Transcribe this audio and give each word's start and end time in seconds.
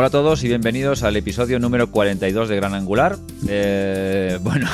Hola 0.00 0.06
a 0.06 0.10
todos 0.12 0.42
y 0.44 0.48
bienvenidos 0.48 1.02
al 1.02 1.14
episodio 1.16 1.58
número 1.58 1.90
42 1.90 2.48
de 2.48 2.56
Gran 2.56 2.72
Angular. 2.72 3.18
Eh, 3.46 4.38
bueno, 4.42 4.66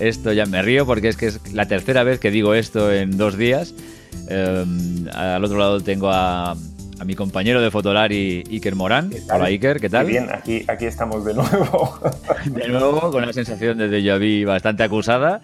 esto 0.00 0.32
ya 0.32 0.44
me 0.44 0.60
río 0.60 0.84
porque 0.86 1.06
es 1.06 1.16
que 1.16 1.26
es 1.26 1.52
la 1.52 1.68
tercera 1.68 2.02
vez 2.02 2.18
que 2.18 2.32
digo 2.32 2.54
esto 2.54 2.92
en 2.92 3.16
dos 3.16 3.38
días. 3.38 3.76
Eh, 4.28 4.64
al 5.14 5.44
otro 5.44 5.56
lado 5.56 5.80
tengo 5.80 6.10
a, 6.10 6.56
mi 7.06 7.14
compañero 7.14 7.62
de 7.62 7.70
Fotolari, 7.70 8.42
Iker 8.50 8.74
Morán. 8.74 9.12
Hola 9.32 9.44
Iker, 9.44 9.78
¿qué 9.78 9.88
tal? 9.88 10.06
bien, 10.06 10.26
aquí, 10.32 10.64
aquí 10.66 10.86
estamos 10.86 11.24
de 11.24 11.34
nuevo. 11.34 12.00
de 12.46 12.66
nuevo, 12.66 13.12
con 13.12 13.22
una 13.22 13.32
sensación 13.32 13.78
de 13.78 13.88
déjà 13.88 14.18
vu 14.18 14.48
bastante 14.48 14.82
acusada, 14.82 15.42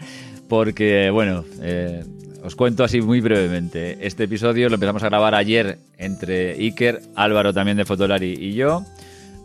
porque, 0.49 1.11
bueno, 1.11 1.45
eh, 1.63 2.03
os 2.47 2.55
cuento 2.55 2.85
así 2.85 3.01
muy 3.01 3.21
brevemente. 3.21 4.07
Este 4.07 4.25
episodio 4.25 4.69
lo 4.69 4.77
empezamos 4.77 5.03
a 5.03 5.09
grabar 5.09 5.35
ayer 5.35 5.81
entre 5.99 6.53
Iker, 6.53 7.03
Álvaro 7.17 7.53
también 7.53 7.77
de 7.77 7.85
Fotolari 7.85 8.35
y 8.39 8.55
yo. 8.55 8.85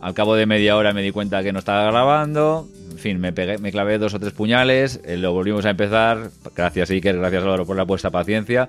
Al 0.00 0.14
cabo 0.14 0.36
de 0.36 0.46
media 0.46 0.76
hora 0.76 0.92
me 0.92 1.02
di 1.02 1.10
cuenta 1.10 1.42
que 1.42 1.52
no 1.52 1.58
estaba 1.58 1.90
grabando. 1.90 2.68
En 2.92 2.98
fin, 2.98 3.20
me, 3.20 3.32
pegué, 3.32 3.58
me 3.58 3.72
clavé 3.72 3.98
dos 3.98 4.14
o 4.14 4.20
tres 4.20 4.32
puñales. 4.32 5.00
Eh, 5.04 5.16
lo 5.16 5.32
volvimos 5.32 5.64
a 5.64 5.70
empezar. 5.70 6.30
Gracias, 6.54 6.90
Iker. 6.90 7.18
Gracias, 7.18 7.42
Álvaro, 7.42 7.66
por 7.66 7.76
la 7.76 7.86
puesta 7.86 8.10
paciencia. 8.10 8.68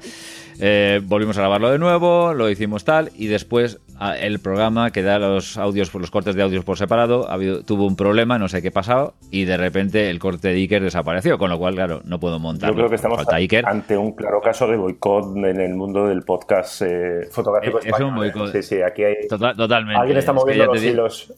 Eh, 0.59 1.00
volvimos 1.03 1.38
a 1.38 1.42
grabarlo 1.42 1.70
de 1.70 1.78
nuevo. 1.78 2.34
Lo 2.34 2.50
hicimos 2.50 2.84
tal. 2.86 3.12
Y 3.16 3.28
después 3.28 3.81
el 4.20 4.40
programa 4.40 4.92
que 4.92 5.02
da 5.02 5.20
los 5.20 5.58
audios, 5.58 5.90
por 5.90 6.02
los 6.02 6.12
cortes 6.12 6.36
de 6.36 6.44
audios 6.44 6.64
por 6.66 6.78
separado, 6.78 7.28
tuvo 7.66 7.86
un 7.86 7.96
problema, 7.96 8.38
no 8.40 8.48
sé 8.48 8.62
qué 8.62 8.72
pasado, 8.72 9.14
y 9.32 9.46
de 9.46 9.58
repente 9.58 10.09
el 10.09 10.20
corte 10.20 10.50
de 10.50 10.56
Iker 10.56 10.84
desapareció, 10.84 11.38
con 11.38 11.50
lo 11.50 11.58
cual, 11.58 11.76
claro, 11.76 12.02
no 12.06 12.20
puedo 12.20 12.40
montar. 12.40 12.70
Yo 12.70 12.76
creo 12.76 12.90
que 12.90 12.96
estamos 12.96 13.20
ante 13.66 13.98
un 13.98 14.14
claro 14.14 14.42
caso 14.42 14.68
de 14.68 14.78
boicot 14.78 15.36
en 15.38 15.59
el 15.59 15.74
mundo 15.76 16.08
del 16.08 16.24
podcast 16.24 16.81
eh, 16.81 17.28
fotográfico 17.31 17.80
es, 17.80 18.00
un 18.00 18.16
boicot. 18.16 18.52
Sí, 18.52 18.64
sí, 18.64 18.81
aquí 18.81 19.04
hay... 19.04 19.28
totalmente. 19.28 20.00
Alguien 20.00 20.18
está 20.18 20.34
moviendo 20.34 20.66
los 20.66 20.84
hilos. 20.84 21.34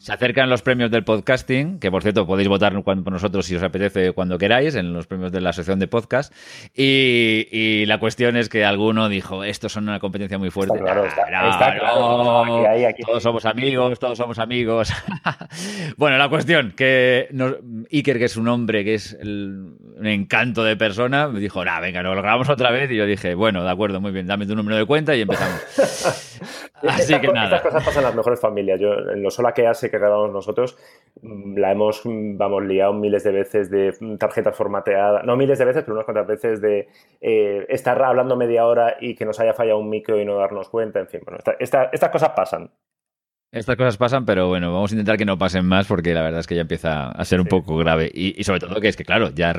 Se 0.00 0.14
acercan 0.14 0.48
los 0.48 0.62
premios 0.62 0.90
del 0.90 1.04
podcasting, 1.04 1.78
que 1.78 1.90
por 1.90 2.00
cierto 2.00 2.26
podéis 2.26 2.48
votar 2.48 2.72
por 2.82 3.12
nosotros 3.12 3.44
si 3.44 3.56
os 3.56 3.62
apetece 3.62 4.12
cuando 4.12 4.38
queráis, 4.38 4.74
en 4.74 4.94
los 4.94 5.06
premios 5.06 5.30
de 5.30 5.42
la 5.42 5.52
sección 5.52 5.78
de 5.78 5.88
podcast. 5.88 6.32
Y, 6.74 7.84
la 7.84 8.00
cuestión 8.00 8.38
es 8.38 8.48
que 8.48 8.64
alguno 8.64 9.10
dijo, 9.10 9.44
estos 9.44 9.72
son 9.72 9.84
una 9.90 10.00
competencia 10.00 10.38
muy 10.38 10.48
fuerte. 10.48 10.72
Está 10.74 10.84
claro, 10.84 11.06
está, 11.06 11.74
claro. 11.78 12.94
todos 13.04 13.22
somos 13.22 13.44
amigos, 13.44 13.98
todos 13.98 14.16
somos 14.16 14.38
amigos. 14.38 14.90
bueno, 15.98 16.16
la 16.16 16.30
cuestión, 16.30 16.72
que 16.74 17.28
Iker, 17.92 18.18
que 18.18 18.24
es 18.24 18.38
un 18.38 18.48
hombre 18.48 18.84
que 18.84 18.94
es 18.94 19.18
un 19.22 19.76
encanto 20.02 20.64
de 20.64 20.76
persona, 20.76 21.28
me 21.28 21.40
dijo, 21.40 21.62
nah, 21.62 21.78
venga, 21.78 22.02
lo 22.02 22.12
grabamos 22.12 22.48
otra 22.48 22.70
vez. 22.70 22.90
Y 22.90 22.96
yo 22.96 23.04
dije, 23.04 23.34
bueno, 23.34 23.62
de 23.62 23.70
acuerdo, 23.70 24.00
muy 24.00 24.12
bien, 24.12 24.26
dame 24.26 24.46
tu 24.46 24.56
número 24.56 24.78
de 24.78 24.86
cuenta 24.86 25.14
y 25.14 25.20
empezamos. 25.20 25.60
Así 26.88 27.20
que 27.20 27.28
nada. 27.28 27.56
Estas 27.56 27.62
cosas 27.62 27.84
pasan 27.84 28.02
en 28.02 28.06
las 28.06 28.14
mejores 28.14 28.40
familias. 28.40 28.80
Yo, 28.80 28.92
en 28.92 29.22
lo 29.22 29.30
sola 29.30 29.52
que 29.52 29.66
hace 29.66 29.90
que 29.90 29.98
grabamos 29.98 30.32
nosotros, 30.32 30.76
mm, 31.22 31.58
la 31.58 31.72
hemos, 31.72 32.04
mm, 32.04 32.36
vamos, 32.36 32.64
liado 32.64 32.92
miles 32.92 33.24
de 33.24 33.32
veces 33.32 33.70
de 33.70 33.94
mm, 33.98 34.16
tarjetas 34.16 34.56
formateadas, 34.56 35.24
no 35.24 35.36
miles 35.36 35.58
de 35.58 35.64
veces, 35.64 35.82
pero 35.82 35.94
unas 35.94 36.04
cuantas 36.04 36.26
veces 36.26 36.60
de 36.60 36.88
eh, 37.20 37.66
estar 37.68 38.02
hablando 38.02 38.36
media 38.36 38.66
hora 38.66 38.96
y 39.00 39.14
que 39.14 39.24
nos 39.24 39.38
haya 39.40 39.54
fallado 39.54 39.78
un 39.78 39.90
micro 39.90 40.20
y 40.20 40.24
no 40.24 40.36
darnos 40.36 40.68
cuenta, 40.68 41.00
en 41.00 41.08
fin, 41.08 41.20
bueno, 41.24 41.38
estas 41.58 42.10
cosas 42.10 42.30
pasan. 42.30 42.70
Estas 43.52 43.74
cosas 43.76 43.96
pasan, 43.96 44.24
pero 44.24 44.46
bueno, 44.46 44.72
vamos 44.72 44.92
a 44.92 44.94
intentar 44.94 45.16
que 45.16 45.24
no 45.24 45.36
pasen 45.36 45.66
más 45.66 45.88
porque 45.88 46.14
la 46.14 46.22
verdad 46.22 46.38
es 46.38 46.46
que 46.46 46.54
ya 46.54 46.60
empieza 46.60 47.08
a 47.08 47.24
ser 47.24 47.40
un 47.40 47.48
poco 47.48 47.76
grave. 47.76 48.08
Y, 48.14 48.44
sobre 48.44 48.60
todo 48.60 48.80
que 48.80 48.86
es 48.86 48.96
que, 48.96 49.04
claro, 49.04 49.30
ya 49.30 49.52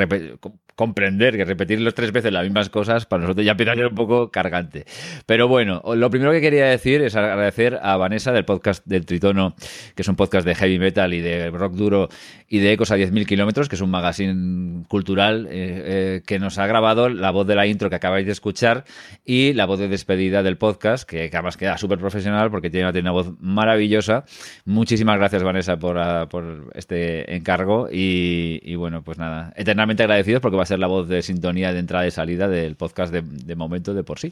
comprender 0.76 1.38
que 1.38 1.46
repetir 1.46 1.82
los 1.82 1.94
tres 1.94 2.12
veces 2.12 2.32
las 2.32 2.44
mismas 2.44 2.70
cosas 2.70 3.06
para 3.06 3.24
nosotros 3.24 3.46
ya 3.46 3.52
empieza 3.52 3.74
a 3.74 3.76
ser 3.76 3.88
un 3.88 3.96
poco 3.96 4.32
cargante. 4.32 4.86
Pero 5.26 5.48
bueno, 5.48 5.82
lo 5.96 6.10
primero 6.10 6.32
que 6.32 6.42
quería 6.42 6.66
decir 6.66 7.02
es 7.02 7.16
agradecer 7.16 7.80
a 7.82 7.98
Vanessa 7.98 8.32
del 8.32 8.46
podcast 8.46 8.86
del 8.86 9.06
Tritono, 9.06 9.56
que 9.96 10.02
es 10.02 10.08
un 10.08 10.16
podcast 10.16 10.46
de 10.46 10.56
heavy 10.56 10.80
metal 10.80 11.14
y 11.14 11.22
de 11.22 11.50
rock 11.50 11.74
duro 11.74 12.10
y 12.48 12.60
de 12.60 12.74
Ecos 12.74 12.92
a 12.92 12.98
10.000 12.98 13.26
kilómetros, 13.26 13.70
que 13.70 13.76
es 13.76 13.82
un 13.82 13.92
magazine 13.92 14.84
cultural 14.88 15.48
eh, 15.50 15.50
eh, 15.52 16.22
que 16.26 16.40
nos 16.40 16.58
ha 16.58 16.68
grabado 16.68 17.10
la 17.10 17.32
voz 17.32 17.48
de 17.48 17.56
la 17.56 17.66
intro 17.66 17.90
que 17.90 17.96
acabáis 17.96 18.26
de 18.26 18.32
escuchar 18.32 18.84
y 19.26 19.54
la 19.54 19.66
voz 19.66 19.80
de 19.80 19.88
despedida 19.88 20.44
del 20.44 20.58
podcast, 20.58 21.08
que 21.08 21.30
además 21.32 21.58
queda 21.58 21.78
súper 21.78 22.00
profesional 22.00 22.52
porque 22.52 22.70
tiene, 22.70 22.90
una 23.00 23.12
voz 23.12 23.32
maravillosa. 23.40 24.26
Muchísimas 24.66 25.18
gracias, 25.18 25.44
Vanessa, 25.44 25.78
por, 25.78 25.98
ah, 25.98 26.28
este 26.74 27.36
encargo. 27.36 27.88
Y, 27.92 28.76
bueno, 28.76 29.04
pues 29.04 29.18
nada, 29.18 29.54
eternamente 29.56 30.04
agradecidos 30.04 30.42
porque 30.42 30.58
va 30.62 30.64
a 30.64 30.68
ser 30.68 30.78
la 30.78 30.86
voz 30.86 31.08
de 31.08 31.24
sintonía 31.24 31.74
de 31.74 31.80
entrada 31.80 32.06
y 32.06 32.12
salida 32.12 32.48
del 32.48 32.76
podcast 32.76 33.12
de, 33.12 33.56
momento 33.56 33.96
de 33.96 34.04
por 34.04 34.20
sí. 34.20 34.32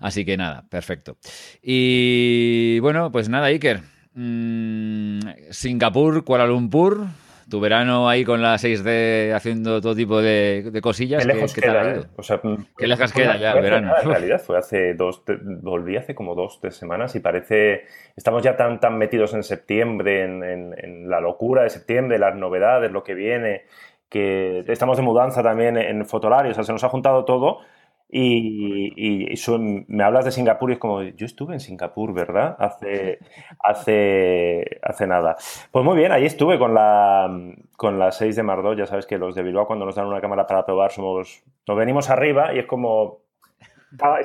Así 0.00 0.24
que 0.24 0.36
nada, 0.36 0.62
perfecto. 0.70 1.16
Y 1.60 2.78
bueno, 2.78 3.10
pues 3.10 3.28
nada, 3.28 3.46
Iker. 3.46 3.80
Mm, 4.14 5.18
Singapur, 5.50 6.22
Kuala 6.22 6.46
Lumpur 6.46 7.08
tu 7.48 7.60
verano 7.60 8.08
ahí 8.08 8.24
con 8.24 8.40
la 8.40 8.54
6D 8.54 9.34
haciendo 9.34 9.80
todo 9.80 9.94
tipo 9.94 10.20
de, 10.20 10.78
cosillas. 10.82 11.24
Qué 11.24 11.34
lejos 11.34 11.54
queda, 11.54 11.92
¿eh? 11.92 12.02
o 12.16 12.22
sea, 12.22 12.40
qué 12.76 12.86
lejos 12.86 13.12
queda 13.12 13.36
ya 13.36 13.52
el 13.52 13.62
verano. 13.62 13.92
en 14.00 14.08
realidad 14.08 14.40
fue 14.40 14.58
hace 14.58 14.94
dos, 14.94 15.22
volví 15.62 15.96
hace 15.96 16.14
como 16.14 16.34
dos, 16.34 16.58
tres 16.60 16.76
semanas 16.76 17.14
y 17.16 17.20
parece, 17.20 17.84
estamos 18.16 18.42
ya 18.42 18.56
tan, 18.56 18.80
tan 18.80 18.96
metidos 18.98 19.34
en 19.34 19.42
septiembre, 19.42 20.24
en, 20.24 21.08
la 21.08 21.20
locura 21.20 21.62
de 21.62 21.70
septiembre, 21.70 22.18
las 22.18 22.34
novedades, 22.34 22.90
lo 22.90 23.04
que 23.04 23.14
viene, 23.14 23.64
que 24.08 24.64
estamos 24.68 24.96
de 24.96 25.02
mudanza 25.02 25.42
también 25.42 25.76
en 25.76 26.04
Fotolario, 26.06 26.52
o 26.52 26.54
sea, 26.54 26.64
se 26.64 26.72
nos 26.72 26.84
ha 26.84 26.88
juntado 26.88 27.24
todo 27.24 27.60
y, 28.16 29.34
me 29.88 30.04
hablas 30.04 30.24
de 30.24 30.30
Singapur 30.30 30.70
y 30.70 30.74
es 30.74 30.78
como, 30.78 31.02
yo 31.02 31.26
estuve 31.26 31.54
en 31.54 31.60
Singapur, 31.60 32.12
¿verdad? 32.12 32.54
Hace, 32.60 33.18
hace, 33.58 34.78
hace 34.82 35.06
nada. 35.08 35.36
Pues 35.72 35.84
muy 35.84 35.96
bien, 35.96 36.12
ahí 36.12 36.24
estuve 36.24 36.56
con 36.56 36.74
la, 36.74 37.28
con 37.76 37.98
la 37.98 38.12
6 38.12 38.36
de 38.36 38.42
Mardot. 38.44 38.78
Ya 38.78 38.86
sabes 38.86 39.06
que 39.06 39.18
los 39.18 39.34
de 39.34 39.42
Bilbao, 39.42 39.66
cuando 39.66 39.84
nos 39.84 39.96
dan 39.96 40.06
una 40.06 40.20
cámara 40.20 40.46
para 40.46 40.64
probar, 40.64 40.92
somos, 40.92 41.42
nos 41.66 41.76
venimos 41.76 42.08
arriba 42.10 42.54
y 42.54 42.60
es 42.60 42.66
como. 42.66 43.24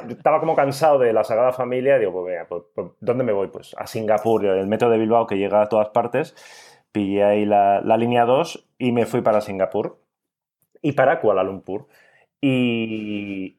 Estaba, 0.07 0.39
como 0.39 0.55
cansado 0.55 0.97
de 0.97 1.13
la 1.13 1.23
Sagrada 1.23 1.51
Familia 1.51 1.97
y 1.97 1.99
digo, 1.99 2.11
pues 2.11 2.25
venga, 2.25 2.47
pues, 2.47 2.63
pues, 2.73 2.87
¿dónde 2.99 3.23
me 3.23 3.33
voy? 3.33 3.49
Pues 3.49 3.75
a 3.77 3.85
Singapur, 3.85 4.43
el 4.45 4.65
metro 4.65 4.89
de 4.89 4.97
Bilbao 4.97 5.27
que 5.27 5.37
llega 5.37 5.61
a 5.61 5.69
todas 5.69 5.89
partes. 5.89 6.35
Pillé 6.91 7.23
ahí 7.23 7.45
la, 7.45 7.81
la 7.81 7.97
línea 7.97 8.25
2 8.25 8.68
y 8.79 8.91
me 8.91 9.05
fui 9.05 9.21
para 9.21 9.41
Singapur 9.41 9.99
y 10.81 10.93
para 10.93 11.19
Kuala 11.19 11.43
Lumpur. 11.43 11.85
Y, 12.41 13.57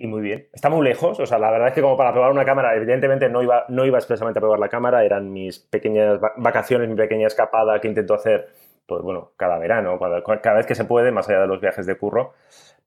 muy 0.00 0.20
bien. 0.20 0.48
Está 0.52 0.68
muy 0.68 0.84
lejos, 0.84 1.18
o 1.18 1.26
sea, 1.26 1.38
la 1.38 1.50
verdad 1.50 1.68
es 1.68 1.74
que 1.74 1.80
como 1.80 1.96
para 1.96 2.12
probar 2.12 2.30
una 2.30 2.44
cámara, 2.44 2.76
evidentemente 2.76 3.30
no 3.30 3.42
iba, 3.42 3.64
no 3.68 3.86
iba 3.86 3.96
expresamente 3.96 4.38
a 4.38 4.42
probar 4.42 4.58
la 4.58 4.68
cámara, 4.68 5.04
eran 5.04 5.32
mis 5.32 5.58
pequeñas 5.58 6.20
vacaciones, 6.36 6.88
mi 6.90 6.96
pequeña 6.96 7.26
escapada 7.26 7.80
que 7.80 7.88
intento 7.88 8.12
hacer, 8.12 8.48
pues 8.86 9.02
bueno, 9.02 9.32
cada 9.36 9.58
verano, 9.58 9.98
cada, 9.98 10.54
vez 10.54 10.66
que 10.66 10.74
se 10.74 10.84
puede, 10.84 11.12
más 11.12 11.28
allá 11.30 11.40
de 11.40 11.46
los 11.46 11.62
viajes 11.62 11.86
de 11.86 11.96
curro. 11.96 12.34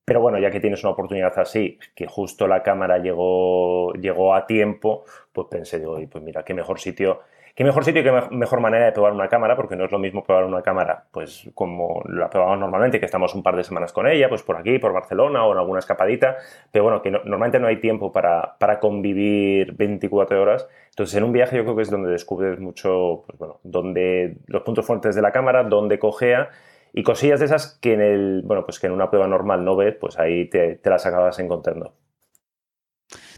Pero 0.06 0.22
bueno, 0.22 0.38
ya 0.38 0.52
que 0.52 0.60
tienes 0.60 0.84
una 0.84 0.92
oportunidad 0.92 1.34
así, 1.40 1.80
que 1.96 2.06
justo 2.08 2.48
la 2.48 2.62
cámara 2.62 3.00
llegó, 3.00 3.94
llegó 3.94 4.36
a 4.36 4.46
tiempo, 4.46 5.06
pues 5.32 5.48
pensé, 5.50 5.80
digo, 5.80 5.98
pues 6.12 6.24
mira, 6.24 6.44
qué 6.44 6.54
mejor 6.54 6.80
sitio 6.80 7.22
¿Qué 7.56 7.64
mejor 7.64 7.86
sitio 7.86 8.02
y 8.02 8.04
qué 8.04 8.12
mejor 8.32 8.62
manera 8.62 8.86
de 8.86 8.92
probar 8.94 9.14
una 9.14 9.30
cámara? 9.30 9.56
Porque 9.56 9.76
no 9.76 9.86
es 9.86 9.92
lo 9.92 10.00
mismo 10.00 10.24
probar 10.24 10.46
una 10.46 10.64
cámara, 10.64 11.06
pues 11.12 11.52
como 11.54 12.02
la 12.08 12.28
probamos 12.28 12.58
normalmente, 12.58 13.00
que 13.00 13.06
estamos 13.06 13.36
un 13.36 13.44
par 13.44 13.56
de 13.56 13.64
semanas 13.64 13.94
con 13.94 14.08
ella, 14.08 14.28
pues 14.28 14.42
por 14.42 14.58
aquí, 14.58 14.80
por 14.80 14.92
Barcelona 14.92 15.46
o 15.46 15.52
en 15.52 15.60
alguna 15.60 15.78
escapadita, 15.78 16.38
pero 16.72 16.86
bueno, 16.86 17.04
que 17.04 17.12
normalmente 17.12 17.60
no 17.60 17.68
hay 17.68 17.80
tiempo 17.80 18.12
para, 18.12 18.56
para, 18.58 18.80
convivir 18.80 19.74
24 19.74 20.42
horas. 20.42 20.68
Entonces, 20.90 21.16
en 21.16 21.26
un 21.26 21.32
viaje 21.32 21.56
yo 21.56 21.64
creo 21.64 21.76
que 21.76 21.84
es 21.84 21.92
donde 21.92 22.10
descubres 22.10 22.60
mucho, 22.60 23.24
pues 23.28 23.38
bueno, 23.38 23.60
donde 23.62 24.38
los 24.48 24.64
puntos 24.64 24.84
fuertes 24.88 25.14
de 25.14 25.22
la 25.22 25.32
cámara, 25.32 25.64
dónde 25.64 26.00
cojea 26.00 26.50
y 26.92 27.04
cosillas 27.04 27.40
de 27.40 27.46
esas 27.46 27.78
que 27.80 27.94
en 27.94 28.02
el, 28.02 28.42
bueno, 28.46 28.66
pues 28.66 28.80
que 28.80 28.88
en 28.88 28.94
una 28.94 29.12
prueba 29.12 29.28
normal 29.28 29.64
no 29.64 29.76
ves, 29.76 29.96
pues 30.02 30.18
ahí 30.18 30.50
te 30.50 30.80
las 30.86 31.06
acabas 31.06 31.38
encontrando. 31.38 31.94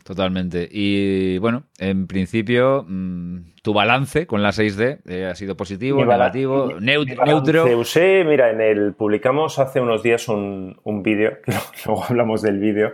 Totalmente. 0.06 0.69
Y 0.69 1.40
bueno, 1.40 1.63
en 1.80 2.06
principio, 2.06 2.86
mm, 2.88 3.56
tu 3.63 3.74
balance 3.74 4.28
con 4.28 4.44
la 4.44 4.52
6D 4.52 5.00
eh, 5.07 5.25
ha 5.25 5.34
sido 5.34 5.57
positivo, 5.57 6.06
negativo, 6.06 6.80
neutro. 6.80 7.66
Usé, 7.75 8.24
mira, 8.24 8.52
en 8.52 8.62
el 8.62 8.94
publicamos 8.94 9.57
hace 9.57 9.81
unos 9.81 10.04
días 10.04 10.28
un, 10.28 10.80
un 10.84 11.02
vídeo, 11.02 11.40
luego 11.88 12.04
hablamos 12.07 12.44
del 12.44 12.60
vídeo, 12.60 12.94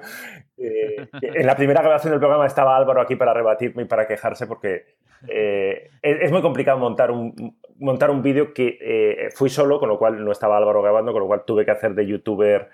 Eh, 0.62 1.08
en 1.22 1.46
la 1.46 1.56
primera 1.56 1.82
grabación 1.82 2.12
del 2.12 2.20
programa 2.20 2.46
estaba 2.46 2.78
Álvaro 2.78 3.02
aquí 3.02 3.16
para 3.16 3.34
rebatirme 3.34 3.84
y 3.84 3.86
para 3.86 4.08
quejarse 4.08 4.46
porque 4.46 4.86
eh, 5.28 5.90
es, 6.04 6.32
muy 6.32 6.42
complicado 6.42 6.78
montar 6.78 7.10
un, 7.10 7.58
montar 7.80 8.12
un 8.12 8.22
vídeo 8.22 8.54
que 8.54 8.78
eh, 8.80 9.30
fui 9.34 9.50
solo, 9.50 9.80
con 9.80 9.90
lo 9.90 9.98
cual 9.98 10.24
no 10.24 10.32
estaba 10.32 10.58
Álvaro 10.58 10.84
grabando, 10.84 11.14
con 11.14 11.22
lo 11.22 11.28
cual 11.28 11.44
tuve 11.46 11.66
que 11.66 11.72
hacer 11.72 11.96
de 11.96 12.06
youtuber, 12.06 12.70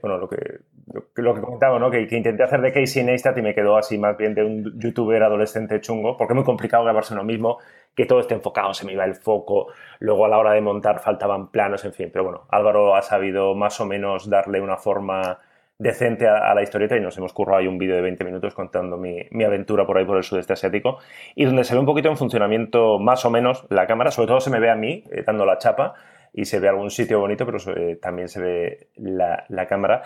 bueno, 0.00 0.16
lo 0.16 0.28
que, 0.28 0.60
lo 0.86 1.34
que 1.34 1.40
comentaba, 1.40 1.78
¿no? 1.78 1.90
Que, 1.90 2.02
intenté 2.02 2.42
hacer 2.42 2.60
de 2.60 2.72
Casey 2.72 3.04
Neistat 3.04 3.36
y 3.38 3.42
me 3.42 3.54
quedó 3.54 3.76
así 3.76 3.98
más 3.98 4.16
bien 4.16 4.34
de 4.34 4.44
un 4.44 4.78
youtuber 4.78 5.22
adolescente 5.22 5.80
chungo, 5.80 6.16
porque 6.16 6.32
es 6.32 6.36
muy 6.36 6.44
complicado 6.44 6.84
grabarse 6.84 7.14
uno 7.14 7.24
mismo, 7.24 7.58
que 7.94 8.06
todo 8.06 8.20
esté 8.20 8.34
enfocado, 8.34 8.74
se 8.74 8.84
me 8.84 8.92
iba 8.92 9.04
el 9.04 9.14
foco, 9.14 9.68
luego 10.00 10.26
a 10.26 10.28
la 10.28 10.38
hora 10.38 10.52
de 10.52 10.60
montar 10.60 11.00
faltaban 11.00 11.50
planos, 11.50 11.84
en 11.84 11.92
fin, 11.92 12.10
pero 12.12 12.24
bueno, 12.24 12.42
Álvaro 12.50 12.94
ha 12.94 13.02
sabido 13.02 13.54
más 13.54 13.80
o 13.80 13.86
menos 13.86 14.28
darle 14.28 14.60
una 14.60 14.76
forma 14.76 15.38
decente 15.78 16.28
a, 16.28 16.54
la 16.54 16.62
historieta 16.62 16.96
y 16.96 17.00
nos 17.00 17.18
hemos 17.18 17.32
currado 17.32 17.58
ahí 17.58 17.66
un 17.66 17.78
vídeo 17.78 17.96
de 17.96 18.02
20 18.02 18.24
minutos 18.24 18.54
contando 18.54 18.96
mi, 18.96 19.26
aventura 19.44 19.84
por 19.84 19.98
ahí 19.98 20.04
por 20.04 20.16
el 20.16 20.22
sudeste 20.22 20.52
asiático 20.52 20.98
y 21.34 21.44
donde 21.44 21.64
se 21.64 21.74
ve 21.74 21.80
un 21.80 21.86
poquito 21.86 22.08
en 22.08 22.16
funcionamiento 22.16 22.98
más 22.98 23.24
o 23.24 23.30
menos 23.30 23.66
la 23.70 23.86
cámara, 23.86 24.10
sobre 24.10 24.28
todo 24.28 24.40
se 24.40 24.50
me 24.50 24.60
ve 24.60 24.70
a 24.70 24.76
mí 24.76 25.04
eh, 25.10 25.24
dando 25.26 25.44
la 25.44 25.58
chapa 25.58 25.94
y 26.32 26.44
se 26.46 26.58
ve 26.58 26.68
algún 26.68 26.90
sitio 26.90 27.20
bonito, 27.20 27.46
pero 27.46 27.58
eh, 27.76 27.96
también 27.96 28.28
se 28.28 28.40
ve 28.40 28.88
la, 28.96 29.66
cámara. 29.68 30.02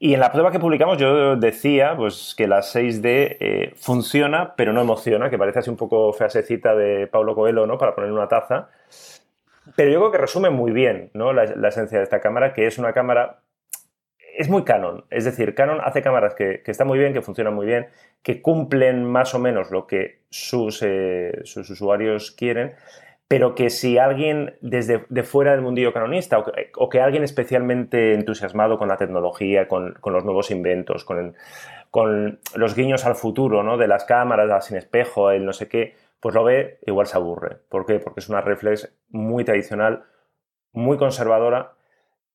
Y 0.00 0.14
en 0.14 0.20
la 0.20 0.30
prueba 0.30 0.52
que 0.52 0.60
publicamos 0.60 0.96
yo 0.98 1.34
decía 1.36 1.96
pues, 1.96 2.34
que 2.36 2.46
la 2.46 2.60
6D 2.60 3.36
eh, 3.40 3.72
funciona, 3.76 4.54
pero 4.54 4.72
no 4.72 4.80
emociona, 4.80 5.28
que 5.28 5.38
parece 5.38 5.58
así 5.58 5.70
un 5.70 5.76
poco 5.76 6.12
feasecita 6.12 6.76
de 6.76 7.08
Pablo 7.08 7.34
Coelho, 7.34 7.66
¿no? 7.66 7.78
Para 7.78 7.96
poner 7.96 8.12
una 8.12 8.28
taza. 8.28 8.68
Pero 9.74 9.90
yo 9.90 9.98
creo 9.98 10.12
que 10.12 10.18
resume 10.18 10.50
muy 10.50 10.70
bien 10.70 11.10
¿no? 11.14 11.32
la, 11.32 11.68
esencia 11.68 11.98
de 11.98 12.04
esta 12.04 12.20
cámara, 12.20 12.52
que 12.52 12.66
es 12.66 12.78
una 12.78 12.92
cámara 12.92 13.40
es 14.36 14.48
muy 14.48 14.62
Canon. 14.62 15.04
Es 15.10 15.24
decir, 15.24 15.54
Canon 15.56 15.80
hace 15.82 16.00
cámaras 16.00 16.34
que, 16.34 16.62
están 16.64 16.86
muy 16.86 16.98
bien, 16.98 17.12
que 17.12 17.22
funcionan 17.22 17.54
muy 17.54 17.66
bien, 17.66 17.88
que 18.22 18.40
cumplen 18.40 19.04
más 19.04 19.34
o 19.34 19.40
menos 19.40 19.72
lo 19.72 19.88
que 19.88 20.20
sus, 20.30 20.80
eh, 20.82 21.40
sus 21.42 21.68
usuarios 21.70 22.30
quieren, 22.30 22.74
pero 23.28 23.54
que 23.54 23.68
si 23.68 23.98
alguien 23.98 24.56
desde 24.62 25.04
de 25.10 25.22
fuera 25.22 25.52
del 25.52 25.60
mundillo 25.60 25.92
canonista 25.92 26.42
o 26.76 26.88
que, 26.88 27.00
alguien 27.00 27.22
especialmente 27.22 28.14
entusiasmado 28.14 28.78
con 28.78 28.88
la 28.88 28.96
tecnología, 28.96 29.68
con, 29.68 29.98
los 30.02 30.24
nuevos 30.24 30.50
inventos, 30.50 31.04
con, 31.04 31.36
los 32.54 32.74
guiños 32.74 33.04
al 33.04 33.16
futuro, 33.16 33.62
¿no? 33.62 33.76
De 33.76 33.86
las 33.86 34.04
cámaras, 34.04 34.66
sin 34.66 34.78
espejo, 34.78 35.30
el 35.30 35.44
no 35.44 35.52
sé 35.52 35.68
qué, 35.68 35.94
pues 36.20 36.34
lo 36.34 36.42
ve, 36.42 36.78
igual 36.86 37.06
se 37.06 37.18
aburre. 37.18 37.58
¿Por 37.68 37.84
qué? 37.84 38.00
Porque 38.00 38.20
es 38.20 38.30
una 38.30 38.40
reflex 38.40 38.94
muy 39.10 39.44
tradicional, 39.44 40.04
muy 40.72 40.96
conservadora 40.96 41.72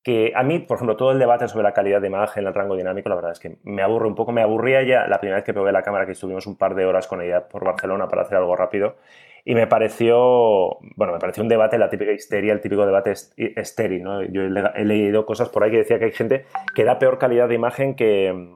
que 0.04 0.32
a 0.36 0.42
mí, 0.42 0.58
por 0.58 0.76
ejemplo, 0.76 0.96
todo 0.96 1.12
el 1.12 1.18
debate 1.18 1.48
sobre 1.48 1.64
la 1.64 1.72
calidad 1.72 2.00
de 2.02 2.08
imagen, 2.08 2.46
el 2.46 2.52
rango 2.52 2.76
dinámico, 2.76 3.08
la 3.08 3.14
verdad 3.14 3.32
es 3.32 3.40
que 3.40 3.56
me 3.64 3.82
aburre 3.82 4.06
un 4.06 4.14
poco. 4.14 4.32
Me 4.32 4.42
aburría 4.42 4.82
ya 4.82 5.06
la 5.08 5.18
primera 5.18 5.36
vez 5.36 5.44
que 5.44 5.54
probé 5.54 5.72
la 5.72 5.82
cámara, 5.82 6.04
que 6.04 6.12
estuvimos 6.12 6.46
un 6.46 6.56
par 6.56 6.74
de 6.74 6.84
horas 6.84 7.08
con 7.08 7.22
ella 7.22 7.48
por 7.48 7.64
Barcelona 7.64 8.06
para 8.06 8.22
hacer 8.22 8.36
algo 8.36 8.54
rápido. 8.54 8.96
Y 9.46 9.54
me 9.54 9.66
pareció, 9.66 10.78
bueno, 10.96 11.12
me 11.12 11.18
pareció 11.18 11.42
un 11.42 11.50
debate, 11.50 11.76
la 11.76 11.90
típica 11.90 12.12
histeria, 12.12 12.52
el 12.54 12.62
típico 12.62 12.86
debate 12.86 13.12
estéril, 13.36 14.02
¿no? 14.02 14.22
Yo 14.22 14.42
he, 14.42 14.84
leído 14.84 15.26
cosas 15.26 15.50
por 15.50 15.62
ahí 15.62 15.70
que 15.70 15.78
decía 15.78 15.98
que 15.98 16.06
hay 16.06 16.12
gente 16.12 16.46
que 16.74 16.84
da 16.84 16.98
peor 16.98 17.18
calidad 17.18 17.48
de 17.48 17.54
imagen 17.54 17.94
que, 17.94 18.54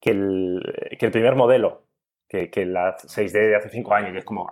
que, 0.00 0.10
el, 0.10 1.10
primer 1.12 1.34
modelo, 1.34 1.82
que, 2.28 2.50
que 2.50 2.64
la 2.64 2.96
6D 2.96 3.32
de 3.32 3.56
hace 3.56 3.68
cinco 3.68 3.94
años, 3.94 4.12
que 4.12 4.18
es 4.20 4.24
como, 4.24 4.50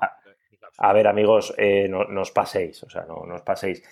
a, 0.78 0.92
ver 0.92 1.06
amigos, 1.06 1.54
eh, 1.56 1.88
no, 1.88 2.04
no, 2.04 2.20
os 2.20 2.30
paséis, 2.30 2.82
o 2.82 2.90
sea, 2.90 3.06
no, 3.06 3.24
no 3.24 3.36
os 3.36 3.42
paséis. 3.42 3.82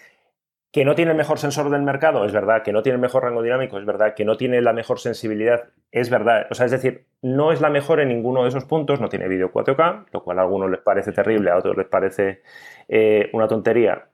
Que 0.77 0.85
no 0.85 0.95
tiene 0.95 1.13
el 1.13 1.17
mejor 1.17 1.39
sensor 1.39 1.71
del 1.71 1.81
mercado, 1.81 2.27
es 2.27 2.33
verdad. 2.35 2.63
Que 2.63 2.71
no 2.71 2.83
tiene 2.83 2.97
el 2.97 3.01
mejor 3.01 3.23
rango 3.23 3.41
dinámico, 3.43 3.79
es 3.79 3.87
verdad. 3.87 4.13
Que 4.13 4.27
no 4.27 4.37
tiene 4.37 4.61
la 4.61 4.75
mejor 4.75 5.01
sensibilidad, 5.01 5.71
es 5.91 6.11
verdad. 6.11 6.49
O 6.51 6.55
sea, 6.55 6.67
es 6.67 6.73
decir, 6.73 7.07
no 7.23 7.51
es 7.51 7.63
la 7.63 7.71
mejor 7.71 7.99
en 7.99 8.09
ninguno 8.09 8.43
de 8.43 8.51
esos 8.51 8.67
puntos. 8.67 9.01
No 9.01 9.09
tiene 9.09 9.27
vídeo 9.27 9.51
4K, 9.51 10.09
lo 10.13 10.23
cual 10.23 10.39
a 10.39 10.43
algunos 10.43 10.71
les 10.71 10.81
parece 10.81 11.13
terrible, 11.13 11.51
a 11.51 11.57
otros 11.57 11.79
les 11.79 11.87
parece 11.87 12.43
eh, 12.89 13.31
una 13.33 13.49
tontería. 13.49 14.09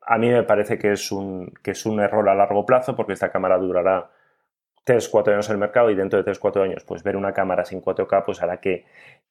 A 0.00 0.16
mí 0.16 0.30
me 0.30 0.44
parece 0.44 0.78
que 0.78 0.92
es, 0.92 1.12
un, 1.12 1.52
que 1.62 1.72
es 1.72 1.84
un 1.84 2.00
error 2.00 2.26
a 2.30 2.34
largo 2.34 2.64
plazo 2.64 2.96
porque 2.96 3.12
esta 3.12 3.30
cámara 3.30 3.58
durará 3.58 4.08
3, 4.84 5.06
4 5.10 5.34
años 5.34 5.46
en 5.50 5.52
el 5.52 5.58
mercado 5.58 5.90
y 5.90 5.94
dentro 5.94 6.18
de 6.18 6.24
3, 6.24 6.38
4 6.38 6.62
años, 6.62 6.84
pues 6.84 7.02
ver 7.02 7.18
una 7.18 7.34
cámara 7.34 7.66
sin 7.66 7.82
4K 7.82 8.24
pues 8.24 8.42
hará 8.42 8.56
que, 8.62 8.86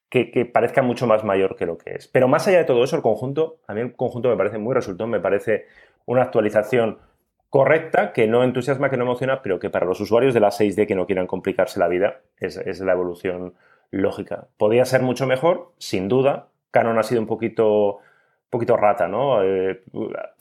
que, 0.10 0.30
que, 0.30 0.46
parezca 0.46 0.84
mucho 0.84 1.08
más 1.08 1.24
mayor 1.24 1.56
que 1.56 1.66
lo 1.66 1.80
que 1.80 1.96
es. 1.96 2.08
Pero 2.08 2.28
más 2.28 2.48
allá 2.48 2.60
de 2.60 2.66
todo 2.66 2.84
eso, 2.84 2.96
el 2.96 3.02
conjunto, 3.02 3.62
a 3.66 3.74
mí 3.74 3.82
el 3.82 3.96
conjunto 3.96 4.30
me 4.30 4.38
parece 4.38 4.60
muy 4.60 4.76
resultón, 4.76 5.10
me 5.10 5.20
parece 5.20 5.66
una 6.08 6.24
actualización 6.24 6.98
correcta, 7.50 8.14
que 8.14 8.28
no 8.28 8.44
entusiasma, 8.44 8.90
que 8.90 8.98
no 8.98 9.04
emociona, 9.04 9.42
pero 9.42 9.60
que 9.60 9.70
para 9.70 9.86
los 9.86 10.00
usuarios 10.00 10.34
de 10.34 10.40
la 10.40 10.50
6D 10.50 10.88
que 10.88 10.96
no 10.96 11.06
quieran 11.06 11.28
complicarse 11.28 11.80
la 11.80 11.88
vida 11.88 12.22
es, 12.40 12.80
la 12.80 12.94
evolución 12.94 13.54
lógica. 13.92 14.48
Podría 14.58 14.86
ser 14.86 15.02
mucho 15.02 15.28
mejor, 15.28 15.72
sin 15.78 16.08
duda. 16.08 16.48
Canon 16.72 16.98
ha 16.98 17.04
sido 17.04 17.22
un 17.22 17.28
poquito, 17.28 18.00
poquito 18.50 18.76
rata, 18.76 19.08
¿no? 19.08 19.44
Eh, 19.44 19.84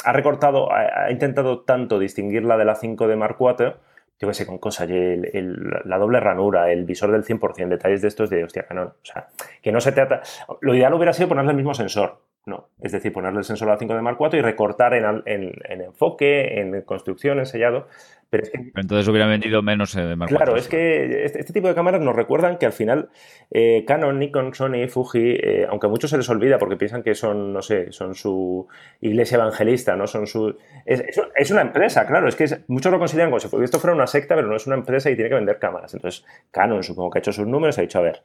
ha 0.04 0.12
recortado, 0.12 0.72
ha, 0.72 1.10
intentado 1.10 1.60
tanto 1.60 1.98
distinguirla 1.98 2.56
de 2.56 2.64
la 2.64 2.74
5 2.74 3.06
de 3.06 3.16
Mark 3.16 3.36
IV, 3.38 3.76
yo 4.18 4.28
qué 4.28 4.34
sé, 4.34 4.46
con 4.46 4.58
cosas, 4.58 4.88
la 4.88 5.98
doble 5.98 6.20
ranura, 6.20 6.72
el 6.72 6.84
visor 6.84 7.12
del 7.12 7.24
100%, 7.24 7.68
detalles 7.68 8.02
de 8.02 8.08
estos 8.08 8.30
de, 8.30 8.44
hostia, 8.44 8.66
Canon. 8.66 8.88
O 8.88 9.04
sea, 9.04 9.28
que 9.62 9.72
no 9.72 9.80
se 9.80 9.92
trata... 9.92 10.22
Lo 10.60 10.74
ideal 10.74 10.94
hubiera 10.94 11.12
sido 11.12 11.28
ponerle 11.28 11.50
el 11.50 11.56
mismo 11.56 11.74
sensor, 11.74 12.20
no, 12.46 12.68
es 12.80 12.92
decir, 12.92 13.12
ponerle 13.12 13.40
el 13.40 13.44
sensor 13.44 13.68
a 13.68 13.72
la 13.72 13.78
5 13.78 13.92
de 13.92 14.02
Mark 14.02 14.18
IV 14.20 14.38
y 14.38 14.40
recortar 14.40 14.94
en, 14.94 15.52
enfoque, 15.66 16.60
en 16.60 16.80
construcción, 16.82 17.40
en 17.40 17.46
sellado. 17.46 17.88
Pero, 18.30 18.44
es 18.44 18.50
que, 18.50 18.72
entonces 18.76 19.06
hubiera 19.08 19.26
vendido 19.26 19.62
menos 19.62 19.96
eh, 19.96 20.02
de 20.02 20.14
Mark 20.14 20.30
Claro, 20.30 20.56
es 20.56 20.68
que 20.68 21.24
este, 21.24 21.40
este, 21.40 21.52
tipo 21.52 21.66
de 21.66 21.74
cámaras 21.74 22.00
nos 22.00 22.14
recuerdan 22.14 22.58
que 22.58 22.66
al 22.66 22.72
final 22.72 23.08
eh, 23.50 23.84
Canon, 23.84 24.18
Nikon, 24.20 24.54
Sony, 24.54 24.88
Fuji, 24.88 25.38
eh, 25.40 25.66
aunque 25.68 25.86
a 25.86 25.90
muchos 25.90 26.10
se 26.10 26.16
les 26.16 26.28
olvida 26.28 26.58
porque 26.58 26.76
piensan 26.76 27.02
que 27.02 27.16
son, 27.16 27.52
no 27.52 27.62
sé, 27.62 27.90
son 27.90 28.14
su 28.14 28.68
iglesia 29.00 29.36
evangelista, 29.36 29.96
¿no? 29.96 30.06
Son 30.06 30.28
su... 30.28 30.56
Es, 30.84 31.50
una 31.50 31.62
empresa, 31.62 32.06
claro, 32.06 32.28
es 32.28 32.36
que 32.36 32.46
muchos 32.68 32.92
lo 32.92 32.98
consideran 33.00 33.30
como 33.30 33.40
si 33.40 33.48
esto 33.64 33.80
fuera 33.80 33.94
una 33.94 34.06
secta, 34.06 34.36
pero 34.36 34.46
no 34.46 34.54
es 34.54 34.66
una 34.68 34.76
empresa 34.76 35.10
y 35.10 35.16
tiene 35.16 35.30
que 35.30 35.36
vender 35.36 35.58
cámaras. 35.58 35.94
Entonces, 35.94 36.24
Canon 36.52 36.84
supongo 36.84 37.10
que 37.10 37.18
ha 37.18 37.20
hecho 37.20 37.32
sus 37.32 37.46
números 37.46 37.76
y 37.76 37.80
ha 37.80 37.82
dicho, 37.82 37.98
a 37.98 38.02
ver, 38.02 38.22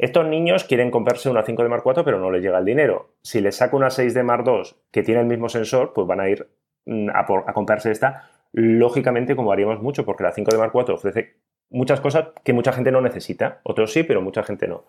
estos 0.00 0.26
niños 0.26 0.64
quieren 0.64 0.90
comprarse 0.90 1.28
una 1.28 1.42
5 1.42 1.62
de 1.62 1.68
Mark 1.68 1.82
IV, 1.84 2.04
pero 2.04 2.18
no 2.18 2.30
les 2.30 2.42
llega 2.42 2.58
el 2.58 2.64
dinero. 2.64 3.10
Si 3.22 3.40
les 3.40 3.56
saco 3.56 3.76
una 3.76 3.90
6 3.90 4.14
de 4.14 4.22
Mark 4.22 4.44
II 4.46 4.62
que 4.90 5.02
tiene 5.02 5.20
el 5.20 5.26
mismo 5.26 5.50
sensor, 5.50 5.92
pues 5.92 6.06
van 6.06 6.20
a 6.20 6.28
ir 6.30 6.48
mm, 6.86 7.10
a, 7.10 7.52
comprarse 7.52 7.90
esta, 7.90 8.30
lógicamente, 8.52 9.36
como 9.36 9.52
haríamos 9.52 9.82
mucho, 9.82 10.06
porque 10.06 10.22
la 10.22 10.32
5 10.32 10.50
de 10.52 10.58
Mark 10.58 10.72
IV 10.74 10.94
ofrece 10.94 11.36
muchas 11.68 12.00
cosas 12.00 12.28
que 12.42 12.54
mucha 12.54 12.72
gente 12.72 12.90
no 12.90 13.02
necesita. 13.02 13.60
Otros 13.62 13.92
sí, 13.92 14.02
pero 14.02 14.22
mucha 14.22 14.42
gente 14.42 14.68
no. 14.68 14.84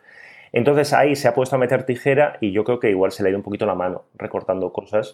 Entonces 0.53 0.93
ahí 0.93 1.15
se 1.17 1.27
ha 1.27 1.33
puesto 1.33 1.57
a 1.57 1.59
meter 1.59 1.83
tijera 1.83 2.38
y 2.39 2.53
yo 2.53 2.63
creo 2.63 2.79
que 2.79 2.89
igual 2.89 3.12
se 3.12 3.21
le 3.24 3.27
ha 3.27 3.31
ido 3.31 3.39
un 3.39 3.43
poquito 3.43 3.65
la 3.65 3.75
mano 3.75 4.05
recortando 4.15 4.71
cosas 4.71 5.13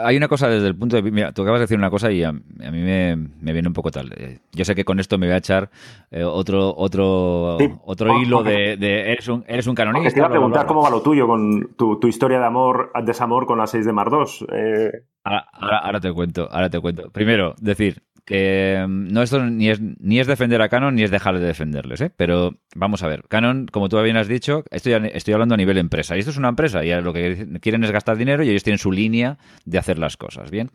hay 0.00 0.16
una 0.16 0.28
cosa 0.28 0.48
desde 0.48 0.68
el 0.68 0.76
punto 0.76 0.96
de 0.96 1.02
vista. 1.02 1.14
Mira, 1.14 1.32
tú 1.32 1.42
acabas 1.42 1.60
de 1.60 1.64
decir 1.64 1.78
una 1.78 1.90
cosa 1.90 2.10
y 2.10 2.22
a, 2.22 2.32
mí 2.32 2.40
me, 2.60 3.16
viene 3.40 3.68
un 3.68 3.74
poco 3.74 3.90
tal. 3.90 4.12
Eh, 4.16 4.38
yo 4.52 4.64
sé 4.64 4.74
que 4.74 4.84
con 4.84 5.00
esto 5.00 5.18
me 5.18 5.26
voy 5.26 5.34
a 5.34 5.38
echar 5.38 5.70
eh, 6.10 6.24
otro 6.24 6.74
otro 6.76 7.58
otro 7.84 8.20
hilo 8.20 8.42
de, 8.42 8.72
eres, 9.12 9.28
un, 9.28 9.44
eres 9.46 9.66
un 9.66 9.74
canonista. 9.74 10.10
te 10.10 10.18
iba 10.18 10.26
a 10.26 10.30
preguntar 10.30 10.66
cómo 10.66 10.82
va 10.82 10.90
lo 10.90 11.02
tuyo 11.02 11.26
con 11.26 11.74
tu, 11.76 11.98
historia 12.06 12.38
de 12.38 12.46
amor, 12.46 12.92
desamor 13.04 13.46
con 13.46 13.58
la 13.58 13.66
6 13.66 13.86
de 13.86 13.92
Mar 13.92 14.10
2. 14.10 14.46
Eh. 14.52 14.90
ahora, 15.24 16.00
te 16.00 16.12
cuento, 16.12 16.48
ahora 16.50 16.68
te 16.68 16.80
cuento. 16.80 17.10
Primero, 17.10 17.54
decir, 17.60 18.02
mm, 18.32 19.12
no 19.12 19.22
esto 19.22 19.44
ni 19.44 19.68
es, 19.68 19.80
ni 19.80 20.20
es 20.20 20.26
defender 20.26 20.62
a 20.62 20.68
Canon 20.68 20.94
ni 20.94 21.02
es 21.02 21.10
dejar 21.10 21.38
de 21.38 21.46
defenderles, 21.46 22.00
¿eh? 22.00 22.10
pero 22.16 22.58
vamos 22.74 23.02
a 23.02 23.08
ver, 23.08 23.24
Canon, 23.28 23.66
como 23.66 23.88
tú 23.88 24.00
bien 24.02 24.16
has 24.16 24.28
dicho, 24.28 24.64
estoy, 24.70 24.94
estoy 25.12 25.34
hablando 25.34 25.54
a 25.54 25.58
nivel 25.58 25.78
empresa, 25.78 26.16
y 26.16 26.20
esto 26.20 26.30
es 26.30 26.36
una 26.36 26.48
empresa, 26.48 26.84
y 26.84 27.00
lo 27.02 27.12
que 27.12 27.58
quieren 27.60 27.84
es 27.84 27.90
gastar 27.90 28.16
dinero 28.16 28.42
y 28.42 28.50
ellos 28.50 28.62
tienen 28.62 28.78
su 28.78 28.92
línea 28.92 29.38
de 29.64 29.78
hacer 29.78 29.98
las 29.98 30.16
cosas, 30.16 30.50
¿bien? 30.50 30.70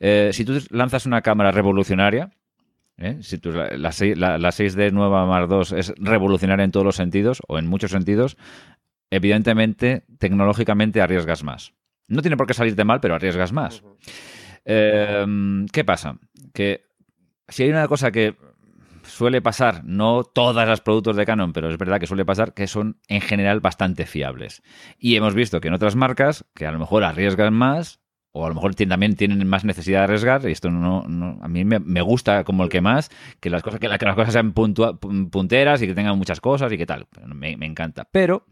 Eh, 0.00 0.30
si 0.32 0.44
tú 0.44 0.58
lanzas 0.70 1.06
una 1.06 1.22
cámara 1.22 1.50
revolucionaria, 1.50 2.30
¿eh? 2.98 3.18
si 3.20 3.38
tú, 3.38 3.52
la, 3.52 3.68
la, 3.70 3.90
6D 3.90 4.92
nueva 4.92 5.26
Mar 5.26 5.48
2 5.48 5.72
es 5.72 5.94
revolucionaria 5.98 6.64
en 6.64 6.70
todos 6.70 6.86
los 6.86 6.96
sentidos, 6.96 7.42
o 7.48 7.58
en 7.58 7.66
muchos 7.66 7.90
sentidos, 7.90 8.36
evidentemente, 9.10 10.04
tecnológicamente 10.18 11.00
arriesgas 11.00 11.44
más. 11.44 11.74
No 12.08 12.22
tiene 12.22 12.36
por 12.36 12.46
qué 12.46 12.54
salirte 12.54 12.84
mal, 12.84 13.00
pero 13.00 13.14
arriesgas 13.14 13.52
más. 13.52 13.82
Em, 14.64 15.66
¿Qué 15.68 15.84
pasa? 15.84 16.18
Que 16.52 16.84
si 17.48 17.64
hay 17.64 17.70
una 17.70 17.88
cosa 17.88 18.12
que 18.12 18.36
suele 19.04 19.42
pasar, 19.42 19.84
no 19.84 20.24
todos 20.24 20.66
los 20.66 20.80
productos 20.80 21.16
de 21.16 21.26
Canon, 21.26 21.52
pero 21.52 21.68
es 21.68 21.78
verdad 21.78 22.00
que 22.00 22.06
suele 22.06 22.24
pasar 22.24 22.54
que 22.54 22.66
son 22.66 22.98
en 23.08 23.20
general 23.20 23.60
bastante 23.60 24.06
fiables. 24.06 24.62
Y 24.98 25.16
hemos 25.16 25.34
visto 25.34 25.60
que 25.60 25.68
en 25.68 25.74
otras 25.74 25.96
marcas, 25.96 26.44
que 26.54 26.66
a 26.66 26.72
lo 26.72 26.78
mejor 26.78 27.04
arriesgan 27.04 27.52
más, 27.52 28.00
o 28.34 28.46
a 28.46 28.48
lo 28.48 28.54
mejor 28.54 28.74
también 28.74 29.14
tienen 29.14 29.46
más 29.46 29.64
necesidad 29.64 30.00
de 30.00 30.04
arriesgar, 30.04 30.48
y 30.48 30.52
esto 30.52 30.70
no, 30.70 31.04
a 31.42 31.48
mí 31.48 31.64
me, 31.64 32.00
gusta 32.00 32.44
como 32.44 32.64
el 32.64 32.70
que 32.70 32.80
más, 32.80 33.10
que 33.40 33.50
las 33.50 33.62
cosas, 33.62 33.78
que, 33.78 33.88
las 33.88 33.98
cosas 33.98 34.32
sean 34.32 34.52
punteras 34.52 35.82
y 35.82 35.86
que 35.86 35.94
tengan 35.94 36.16
muchas 36.16 36.40
cosas 36.40 36.72
y 36.72 36.78
que 36.78 36.86
tal, 36.86 37.06
me, 37.26 37.56
me 37.56 37.66
encanta. 37.66 38.08
Pero 38.10 38.46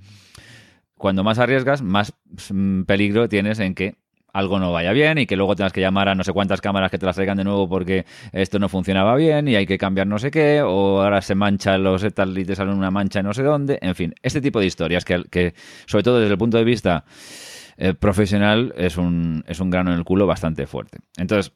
cuando 1.01 1.25
más 1.25 1.39
arriesgas, 1.39 1.81
más 1.81 2.13
mm, 2.51 2.83
peligro 2.83 3.29
tienes 3.29 3.59
en 3.59 3.75
que 3.75 3.97
algo 4.33 4.59
no 4.59 4.73
vaya 4.73 4.93
bien 4.93 5.19
y 5.19 5.27
que 5.27 5.37
luego 5.37 5.57
tengas 5.57 5.73
que 5.73 5.81
llamar 5.81 6.09
a 6.09 6.15
no 6.15 6.25
sé 6.25 6.33
cuántas 6.33 6.61
cámaras 6.61 6.91
que 6.91 6.99
te 6.99 7.07
las 7.07 7.17
traigan 7.17 7.37
de 7.37 7.45
nuevo 7.45 7.69
porque 7.69 8.05
esto 8.33 8.59
no 8.59 8.69
funcionaba 8.69 9.17
bien 9.17 9.49
y 9.49 9.57
hay 9.57 9.67
que 9.67 9.79
cambiar 9.79 10.07
no 10.07 10.19
sé 10.19 10.31
qué, 10.31 10.63
o 10.63 11.03
ahora 11.03 11.23
se 11.23 11.35
manchan 11.35 11.83
los 11.83 12.03
etas 12.05 12.29
y 12.37 12.45
te 12.45 12.55
salen 12.55 12.77
una 12.77 12.91
mancha 12.91 13.23
no 13.23 13.33
sé 13.33 13.43
dónde, 13.43 13.79
en 13.83 13.95
fin, 13.95 14.15
este 14.23 14.41
tipo 14.41 14.61
de 14.61 14.67
historias 14.67 15.05
que, 15.05 15.25
que 15.31 15.55
sobre 15.87 16.05
todo 16.05 16.21
desde 16.21 16.33
el 16.33 16.39
punto 16.39 16.57
de 16.57 16.65
vista 16.65 17.05
eh, 17.77 17.95
profesional 17.95 18.75
es 18.77 18.99
un, 18.99 19.43
es 19.47 19.59
un 19.59 19.71
grano 19.71 19.91
en 19.93 19.99
el 19.99 20.05
culo 20.05 20.27
bastante 20.27 20.67
fuerte. 20.67 20.99
Entonces, 21.17 21.55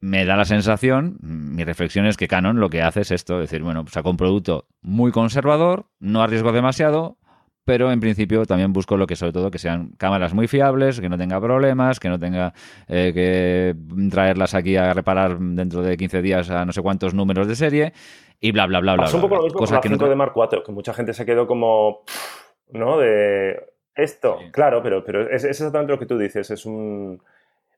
me 0.00 0.24
da 0.24 0.36
la 0.36 0.44
sensación, 0.44 1.16
mi 1.20 1.64
reflexión 1.64 2.06
es 2.06 2.16
que 2.16 2.28
Canon 2.28 2.60
lo 2.60 2.68
que 2.68 2.82
hace 2.82 3.00
es 3.00 3.10
esto, 3.10 3.40
es 3.40 3.50
decir, 3.50 3.64
bueno, 3.64 3.84
saco 3.88 4.10
un 4.10 4.16
producto 4.16 4.68
muy 4.82 5.10
conservador, 5.12 5.86
no 5.98 6.22
arriesgo 6.22 6.52
demasiado, 6.52 7.16
pero 7.64 7.90
en 7.90 8.00
principio 8.00 8.44
también 8.44 8.72
busco 8.72 8.96
lo 8.96 9.06
que 9.06 9.16
sobre 9.16 9.32
todo 9.32 9.50
que 9.50 9.58
sean 9.58 9.92
cámaras 9.96 10.34
muy 10.34 10.48
fiables, 10.48 11.00
que 11.00 11.08
no 11.08 11.16
tenga 11.16 11.40
problemas, 11.40 11.98
que 11.98 12.08
no 12.08 12.18
tenga 12.18 12.52
eh, 12.88 13.12
que 13.14 13.74
traerlas 14.10 14.54
aquí 14.54 14.76
a 14.76 14.92
reparar 14.92 15.38
dentro 15.38 15.82
de 15.82 15.96
15 15.96 16.22
días 16.22 16.50
a 16.50 16.64
no 16.64 16.72
sé 16.72 16.82
cuántos 16.82 17.14
números 17.14 17.48
de 17.48 17.56
serie 17.56 17.92
y 18.40 18.52
bla, 18.52 18.66
bla, 18.66 18.80
bla, 18.80 18.94
bla. 18.94 19.06
Es 19.06 19.14
un 19.14 19.22
poco 19.22 19.36
lo 19.36 19.42
mismo 19.44 19.58
con 19.58 19.70
la 19.70 19.80
5 19.80 20.08
de 20.08 20.14
Mark 20.14 20.32
4, 20.34 20.62
que 20.62 20.72
mucha 20.72 20.92
gente 20.92 21.14
se 21.14 21.24
quedó 21.24 21.46
como, 21.46 22.02
¿no? 22.70 22.98
De 22.98 23.74
esto, 23.94 24.38
claro, 24.52 24.82
pero, 24.82 25.04
pero 25.04 25.22
es, 25.22 25.44
es, 25.44 25.60
exactamente 25.60 25.92
lo 25.92 25.98
que 25.98 26.06
tú 26.06 26.18
dices, 26.18 26.50
es 26.50 26.66
un... 26.66 27.22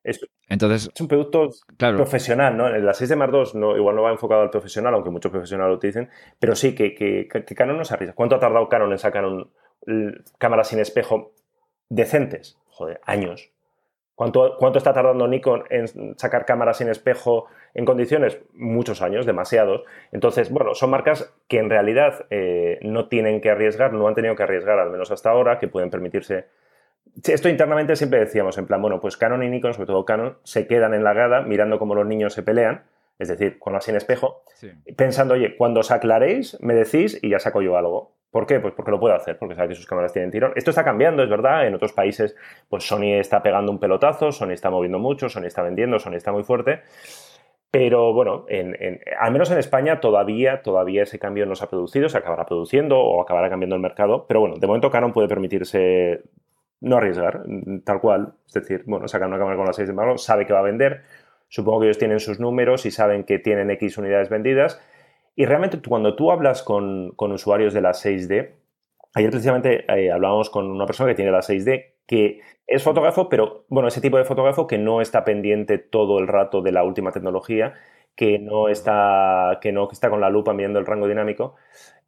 Es, 0.02 0.20
Entonces, 0.48 0.90
es 0.92 1.00
un 1.00 1.08
producto 1.08 1.50
claro. 1.76 1.96
profesional, 1.96 2.56
¿no? 2.56 2.68
La 2.68 2.94
6 2.94 3.10
de 3.10 3.16
Mark 3.16 3.32
2 3.32 3.54
no, 3.56 3.76
igual 3.76 3.96
no 3.96 4.02
va 4.02 4.12
enfocado 4.12 4.42
al 4.42 4.50
profesional, 4.50 4.94
aunque 4.94 5.10
muchos 5.10 5.30
profesionales 5.30 5.70
lo 5.70 5.76
utilicen, 5.76 6.10
pero 6.38 6.54
sí 6.54 6.74
que, 6.74 6.94
que, 6.94 7.28
que 7.28 7.54
Canon 7.54 7.76
no 7.76 7.84
se 7.84 7.94
arriesga. 7.94 8.14
¿Cuánto 8.14 8.36
ha 8.36 8.40
tardado 8.40 8.68
Canon 8.68 8.92
en 8.92 8.98
sacar 8.98 9.24
un, 9.24 9.50
cámaras 10.38 10.68
sin 10.68 10.78
espejo 10.78 11.32
decentes? 11.88 12.58
Joder, 12.68 13.00
años. 13.04 13.50
¿Cuánto, 14.16 14.56
¿Cuánto, 14.58 14.78
está 14.78 14.94
tardando 14.94 15.28
Nikon 15.28 15.64
en 15.68 16.16
sacar 16.18 16.46
cámaras 16.46 16.78
sin 16.78 16.88
espejo 16.88 17.48
en 17.74 17.84
condiciones? 17.84 18.40
Muchos 18.54 19.02
años, 19.02 19.26
demasiados. 19.26 19.82
Entonces, 20.10 20.50
bueno, 20.50 20.74
son 20.74 20.88
marcas 20.88 21.34
que 21.48 21.58
en 21.58 21.68
realidad 21.68 22.24
eh, 22.30 22.78
no 22.80 23.08
tienen 23.08 23.42
que 23.42 23.50
arriesgar, 23.50 23.92
no 23.92 24.08
han 24.08 24.14
tenido 24.14 24.34
que 24.34 24.42
arriesgar, 24.42 24.78
al 24.78 24.90
menos 24.90 25.10
hasta 25.10 25.28
ahora, 25.28 25.58
que 25.58 25.68
pueden 25.68 25.90
permitirse. 25.90 26.46
Esto 27.24 27.50
internamente 27.50 27.94
siempre 27.94 28.18
decíamos, 28.18 28.56
en 28.56 28.66
plan, 28.66 28.80
bueno, 28.80 29.00
pues 29.00 29.18
Canon 29.18 29.42
y 29.42 29.50
Nikon, 29.50 29.74
sobre 29.74 29.86
todo 29.86 30.06
Canon, 30.06 30.38
se 30.44 30.66
quedan 30.66 30.94
en 30.94 31.04
la 31.04 31.12
grada 31.12 31.42
mirando 31.42 31.78
cómo 31.78 31.94
los 31.94 32.06
niños 32.06 32.32
se 32.32 32.42
pelean, 32.42 32.84
es 33.18 33.28
decir, 33.28 33.58
con 33.58 33.74
la 33.74 33.82
sin 33.82 33.96
espejo, 33.96 34.42
sí. 34.54 34.72
pensando, 34.96 35.34
oye, 35.34 35.56
cuando 35.56 35.80
os 35.80 35.90
aclaréis, 35.90 36.58
me 36.62 36.74
decís 36.74 37.18
y 37.22 37.30
ya 37.30 37.38
saco 37.38 37.60
yo 37.60 37.76
algo. 37.76 38.15
¿Por 38.36 38.46
qué? 38.46 38.60
Pues 38.60 38.74
porque 38.74 38.90
lo 38.90 39.00
puede 39.00 39.14
hacer, 39.14 39.38
porque 39.38 39.54
sabe 39.54 39.68
que 39.68 39.76
sus 39.76 39.86
cámaras 39.86 40.12
tienen 40.12 40.30
tirón. 40.30 40.52
Esto 40.56 40.68
está 40.68 40.84
cambiando, 40.84 41.22
es 41.22 41.30
verdad. 41.30 41.66
En 41.66 41.74
otros 41.74 41.94
países, 41.94 42.36
pues 42.68 42.86
Sony 42.86 43.14
está 43.18 43.42
pegando 43.42 43.72
un 43.72 43.78
pelotazo, 43.78 44.30
Sony 44.30 44.50
está 44.50 44.68
moviendo 44.68 44.98
mucho, 44.98 45.30
Sony 45.30 45.46
está 45.46 45.62
vendiendo, 45.62 45.98
Sony 45.98 46.16
está 46.16 46.32
muy 46.32 46.42
fuerte. 46.44 46.82
Pero 47.70 48.12
bueno, 48.12 48.44
en, 48.50 48.76
en, 48.78 49.00
al 49.18 49.32
menos 49.32 49.50
en 49.50 49.56
España 49.56 50.00
todavía, 50.00 50.60
todavía 50.60 51.04
ese 51.04 51.18
cambio 51.18 51.46
no 51.46 51.54
se 51.54 51.64
ha 51.64 51.70
producido, 51.70 52.10
se 52.10 52.18
acabará 52.18 52.44
produciendo 52.44 53.00
o 53.00 53.22
acabará 53.22 53.48
cambiando 53.48 53.76
el 53.76 53.80
mercado. 53.80 54.26
Pero 54.28 54.40
bueno, 54.40 54.56
de 54.56 54.66
momento 54.66 54.90
Canon 54.90 55.14
puede 55.14 55.28
permitirse 55.28 56.20
no 56.82 56.98
arriesgar, 56.98 57.42
tal 57.86 58.02
cual. 58.02 58.34
Es 58.46 58.52
decir, 58.52 58.84
bueno, 58.86 59.08
sacar 59.08 59.28
una 59.28 59.38
cámara 59.38 59.56
con 59.56 59.64
la 59.64 59.72
6 59.72 59.88
de 59.88 59.94
mano, 59.94 60.18
sabe 60.18 60.44
que 60.44 60.52
va 60.52 60.58
a 60.58 60.62
vender. 60.62 61.04
Supongo 61.48 61.80
que 61.80 61.86
ellos 61.86 61.98
tienen 61.98 62.20
sus 62.20 62.38
números 62.38 62.84
y 62.84 62.90
saben 62.90 63.24
que 63.24 63.38
tienen 63.38 63.70
X 63.70 63.96
unidades 63.96 64.28
vendidas 64.28 64.78
y 65.36 65.44
realmente 65.44 65.78
cuando 65.86 66.16
tú 66.16 66.32
hablas 66.32 66.62
con, 66.62 67.10
con 67.10 67.30
usuarios 67.30 67.74
de 67.74 67.82
la 67.82 67.92
6D, 67.92 68.54
ayer 69.14 69.30
precisamente 69.30 69.84
eh, 69.92 70.10
hablábamos 70.10 70.48
con 70.48 70.70
una 70.70 70.86
persona 70.86 71.10
que 71.10 71.14
tiene 71.14 71.30
la 71.30 71.42
6D, 71.42 71.92
que 72.06 72.40
es 72.66 72.82
fotógrafo, 72.82 73.28
pero 73.28 73.66
bueno, 73.68 73.88
ese 73.88 74.00
tipo 74.00 74.16
de 74.16 74.24
fotógrafo 74.24 74.66
que 74.66 74.78
no 74.78 75.00
está 75.00 75.24
pendiente 75.24 75.78
todo 75.78 76.18
el 76.18 76.26
rato 76.26 76.62
de 76.62 76.72
la 76.72 76.84
última 76.84 77.12
tecnología, 77.12 77.74
que 78.16 78.38
no 78.38 78.68
está, 78.68 79.58
que 79.60 79.72
no 79.72 79.88
está 79.92 80.08
con 80.08 80.22
la 80.22 80.30
lupa 80.30 80.54
mirando 80.54 80.78
el 80.78 80.86
rango 80.86 81.06
dinámico. 81.06 81.54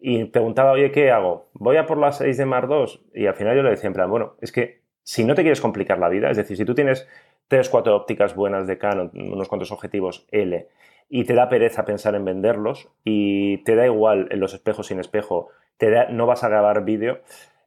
Y 0.01 0.25
preguntaba, 0.25 0.73
oye, 0.73 0.91
¿qué 0.91 1.11
hago? 1.11 1.51
¿Voy 1.53 1.77
a 1.77 1.87
por 1.87 1.99
la 1.99 2.13
6D 2.13 2.47
Mark 2.47 2.69
II? 2.71 3.01
Y 3.15 3.27
al 3.27 3.35
final 3.35 3.57
yo 3.57 3.63
le 3.63 3.71
decía 3.71 3.89
en 3.89 3.95
plan, 3.95 4.11
bueno, 4.11 4.37
es 4.41 4.53
que 4.53 4.81
si 5.03 5.25
no 5.25 5.35
te 5.35 5.43
quieres 5.43 5.61
complicar 5.61 5.99
la 5.99 6.09
vida, 6.09 6.31
es 6.31 6.37
decir, 6.37 6.57
si 6.57 6.65
tú 6.65 6.75
tienes 6.75 7.07
tres, 7.47 7.69
cuatro 7.69 7.95
ópticas 7.95 8.35
buenas 8.35 8.67
de 8.67 8.79
Canon, 8.79 9.11
unos 9.15 9.49
cuantos 9.49 9.73
objetivos 9.73 10.27
L, 10.31 10.69
y 11.09 11.25
te 11.25 11.35
da 11.35 11.49
pereza 11.49 11.85
pensar 11.85 12.15
en 12.15 12.25
venderlos 12.25 12.89
y 13.05 13.59
te 13.65 13.75
da 13.75 13.87
igual 13.87 14.29
en 14.31 14.41
los 14.41 14.55
espejos 14.55 14.89
sin 14.89 15.01
espejo, 15.01 15.49
te 15.79 15.91
da, 15.91 16.07
no 16.11 16.27
vas 16.27 16.45
a 16.45 16.49
grabar 16.49 16.85
vídeo, 16.85 17.21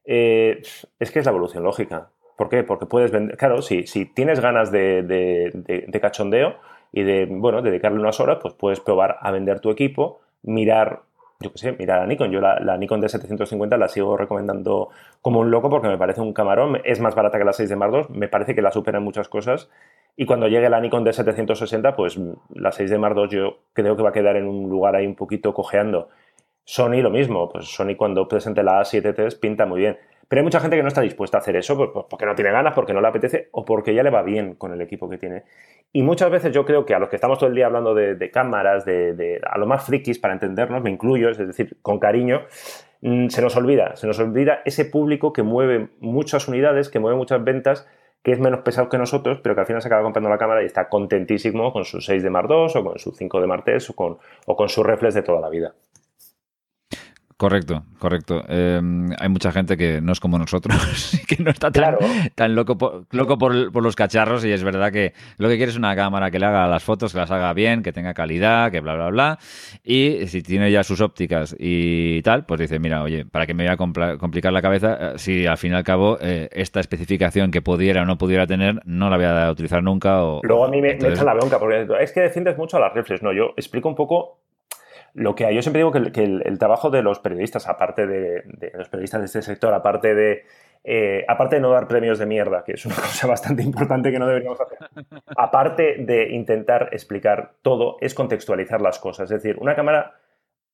eh, 0.06 0.62
es 1.00 1.12
que 1.12 1.20
es 1.20 1.26
la 1.26 1.32
evolución 1.32 1.64
lógica. 1.64 2.10
¿Por 2.38 2.50
qué? 2.50 2.64
Porque 2.64 2.86
puedes 2.86 3.12
vender, 3.12 3.38
claro, 3.38 3.62
si, 3.62 3.86
si 3.88 4.06
tienes 4.06 4.40
ganas 4.40 4.72
de, 4.72 5.04
de, 5.04 5.52
de, 5.54 5.86
de, 5.88 6.02
cachondeo 6.02 6.56
y 6.92 7.04
de, 7.04 7.28
bueno, 7.30 7.62
dedicarle 7.62 8.00
unas 8.00 8.20
horas, 8.20 8.40
pues 8.42 8.54
puedes 8.54 8.80
probar 8.80 9.18
a 9.22 9.32
vender 9.32 9.60
tu 9.60 9.70
equipo, 9.70 10.22
mirar, 10.42 11.02
yo 11.42 11.52
qué 11.52 11.58
sé, 11.58 11.72
mirar 11.74 12.00
a 12.02 12.06
Nikon. 12.06 12.32
Yo 12.32 12.40
la, 12.40 12.60
la 12.60 12.78
Nikon 12.78 13.02
D750 13.02 13.78
la 13.78 13.88
sigo 13.88 14.18
recomendando 14.18 14.90
como 15.22 15.40
un 15.40 15.52
loco 15.52 15.70
porque 15.70 15.88
me 15.88 15.98
parece 15.98 16.22
un 16.22 16.34
camarón, 16.34 16.80
es 16.84 17.00
más 17.00 17.16
barata 17.16 17.38
que 17.38 17.46
la 17.46 17.54
6 17.54 17.70
de 17.70 17.76
Mark 17.76 17.94
II, 17.94 18.18
me 18.18 18.28
parece 18.28 18.56
que 18.56 18.62
la 18.62 18.72
supera 18.72 19.00
en 19.00 19.04
muchas 19.04 19.28
cosas 19.28 19.70
y 20.16 20.26
cuando 20.26 20.48
llegue 20.48 20.70
la 20.70 20.80
Nikon 20.80 21.06
D760, 21.06 21.96
pues 21.96 22.20
la 22.54 22.72
6 22.72 22.90
de 22.90 22.98
Mark 22.98 23.16
II 23.18 23.28
yo 23.30 23.58
creo 23.74 23.96
que 23.96 24.04
va 24.04 24.10
a 24.10 24.14
quedar 24.14 24.36
en 24.36 24.48
un 24.48 24.70
lugar 24.70 24.96
ahí 24.96 25.08
un 25.08 25.16
poquito 25.16 25.54
cojeando. 25.54 26.10
Sony 26.64 27.02
lo 27.02 27.10
mismo, 27.10 27.50
pues 27.50 27.66
Sony 27.66 27.96
cuando 27.98 28.28
presente 28.28 28.64
la 28.64 28.82
A7 28.82 29.40
pinta 29.40 29.66
muy 29.66 29.80
bien. 29.82 29.98
Pero 30.32 30.40
hay 30.40 30.44
mucha 30.46 30.62
gente 30.62 30.78
que 30.78 30.82
no 30.82 30.88
está 30.88 31.02
dispuesta 31.02 31.36
a 31.36 31.42
hacer 31.42 31.58
eso 31.58 31.76
pues, 31.76 31.90
pues, 31.92 32.06
porque 32.10 32.26
no 32.26 32.34
tiene 32.36 32.54
ganas, 32.54 32.74
porque 32.74 32.94
no 32.94 33.02
le 33.02 33.08
apetece 33.10 33.50
o 33.52 33.66
porque 33.66 33.94
ya 33.94 34.02
le 34.02 34.10
va 34.10 34.22
bien 34.22 34.56
con 34.56 34.72
el 34.72 34.80
equipo 34.80 35.10
que 35.10 35.18
tiene. 35.18 35.44
Y 35.92 36.04
muchas 36.04 36.32
veces 36.32 36.54
yo 36.54 36.64
creo 36.64 36.86
que 36.86 36.96
a 36.96 37.00
los 37.00 37.10
que 37.10 37.18
estamos 37.18 37.38
todo 37.38 37.50
el 37.50 37.56
día 37.56 37.66
hablando 37.66 37.94
de, 37.94 38.32
cámaras, 38.32 38.86
de, 38.86 39.42
a 39.46 39.58
lo 39.58 39.68
más 39.68 39.84
frikis 39.84 40.20
para 40.20 40.34
entendernos, 40.34 40.82
me 40.82 40.90
incluyo, 40.90 41.32
es 41.32 41.38
decir, 41.38 41.76
con 41.82 42.00
cariño, 42.00 42.44
mm, 43.02 43.28
se 43.28 43.42
nos 43.42 43.58
olvida, 43.58 43.98
se 43.98 44.08
nos 44.08 44.20
olvida 44.20 44.62
ese 44.64 44.86
público 44.86 45.34
que 45.34 45.44
mueve 45.44 45.90
muchas 46.00 46.48
unidades, 46.48 46.88
que 46.88 47.00
mueve 47.00 47.18
muchas 47.18 47.44
ventas 47.44 47.86
que 48.24 48.32
es 48.32 48.40
menos 48.40 48.62
pesado 48.62 48.88
que 48.88 48.98
nosotros, 48.98 49.42
pero 49.44 49.54
que 49.54 49.60
al 49.60 49.68
final 49.68 49.82
se 49.82 49.90
acaba 49.90 50.04
comprando 50.04 50.30
la 50.30 50.38
cámara 50.38 50.64
y 50.64 50.66
está 50.66 50.88
contentísimo 50.88 51.74
con 51.74 51.84
su 51.84 52.00
6 52.00 52.24
de 52.24 52.30
Mark 52.30 52.48
II 52.50 52.68
o 52.74 52.84
con 52.86 53.00
su 53.00 53.12
5 53.12 53.42
de 53.42 53.48
Mark 53.48 53.66
III 53.68 53.80
o 53.90 53.94
con, 53.96 54.18
o 54.46 54.56
con 54.56 54.70
sus 54.70 54.86
reflex 54.86 55.14
de 55.14 55.24
toda 55.24 55.42
la 55.42 55.50
vida. 55.50 55.74
Correcto, 57.42 57.82
correcto. 57.98 58.44
Eh, 58.50 58.80
hay 59.18 59.30
mucha 59.30 59.52
gente 59.52 59.76
que 59.76 60.00
no 60.00 60.12
es 60.12 60.20
como 60.20 60.38
nosotros, 60.38 60.78
que 61.28 61.42
no 61.42 61.50
está 61.50 61.72
tan, 61.72 61.96
claro. 61.96 61.98
tan 62.36 62.54
loco, 62.54 62.78
por, 62.78 63.08
loco 63.10 63.40
por, 63.40 63.72
por, 63.72 63.82
los 63.82 63.96
cacharros 63.96 64.46
y 64.46 64.52
es 64.52 64.64
verdad 64.64 64.92
que 64.92 65.14
lo 65.40 65.50
que 65.50 65.58
quiere 65.58 65.72
es 65.72 65.76
una 65.76 65.96
cámara 65.96 66.30
que 66.30 66.38
le 66.38 66.46
haga 66.46 66.68
las 66.68 66.84
fotos, 66.84 67.14
que 67.14 67.18
las 67.18 67.32
haga 67.32 67.52
bien, 67.54 67.82
que 67.82 67.94
tenga 67.94 68.14
calidad, 68.14 68.70
que 68.70 68.80
bla, 68.80 68.94
bla, 68.94 69.10
bla. 69.10 69.40
Y 69.84 70.28
si 70.28 70.44
tiene 70.44 70.72
ya 70.72 70.84
sus 70.84 71.02
ópticas 71.02 71.56
y 71.58 72.22
tal, 72.22 72.46
pues 72.46 72.60
dice, 72.60 72.78
mira, 72.78 73.02
oye, 73.02 73.26
¿para 73.26 73.48
qué 73.48 73.56
me 73.56 73.64
voy 73.64 73.74
a 73.74 74.18
complicar 74.18 74.54
la 74.54 74.62
cabeza 74.62 75.18
si 75.18 75.48
al 75.48 75.58
fin 75.58 75.72
y 75.72 75.76
al 75.78 75.84
cabo 75.84 76.20
eh, 76.22 76.48
esta 76.52 76.80
especificación 76.80 77.50
que 77.50 77.64
pudiera 77.64 78.04
o 78.04 78.06
no 78.06 78.20
pudiera 78.20 78.46
tener 78.46 78.82
no 78.86 79.10
la 79.10 79.18
voy 79.18 79.26
a 79.26 79.50
utilizar 79.50 79.82
nunca? 79.82 80.24
O, 80.24 80.42
Luego 80.44 80.66
a 80.66 80.70
mí 80.70 80.80
me, 80.80 80.92
entonces... 80.92 81.10
me 81.10 81.16
echan 81.16 81.26
la 81.26 81.34
bronca 81.34 81.58
porque 81.58 81.88
es 82.02 82.12
que 82.12 82.20
defiendes 82.20 82.56
mucho 82.56 82.78
a 82.78 82.82
las 82.82 82.94
reflex. 82.94 83.24
No, 83.24 83.34
yo 83.34 83.54
explico 83.58 83.90
un 83.90 83.96
poco 83.96 84.41
lo 85.14 85.36
que 85.36 85.46
hay, 85.46 85.56
yo 85.56 85.62
siempre 85.62 85.80
digo 85.80 85.92
que, 85.92 85.98
el, 85.98 86.12
que 86.12 86.24
el, 86.24 86.44
el 86.46 86.60
trabajo 86.60 86.90
de 86.90 87.02
los 87.02 87.20
periodistas, 87.20 87.68
aparte 87.68 88.08
de, 88.08 88.44
de, 88.46 88.72
los 88.76 88.90
periodistas 88.90 89.22
de 89.22 89.26
este 89.26 89.42
sector, 89.42 89.74
aparte 89.74 90.16
de, 90.16 90.46
eh, 90.84 91.26
aparte 91.28 91.56
de 91.58 91.62
no 91.62 91.70
dar 91.72 91.88
premios 91.88 92.20
de 92.20 92.26
mierda, 92.26 92.64
que 92.64 92.74
es 92.74 92.86
una 92.86 92.96
cosa 92.96 93.28
bastante 93.28 93.64
importante 93.64 94.12
que 94.12 94.20
no 94.20 94.28
deberíamos 94.28 94.60
hacer, 94.62 94.78
aparte 95.38 95.98
de 96.00 96.30
intentar 96.32 96.90
explicar 96.92 97.54
todo, 97.62 97.98
es 98.02 98.14
contextualizar 98.14 98.82
las 98.82 99.00
cosas. 99.00 99.32
Es 99.32 99.42
decir, 99.42 99.58
una 99.60 99.76
cámara 99.76 100.16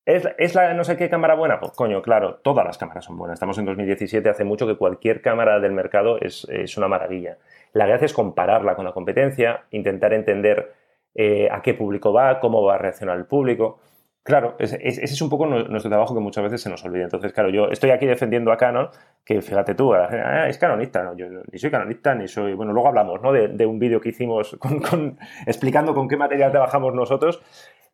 ¿Es, 0.07 0.25
¿Es, 0.37 0.55
la 0.55 0.73
no 0.73 0.85
sé 0.85 0.95
qué 0.95 1.09
cámara 1.09 1.35
buena? 1.35 1.59
Pues 1.59 1.73
coño, 1.73 2.01
claro, 2.01 2.35
todas 2.35 2.65
las 2.65 2.77
cámaras 2.77 3.03
son 3.03 3.17
buenas. 3.17 3.35
Estamos 3.35 3.57
en 3.57 3.65
2017, 3.65 4.29
hace 4.29 4.45
mucho 4.45 4.65
que 4.65 4.77
cualquier 4.77 5.21
cámara 5.21 5.59
del 5.59 5.73
mercado 5.73 6.17
es, 6.21 6.47
es 6.49 6.77
una 6.77 6.87
maravilla. 6.87 7.39
La 7.73 7.87
gracia 7.87 8.05
es 8.05 8.13
compararla 8.13 8.77
con 8.77 8.85
la 8.85 8.93
competencia, 8.93 9.65
intentar 9.69 10.13
entender 10.13 10.71
eh, 11.13 11.49
a 11.51 11.61
qué 11.61 11.73
público 11.73 12.13
va, 12.13 12.39
cómo 12.39 12.63
va 12.63 12.75
a 12.75 12.77
reaccionar 12.77 13.17
el 13.17 13.25
público. 13.25 13.81
Claro, 14.27 14.57
ese, 14.59 14.77
es 14.83 15.21
un 15.21 15.29
poco 15.29 15.45
nuestro 15.45 15.89
trabajo 15.89 16.13
que 16.13 16.19
muchas 16.19 16.43
veces 16.43 16.59
se 16.59 16.69
nos 16.69 16.83
olvida. 16.83 17.05
Entonces, 17.05 17.31
claro, 17.31 17.49
yo 17.49 17.69
estoy 17.69 17.91
aquí 17.91 18.05
defendiendo 18.05 18.51
a 18.51 18.57
Canon, 18.57 18.89
que 19.23 19.41
fíjate 19.41 19.73
tú, 19.73 19.93
ah, 19.93 20.49
es 20.49 20.57
canonista, 20.57 21.01
¿no? 21.01 21.15
yo 21.15 21.27
ni 21.49 21.57
soy 21.57 21.71
canonista, 21.71 22.13
ni 22.13 22.27
soy... 22.27 22.53
Bueno, 22.53 22.73
luego 22.73 22.89
hablamos, 22.89 23.21
¿no? 23.21 23.31
De, 23.31 23.47
de 23.47 23.65
un 23.65 23.79
vídeo 23.79 24.01
que 24.01 24.09
hicimos 24.09 24.57
con, 24.59 24.81
con, 24.81 25.17
explicando 25.47 25.93
con 25.93 26.09
qué 26.09 26.17
material 26.17 26.51
trabajamos 26.51 26.93
nosotros. 26.93 27.41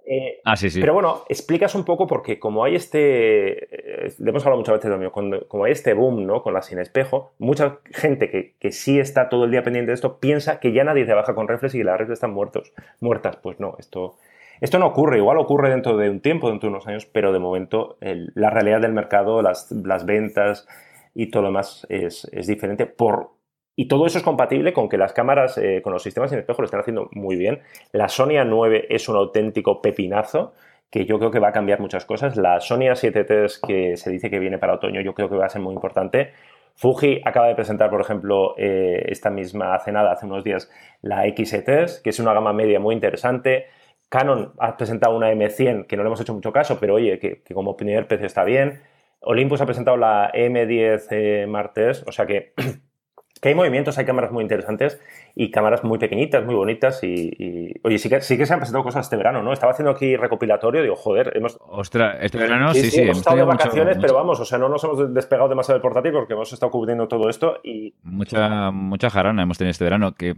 Eh, 0.08 0.42
ah, 0.44 0.56
sí, 0.56 0.72
sí. 0.72 0.82
Pero 0.82 0.96
bueno, 0.96 1.24
explicas 1.30 1.76
un 1.76 1.86
poco 1.86 2.08
porque 2.08 2.40
como 2.40 2.64
hay 2.64 2.74
este, 2.74 4.06
eh, 4.06 4.14
le 4.18 4.30
hemos 4.32 4.44
hablado 4.44 4.58
muchas 4.58 4.74
veces 4.74 4.90
de 4.90 4.98
lo 4.98 5.12
cuando, 5.12 5.48
como 5.48 5.66
hay 5.66 5.74
este 5.74 5.94
boom, 5.94 6.26
¿no? 6.26 6.42
Con 6.42 6.56
la 6.56 6.64
sin 6.64 6.80
espejo, 6.80 7.36
mucha 7.38 7.78
gente 7.92 8.32
que, 8.32 8.56
que, 8.60 8.72
sí 8.72 9.00
está 9.00 9.30
todo 9.30 9.46
el 9.46 9.52
día 9.52 9.62
pendiente 9.62 9.92
de 9.92 9.94
esto 9.94 10.20
piensa 10.20 10.60
que 10.60 10.74
ya 10.74 10.84
nadie 10.84 11.06
trabaja 11.06 11.36
con 11.36 11.48
reflex 11.48 11.76
y 11.76 11.78
que 11.78 11.84
las 11.84 12.00
reflex 12.00 12.18
están 12.18 12.34
muertos, 12.34 12.74
muertas. 13.02 13.36
Pues 13.36 13.60
no, 13.60 13.76
esto, 13.78 14.18
esto 14.64 14.80
no 14.80 14.88
ocurre, 14.88 15.18
igual 15.18 15.40
ocurre 15.40 15.70
dentro 15.70 15.98
de 15.98 16.10
un 16.10 16.22
tiempo, 16.22 16.50
dentro 16.50 16.70
de 16.70 16.76
unos 16.76 16.88
años, 16.88 17.06
pero 17.06 17.34
de 17.34 17.40
momento 17.40 17.98
la 18.00 18.50
realidad 18.50 18.80
del 18.80 18.94
mercado, 18.94 19.42
las, 19.42 19.70
las, 19.74 20.06
ventas 20.06 20.66
y 21.14 21.30
todo 21.30 21.44
lo 21.44 21.50
demás 21.50 21.86
es, 21.90 22.30
es 22.32 22.48
diferente 22.48 22.86
por 22.86 23.32
Y 23.76 23.90
todo 23.90 24.06
eso 24.06 24.18
es 24.20 24.24
compatible 24.24 24.72
con 24.72 24.88
que 24.88 24.98
las 24.98 25.12
cámaras 25.12 25.58
eh, 25.58 25.82
con 25.84 25.92
los 25.92 26.02
sistemas 26.02 26.30
sin 26.30 26.40
espejo 26.40 26.62
lo 26.62 26.66
están 26.66 26.80
haciendo 26.80 27.10
muy 27.12 27.36
bien. 27.36 27.60
La 27.92 28.08
Sony 28.08 28.40
A9 28.40 28.86
es 28.88 29.10
un 29.10 29.18
auténtico 29.18 29.82
pepinazo 29.82 30.54
que 30.90 31.04
yo 31.06 31.20
creo 31.20 31.30
que 31.30 31.40
va 31.40 31.50
a 31.50 31.52
cambiar 31.52 31.82
muchas 31.82 32.06
cosas. 32.06 32.38
La 32.38 32.62
Sony 32.62 32.88
A7 32.88 33.60
que 33.68 33.98
se 33.98 34.12
dice 34.12 34.30
que 34.30 34.40
viene 34.40 34.60
para 34.60 34.76
otoño, 34.76 35.02
yo 35.02 35.14
creo 35.14 35.28
que 35.28 35.36
va 35.36 35.48
a 35.48 35.50
ser 35.50 35.62
muy 35.62 35.74
importante. 35.74 36.32
Fuji 36.76 37.20
acaba 37.26 37.48
de 37.48 37.56
presentar, 37.56 37.90
por 37.90 38.00
ejemplo, 38.00 38.56
eh, 38.58 39.04
esta 39.10 39.30
misma 39.30 39.76
hace 39.76 39.92
nada, 39.92 40.14
hace 40.14 40.26
unos 40.26 40.46
días, 40.46 40.72
la 41.02 41.28
X-E3, 41.28 42.02
que 42.02 42.12
es 42.12 42.20
una 42.20 42.34
gama 42.34 42.54
media 42.54 42.80
muy 42.80 42.96
interesante. 42.96 43.66
Canon 44.14 44.54
ha 44.60 44.78
presentado 44.78 45.18
una 45.18 45.32
M100, 45.32 45.88
que 45.88 45.98
no 45.98 46.04
le 46.04 46.08
hemos 46.08 46.22
hecho 46.22 46.36
mucho 46.36 46.54
caso, 46.54 46.78
pero 46.80 46.94
oye, 46.94 47.18
que, 47.18 47.42
como 47.52 47.76
primer 47.76 48.08
precio 48.08 48.28
está 48.28 48.44
bien. 48.44 48.80
Olympus 49.22 49.60
ha 49.62 49.66
presentado 49.66 49.98
la 49.98 50.32
M10 50.32 51.08
eh, 51.10 51.48
Mark 51.48 51.72
III, 51.76 52.04
o 52.06 52.12
sea 52.12 52.28
que 52.28 52.54
que 53.42 53.50
hay 53.50 53.56
movimientos, 53.56 53.98
hay 53.98 54.06
cámaras 54.06 54.32
muy 54.32 54.44
interesantes 54.44 55.02
y 55.34 55.50
cámaras 55.50 55.84
muy 55.84 55.98
pequeñitas, 55.98 56.46
muy 56.46 56.54
bonitas 56.54 57.04
y, 57.04 57.74
oye, 57.84 57.98
sí 57.98 58.08
que, 58.08 58.22
sí 58.22 58.38
que 58.38 58.46
se 58.46 58.54
han 58.54 58.60
presentado 58.60 58.84
cosas 58.84 59.08
este 59.08 59.18
verano, 59.18 59.42
¿no? 59.42 59.52
Estaba 59.52 59.72
haciendo 59.72 59.90
aquí 59.90 60.16
recopilatorio, 60.16 60.84
digo, 60.84 60.96
joder, 60.96 61.36
hemos... 61.36 61.58
Ostras, 61.60 62.18
este 62.22 62.38
verano 62.38 62.72
sí, 62.76 62.92
sí. 62.92 63.02
hemos, 63.02 63.18
estado 63.18 63.38
de 63.38 63.44
vacaciones, 63.44 63.98
pero 64.00 64.14
vamos, 64.14 64.40
o 64.40 64.46
sea, 64.46 64.60
no 64.60 64.70
nos 64.70 64.84
hemos 64.84 65.12
despegado 65.12 65.50
demasiado 65.50 65.80
del 65.80 65.82
portátil 65.82 66.12
porque 66.12 66.34
hemos 66.34 66.54
estado 66.54 66.72
cubriendo 66.72 67.08
todo 67.08 67.30
esto 67.30 67.60
y... 67.64 67.96
Mucha, 68.04 68.70
mucha 68.70 69.10
jarana 69.10 69.42
hemos 69.42 69.58
tenido 69.58 69.72
este 69.72 69.86
verano 69.86 70.14
que... 70.14 70.36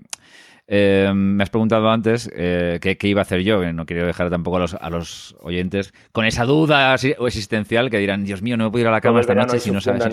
Eh, 0.67 1.11
me 1.13 1.43
has 1.43 1.49
preguntado 1.49 1.89
antes 1.89 2.29
eh, 2.33 2.79
qué, 2.81 2.97
iba 3.07 3.21
a 3.21 3.23
hacer 3.23 3.41
yo, 3.41 3.71
no 3.71 3.85
quiero 3.85 4.07
dejar 4.07 4.31
tampoco 4.31 4.57
a 4.57 4.61
los, 4.61 4.73
a 4.73 4.89
los 4.89 5.35
oyentes 5.41 5.93
con 6.11 6.25
esa 6.25 6.45
duda 6.45 6.95
existencial 6.95 7.91
que 7.91 7.99
dirán, 7.99 8.23
Dios 8.23 8.41
mío, 8.41 8.57
no 8.57 8.71
puedo 8.71 8.81
ir 8.81 8.87
a 8.87 8.91
la 8.91 9.01
cama 9.01 9.21
esta 9.21 9.35
noche 9.35 9.59
si 9.59 9.69
no 9.71 9.79
sabes 9.79 10.03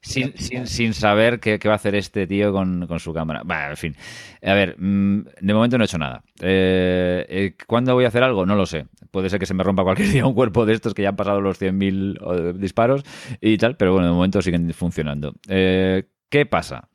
sin, 0.00 0.32
sin, 0.38 0.66
sin, 0.68 0.94
saber 0.94 1.40
qué, 1.40 1.58
qué, 1.58 1.68
va 1.68 1.74
a 1.74 1.76
hacer 1.76 1.96
este 1.96 2.26
tío 2.28 2.52
con, 2.52 2.86
con 2.86 3.00
su 3.00 3.12
cámara. 3.12 3.42
Bueno, 3.44 3.70
en 3.70 3.76
fin. 3.76 3.96
A 4.44 4.54
ver, 4.54 4.76
mm, 4.78 5.24
de 5.40 5.54
momento 5.54 5.76
no 5.76 5.82
he 5.82 5.86
hecho 5.86 5.98
nada. 5.98 6.22
Eh, 6.40 7.54
¿Cuándo 7.66 7.94
voy 7.94 8.04
a 8.04 8.08
hacer 8.08 8.22
algo? 8.22 8.46
No 8.46 8.54
lo 8.54 8.64
sé. 8.64 8.86
Puede 9.10 9.28
ser 9.28 9.40
que 9.40 9.46
se 9.46 9.54
me 9.54 9.64
rompa 9.64 9.82
cualquier 9.82 10.08
día 10.12 10.24
un 10.24 10.34
cuerpo 10.34 10.66
de 10.66 10.74
estos 10.74 10.94
que 10.94 11.02
ya 11.02 11.08
han 11.08 11.16
pasado 11.16 11.40
los 11.40 11.60
100.000 11.60 12.54
disparos 12.54 13.02
y 13.40 13.58
tal, 13.58 13.76
pero 13.76 13.92
bueno, 13.92 14.06
de 14.06 14.12
momento 14.12 14.40
siguen 14.40 14.72
funcionando. 14.72 15.34
¿Qué 15.46 16.46
pasa? 16.48 16.88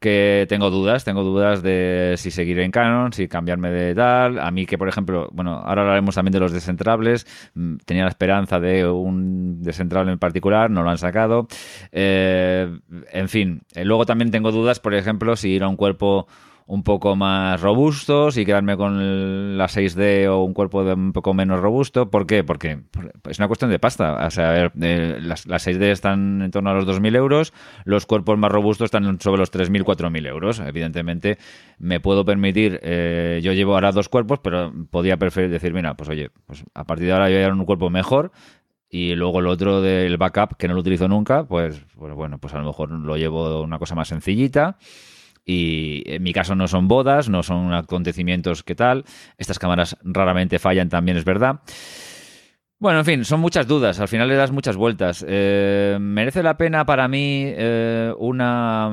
Que 0.00 0.46
tengo 0.48 0.70
dudas, 0.70 1.04
tengo 1.04 1.22
dudas 1.22 1.62
de 1.62 2.14
si 2.16 2.30
seguir 2.30 2.58
en 2.60 2.70
Canon, 2.70 3.12
si 3.12 3.28
cambiarme 3.28 3.70
de 3.70 3.94
tal. 3.94 4.38
A 4.38 4.50
mí 4.50 4.64
que, 4.64 4.78
por 4.78 4.88
ejemplo, 4.88 5.28
bueno, 5.32 5.56
ahora 5.56 5.82
hablaremos 5.82 6.14
también 6.14 6.32
de 6.32 6.40
los 6.40 6.52
descentrables. 6.52 7.26
Mm, 7.54 7.76
tenía 7.84 8.04
la 8.04 8.08
esperanza 8.08 8.58
de 8.58 8.88
un 8.88 9.62
descentrable 9.62 10.10
en 10.10 10.18
particular, 10.18 10.70
no 10.70 10.82
lo 10.82 10.90
han 10.90 10.98
sacado. 10.98 11.46
Eh, 11.92 12.78
en 13.12 13.28
fin, 13.28 13.62
eh, 13.74 13.84
luego 13.84 14.06
también 14.06 14.30
tengo 14.30 14.52
dudas, 14.52 14.80
por 14.80 14.94
ejemplo, 14.94 15.36
si 15.36 15.50
ir 15.50 15.62
a 15.62 15.68
un 15.68 15.76
cuerpo 15.76 16.26
un 16.70 16.84
poco 16.84 17.16
más 17.16 17.60
robustos 17.60 18.36
y 18.36 18.46
quedarme 18.46 18.76
con 18.76 19.58
la 19.58 19.66
6D 19.66 20.28
o 20.28 20.44
un 20.44 20.54
cuerpo 20.54 20.82
un 20.82 21.12
poco 21.12 21.34
menos 21.34 21.58
robusto. 21.60 22.10
¿Por 22.10 22.28
qué? 22.28 22.44
Porque 22.44 22.78
es 23.28 23.38
una 23.40 23.48
cuestión 23.48 23.72
de 23.72 23.80
pasta. 23.80 24.24
A 24.24 24.28
eh, 24.28 25.18
las, 25.20 25.48
6D 25.48 25.82
están 25.90 26.42
en 26.42 26.50
torno 26.52 26.70
a 26.70 26.74
los 26.74 26.86
2.000 26.86 27.16
euros, 27.16 27.52
los 27.84 28.06
cuerpos 28.06 28.38
más 28.38 28.52
robustos 28.52 28.84
están 28.84 29.20
sobre 29.20 29.40
los 29.40 29.52
3.000, 29.52 29.82
4.000 29.82 30.26
euros. 30.28 30.60
Evidentemente, 30.60 31.38
me 31.80 31.98
puedo 31.98 32.24
permitir, 32.24 32.78
eh, 32.84 33.40
yo 33.42 33.52
llevo 33.52 33.74
ahora 33.74 33.90
dos 33.90 34.08
cuerpos, 34.08 34.38
pero 34.38 34.72
podía 34.92 35.16
preferir 35.16 35.50
decir, 35.50 35.74
mira, 35.74 35.94
pues 35.94 36.08
oye, 36.08 36.30
pues 36.46 36.62
a 36.74 36.84
partir 36.84 37.06
de 37.06 37.12
ahora 37.14 37.30
yo 37.30 37.36
voy 37.36 37.46
a 37.46 37.52
un 37.52 37.64
cuerpo 37.64 37.90
mejor, 37.90 38.30
y 38.88 39.16
luego 39.16 39.40
el 39.40 39.48
otro 39.48 39.80
del 39.82 40.16
backup, 40.18 40.56
que 40.56 40.68
no 40.68 40.74
lo 40.74 40.80
utilizo 40.80 41.08
nunca, 41.08 41.42
pues, 41.44 41.84
pues 41.96 42.14
bueno, 42.14 42.38
pues 42.38 42.54
a 42.54 42.58
lo 42.58 42.66
mejor 42.66 42.92
lo 42.92 43.16
llevo 43.16 43.60
una 43.60 43.80
cosa 43.80 43.96
más 43.96 44.06
sencillita 44.06 44.78
y 45.44 46.02
en 46.06 46.22
mi 46.22 46.32
caso 46.32 46.54
no 46.54 46.68
son 46.68 46.88
bodas, 46.88 47.28
no 47.28 47.42
son 47.42 47.72
acontecimientos 47.72 48.62
que 48.62 48.74
tal. 48.74 49.04
Estas 49.38 49.58
cámaras 49.58 49.96
raramente 50.02 50.58
fallan, 50.58 50.88
también 50.88 51.16
es 51.16 51.24
verdad. 51.24 51.60
Bueno, 52.78 53.00
en 53.00 53.04
fin, 53.04 53.24
son 53.26 53.40
muchas 53.40 53.66
dudas. 53.66 54.00
Al 54.00 54.08
final 54.08 54.28
le 54.28 54.36
das 54.36 54.52
muchas 54.52 54.74
vueltas. 54.74 55.24
Eh, 55.28 55.98
¿Merece 56.00 56.42
la 56.42 56.56
pena 56.56 56.86
para 56.86 57.08
mí 57.08 57.44
eh, 57.46 58.10
una, 58.18 58.90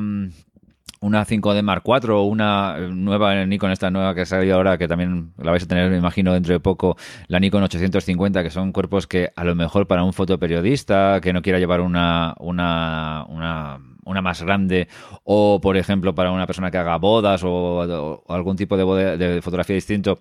una 0.99 1.25
5D 1.25 1.61
Mark 1.61 1.83
IV 1.85 2.09
o 2.11 2.23
una 2.23 2.77
nueva 2.89 3.45
Nikon, 3.45 3.71
esta 3.71 3.89
nueva 3.89 4.13
que 4.13 4.21
ha 4.21 4.25
salido 4.25 4.55
ahora, 4.55 4.77
que 4.77 4.89
también 4.89 5.31
la 5.37 5.51
vais 5.51 5.63
a 5.63 5.67
tener, 5.67 5.89
me 5.89 5.97
imagino, 5.97 6.33
dentro 6.33 6.53
de 6.53 6.59
poco, 6.59 6.97
la 7.27 7.39
Nikon 7.39 7.63
850, 7.63 8.43
que 8.43 8.49
son 8.49 8.73
cuerpos 8.73 9.07
que 9.07 9.29
a 9.35 9.45
lo 9.45 9.55
mejor 9.55 9.87
para 9.87 10.03
un 10.03 10.11
fotoperiodista 10.11 11.21
que 11.21 11.31
no 11.31 11.41
quiera 11.41 11.57
llevar 11.57 11.79
una, 11.79 12.35
una, 12.39 13.25
una 13.29 13.79
una 14.07 14.21
más 14.21 14.41
grande, 14.41 14.87
o 15.23 15.59
por 15.61 15.77
ejemplo 15.77 16.15
para 16.15 16.31
una 16.31 16.47
persona 16.47 16.71
que 16.71 16.77
haga 16.77 16.97
bodas 16.97 17.41
o, 17.43 18.23
algún 18.27 18.55
tipo 18.55 18.77
de, 18.77 19.17
de, 19.17 19.41
fotografía 19.41 19.75
distinto, 19.75 20.19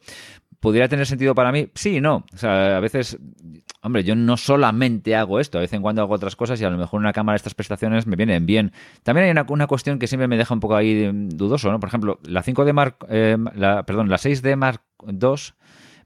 ¿podría 0.61 0.89
tener 0.89 1.07
sentido 1.07 1.35
para 1.35 1.53
mí? 1.53 1.69
Sí 1.75 2.01
no. 2.01 2.25
O 2.33 2.37
sea, 2.37 2.77
a 2.77 2.81
veces, 2.81 3.19
hombre, 3.83 4.05
yo 4.05 4.15
no 4.15 4.37
solamente 4.37 5.15
hago 5.17 5.41
esto, 5.41 5.59
a 5.59 5.61
veces 5.61 5.75
en 5.75 5.83
cuando 5.83 6.03
hago 6.03 6.15
otras 6.15 6.37
cosas 6.37 6.61
y 6.61 6.65
a 6.65 6.71
lo 6.71 6.79
mejor 6.79 7.01
una 7.01 7.13
cámara 7.13 7.35
de 7.35 7.39
estas 7.39 7.55
prestaciones 7.55 8.07
me 8.07 8.17
vienen 8.17 8.47
bien. 8.47 8.73
También 9.03 9.27
hay 9.27 9.31
una, 9.31 9.47
una 9.49 9.67
cuestión 9.67 9.99
que 9.99 10.07
siempre 10.07 10.29
me 10.29 10.37
deja 10.37 10.55
un 10.55 10.61
poco 10.61 10.77
ahí 10.77 11.11
dudoso, 11.13 11.71
¿no? 11.71 11.81
Por 11.81 11.89
ejemplo, 11.89 12.19
la 12.25 12.43
5D 12.43 12.73
Mark, 12.73 12.97
eh, 13.09 13.37
perdón, 13.87 14.09
la 14.09 14.17
6D 14.17 14.57
Mark 14.57 14.83
II 15.07 15.37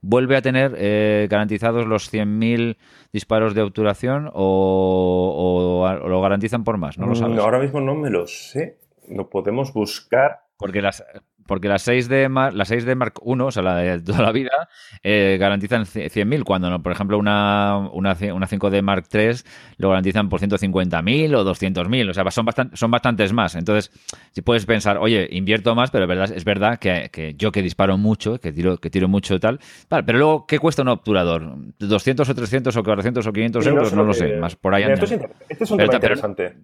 vuelve 0.02 0.36
a 0.36 0.42
tener 0.42 0.74
eh, 0.76 1.26
garantizados 1.30 1.86
los 1.86 2.12
100.000 2.12 2.76
disparos 3.12 3.54
de 3.54 3.62
obturación 3.62 4.30
o, 4.32 5.86
lo 6.06 6.20
garantizan 6.20 6.64
por 6.64 6.78
más? 6.78 6.98
¿No 6.98 7.06
lo 7.06 7.12
mm, 7.12 7.16
sabes? 7.16 7.38
Ahora 7.38 7.58
mismo 7.58 7.80
no 7.80 7.94
me 7.94 8.10
lo 8.10 8.26
sé. 8.26 8.78
Lo 9.08 9.28
podemos 9.28 9.72
buscar. 9.72 10.40
Porque 10.56 10.82
las, 10.82 11.04
porque 11.46 11.68
las 11.68 11.82
6 11.82 12.08
de 12.08 12.28
Mark, 12.28 12.54
la 12.54 12.64
6 12.64 12.84
de 12.84 12.94
Mark 12.94 13.14
1, 13.22 13.46
o 13.46 13.50
sea, 13.50 13.62
la 13.62 13.76
de 13.76 14.00
toda 14.00 14.22
la 14.22 14.32
vida, 14.32 14.68
eh, 15.02 15.36
garantizan 15.38 15.84
100.000, 15.84 16.44
cuando, 16.44 16.70
no, 16.70 16.82
por 16.82 16.92
ejemplo, 16.92 17.18
una, 17.18 17.88
una, 17.92 18.16
una 18.32 18.46
5 18.46 18.70
de 18.70 18.82
Mark 18.82 19.06
3 19.08 19.44
lo 19.78 19.88
garantizan 19.88 20.28
por 20.28 20.40
150.000 20.40 21.34
o 21.34 21.44
200.000, 21.44 22.10
o 22.10 22.14
sea, 22.14 22.30
son, 22.30 22.46
bastante, 22.46 22.76
son 22.76 22.90
bastantes 22.90 23.32
más. 23.32 23.54
Entonces, 23.54 23.90
si 24.32 24.42
puedes 24.42 24.66
pensar, 24.66 24.98
oye, 24.98 25.28
invierto 25.32 25.74
más, 25.74 25.90
pero 25.90 26.04
es 26.04 26.08
verdad, 26.08 26.32
es 26.32 26.44
verdad 26.44 26.78
que, 26.78 27.10
que 27.12 27.34
yo 27.36 27.52
que 27.52 27.62
disparo 27.62 27.98
mucho, 27.98 28.38
que 28.38 28.52
tiro, 28.52 28.78
que 28.78 28.90
tiro 28.90 29.08
mucho 29.08 29.34
y 29.34 29.40
tal, 29.40 29.60
vale, 29.88 30.04
pero 30.04 30.18
luego, 30.18 30.46
¿qué 30.46 30.58
cuesta 30.58 30.82
un 30.82 30.88
obturador? 30.88 31.42
¿200 31.78 32.28
o 32.28 32.34
300 32.34 32.76
o 32.76 32.82
400 32.82 33.26
o 33.26 33.32
500 33.32 33.66
euros? 33.66 33.92
No, 33.92 34.04
lo 34.04 34.12
sé, 34.12 34.36
más 34.36 34.56
por 34.56 34.74
ahí. 34.74 34.84
Esto 34.84 35.04
es, 35.04 35.70
un 35.70 35.78
tema 35.78 35.94
interesante 35.94 36.54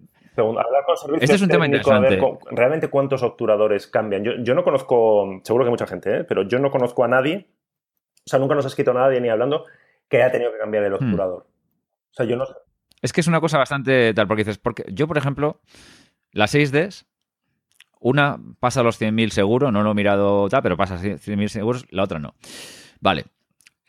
este 1.19 1.35
es 1.35 1.41
un 1.41 1.49
tema 1.49 1.65
interesante. 1.65 2.19
realmente 2.51 2.89
cuántos 2.89 3.23
obturadores 3.23 3.87
cambian. 3.87 4.23
Yo, 4.23 4.55
no 4.55 4.63
conozco, 4.63 5.39
seguro 5.43 5.65
que 5.65 5.71
mucha 5.71 5.87
gente, 5.87 6.19
¿eh? 6.19 6.23
pero 6.23 6.43
yo 6.43 6.59
no 6.59 6.71
conozco 6.71 7.03
a 7.03 7.07
nadie, 7.07 7.47
o 8.25 8.29
sea, 8.29 8.39
nunca 8.39 8.55
nos 8.55 8.65
ha 8.65 8.67
escrito 8.67 8.93
nadie 8.93 9.19
ni 9.21 9.29
hablando 9.29 9.65
que 10.07 10.17
haya 10.17 10.31
tenido 10.31 10.51
que 10.51 10.57
cambiar 10.59 10.83
el 10.83 10.91
hmm. 10.91 10.95
obturador. 10.95 11.41
O 11.43 12.13
sea, 12.13 12.25
yo 12.25 12.35
no 12.35 12.45
sé. 12.45 12.53
Es 13.01 13.13
que 13.13 13.21
es 13.21 13.27
una 13.27 13.41
cosa 13.41 13.57
bastante 13.57 14.13
tal, 14.13 14.27
porque 14.27 14.43
dices, 14.43 14.57
porque 14.57 14.83
yo, 14.91 15.07
por 15.07 15.17
ejemplo, 15.17 15.61
las 16.31 16.53
6Ds, 16.53 17.05
una 17.99 18.37
pasa 18.59 18.81
a 18.81 18.83
los 18.83 18.99
100.000 19.01 19.29
seguro, 19.29 19.71
no 19.71 19.83
lo 19.83 19.91
he 19.91 19.95
mirado 19.95 20.49
tal, 20.49 20.61
pero 20.61 20.77
pasa 20.77 20.95
a 20.95 20.99
100.000 20.99 21.47
seguros, 21.47 21.85
la 21.89 22.03
otra 22.03 22.19
no. 22.19 22.35
Vale. 22.99 23.25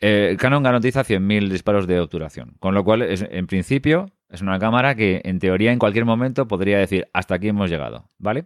Eh, 0.01 0.37
Canon 0.39 0.63
garantiza 0.63 1.03
100.000 1.03 1.49
disparos 1.49 1.87
de 1.87 1.99
obturación, 1.99 2.55
con 2.59 2.73
lo 2.73 2.83
cual, 2.83 3.01
es, 3.01 3.25
en 3.29 3.47
principio, 3.47 4.07
es 4.29 4.41
una 4.41 4.59
cámara 4.59 4.95
que 4.95 5.21
en 5.23 5.39
teoría 5.39 5.71
en 5.71 5.79
cualquier 5.79 6.05
momento 6.05 6.47
podría 6.47 6.77
decir 6.77 7.07
hasta 7.13 7.35
aquí 7.35 7.47
hemos 7.47 7.69
llegado, 7.69 8.09
¿vale? 8.17 8.45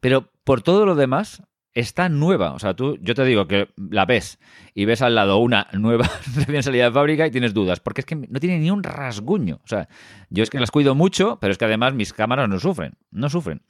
Pero 0.00 0.30
por 0.44 0.62
todo 0.62 0.86
lo 0.86 0.94
demás 0.94 1.42
está 1.74 2.08
nueva. 2.08 2.52
O 2.52 2.58
sea, 2.58 2.74
tú, 2.74 2.98
yo 3.00 3.14
te 3.14 3.24
digo 3.24 3.46
que 3.46 3.68
la 3.76 4.06
ves 4.06 4.38
y 4.74 4.84
ves 4.84 5.02
al 5.02 5.14
lado 5.14 5.38
una 5.38 5.68
nueva 5.72 6.08
recién 6.36 6.62
salida 6.62 6.84
de 6.84 6.92
fábrica 6.92 7.26
y 7.26 7.30
tienes 7.30 7.54
dudas, 7.54 7.80
porque 7.80 8.00
es 8.00 8.06
que 8.06 8.16
no 8.16 8.40
tiene 8.40 8.58
ni 8.58 8.70
un 8.70 8.82
rasguño. 8.82 9.60
O 9.62 9.66
sea, 9.68 9.88
yo 10.30 10.42
es 10.42 10.50
que 10.50 10.58
las 10.58 10.70
cuido 10.70 10.94
mucho, 10.94 11.38
pero 11.40 11.52
es 11.52 11.58
que 11.58 11.66
además 11.66 11.94
mis 11.94 12.12
cámaras 12.12 12.48
no 12.48 12.58
sufren, 12.58 12.94
no 13.10 13.28
sufren. 13.28 13.62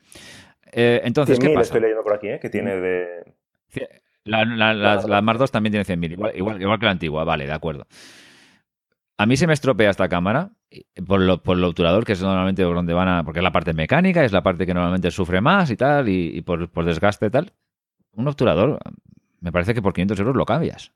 Eh, 0.72 1.00
entonces, 1.04 1.38
¿qué 1.38 1.48
pasa? 1.48 1.62
Estoy 1.62 1.80
leyendo 1.80 2.04
por 2.04 2.14
aquí, 2.14 2.28
¿eh? 2.28 2.38
que 2.40 2.48
tiene 2.48 2.76
de... 2.76 3.34
La, 4.24 4.44
la, 4.44 4.74
la, 4.74 5.22
Mar 5.22 5.38
2 5.38 5.50
también 5.50 5.72
tiene 5.72 5.84
100.000, 5.84 6.12
igual, 6.12 6.32
igual, 6.36 6.62
igual 6.62 6.78
que 6.78 6.84
la 6.84 6.92
antigua, 6.92 7.24
vale, 7.24 7.46
de 7.46 7.52
acuerdo. 7.52 7.86
A 9.16 9.26
mí 9.26 9.36
se 9.36 9.46
me 9.46 9.54
estropea 9.54 9.90
esta 9.90 10.08
cámara 10.08 10.52
por, 11.06 11.20
lo, 11.20 11.42
por 11.42 11.56
el 11.56 11.64
obturador, 11.64 12.04
que 12.04 12.12
es 12.12 12.22
normalmente 12.22 12.62
donde 12.62 12.94
van 12.94 13.08
a. 13.08 13.24
Porque 13.24 13.40
es 13.40 13.44
la 13.44 13.52
parte 13.52 13.72
mecánica, 13.72 14.24
es 14.24 14.32
la 14.32 14.42
parte 14.42 14.66
que 14.66 14.74
normalmente 14.74 15.10
sufre 15.10 15.40
más 15.40 15.70
y 15.70 15.76
tal, 15.76 16.08
y, 16.08 16.40
por, 16.42 16.84
desgaste 16.84 17.26
y 17.26 17.30
tal. 17.30 17.52
Un 18.12 18.28
obturador, 18.28 18.78
me 19.40 19.52
parece 19.52 19.74
que 19.74 19.82
por 19.82 19.92
500 19.92 20.18
euros 20.20 20.36
lo 20.36 20.44
cambias. 20.44 20.92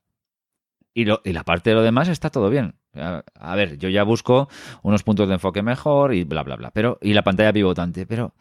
Y, 0.96 1.06
lo, 1.06 1.20
y 1.24 1.32
la 1.32 1.42
parte 1.42 1.70
de 1.70 1.76
lo 1.76 1.82
demás 1.82 2.08
está 2.08 2.30
todo 2.30 2.50
bien. 2.50 2.76
A, 2.94 3.56
ver, 3.56 3.78
yo 3.78 3.88
ya 3.88 4.04
busco 4.04 4.48
unos 4.82 5.02
puntos 5.02 5.26
de 5.26 5.34
enfoque 5.34 5.60
mejor 5.60 6.14
y 6.14 6.22
bla, 6.22 6.44
bla, 6.44 6.54
bla. 6.54 6.70
Pero, 6.70 6.98
y 7.02 7.14
la 7.14 7.22
pantalla 7.22 7.52
pivotante, 7.52 8.06
pero 8.06 8.32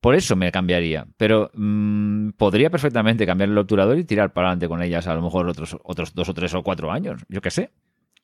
por 0.00 0.16
eso 0.16 0.34
me 0.34 0.50
cambiaría. 0.50 1.06
Pero 1.16 1.52
mm, 1.54 2.30
podría 2.30 2.68
perfectamente 2.68 3.26
cambiar 3.26 3.50
el 3.50 3.58
obturador 3.58 3.96
y 3.96 4.04
tirar 4.04 4.32
para 4.32 4.48
adelante 4.48 4.66
con 4.66 4.82
ellas 4.82 5.06
a 5.06 5.14
lo 5.14 5.22
mejor 5.22 5.48
otros, 5.48 5.76
otros 5.84 6.12
dos 6.12 6.28
o 6.28 6.34
tres 6.34 6.52
o 6.54 6.64
cuatro 6.64 6.90
años. 6.90 7.22
Yo 7.28 7.40
qué 7.40 7.52
sé. 7.52 7.70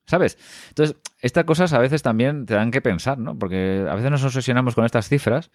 ¿Sabes? 0.06 0.38
Entonces, 0.68 0.96
estas 1.20 1.44
cosas 1.44 1.72
a 1.72 1.78
veces 1.78 2.02
también 2.02 2.46
te 2.46 2.54
dan 2.54 2.70
que 2.70 2.80
pensar, 2.80 3.18
¿no? 3.18 3.38
Porque 3.38 3.84
a 3.88 3.94
veces 3.94 4.10
nos 4.10 4.24
obsesionamos 4.24 4.74
con 4.74 4.84
estas 4.84 5.08
cifras, 5.08 5.50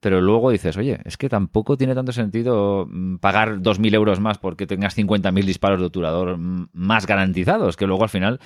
pero 0.00 0.20
luego 0.20 0.50
dices, 0.50 0.76
oye, 0.76 0.98
es 1.04 1.16
que 1.16 1.28
tampoco 1.28 1.76
tiene 1.76 1.94
tanto 1.94 2.12
sentido 2.12 2.86
mm, 2.90 3.16
pagar 3.18 3.58
2.000 3.58 3.94
euros 3.94 4.20
más 4.20 4.38
porque 4.38 4.66
tengas 4.66 4.96
50.000 4.96 5.44
disparos 5.44 5.80
de 5.80 5.86
obturador 5.86 6.38
mm, 6.38 6.68
más 6.72 7.06
garantizados, 7.06 7.76
que 7.76 7.86
luego 7.86 8.02
al 8.02 8.08
final 8.08 8.40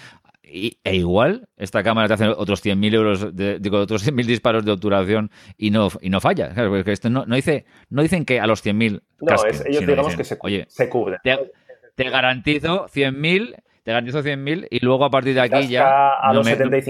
e 0.48 0.96
igual, 0.96 1.48
esta 1.56 1.82
cámara 1.82 2.06
te 2.06 2.14
hace 2.14 2.28
otros 2.28 2.64
100.000 2.64 2.94
euros, 2.94 3.36
de, 3.36 3.58
digo, 3.58 3.78
otros 3.78 4.06
100.000 4.06 4.26
disparos 4.26 4.64
de 4.64 4.70
obturación 4.70 5.30
y 5.58 5.70
no, 5.70 5.88
y 6.00 6.08
no 6.08 6.20
falla. 6.20 6.50
Claro, 6.50 6.70
porque 6.70 6.92
esto 6.92 7.10
no, 7.10 7.26
no, 7.26 7.34
dice, 7.34 7.64
no 7.90 8.02
dicen 8.02 8.24
que 8.24 8.38
a 8.38 8.46
los 8.46 8.64
100.000. 8.64 9.02
No, 9.20 9.36
ellos 9.66 9.86
digamos 9.86 10.16
que 10.16 10.22
se, 10.22 10.38
oye, 10.40 10.66
se 10.68 10.88
cubren. 10.88 11.18
Te, 11.24 11.52
te 11.96 12.10
garantizo 12.10 12.86
100.000 12.86 13.56
te 13.86 13.92
garantizo 13.92 14.20
100.000 14.20 14.66
y 14.68 14.80
lugo 14.84 15.04
a 15.04 15.10
partir 15.10 15.32
de 15.32 15.42
aquí 15.42 15.68
ya... 15.68 16.08
A 16.20 16.32
los 16.34 16.44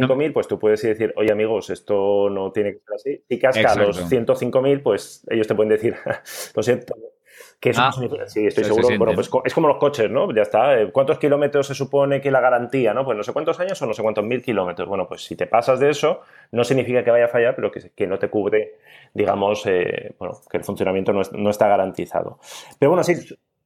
75.000, 0.08 0.32
pues 0.32 0.48
tú 0.48 0.58
puedes 0.58 0.80
decir, 0.80 1.12
oye 1.18 1.30
amigos, 1.30 1.68
esto 1.68 2.30
no 2.30 2.50
tiene 2.52 2.72
que 2.72 2.78
ser 2.78 2.94
así. 2.94 3.24
Si 3.28 3.38
casca 3.38 3.60
a 3.60 3.74
los 3.88 4.10
105.000, 4.10 4.82
pues 4.82 5.26
ellos 5.28 5.46
te 5.46 5.54
pueden 5.54 5.68
decir, 5.68 5.94
lo 6.56 6.62
siento, 6.62 6.94
que 7.60 7.68
eso 7.70 7.82
Ah. 7.82 7.92
Sí, 8.28 8.46
estoy 8.46 8.64
se- 8.64 8.70
seguro. 8.70 8.88
se 8.88 8.96
bueno, 8.96 9.12
pues 9.14 9.30
es 9.44 9.52
como 9.52 9.68
los 9.68 9.76
coches, 9.76 10.10
¿no? 10.10 10.34
Ya 10.34 10.40
está. 10.40 10.80
Eh, 10.80 10.90
¿Cuántos 10.90 11.18
kilómetros 11.18 11.66
se 11.66 11.74
supone 11.74 12.22
que 12.22 12.30
la 12.30 12.40
garantía, 12.40 12.94
no? 12.94 13.04
Pues 13.04 13.14
no 13.14 13.22
sé 13.22 13.34
cuántos 13.34 13.60
años 13.60 13.80
o 13.82 13.86
no 13.86 13.92
sé 13.92 14.02
cuántos 14.02 14.24
mil 14.24 14.42
kilómetros. 14.42 14.88
Bueno, 14.88 15.06
pues 15.06 15.22
si 15.22 15.36
te 15.36 15.46
pasas 15.46 15.78
de 15.80 15.90
eso, 15.90 16.22
no 16.52 16.64
significa 16.64 17.04
que 17.04 17.10
vaya 17.10 17.26
a 17.26 17.28
fallar, 17.28 17.54
pero 17.56 17.70
que, 17.70 17.90
que 17.94 18.06
no 18.06 18.18
te 18.18 18.28
cubre, 18.30 18.76
digamos, 19.12 19.66
eh, 19.66 20.14
bueno, 20.18 20.34
que 20.50 20.56
el 20.56 20.64
funcionamiento 20.64 21.12
no, 21.12 21.20
es- 21.20 21.32
no 21.34 21.50
está 21.50 21.68
garantizado. 21.68 22.38
Pero 22.78 22.90
bueno, 22.92 23.04
sí, 23.04 23.14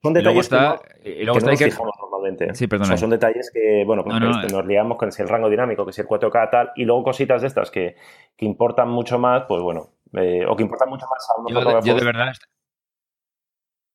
son 0.03 0.13
detalles 0.15 0.41
está, 0.47 0.81
que 1.03 1.25
no, 1.25 1.33
que 1.35 1.41
no 1.41 1.47
nos 1.51 1.61
Iker- 1.61 1.65
fijamos 1.71 1.95
normalmente. 2.01 2.45
¿eh? 2.51 2.55
Sí. 2.55 2.67
O 2.73 2.85
sea, 2.85 2.97
son 2.97 3.11
detalles 3.11 3.51
que, 3.53 3.85
bueno, 3.87 4.03
pues 4.05 4.19
No, 4.19 4.31
no, 4.31 4.43
eh. 4.43 4.47
nos 4.51 4.67
liamos 4.67 4.97
con 4.99 5.13
si 5.13 5.23
el 5.23 5.29
rango 5.29 5.49
dinámico, 5.51 5.85
que 5.87 5.93
si 5.93 6.01
el 6.01 6.07
4K 6.09 6.51
tal, 6.51 6.71
y 6.77 6.85
luego 6.85 7.03
cositas 7.05 7.43
de 7.43 7.49
estas 7.49 7.71
que, 7.71 7.97
que 8.37 8.47
importan 8.47 8.89
mucho 8.89 9.19
más, 9.19 9.45
pues 9.49 9.63
bueno, 9.63 9.91
eh, 10.15 10.45
o 10.49 10.57
que 10.57 10.63
importan 10.63 10.89
mucho 10.89 11.07
más 11.11 11.29
a 11.31 11.41
unos 11.41 11.53
Yo, 11.53 11.81
de- 11.81 11.87
yo 11.89 11.95
de 11.97 12.05
verdad 12.05 12.33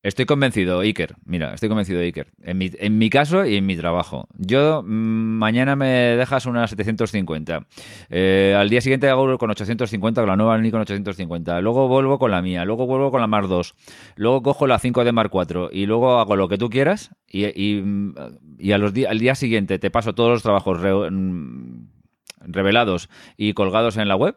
estoy 0.06 0.24
convencido, 0.24 0.80
Iker. 0.80 1.16
Mira, 1.24 1.52
estoy 1.52 1.68
convencido, 1.68 2.00
Iker. 2.00 2.28
En 2.42 2.98
mi, 2.98 3.10
caso 3.10 3.44
y 3.44 3.56
en 3.56 3.66
mi 3.66 3.76
trabajo. 3.76 4.28
Yo 4.38 4.82
mm, 4.82 4.86
mañana 4.86 5.74
me 5.74 6.16
dejas 6.16 6.46
una 6.46 6.66
750. 6.66 7.66
Eh, 8.10 8.54
al 8.56 8.70
día 8.70 8.80
siguiente 8.80 9.08
hago 9.08 9.36
con 9.36 9.50
850, 9.50 10.20
con 10.20 10.28
la 10.28 10.36
nueva 10.36 10.58
Nikon 10.58 10.82
850. 10.82 11.60
Luego 11.60 11.88
vuelvo 11.88 12.18
con 12.18 12.30
la 12.30 12.40
mía. 12.40 12.64
Luego 12.64 12.86
vuelvo 12.86 13.10
con 13.10 13.20
la 13.20 13.26
Mark 13.26 13.48
II. 13.50 13.62
Luego 14.14 14.42
cojo 14.42 14.66
la 14.66 14.78
5D 14.78 15.12
Mark 15.12 15.30
IV. 15.32 15.70
Y 15.72 15.86
luego 15.86 16.18
hago 16.18 16.36
lo 16.36 16.48
que 16.48 16.58
tú 16.58 16.70
quieras. 16.70 17.10
Y, 17.28 17.80
mm, 17.82 18.14
al 19.08 19.18
día 19.18 19.34
siguiente 19.34 19.78
te 19.78 19.90
paso 19.90 20.14
todos 20.14 20.30
los 20.30 20.42
trabajos 20.42 20.78
mm, 20.80 21.86
revelados 22.40 23.08
y 23.36 23.54
colgados 23.54 23.96
en 23.96 24.08
la 24.08 24.16
web. 24.16 24.36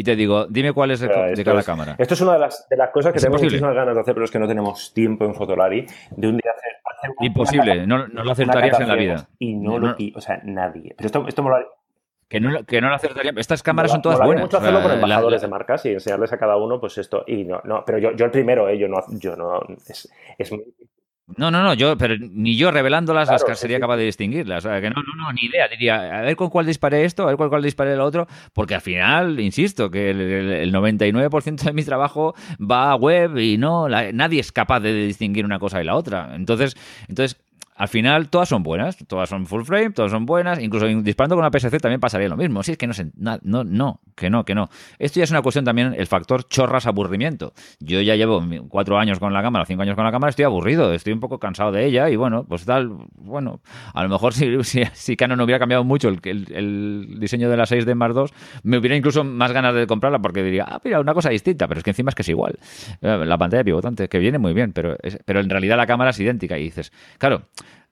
Y 0.00 0.02
te 0.02 0.16
digo, 0.16 0.46
dime 0.46 0.72
cuál 0.72 0.92
es 0.92 1.00
de, 1.00 1.08
de 1.08 1.44
cada 1.44 1.60
es- 1.60 1.66
cámara. 1.66 1.94
Esto 1.98 2.14
es 2.14 2.20
una 2.22 2.32
de 2.32 2.38
las, 2.38 2.66
de 2.70 2.76
las 2.78 2.88
cosas 2.88 3.12
que 3.12 3.18
tenemos 3.18 3.42
imposible. 3.42 3.60
muchísimas 3.60 3.74
ganas 3.74 3.94
de 3.96 4.00
hacer, 4.00 4.14
pero 4.14 4.24
es 4.24 4.30
que 4.30 4.38
no 4.38 4.48
tenemos 4.48 4.94
tiempo 4.94 5.26
en 5.26 5.34
Fotolari 5.34 5.84
de 6.16 6.26
un 6.28 6.38
día 6.38 6.50
hacer. 6.56 6.72
hacer 6.84 7.10
una- 7.18 7.26
Imposible, 7.26 7.86
no, 7.86 7.98
no 7.98 8.14
lo 8.14 8.22
una 8.22 8.32
acertarías 8.32 8.80
en 8.80 8.88
la 8.88 8.94
vida. 8.94 9.28
Y 9.38 9.54
no, 9.54 9.72
No, 9.72 9.78
lo 9.78 9.86
no. 9.88 9.96
o 10.16 10.20
sea, 10.22 10.40
nadie. 10.42 10.94
Pero 10.96 11.06
esto, 11.06 11.24
esto 11.28 11.42
me 11.42 11.50
lo 11.50 11.56
haría- 11.56 11.68
Que 12.30 12.40
no, 12.40 12.50
lo- 12.50 12.64
que 12.64 12.80
no 12.80 12.88
lo 12.88 12.94
acertaría. 12.94 13.32
Estas 13.36 13.62
cámaras 13.62 13.90
mola- 13.90 13.94
son 13.96 14.02
todas 14.02 14.18
molaría 14.20 14.28
buenas. 14.28 14.44
mucho 14.44 14.56
O 14.56 14.60
sea, 14.60 14.68
hacerlo 14.70 14.80
con 14.80 14.88
la- 14.88 14.94
embajadores 15.04 15.42
la- 15.42 15.46
de 15.46 15.50
marcas 15.50 15.84
y 15.84 15.88
enseñarles 15.92 16.32
a 16.32 16.38
cada 16.38 16.56
uno, 16.56 16.80
pues 16.80 16.96
esto. 16.96 17.24
Y 17.26 17.44
no, 17.44 17.60
no, 17.64 17.82
pero 17.84 17.98
yo, 17.98 18.12
yo 18.12 18.24
el 18.24 18.30
primero, 18.30 18.70
eh, 18.70 18.78
yo 18.78 18.88
no, 18.88 19.00
yo 19.18 19.36
no, 19.36 19.60
es, 19.86 20.10
es 20.38 20.50
muy 20.50 20.64
No, 21.36 21.50
no, 21.50 21.62
no, 21.62 21.74
yo, 21.74 21.96
pero 21.96 22.14
ni 22.18 22.56
yo 22.56 22.70
revelándolas 22.70 23.28
Claro, 23.28 23.44
las 23.48 23.58
sí, 23.58 23.62
sería 23.62 23.76
sí. 23.76 23.80
capaz 23.80 23.96
de 23.96 24.04
distinguirlas. 24.04 24.64
O 24.64 24.68
sea, 24.68 24.80
que 24.80 24.90
no, 24.90 24.96
no, 24.96 25.24
no, 25.24 25.32
ni 25.32 25.46
idea. 25.48 25.68
Diría, 25.68 26.18
a 26.18 26.22
ver 26.22 26.36
con 26.36 26.50
cuál 26.50 26.66
disparé 26.66 27.04
esto, 27.04 27.22
a 27.22 27.26
ver 27.26 27.36
con 27.36 27.48
cuál 27.48 27.62
disparé 27.62 27.92
el 27.94 28.00
otro, 28.00 28.26
porque 28.52 28.74
al 28.74 28.80
final, 28.80 29.38
insisto, 29.40 29.90
que 29.90 30.10
el, 30.10 30.20
el- 30.20 30.50
el 30.52 30.72
99% 30.72 31.62
de 31.64 31.72
mi 31.72 31.84
trabajo 31.84 32.34
va 32.60 32.90
a 32.90 32.94
web 32.96 33.36
y 33.38 33.58
no, 33.58 33.88
la- 33.88 34.12
nadie 34.12 34.40
es 34.40 34.52
capaz 34.52 34.80
de 34.80 34.92
distinguir 34.92 35.44
una 35.44 35.58
cosa 35.58 35.80
y 35.80 35.84
la 35.84 35.94
otra. 35.96 36.32
Entonces, 36.34 36.76
entonces 37.08 37.40
al 37.80 37.88
final 37.88 38.28
todas 38.28 38.50
son 38.50 38.62
buenas, 38.62 38.98
todas 39.08 39.30
son 39.30 39.46
full 39.46 39.62
frame, 39.62 39.90
todas 39.92 40.10
son 40.10 40.26
buenas, 40.26 40.60
incluso 40.60 40.86
disparando 40.86 41.34
con 41.36 41.42
una 41.46 41.50
PSC 41.50 41.78
también 41.80 41.98
pasaría 41.98 42.28
lo 42.28 42.36
mismo. 42.36 42.62
Sí, 42.62 42.72
es 42.72 42.78
que 42.78 42.86
no 42.86 42.92
na- 43.16 43.38
no, 43.42 43.64
no, 43.64 44.00
que 44.14 44.28
no, 44.28 44.44
que 44.44 44.54
no. 44.54 44.68
Esto 44.98 45.18
ya 45.20 45.24
es 45.24 45.30
una 45.30 45.40
cuestión 45.40 45.64
también, 45.64 45.94
el 45.96 46.06
factor 46.06 46.44
chorras 46.46 46.86
aburrimiento. 46.86 47.54
Yo 47.78 48.02
ya 48.02 48.16
llevo 48.16 48.44
cuatro 48.68 48.98
años 48.98 49.18
con 49.18 49.32
la 49.32 49.40
cámara, 49.40 49.64
cinco 49.64 49.80
años 49.80 49.94
con 49.96 50.04
la 50.04 50.12
cámara, 50.12 50.28
estoy 50.28 50.44
aburrido, 50.44 50.92
estoy 50.92 51.14
un 51.14 51.20
poco 51.20 51.38
cansado 51.38 51.72
de 51.72 51.86
ella 51.86 52.10
y 52.10 52.16
bueno, 52.16 52.44
pues 52.46 52.66
tal, 52.66 52.90
bueno, 53.16 53.60
a 53.94 54.02
lo 54.02 54.10
mejor 54.10 54.34
si, 54.34 54.50
si, 54.64 54.82
si 54.92 55.16
Canon 55.16 55.40
hubiera 55.40 55.58
cambiado 55.58 55.82
mucho 55.82 56.10
el, 56.10 56.20
el- 56.24 56.52
el 56.54 57.16
diseño 57.18 57.48
de 57.48 57.56
la 57.56 57.64
6D 57.64 57.94
Mark 57.94 58.14
II, 58.14 58.24
me 58.62 58.76
hubiera 58.76 58.94
incluso 58.94 59.24
más 59.24 59.52
ganas 59.52 59.74
de 59.74 59.86
comprarla 59.86 60.18
porque 60.18 60.42
diría, 60.42 60.66
ah, 60.68 60.80
mira, 60.84 61.00
una 61.00 61.14
cosa 61.14 61.30
distinta, 61.30 61.66
pero 61.66 61.78
es 61.78 61.84
que 61.84 61.90
encima 61.90 62.10
es 62.10 62.14
que 62.14 62.20
es 62.22 62.28
igual. 62.28 62.58
Eh, 63.00 63.24
La 63.24 63.38
pantalla 63.38 63.64
pivotante, 63.64 64.08
que 64.08 64.18
viene 64.18 64.36
muy 64.38 64.52
bien, 64.52 64.72
pero, 64.74 64.96
es- 65.02 65.18
pero 65.24 65.40
en 65.40 65.48
realidad 65.48 65.78
la 65.78 65.86
cámara 65.86 66.10
es 66.10 66.20
idéntica 66.20 66.58
y 66.58 66.64
dices, 66.64 66.92
claro, 67.16 67.44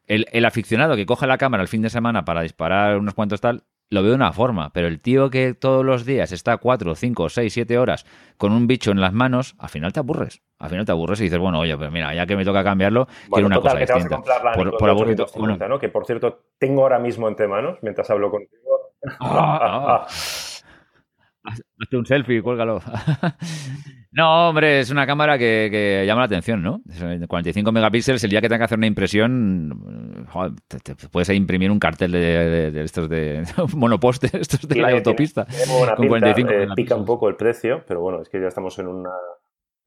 el, 0.09 0.27
el 0.33 0.44
aficionado 0.44 0.97
que 0.97 1.07
coge 1.07 1.27
la 1.27 1.38
cámara 1.38 1.62
el 1.62 1.68
fin 1.68 1.83
de 1.83 1.90
semana 1.90 2.25
para 2.25 2.42
disparar 2.42 2.99
unos 2.99 3.14
cuantos 3.14 3.40
tal, 3.40 3.62
lo 3.90 4.03
veo 4.03 4.11
de 4.11 4.16
una 4.16 4.33
forma, 4.33 4.71
pero 4.75 4.87
el 4.87 5.01
tío 5.01 5.31
que 5.31 5.55
todos 5.55 5.83
los 5.85 6.05
días 6.05 6.31
está 6.33 6.59
4, 6.59 6.94
5, 6.94 7.29
6, 7.31 7.53
7 7.53 7.79
horas 7.79 8.05
con 8.37 8.53
un 8.53 8.66
bicho 8.66 8.90
en 8.90 9.01
las 9.01 9.14
manos, 9.14 9.55
al 9.59 9.71
final 9.71 9.92
te 9.94 10.01
aburres. 10.01 10.42
Al 10.59 10.68
final 10.68 10.85
te 10.85 10.92
aburres 10.92 11.21
y 11.21 11.25
dices, 11.25 11.38
bueno, 11.38 11.61
oye, 11.61 11.75
pues 11.79 11.90
mira, 11.90 12.12
ya 12.14 12.27
que 12.27 12.37
me 12.37 12.44
toca 12.44 12.62
cambiarlo, 12.64 13.07
quiero 13.33 13.47
una 13.47 13.57
total, 13.57 13.73
cosa 13.73 13.79
que 13.81 13.87
te 13.87 13.92
vas 13.94 14.03
a 14.03 14.09
distinta. 14.09 14.44
la 14.44 14.53
Por, 14.53 14.77
por. 14.77 14.90
850, 14.90 15.38
Bueno, 15.64 15.75
¿no? 15.75 15.79
Que 15.81 15.88
por 15.88 16.05
cierto, 16.05 16.44
tengo 16.59 16.83
ahora 16.83 16.99
mismo 16.99 17.29
entre 17.29 17.49
manos, 17.49 17.79
mientras 17.83 18.11
hablo 18.11 18.31
contigo. 18.31 18.61
Ah, 19.21 19.59
Ah, 19.62 19.87
ah. 20.03 20.07
Haz- 21.44 21.62
Hazte 21.81 21.97
un 21.97 22.05
selfie, 22.05 22.42
cuélgalo. 22.42 22.83
no, 24.12 24.49
hombre, 24.49 24.81
es 24.81 24.90
una 24.90 25.07
cámara 25.07 25.37
que, 25.38 25.68
que 25.71 26.05
llama 26.07 26.23
la 26.23 26.27
atención, 26.27 26.62
¿no? 26.62 26.81
Es, 26.90 27.01
eh, 27.03 27.21
45 27.29 27.71
megapíxeles, 27.73 28.25
el 28.25 28.31
día 28.31 28.40
que 28.40 28.49
tenga 28.49 28.59
que 28.59 28.64
hacer 28.64 28.79
una 28.79 28.87
impresión, 28.87 30.27
joder, 30.31 30.53
te, 30.66 30.79
te 30.81 31.09
puedes 31.09 31.29
imprimir 31.31 31.71
un 31.71 31.79
cartel 31.79 32.12
de, 32.12 32.18
de- 32.21 32.71
de 32.71 32.83
estos 32.85 33.09
de 33.09 33.42
monoposte, 33.77 34.31
estos 34.40 34.66
de 34.68 34.77
la 34.81 34.90
autopista. 34.90 35.44
tiene 35.44 35.73
buena 35.79 35.94
con 35.94 36.03
pinta, 36.09 36.18
45 36.35 36.51
eh, 36.53 36.68
pica 36.75 36.97
un 36.97 37.05
poco 37.05 37.29
el 37.29 37.37
precio, 37.37 37.83
pero 37.87 38.01
bueno, 38.01 38.23
es 38.23 38.29
que 38.29 38.40
ya 38.40 38.49
estamos 38.49 38.79
en 38.79 38.88
una. 38.88 39.11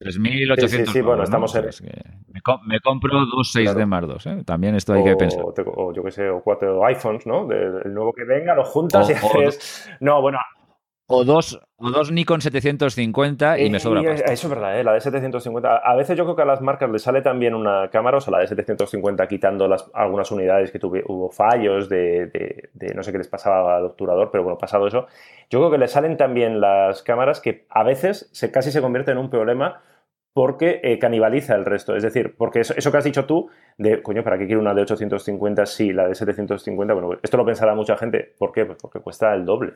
3.800 0.00 0.68
Sí, 0.68 0.76
sí, 0.78 0.86
sí, 0.86 1.00
bueno, 1.00 1.18
¿no? 1.18 1.22
estamos 1.24 1.54
en- 1.54 1.64
O 1.64 1.68
es 1.68 1.80
que 1.80 1.86
me, 2.32 2.40
me 2.66 2.80
compro 2.80 3.24
dos 3.26 3.52
6 3.52 3.66
Claro. 3.66 3.78
de 3.78 3.86
Mar 3.86 4.06
2, 4.08 4.26
¿eh? 4.26 4.42
También 4.44 4.74
esto 4.74 4.94
hay 4.94 5.04
que 5.04 5.14
pensar. 5.14 5.42
O, 5.44 5.52
o 5.76 5.92
yo 5.94 6.02
qué 6.02 6.10
sé, 6.10 6.28
o 6.28 6.42
cuatro 6.42 6.84
iPhones, 6.86 7.24
¿no? 7.24 7.46
De- 7.46 7.82
el 7.84 7.94
nuevo 7.94 8.12
que 8.12 8.24
venga, 8.24 8.54
lo 8.56 8.64
juntas 8.64 9.08
O- 9.08 9.12
y 9.12 9.14
o- 9.14 9.46
haces. 9.48 9.88
No, 10.00 10.20
bueno. 10.20 10.38
O 11.14 11.24
dos, 11.24 11.60
o 11.76 11.90
dos 11.90 12.10
Nikon 12.10 12.40
750 12.40 13.58
y 13.58 13.70
me 13.70 13.78
sobra 13.80 14.00
eh, 14.00 14.04
pasta. 14.06 14.32
Eso 14.32 14.46
es 14.46 14.50
verdad, 14.50 14.80
¿eh? 14.80 14.84
la 14.84 14.92
de 14.94 15.00
750. 15.00 15.76
A 15.76 15.96
veces 15.96 16.16
yo 16.16 16.24
creo 16.24 16.36
que 16.36 16.42
a 16.42 16.46
las 16.46 16.60
marcas 16.60 16.90
les 16.90 17.02
sale 17.02 17.22
también 17.22 17.54
una 17.54 17.90
cámara, 17.90 18.16
o 18.18 18.20
sea, 18.20 18.32
la 18.32 18.38
de 18.38 18.46
750 18.48 19.28
quitando 19.28 19.68
las, 19.68 19.90
algunas 19.94 20.30
unidades 20.30 20.70
que 20.70 20.78
tuve, 20.78 21.02
hubo 21.06 21.30
fallos 21.30 21.88
de, 21.88 22.26
de- 22.26 22.70
de 22.72 22.94
no 22.94 23.02
sé 23.02 23.12
qué 23.12 23.18
les 23.18 23.28
pasaba 23.28 23.76
al 23.76 23.84
obturador, 23.84 24.30
pero 24.30 24.42
bueno, 24.44 24.58
pasado 24.58 24.86
eso, 24.86 25.06
yo 25.50 25.58
creo 25.58 25.70
que 25.70 25.78
les 25.78 25.90
salen 25.90 26.16
también 26.16 26.60
las 26.60 27.02
cámaras 27.02 27.40
que 27.40 27.66
a 27.68 27.82
veces 27.82 28.28
se, 28.32 28.50
casi 28.50 28.70
se 28.72 28.80
convierten 28.80 29.18
en 29.18 29.24
un 29.24 29.30
problema 29.30 29.82
porque 30.34 30.80
eh, 30.82 30.98
canibaliza 30.98 31.54
el 31.54 31.66
resto. 31.66 31.94
Es 31.94 32.02
decir, 32.02 32.34
porque 32.38 32.60
eso, 32.60 32.72
eso 32.74 32.90
que 32.90 32.96
has 32.96 33.04
dicho 33.04 33.26
tú, 33.26 33.50
de, 33.76 34.00
coño, 34.02 34.24
¿para 34.24 34.38
qué 34.38 34.46
quiero 34.46 34.62
una 34.62 34.72
de 34.72 34.80
850 34.80 35.66
si 35.66 35.92
la 35.92 36.08
de 36.08 36.14
750? 36.14 36.94
Bueno, 36.94 37.18
esto 37.22 37.36
lo 37.36 37.44
pensará 37.44 37.74
mucha 37.74 37.98
gente. 37.98 38.34
¿Por 38.38 38.50
qué? 38.50 38.64
Pues 38.64 38.78
porque 38.80 39.00
cuesta 39.00 39.34
el 39.34 39.44
doble. 39.44 39.74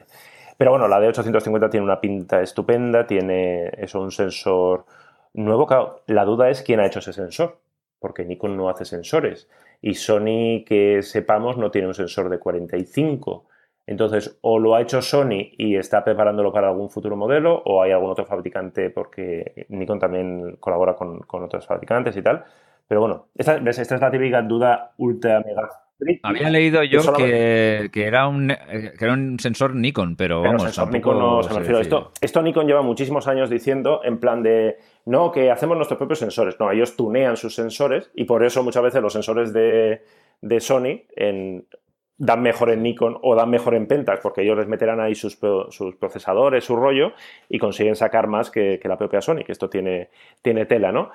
Pero 0.56 0.70
bueno, 0.70 0.88
la 0.88 1.00
de 1.00 1.08
850 1.08 1.70
tiene 1.70 1.84
una 1.84 2.00
pinta 2.00 2.40
estupenda, 2.40 3.06
tiene 3.06 3.68
eso, 3.76 4.00
un 4.00 4.10
sensor 4.10 4.86
nuevo. 5.34 5.66
Claro, 5.66 6.02
la 6.06 6.24
duda 6.24 6.50
es 6.50 6.62
quién 6.62 6.80
ha 6.80 6.86
hecho 6.86 7.00
ese 7.00 7.12
sensor, 7.12 7.58
porque 7.98 8.24
Nikon 8.24 8.56
no 8.56 8.68
hace 8.68 8.84
sensores. 8.84 9.48
Y 9.82 9.94
Sony, 9.94 10.64
que 10.66 11.02
sepamos, 11.02 11.58
no 11.58 11.70
tiene 11.70 11.88
un 11.88 11.94
sensor 11.94 12.30
de 12.30 12.38
45. 12.38 13.46
Entonces, 13.86 14.38
o 14.40 14.58
lo 14.58 14.74
ha 14.74 14.80
hecho 14.82 15.00
Sony 15.02 15.52
y 15.58 15.76
está 15.76 16.02
preparándolo 16.04 16.52
para 16.52 16.68
algún 16.68 16.90
futuro 16.90 17.16
modelo, 17.16 17.62
o 17.64 17.82
hay 17.82 17.92
algún 17.92 18.10
otro 18.10 18.26
fabricante, 18.26 18.90
porque 18.90 19.66
Nikon 19.68 20.00
también 20.00 20.56
colabora 20.56 20.94
con, 20.96 21.20
con 21.20 21.44
otros 21.44 21.66
fabricantes 21.66 22.16
y 22.16 22.22
tal. 22.22 22.44
Pero 22.88 23.00
bueno, 23.00 23.28
esta, 23.34 23.56
esta 23.56 23.94
es 23.94 24.00
la 24.00 24.10
típica 24.10 24.42
duda 24.42 24.94
ultra 24.98 25.40
mega. 25.40 25.85
Había 26.22 26.50
leído 26.50 26.82
yo 26.82 27.00
que, 27.14 27.88
que 27.92 28.04
era 28.04 28.28
un, 28.28 28.48
que 28.48 28.92
era 29.04 29.12
un 29.14 29.38
sensor 29.38 29.74
Nikon, 29.74 30.16
pero, 30.16 30.42
Pero 30.42 30.52
vamos, 30.52 30.62
sensor 30.64 30.90
tampoco 30.90 31.14
Nikon 31.14 31.18
no 31.36 31.42
se 31.42 31.48
me 31.48 31.54
sé 31.54 31.58
refiero. 31.60 31.78
decir. 31.78 31.92
Esto, 31.94 32.12
esto 32.20 32.42
Nikon 32.42 32.66
lleva 32.66 32.82
muchísimos 32.82 33.26
años 33.28 33.48
diciendo 33.48 34.00
en 34.04 34.18
plan 34.18 34.42
de 34.42 34.76
no, 35.06 35.32
que 35.32 35.50
hacemos 35.50 35.76
nuestros 35.76 35.98
propios 35.98 36.18
sensores. 36.18 36.56
No, 36.60 36.70
ellos 36.70 36.96
tunean 36.96 37.36
sus 37.36 37.54
sensores 37.54 38.10
y 38.14 38.24
por 38.24 38.44
eso 38.44 38.62
muchas 38.62 38.82
veces 38.82 39.00
los 39.00 39.12
sensores 39.12 39.52
de, 39.52 40.02
de 40.42 40.60
Sony 40.60 41.02
en- 41.16 41.64
dan 42.18 42.40
mejor 42.40 42.70
en 42.70 42.82
Nikon 42.82 43.18
o 43.22 43.34
dan 43.34 43.50
mejor 43.50 43.74
en 43.74 43.86
Pentax 43.86 44.20
porque 44.22 44.40
ellos 44.42 44.56
les 44.56 44.66
meterán 44.66 45.00
ahí 45.00 45.14
sus, 45.14 45.38
sus 45.68 45.96
procesadores, 45.96 46.64
su 46.64 46.74
rollo 46.74 47.12
y 47.48 47.58
consiguen 47.58 47.94
sacar 47.94 48.26
más 48.26 48.50
que, 48.50 48.78
que 48.80 48.88
la 48.88 48.96
propia 48.96 49.20
Sony, 49.20 49.44
que 49.44 49.52
esto 49.52 49.68
tiene, 49.68 50.08
tiene 50.40 50.64
tela, 50.64 50.92
¿no? 50.92 51.10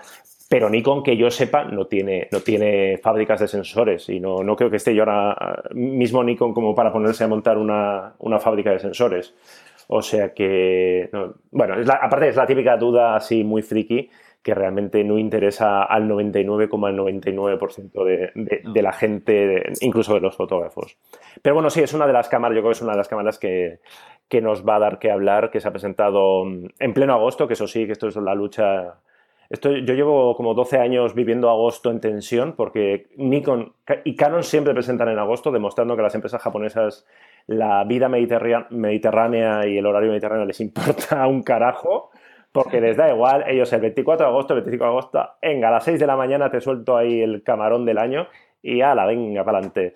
Pero 0.52 0.70
Nikon, 0.70 1.02
que 1.02 1.16
yo 1.16 1.32
sepa, 1.32 1.64
no 1.64 1.88
tiene, 1.88 2.28
no 2.30 2.42
tiene 2.42 2.98
fábricas 2.98 3.40
de 3.40 3.48
sensores 3.48 4.10
y 4.10 4.20
no, 4.20 4.44
no 4.44 4.58
creo 4.58 4.70
que 4.70 4.76
esté 4.76 4.94
yo 4.94 5.04
ahora 5.04 5.64
mismo 5.72 6.22
Nikon 6.26 6.54
como 6.54 6.76
para 6.76 6.92
ponerse 6.92 7.24
a 7.24 7.30
montar 7.30 7.58
una, 7.58 8.16
una 8.20 8.38
fábrica 8.38 8.70
de 8.72 8.80
sensores. 8.80 9.34
O 9.88 10.02
sea 10.02 10.34
que, 10.34 11.10
bueno, 11.52 11.76
aparte 12.02 12.28
es 12.28 12.36
la 12.36 12.46
típica 12.46 12.76
duda 12.76 13.16
así 13.16 13.46
muy 13.46 13.62
friki 13.62 14.10
que 14.44 14.54
realmente 14.54 15.06
no 15.06 15.18
interesa 15.18 15.84
al 15.84 16.10
99,99% 16.10 18.04
de, 18.04 18.32
de, 18.36 18.62
de, 18.66 18.82
la 18.82 18.92
gente, 18.92 19.72
incluso 19.80 20.16
de 20.16 20.20
los 20.20 20.36
fotógrafos. 20.36 20.98
Pero 21.42 21.56
bueno, 21.56 21.70
sí, 21.70 21.80
es 21.80 21.94
una 21.94 22.08
de 22.08 22.14
las 22.14 22.28
cámaras, 22.28 22.58
yo 22.58 22.62
creo 22.62 22.72
que 22.72 22.78
es 22.78 22.82
una 22.82 22.92
de 22.92 22.98
las 22.98 23.08
cámaras 23.08 23.40
que, 23.40 23.80
que 24.28 24.42
nos 24.42 24.68
va 24.68 24.76
a 24.76 24.80
dar 24.80 25.00
que 25.00 25.12
hablar, 25.12 25.50
que 25.50 25.62
se 25.62 25.70
ha 25.70 25.72
presentado 25.72 26.44
en 26.44 26.94
pleno 26.94 27.14
agosto, 27.14 27.48
que 27.48 27.54
eso 27.54 27.68
sí, 27.68 27.86
que 27.86 27.94
esto 27.94 28.10
es 28.10 28.18
la 28.18 28.36
lucha 28.36 29.00
yo 29.60 29.94
llevo 29.94 30.36
como 30.36 30.54
12 30.54 30.78
años 30.78 31.14
viviendo 31.14 31.50
agosto 31.50 31.92
en 31.92 32.00
tensión 32.00 32.54
porque 32.56 33.08
Nikon 33.18 33.74
y 34.06 34.16
Canon 34.16 34.44
siempre 34.44 34.74
presentan 34.74 35.10
en 35.10 35.20
agosto, 35.20 35.52
demostrando 35.52 35.96
que 35.96 36.02
a 36.02 36.04
las 36.04 36.16
empresas 36.16 36.42
japonesas 36.42 37.06
la 37.48 37.84
vida 37.84 38.08
mediterránea 38.08 39.68
y 39.68 39.78
el 39.78 39.86
horario 39.86 40.10
mediterráneo 40.10 40.46
les 40.46 40.62
importa 40.62 41.28
un 41.28 41.44
carajo, 41.44 42.12
porque 42.52 42.80
les 42.80 42.96
da 42.96 43.10
igual. 43.10 43.44
Ellos 43.48 43.72
el 43.74 43.82
24 43.82 44.26
de 44.26 44.32
agosto, 44.32 44.54
el 44.54 44.62
25 44.62 44.84
de 44.84 44.90
agosto, 44.90 45.30
venga, 45.42 45.68
a 45.68 45.72
las 45.72 45.84
6 45.84 46.00
de 46.00 46.08
la 46.08 46.16
mañana 46.16 46.50
te 46.50 46.62
suelto 46.62 46.96
ahí 46.96 47.22
el 47.22 47.44
camarón 47.44 47.86
del 47.86 47.98
año 47.98 48.28
y 48.62 48.82
ala, 48.82 49.06
venga, 49.06 49.44
para 49.44 49.58
adelante. 49.58 49.94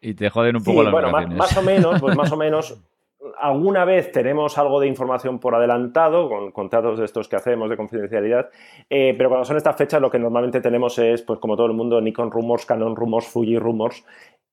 y 0.00 0.14
te 0.14 0.30
joden 0.30 0.56
un 0.56 0.64
poco 0.64 0.82
las 0.82 0.92
bueno, 0.92 1.10
más, 1.10 1.56
o 1.56 1.62
menos, 1.62 2.00
pues 2.00 2.16
más 2.16 2.32
o 2.32 2.36
menos 2.36 2.80
alguna 3.38 3.84
vez 3.84 4.12
tenemos 4.12 4.58
algo 4.58 4.80
de 4.80 4.86
información 4.86 5.38
por 5.38 5.54
adelantado, 5.54 6.28
con 6.28 6.52
contratos 6.52 6.98
de 6.98 7.04
estos 7.04 7.28
que 7.28 7.36
hacemos 7.36 7.68
de 7.68 7.76
confidencialidad, 7.76 8.50
eh, 8.88 9.14
pero 9.16 9.28
cuando 9.28 9.44
son 9.44 9.56
estas 9.56 9.76
fechas 9.76 10.00
lo 10.00 10.10
que 10.10 10.18
normalmente 10.18 10.60
tenemos 10.60 10.98
es, 10.98 11.22
pues 11.22 11.38
como 11.38 11.56
todo 11.56 11.66
el 11.66 11.74
mundo, 11.74 12.00
Nikon 12.00 12.30
Rumors, 12.30 12.66
Canon 12.66 12.96
Rumors, 12.96 13.26
Fuji 13.26 13.58
Rumors, 13.58 14.04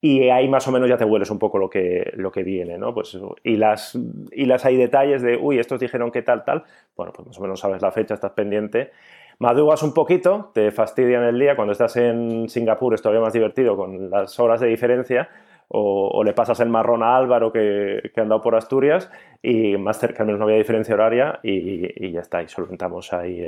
y 0.02 0.30
ahí 0.30 0.48
más 0.48 0.68
o 0.68 0.72
menos 0.72 0.88
ya 0.88 0.98
te 0.98 1.06
hueles 1.06 1.32
un 1.32 1.40
poco 1.40 1.58
lo 1.58 1.70
que, 1.70 2.12
lo 2.16 2.32
que 2.32 2.44
viene, 2.44 2.78
¿no? 2.78 2.94
Pues, 2.94 3.18
y, 3.44 3.56
las, 3.56 3.98
y 4.32 4.46
las 4.46 4.64
hay 4.66 4.78
detalles 4.78 5.22
de, 5.22 5.36
uy, 5.38 5.58
estos 5.58 5.80
dijeron 5.80 6.12
que 6.12 6.22
tal, 6.22 6.44
tal, 6.44 6.64
bueno, 6.96 7.12
pues 7.12 7.28
más 7.28 7.40
o 7.40 7.42
menos 7.42 7.60
sabes 7.60 7.82
la 7.82 7.92
fecha, 7.92 8.14
estás 8.14 8.34
pendiente. 8.34 8.92
Madrugas 9.40 9.84
un 9.84 9.94
poquito, 9.94 10.52
te 10.54 10.72
fastidian 10.72 11.24
el 11.24 11.40
día, 11.40 11.56
cuando 11.56 11.72
estás 11.72 11.98
en 11.98 12.48
Singapur 12.48 12.94
es 12.94 13.02
todavía 13.02 13.22
más 13.22 13.34
divertido 13.34 13.76
con 13.76 14.10
las 14.10 14.40
horas 14.40 14.62
de 14.62 14.68
diferencia, 14.68 15.28
o, 15.68 16.24
le 16.24 16.34
pasas 16.34 16.60
el 16.60 16.70
marrón 16.70 17.04
a 17.04 17.18
Álvaro 17.18 17.52
que, 17.52 18.12
que 18.14 18.20
ha 18.20 18.24
andado 18.24 18.42
por 18.42 18.56
Asturias 18.56 19.10
y 19.42 19.78
más 19.78 20.00
cerca, 20.00 20.24
al 20.24 20.28
menos 20.28 20.40
no 20.40 20.46
había 20.46 20.58
diferencia 20.58 20.96
horaria 20.96 21.40
y, 21.44 22.12
ya 22.12 22.22
está, 22.22 22.42
y 22.42 22.48
solventamos 22.48 23.14
ahí 23.14 23.42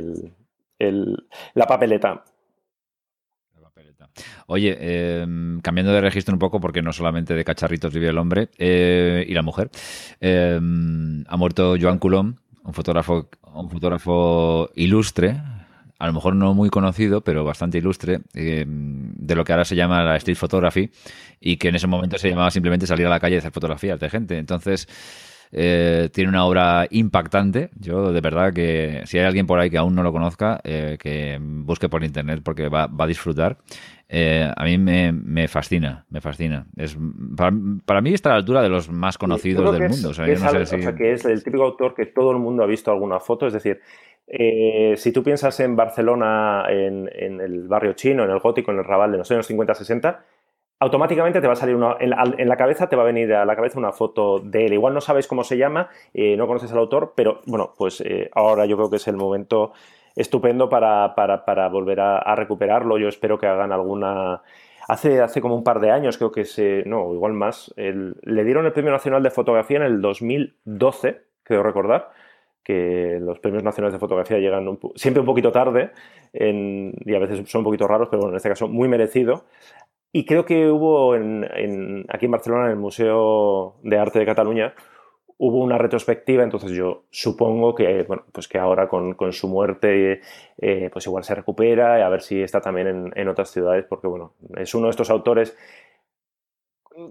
el, 0.79 1.27
la 1.53 1.65
papeleta. 1.65 2.23
Oye, 4.47 5.21
em, 5.21 5.59
cambiando 5.61 5.91
de 5.91 6.01
registro 6.01 6.33
un 6.33 6.39
poco, 6.39 6.59
porque 6.59 6.81
no 6.81 6.91
solamente 6.93 7.33
de 7.33 7.43
cacharritos 7.43 7.93
vive 7.93 8.07
el 8.09 8.17
hombre 8.17 8.49
eh, 8.57 9.25
y 9.27 9.33
la 9.33 9.41
mujer, 9.41 9.69
em, 10.19 11.23
ha 11.27 11.37
muerto 11.37 11.75
Joan 11.79 11.99
Coulomb, 11.99 12.37
un 12.63 12.73
fotógrafo, 12.73 13.29
un 13.53 13.69
fotógrafo 13.69 14.69
ilustre, 14.75 15.35
a 15.99 16.07
lo 16.07 16.13
mejor 16.13 16.35
no 16.35 16.53
muy 16.53 16.69
conocido, 16.69 17.21
pero 17.21 17.43
bastante 17.43 17.77
ilustre, 17.77 18.21
eh, 18.33 18.65
de 18.67 19.35
lo 19.35 19.43
que 19.43 19.53
ahora 19.53 19.65
se 19.65 19.75
llama 19.75 20.03
la 20.03 20.15
street 20.17 20.37
photography 20.37 20.91
y 21.39 21.57
que 21.57 21.69
en 21.69 21.75
ese 21.75 21.87
momento 21.87 22.17
se 22.17 22.29
llamaba 22.29 22.51
simplemente 22.51 22.85
salir 22.87 23.07
a 23.07 23.09
la 23.09 23.19
calle 23.19 23.35
y 23.35 23.37
hacer 23.39 23.51
fotografías 23.51 23.99
de 23.99 24.09
gente. 24.09 24.37
Entonces, 24.37 24.87
eh, 25.51 26.09
tiene 26.13 26.29
una 26.29 26.45
obra 26.45 26.87
impactante. 26.89 27.69
Yo, 27.79 28.11
de 28.11 28.21
verdad, 28.21 28.53
que 28.53 29.01
si 29.05 29.17
hay 29.17 29.25
alguien 29.25 29.47
por 29.47 29.59
ahí 29.59 29.69
que 29.69 29.77
aún 29.77 29.95
no 29.95 30.03
lo 30.03 30.11
conozca, 30.11 30.59
eh, 30.63 30.97
que 30.99 31.37
busque 31.41 31.89
por 31.89 32.03
internet 32.03 32.41
porque 32.43 32.69
va, 32.69 32.89
a 32.97 33.07
disfrutar. 33.07 33.57
A 34.09 34.63
mí 34.63 34.77
me, 34.77 35.47
fascina, 35.47 36.05
me 36.09 36.21
fascina. 36.21 36.67
Es, 36.75 36.97
para, 37.35 38.01
mí 38.01 38.13
está 38.13 38.29
a 38.29 38.33
la 38.33 38.37
altura 38.39 38.61
de 38.61 38.69
los 38.69 38.89
más 38.89 39.17
conocidos 39.17 39.77
del 39.77 39.89
mundo. 39.89 40.09
O 40.09 40.13
sea, 40.13 40.25
que 40.25 41.11
es 41.11 41.25
el 41.25 41.43
típico 41.43 41.63
autor 41.63 41.93
que 41.93 42.05
todo 42.05 42.31
el 42.31 42.37
mundo 42.37 42.63
ha 42.63 42.67
visto 42.67 42.91
alguna 42.91 43.19
foto. 43.19 43.47
Es 43.47 43.53
decir, 43.53 43.81
eh, 44.27 44.95
si 44.97 45.13
tú 45.13 45.23
piensas 45.23 45.57
en 45.61 45.75
Barcelona, 45.75 46.65
en, 46.69 47.07
el 47.39 47.67
barrio 47.67 47.93
chino, 47.93 48.25
en 48.25 48.29
el 48.29 48.39
gótico, 48.39 48.71
en 48.71 48.79
el 48.79 48.83
Raval 48.83 49.11
de 49.11 49.19
los 49.19 49.31
años 49.31 49.49
50-60, 49.49 50.19
automáticamente 50.79 51.39
te 51.39 51.47
va 51.47 51.53
a 51.53 51.55
salir 51.55 51.75
una, 51.75 51.95
en, 51.99 52.09
la 52.49 52.57
cabeza, 52.57 52.89
te 52.89 52.97
va 52.97 53.03
a 53.03 53.05
venir 53.05 53.33
a 53.33 53.45
la 53.45 53.55
cabeza 53.55 53.79
una 53.79 53.93
foto 53.93 54.39
de 54.39 54.65
él. 54.65 54.73
Igual 54.73 54.93
no 54.93 55.01
sabes 55.01 55.27
cómo 55.27 55.45
se 55.45 55.57
llama, 55.57 55.89
eh, 56.13 56.35
no 56.35 56.45
conoces 56.45 56.71
al 56.73 56.79
autor, 56.79 57.13
pero 57.15 57.39
bueno, 57.45 57.73
pues 57.77 58.01
eh, 58.01 58.29
ahora 58.33 58.65
yo 58.65 58.75
creo 58.75 58.89
que 58.89 58.97
es 58.97 59.07
el 59.07 59.15
momento 59.15 59.71
estupendo 60.17 60.67
para, 60.67 61.69
volver 61.69 62.01
a, 62.01 62.35
recuperarlo. 62.35 62.97
Yo 62.97 63.07
espero 63.07 63.37
que 63.37 63.47
hagan 63.47 63.71
alguna... 63.71 64.41
Hace, 64.89 65.21
hace 65.21 65.41
como 65.41 65.55
un 65.55 65.63
par 65.63 65.79
de 65.79 65.91
años, 65.91 66.17
creo 66.17 66.31
que 66.31 66.45
se... 66.45 66.83
No, 66.85 67.13
igual 67.13 67.33
más. 67.33 67.73
le 67.75 68.43
dieron 68.43 68.65
el 68.65 68.73
Premio 68.73 68.91
Nacional 68.91 69.21
de 69.21 69.31
Fotografía 69.31 69.77
en 69.77 69.83
el 69.83 70.01
2012, 70.01 71.21
creo 71.43 71.63
recordar 71.63 72.09
que 72.63 73.17
los 73.21 73.39
premios 73.39 73.63
nacionales 73.63 73.93
de 73.93 73.99
fotografía 73.99 74.39
llegan 74.39 74.77
siempre 74.95 75.21
un 75.21 75.25
poquito 75.25 75.53
tarde 75.53 75.91
y 76.33 77.15
a 77.15 77.19
veces 77.19 77.49
son 77.49 77.59
un 77.59 77.63
poquito 77.63 77.87
raros, 77.87 78.09
pero 78.11 78.23
bueno, 78.23 78.33
en 78.33 78.35
este 78.35 78.49
caso 78.49 78.67
muy 78.67 78.89
merecido. 78.89 79.45
Y 80.11 80.25
creo 80.25 80.43
que 80.43 80.69
hubo 80.69 81.15
en, 81.15 82.05
aquí 82.09 82.25
en 82.25 82.31
Barcelona, 82.31 82.65
en 82.65 82.71
el 82.71 82.77
Museo 82.77 83.75
de 83.83 83.97
Arte 83.97 84.19
de 84.19 84.25
Cataluña, 84.25 84.73
hubo 85.39 85.63
una 85.63 85.77
retrospectiva, 85.77 86.43
entonces 86.43 86.71
yo 86.71 87.03
supongo 87.11 87.75
que, 87.75 88.03
bueno, 88.03 88.23
pues 88.31 88.47
que 88.47 88.57
ahora 88.57 88.87
con, 88.87 89.15
su 89.31 89.47
muerte 89.47 90.21
eh, 90.57 90.89
pues 90.91 91.05
igual 91.05 91.23
se 91.23 91.35
recupera 91.35 91.99
y 91.99 92.01
a 92.01 92.09
ver 92.09 92.21
si 92.21 92.41
está 92.41 92.59
también 92.59 93.11
en, 93.15 93.27
otras 93.27 93.51
ciudades, 93.51 93.85
porque 93.87 94.07
bueno, 94.07 94.33
es 94.57 94.73
uno 94.73 94.87
de 94.87 94.91
estos 94.91 95.09
autores 95.09 95.55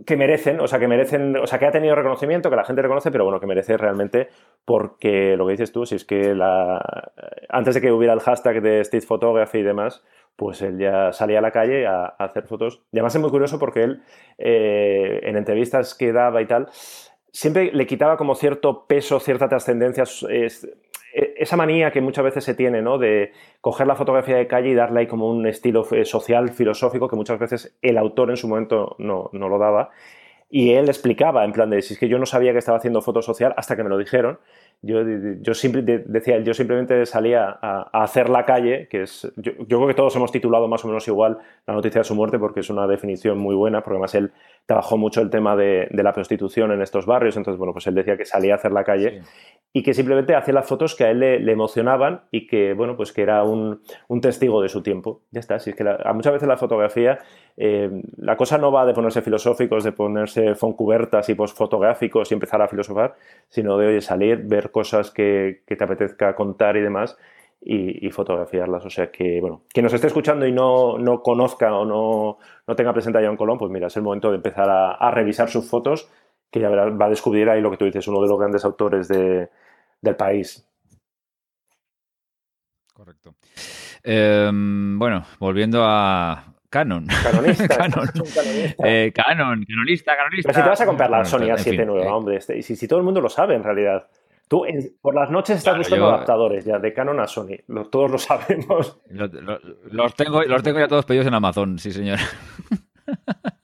que 0.04 0.16
merecen, 0.16 0.58
o 0.58 0.66
sea, 0.66 0.80
que 0.80 0.88
merecen, 0.88 1.36
o 1.36 1.46
sea, 1.46 1.60
que 1.60 1.66
ha 1.66 1.70
tenido 1.70 1.94
reconocimiento, 1.94 2.50
que 2.50 2.56
la 2.56 2.64
gente 2.64 2.82
reconoce, 2.82 3.12
pero 3.12 3.22
bueno, 3.22 3.38
que 3.38 3.46
merece 3.46 3.76
realmente 3.76 4.28
porque 4.64 5.36
lo 5.36 5.46
que 5.46 5.52
dices 5.52 5.70
tú, 5.70 5.86
si 5.86 5.94
es 5.94 6.04
que 6.04 6.34
la, 6.34 7.12
antes 7.48 7.76
de 7.76 7.80
que 7.80 7.92
hubiera 7.92 8.12
el 8.12 8.18
hashtag 8.18 8.60
de 8.60 8.80
Street 8.80 9.04
Photography 9.04 9.58
y 9.58 9.62
demás, 9.62 10.02
pues 10.34 10.60
él 10.62 10.78
ya 10.78 11.12
salía 11.12 11.38
a 11.38 11.42
la 11.42 11.52
calle 11.52 11.86
a, 11.86 12.06
hacer 12.06 12.46
fotos. 12.46 12.82
Y 12.92 12.98
además 12.98 13.14
es 13.14 13.20
muy 13.20 13.30
curioso 13.30 13.60
porque 13.60 13.84
él, 13.84 14.02
eh, 14.38 15.20
en 15.22 15.36
entrevistas 15.36 15.94
que 15.94 16.12
daba 16.12 16.42
y 16.42 16.46
tal, 16.46 16.68
siempre 17.36 17.70
le 17.70 17.86
quitaba 17.86 18.16
como 18.16 18.34
cierto 18.34 18.86
peso, 18.86 19.20
cierta 19.20 19.46
trascendencia. 19.46 20.04
E, 20.30 20.48
esa 21.36 21.56
manía 21.56 21.90
que 21.90 22.00
muchas 22.00 22.24
veces 22.24 22.44
se 22.44 22.54
tiene, 22.54 22.80
¿no? 22.80 22.96
De 22.96 23.32
coger 23.60 23.86
la 23.86 23.94
fotografía 23.94 24.36
de 24.36 24.46
calle 24.46 24.70
y 24.70 24.74
darle 24.74 25.00
ahí 25.00 25.06
como 25.06 25.28
un 25.28 25.46
estilo 25.46 25.84
social, 26.04 26.50
filosófico, 26.50 27.08
que 27.08 27.16
muchas 27.16 27.38
veces 27.38 27.76
el 27.82 27.98
autor 27.98 28.30
en 28.30 28.36
su 28.38 28.48
momento 28.48 28.96
no, 28.98 29.28
no 29.32 29.48
lo 29.50 29.58
daba. 29.58 29.90
Y 30.48 30.72
él 30.72 30.88
explicaba, 30.88 31.44
en 31.44 31.52
plan 31.52 31.70
de, 31.70 31.82
si 31.82 31.94
es 31.94 32.00
que 32.00 32.08
yo 32.08 32.18
no 32.18 32.26
sabía 32.26 32.52
que 32.52 32.58
estaba 32.58 32.78
haciendo 32.78 33.02
foto 33.02 33.20
social 33.20 33.52
hasta 33.56 33.76
que 33.76 33.82
me 33.82 33.88
lo 33.88 33.98
dijeron. 33.98 34.38
Yo, 34.82 35.00
yo 35.40 35.52
decía, 36.06 36.38
yo 36.40 36.54
simplemente 36.54 37.04
salía 37.06 37.58
a, 37.60 37.88
hacer 38.04 38.28
la 38.28 38.44
calle, 38.44 38.88
que 38.88 39.02
es, 39.02 39.32
yo, 39.36 39.52
creo 39.66 39.86
que 39.86 39.94
todos 39.94 40.14
hemos 40.16 40.30
titulado 40.30 40.68
más 40.68 40.84
o 40.84 40.88
menos 40.88 41.08
igual 41.08 41.38
la 41.66 41.74
noticia 41.74 42.02
de 42.02 42.04
su 42.04 42.14
muerte 42.14 42.38
porque 42.38 42.60
es 42.60 42.70
una 42.70 42.86
definición 42.86 43.38
muy 43.38 43.54
buena, 43.54 43.80
porque 43.80 43.94
además 43.94 44.14
él 44.14 44.32
trabajó 44.66 44.98
mucho 44.98 45.22
el 45.22 45.30
tema 45.30 45.56
de, 45.56 45.88
la 45.90 46.12
prostitución 46.12 46.72
en 46.72 46.82
estos 46.82 47.06
barrios, 47.06 47.36
entonces, 47.36 47.58
bueno, 47.58 47.72
pues 47.72 47.86
él 47.86 47.94
decía 47.94 48.16
que 48.16 48.26
salía 48.26 48.52
a 48.52 48.56
hacer 48.58 48.70
la 48.70 48.84
calle 48.84 49.22
y 49.72 49.82
que 49.82 49.94
simplemente 49.94 50.34
hacía 50.34 50.54
las 50.54 50.66
fotos 50.66 50.94
que 50.94 51.04
a 51.04 51.10
él 51.10 51.20
le, 51.20 51.52
emocionaban 51.52 52.22
y 52.30 52.46
que, 52.46 52.74
bueno, 52.74 52.96
pues 52.96 53.12
que 53.12 53.22
era 53.22 53.44
un, 53.44 53.80
testigo 54.20 54.60
de 54.62 54.68
su 54.68 54.82
tiempo. 54.82 55.22
Ya 55.30 55.40
está, 55.40 55.58
si 55.58 55.70
es 55.70 55.76
que 55.76 55.84
a 55.88 56.12
muchas 56.12 56.34
veces 56.34 56.48
la 56.48 56.56
fotografía, 56.58 57.18
eh, 57.56 57.90
la 58.18 58.36
cosa 58.36 58.58
no 58.58 58.70
va 58.70 58.84
de 58.86 58.92
ponerse 58.92 59.22
filosóficos, 59.22 59.84
de 59.84 59.92
ponerse 59.92 60.35
foncubertas 60.54 61.28
y 61.28 61.34
fotográficos 61.34 62.30
y 62.30 62.34
empezar 62.34 62.62
a 62.62 62.68
filosofar, 62.68 63.14
sino 63.48 63.76
de, 63.76 63.88
oye, 63.88 64.00
salir, 64.00 64.42
ver 64.44 64.70
cosas 64.70 65.10
que, 65.10 65.62
te 65.66 65.82
apetezca 65.82 66.34
contar 66.34 66.76
y 66.76 66.82
demás 66.82 67.16
y, 67.60 68.10
fotografiarlas. 68.10 68.84
O 68.84 68.90
sea 68.90 69.10
que, 69.10 69.40
bueno, 69.40 69.62
quien 69.68 69.84
nos 69.84 69.92
esté 69.92 70.06
escuchando 70.06 70.46
y 70.46 70.52
no, 70.52 70.98
no 70.98 71.22
conozca 71.22 71.74
o 71.74 71.84
no, 71.84 72.38
no 72.66 72.76
tenga 72.76 72.92
presente 72.92 73.18
a 73.18 73.26
John 73.26 73.36
Colón, 73.36 73.58
pues 73.58 73.70
mira, 73.70 73.88
es 73.88 73.96
el 73.96 74.02
momento 74.02 74.30
de 74.30 74.36
empezar 74.36 74.68
a, 74.70 75.10
revisar 75.10 75.48
sus 75.48 75.68
fotos, 75.68 76.10
que 76.50 76.60
ya 76.60 76.68
va 76.68 77.06
a 77.06 77.10
descubrir 77.10 77.48
ahí 77.48 77.60
lo 77.60 77.70
que 77.70 77.76
tú 77.76 77.84
dices, 77.84 78.06
uno 78.08 78.20
de 78.20 78.28
los 78.28 78.38
grandes 78.38 78.64
autores 78.64 79.08
de, 79.08 79.48
del 80.00 80.16
país. 80.16 80.66
Correcto. 82.94 83.34
Em, 84.02 84.98
bueno, 84.98 85.24
volviendo 85.38 85.82
a 85.84 86.55
Canon. 86.76 87.06
Canonista. 87.22 87.68
Canon. 87.68 88.10
Eh, 88.84 89.12
Canon, 89.14 89.64
canonista, 89.64 90.14
canonista. 90.14 90.48
Pero 90.48 90.58
si 90.58 90.62
te 90.62 90.68
vas 90.68 90.80
a 90.82 90.86
comprar 90.86 91.08
la 91.08 91.24
Sony 91.24 91.48
A7 91.48 91.86
nueva, 91.86 92.04
eh. 92.04 92.08
hombre, 92.10 92.36
este, 92.36 92.58
y 92.58 92.62
si, 92.62 92.76
si, 92.76 92.86
todo 92.86 92.98
el 92.98 93.04
mundo 93.04 93.22
lo 93.22 93.30
sabe 93.30 93.54
en 93.54 93.64
realidad. 93.64 94.06
Tú 94.46 94.64
por 95.00 95.14
las 95.14 95.30
noches 95.30 95.56
estás 95.56 95.76
buscando 95.76 96.06
adaptadores 96.06 96.66
ya 96.66 96.78
de 96.78 96.92
Canon 96.92 97.18
a 97.18 97.26
Sony, 97.26 97.56
todos 97.90 98.10
lo 98.10 98.18
sabemos. 98.18 99.00
Los, 99.90 100.14
tengo, 100.14 100.42
los 100.42 100.62
tengo 100.62 100.78
ya 100.78 100.86
todos 100.86 101.06
pedidos 101.06 101.26
en 101.26 101.34
Amazon, 101.34 101.78
sí 101.78 101.90
señor. 101.90 102.18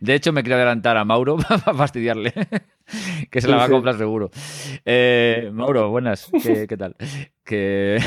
De 0.00 0.14
hecho, 0.14 0.32
me 0.32 0.42
quiero 0.42 0.56
adelantar 0.56 0.96
a 0.96 1.04
Mauro 1.04 1.36
para 1.48 1.74
fastidiarle, 1.74 2.32
que 3.30 3.40
se 3.40 3.48
la 3.48 3.56
va 3.56 3.64
a 3.64 3.68
comprar 3.68 3.96
seguro. 3.96 4.30
Eh, 4.84 5.50
Mauro, 5.52 5.90
buenas, 5.90 6.30
¿qué, 6.42 6.66
tal? 6.78 6.96
Que, 7.44 7.98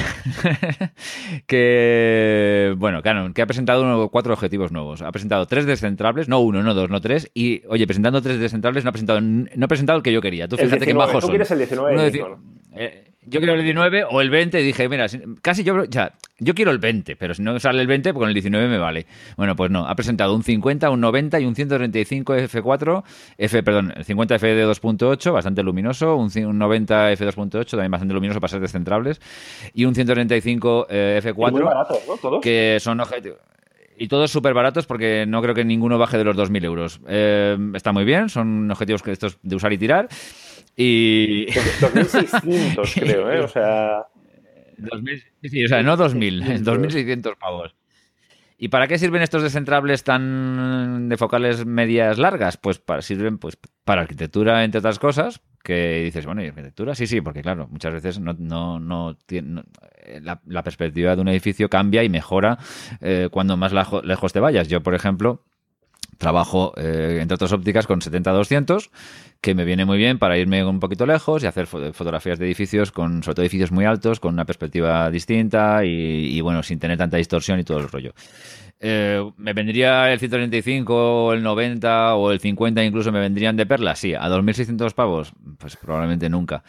que, 1.47 2.73
bueno, 2.77 3.01
Canon, 3.01 3.33
que 3.33 3.41
ha 3.41 3.47
presentado 3.47 4.09
cuatro 4.09 4.33
objetivos 4.33 4.71
nuevos. 4.71 5.01
Ha 5.01 5.11
presentado 5.11 5.45
tres 5.45 5.65
descentrables, 5.65 6.27
no 6.27 6.39
uno, 6.39 6.63
no 6.63 6.73
dos, 6.73 6.89
no 6.89 7.01
tres. 7.01 7.29
Y, 7.33 7.63
oye, 7.67 7.85
presentando 7.85 8.21
tres 8.21 8.39
descentrables 8.39 8.83
no 8.83 8.89
ha 8.89 8.93
presentado, 8.93 9.21
no 9.21 9.65
ha 9.65 9.67
presentado 9.67 9.97
el 9.97 10.03
que 10.03 10.13
yo 10.13 10.21
quería. 10.21 10.47
Tú 10.47 10.57
fíjate 10.57 10.85
que 10.85 10.93
majos 10.93 11.23
¿Tú 11.23 11.29
quieres 11.29 11.51
el 11.51 11.59
19? 11.59 12.37
Yo 13.29 13.39
quiero 13.41 13.55
el 13.55 13.63
19 13.63 14.05
o 14.09 14.21
el 14.21 14.29
20 14.29 14.61
y 14.61 14.63
dije, 14.63 14.87
mira, 14.87 15.05
casi 15.41 15.63
yo, 15.63 15.83
ya, 15.83 16.13
yo 16.39 16.55
quiero 16.55 16.71
el 16.71 16.79
20, 16.79 17.17
pero 17.17 17.33
si 17.33 17.41
no 17.41 17.59
sale 17.59 17.81
el 17.81 17.87
20, 17.87 18.13
pues 18.13 18.21
con 18.21 18.29
el 18.29 18.33
19 18.33 18.69
me 18.69 18.77
vale. 18.77 19.05
Bueno, 19.35 19.55
pues 19.57 19.69
no, 19.69 19.85
ha 19.85 19.95
presentado 19.95 20.33
un 20.33 20.43
50, 20.43 20.89
un 20.89 21.01
90 21.01 21.39
y 21.41 21.45
un 21.45 21.53
135 21.53 22.35
F4, 22.35 23.03
F, 23.37 23.63
perdón, 23.63 23.93
el 23.97 24.05
50 24.05 24.35
F 24.35 24.47
de 24.47 24.65
2.8, 24.65 25.33
bastante 25.33 25.61
luminoso, 25.61 26.15
un, 26.15 26.29
90 26.33 27.11
F2.8, 27.13 27.71
también 27.71 27.91
bastante 27.91 28.13
luminoso 28.13 28.39
para 28.39 28.49
ser 28.49 28.61
descentrables, 28.61 29.19
y 29.73 29.83
un 29.83 29.93
135 29.93 30.87
F4, 30.87 31.51
muy 31.51 31.61
barato, 31.61 31.99
¿no? 32.23 32.39
que 32.39 32.77
son 32.79 33.01
objetivos 33.01 33.39
y 33.97 34.07
todos 34.07 34.31
súper 34.31 34.53
baratos 34.53 34.85
porque 34.85 35.25
no 35.27 35.41
creo 35.41 35.55
que 35.55 35.65
ninguno 35.65 35.97
baje 35.97 36.17
de 36.17 36.23
los 36.23 36.35
2.000 36.35 36.63
euros. 36.65 37.01
Eh, 37.07 37.57
está 37.73 37.91
muy 37.91 38.05
bien, 38.05 38.29
son 38.29 38.69
objetivos 38.69 39.01
que 39.01 39.11
estos 39.11 39.39
de 39.41 39.55
usar 39.55 39.73
y 39.73 39.77
tirar. 39.77 40.07
Y... 40.77 41.47
2.600 41.47 42.93
creo, 43.01 43.31
¿eh? 43.31 43.39
O 43.41 43.47
sea... 43.47 44.05
sí, 45.41 45.65
o 45.65 45.67
sea, 45.67 45.81
no 45.81 45.97
2.000, 45.97 46.63
2.600 46.63 47.37
pavos. 47.39 47.75
¿Y 48.59 48.69
para 48.69 48.87
qué 48.87 48.97
sirven 48.97 49.21
estos 49.21 49.43
descentrables 49.43 50.03
tan 50.03 51.09
de 51.09 51.17
focales 51.17 51.65
medias 51.65 52.17
largas? 52.17 52.57
Pues 52.57 52.79
para, 52.79 53.01
sirven 53.01 53.37
pues, 53.37 53.57
para 53.83 54.01
arquitectura, 54.01 54.63
entre 54.63 54.79
otras 54.79 54.97
cosas, 54.97 55.41
que 55.63 56.01
dices, 56.05 56.25
bueno, 56.25 56.43
¿y 56.43 56.47
arquitectura? 56.47 56.95
Sí, 56.95 57.05
sí, 57.05 57.21
porque 57.21 57.41
claro, 57.41 57.67
muchas 57.69 57.93
veces 57.93 58.19
no, 58.19 58.33
no, 58.39 58.79
no, 58.79 59.15
la, 60.21 60.63
perspectiva 60.63 61.15
de 61.15 61.21
un 61.21 61.27
edificio 61.27 61.69
cambia 61.69 62.03
y 62.03 62.09
mejora 62.09 62.57
eh, 62.99 63.29
cuando 63.31 63.57
más 63.57 63.73
lejos 64.03 64.33
te 64.33 64.39
vayas. 64.39 64.67
Yo, 64.67 64.81
por 64.81 64.95
ejemplo, 64.95 65.45
trabajo, 66.17 66.73
eh, 66.77 67.19
entre 67.21 67.35
otras 67.35 67.53
ópticas, 67.53 67.87
con 67.87 68.01
70-200 68.01 68.89
que 69.41 69.53
me 69.55 69.65
viene 69.65 69.85
muy 69.85 69.97
bien 69.97 70.19
para 70.19 70.37
irme 70.37 70.65
un 70.65 70.79
poquito 70.79 71.05
lejos 71.05 71.43
y 71.43 71.47
hacer 71.47 71.67
fotografías 71.67 72.39
de 72.39 72.45
edificios, 72.45 72.91
con, 72.91 73.23
sobre 73.23 73.35
todo 73.35 73.43
edificios 73.43 73.71
muy 73.71 73.85
altos, 73.85 74.19
con 74.19 74.33
una 74.33 74.45
perspectiva 74.45 75.09
distinta 75.11 75.85
y, 75.85 76.41
bueno, 76.41 76.63
sin 76.63 76.79
tener 76.79 76.97
tanta 76.97 77.17
distorsión 77.17 77.59
y 77.59 77.63
todo 77.63 77.79
el 77.79 77.87
rollo. 77.87 78.13
Eh, 78.79 79.23
¿Me 79.37 79.53
vendría 79.53 80.11
el 80.11 80.19
135 80.19 81.25
o 81.25 81.33
el 81.33 81.41
90 81.41 82.15
o 82.15 82.31
el 82.31 82.39
50 82.39 82.83
incluso 82.83 83.11
me 83.11 83.19
vendrían 83.19 83.55
de 83.55 83.65
perlas? 83.65 83.99
Sí, 83.99 84.13
a 84.13 84.27
2.600 84.29 84.93
pavos, 84.93 85.33
pues 85.57 85.77
probablemente 85.77 86.29
nunca. 86.29 86.63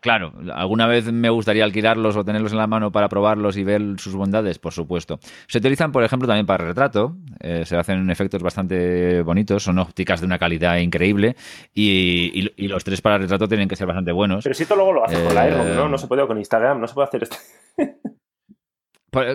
Claro, 0.00 0.32
¿alguna 0.54 0.86
vez 0.86 1.12
me 1.12 1.28
gustaría 1.28 1.64
alquilarlos 1.64 2.16
o 2.16 2.24
tenerlos 2.24 2.52
en 2.52 2.58
la 2.58 2.66
mano 2.66 2.92
para 2.92 3.08
probarlos 3.08 3.56
y 3.56 3.64
ver 3.64 3.82
sus 3.98 4.14
bondades? 4.14 4.58
Por 4.58 4.72
supuesto. 4.72 5.18
Se 5.48 5.58
utilizan, 5.58 5.92
por 5.92 6.02
ejemplo, 6.02 6.26
también 6.26 6.46
para 6.46 6.64
retrato. 6.64 7.16
Eh, 7.40 7.64
se 7.66 7.76
hacen 7.76 8.10
efectos 8.10 8.42
bastante 8.42 9.22
bonitos, 9.22 9.62
son 9.62 9.78
ópticas 9.78 10.20
de 10.20 10.26
una 10.26 10.38
calidad 10.38 10.76
increíble 10.78 11.36
y, 11.74 12.52
los 12.66 12.82
tres 12.84 13.02
para 13.02 13.18
retrato 13.18 13.46
tienen 13.46 13.68
que 13.68 13.76
ser 13.76 13.86
bastante 13.86 14.12
buenos. 14.12 14.44
Pero 14.44 14.54
si 14.54 14.64
tú 14.64 14.74
luego 14.74 14.92
lo 14.92 15.04
haces 15.04 15.20
con 15.20 15.34
la 15.34 15.42
Airrock, 15.42 15.66
¿no? 15.66 15.86
Eh, 15.86 15.88
no 15.88 15.98
se 15.98 16.06
puede 16.06 16.26
con 16.26 16.38
Instagram, 16.38 16.80
no 16.80 16.86
se 16.86 16.94
puede 16.94 17.08
hacer 17.08 17.22
esto. 17.24 17.36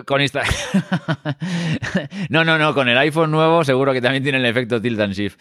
Con 0.04 0.20
Instagram. 0.20 0.52
no, 2.28 2.44
no, 2.44 2.58
no, 2.58 2.74
con 2.74 2.88
el 2.88 2.98
iPhone 2.98 3.30
nuevo 3.30 3.64
seguro 3.64 3.92
que 3.92 4.00
también 4.00 4.22
tiene 4.22 4.38
el 4.38 4.46
efecto 4.46 4.80
tilt 4.80 5.00
and 5.00 5.14
shift. 5.14 5.40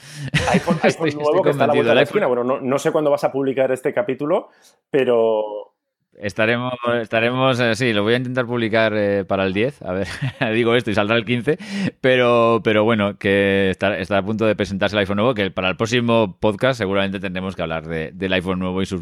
iPhone, 0.51 0.79
nuevo 1.15 1.41
que 1.41 1.49
está 1.49 1.65
a 1.65 1.67
la 1.67 1.73
vuelta 1.73 1.89
de 1.89 1.95
la 1.95 2.01
esquina. 2.03 2.27
Bueno, 2.27 2.43
no, 2.43 2.59
no 2.61 2.79
sé 2.79 2.91
cuándo 2.91 3.11
vas 3.11 3.23
a 3.23 3.31
publicar 3.31 3.71
este 3.71 3.93
capítulo, 3.93 4.49
pero 4.89 5.68
Estaremos, 6.19 6.73
estaremos, 7.01 7.57
eh, 7.61 7.75
sí, 7.75 7.93
lo 7.93 8.03
voy 8.03 8.13
a 8.13 8.17
intentar 8.17 8.45
publicar 8.45 8.93
eh, 8.93 9.23
para 9.23 9.45
el 9.45 9.53
10, 9.53 9.81
a 9.83 9.93
ver, 9.93 10.07
digo 10.53 10.75
esto 10.75 10.91
y 10.91 10.93
saldrá 10.93 11.15
el 11.15 11.23
15, 11.23 11.57
pero, 12.01 12.59
pero 12.61 12.83
bueno, 12.83 13.17
que 13.17 13.69
está, 13.69 13.97
está, 13.97 14.17
a 14.17 14.21
punto 14.21 14.45
de 14.45 14.53
presentarse 14.53 14.97
el 14.97 14.99
iPhone 14.99 15.15
nuevo, 15.15 15.33
que 15.33 15.49
para 15.49 15.69
el 15.69 15.77
próximo 15.77 16.37
podcast 16.37 16.77
seguramente 16.77 17.21
tendremos 17.21 17.55
que 17.55 17.61
hablar 17.61 17.87
de, 17.87 18.11
del 18.11 18.33
iPhone 18.33 18.59
nuevo 18.59 18.81
y 18.81 18.85
sus, 18.85 19.01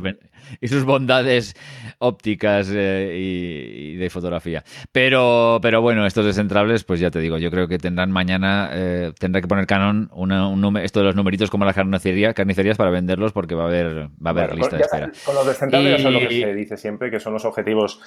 y 0.62 0.68
sus 0.68 0.84
bondades 0.84 1.56
ópticas 1.98 2.70
eh, 2.72 3.16
y, 3.18 3.96
de 3.96 4.10
fotografía. 4.12 4.64
Pero, 4.92 5.58
pero 5.60 5.82
bueno, 5.82 6.06
estos 6.06 6.24
descentrables, 6.24 6.84
pues 6.84 7.00
ya 7.00 7.10
te 7.10 7.18
digo, 7.18 7.40
yo 7.40 7.50
creo 7.50 7.68
que 7.68 7.80
tendrán 7.80 8.12
mañana, 8.12 8.70
tendrá 9.20 9.42
que 9.42 9.48
poner 9.48 9.66
Canon 9.66 10.12
un 10.14 10.78
esto 10.78 11.00
de 11.00 11.06
los 11.06 11.16
numeritos 11.16 11.50
como 11.50 11.66
las 11.66 11.74
carnicería, 11.74 12.36
carnicerías 12.36 12.78
para 12.78 12.92
venderlos 12.92 13.32
porque 13.32 13.56
va 13.56 13.64
a 13.64 13.68
haber, 13.68 14.10
va 14.24 14.30
a 14.30 14.30
haber 14.30 14.56
lista 14.56 14.78
de 14.78 14.84
espera. 14.84 15.12
Con 15.26 15.34
los 15.34 15.48
descentrables 15.48 16.00
es 16.00 16.04
lo 16.04 16.20
que 16.20 16.30
se 16.30 16.54
dice 16.54 16.78
siempre 16.78 17.07
que 17.12 17.20
son 17.20 17.34
los 17.34 17.46
objetivos 17.46 18.02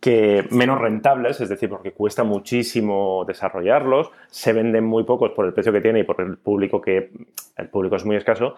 que 0.00 0.46
menos 0.50 0.80
rentables, 0.80 1.40
es 1.40 1.48
decir, 1.48 1.68
porque 1.68 1.92
cuesta 1.92 2.24
muchísimo 2.24 3.24
desarrollarlos, 3.26 4.10
se 4.28 4.52
venden 4.52 4.84
muy 4.84 5.04
pocos 5.04 5.30
por 5.32 5.46
el 5.46 5.52
precio 5.52 5.72
que 5.72 5.80
tiene 5.80 6.00
y 6.00 6.04
por 6.04 6.20
el 6.20 6.36
público 6.36 6.80
que 6.80 7.10
el 7.56 7.68
público 7.68 7.96
es 7.96 8.04
muy 8.04 8.16
escaso, 8.16 8.56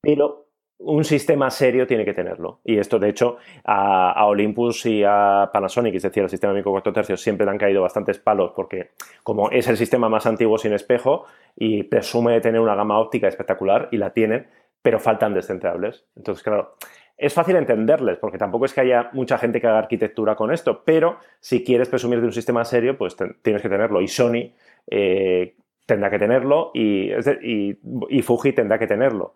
pero 0.00 0.44
un 0.78 1.04
sistema 1.04 1.50
serio 1.50 1.86
tiene 1.86 2.04
que 2.04 2.12
tenerlo. 2.12 2.60
Y 2.64 2.78
esto, 2.78 2.98
de 2.98 3.08
hecho, 3.08 3.38
a, 3.64 4.26
Olympus 4.26 4.86
y 4.86 5.02
a 5.04 5.50
Panasonic, 5.52 5.94
es 5.94 6.02
decir, 6.02 6.22
al 6.22 6.30
sistema 6.30 6.52
micro 6.52 6.72
4 6.72 6.92
tercios, 6.92 7.20
siempre 7.22 7.46
le 7.46 7.52
han 7.52 7.58
caído 7.58 7.82
bastantes 7.82 8.18
palos 8.18 8.52
porque 8.54 8.90
como 9.22 9.50
es 9.50 9.68
el 9.68 9.76
sistema 9.76 10.08
más 10.08 10.26
antiguo 10.26 10.58
sin 10.58 10.72
espejo 10.72 11.26
y 11.56 11.84
presume 11.84 12.32
de 12.32 12.40
tener 12.40 12.60
una 12.60 12.74
gama 12.74 12.98
óptica 12.98 13.28
espectacular 13.28 13.88
y 13.92 13.98
la 13.98 14.12
tienen, 14.12 14.48
pero 14.82 14.98
faltan 14.98 15.32
descentrables. 15.32 16.04
Entonces, 16.16 16.42
claro, 16.42 16.74
es 17.16 17.32
fácil 17.32 17.56
entenderles, 17.56 18.18
porque 18.18 18.38
tampoco 18.38 18.64
es 18.64 18.74
que 18.74 18.80
haya 18.80 19.10
mucha 19.12 19.38
gente 19.38 19.60
que 19.60 19.66
haga 19.66 19.78
arquitectura 19.78 20.34
con 20.34 20.52
esto, 20.52 20.82
pero 20.84 21.18
si 21.40 21.62
quieres 21.62 21.88
presumir 21.88 22.20
de 22.20 22.26
un 22.26 22.32
sistema 22.32 22.64
serio, 22.64 22.98
pues 22.98 23.16
tienes 23.42 23.62
que 23.62 23.68
tenerlo. 23.68 24.00
Y 24.00 24.08
Sony 24.08 24.52
eh, 24.90 25.54
tendrá 25.86 26.10
que 26.10 26.18
tenerlo 26.18 26.70
y, 26.74 27.10
y, 27.42 28.22
Fuji 28.22 28.52
tendrá 28.52 28.78
que 28.78 28.86
tenerlo. 28.86 29.34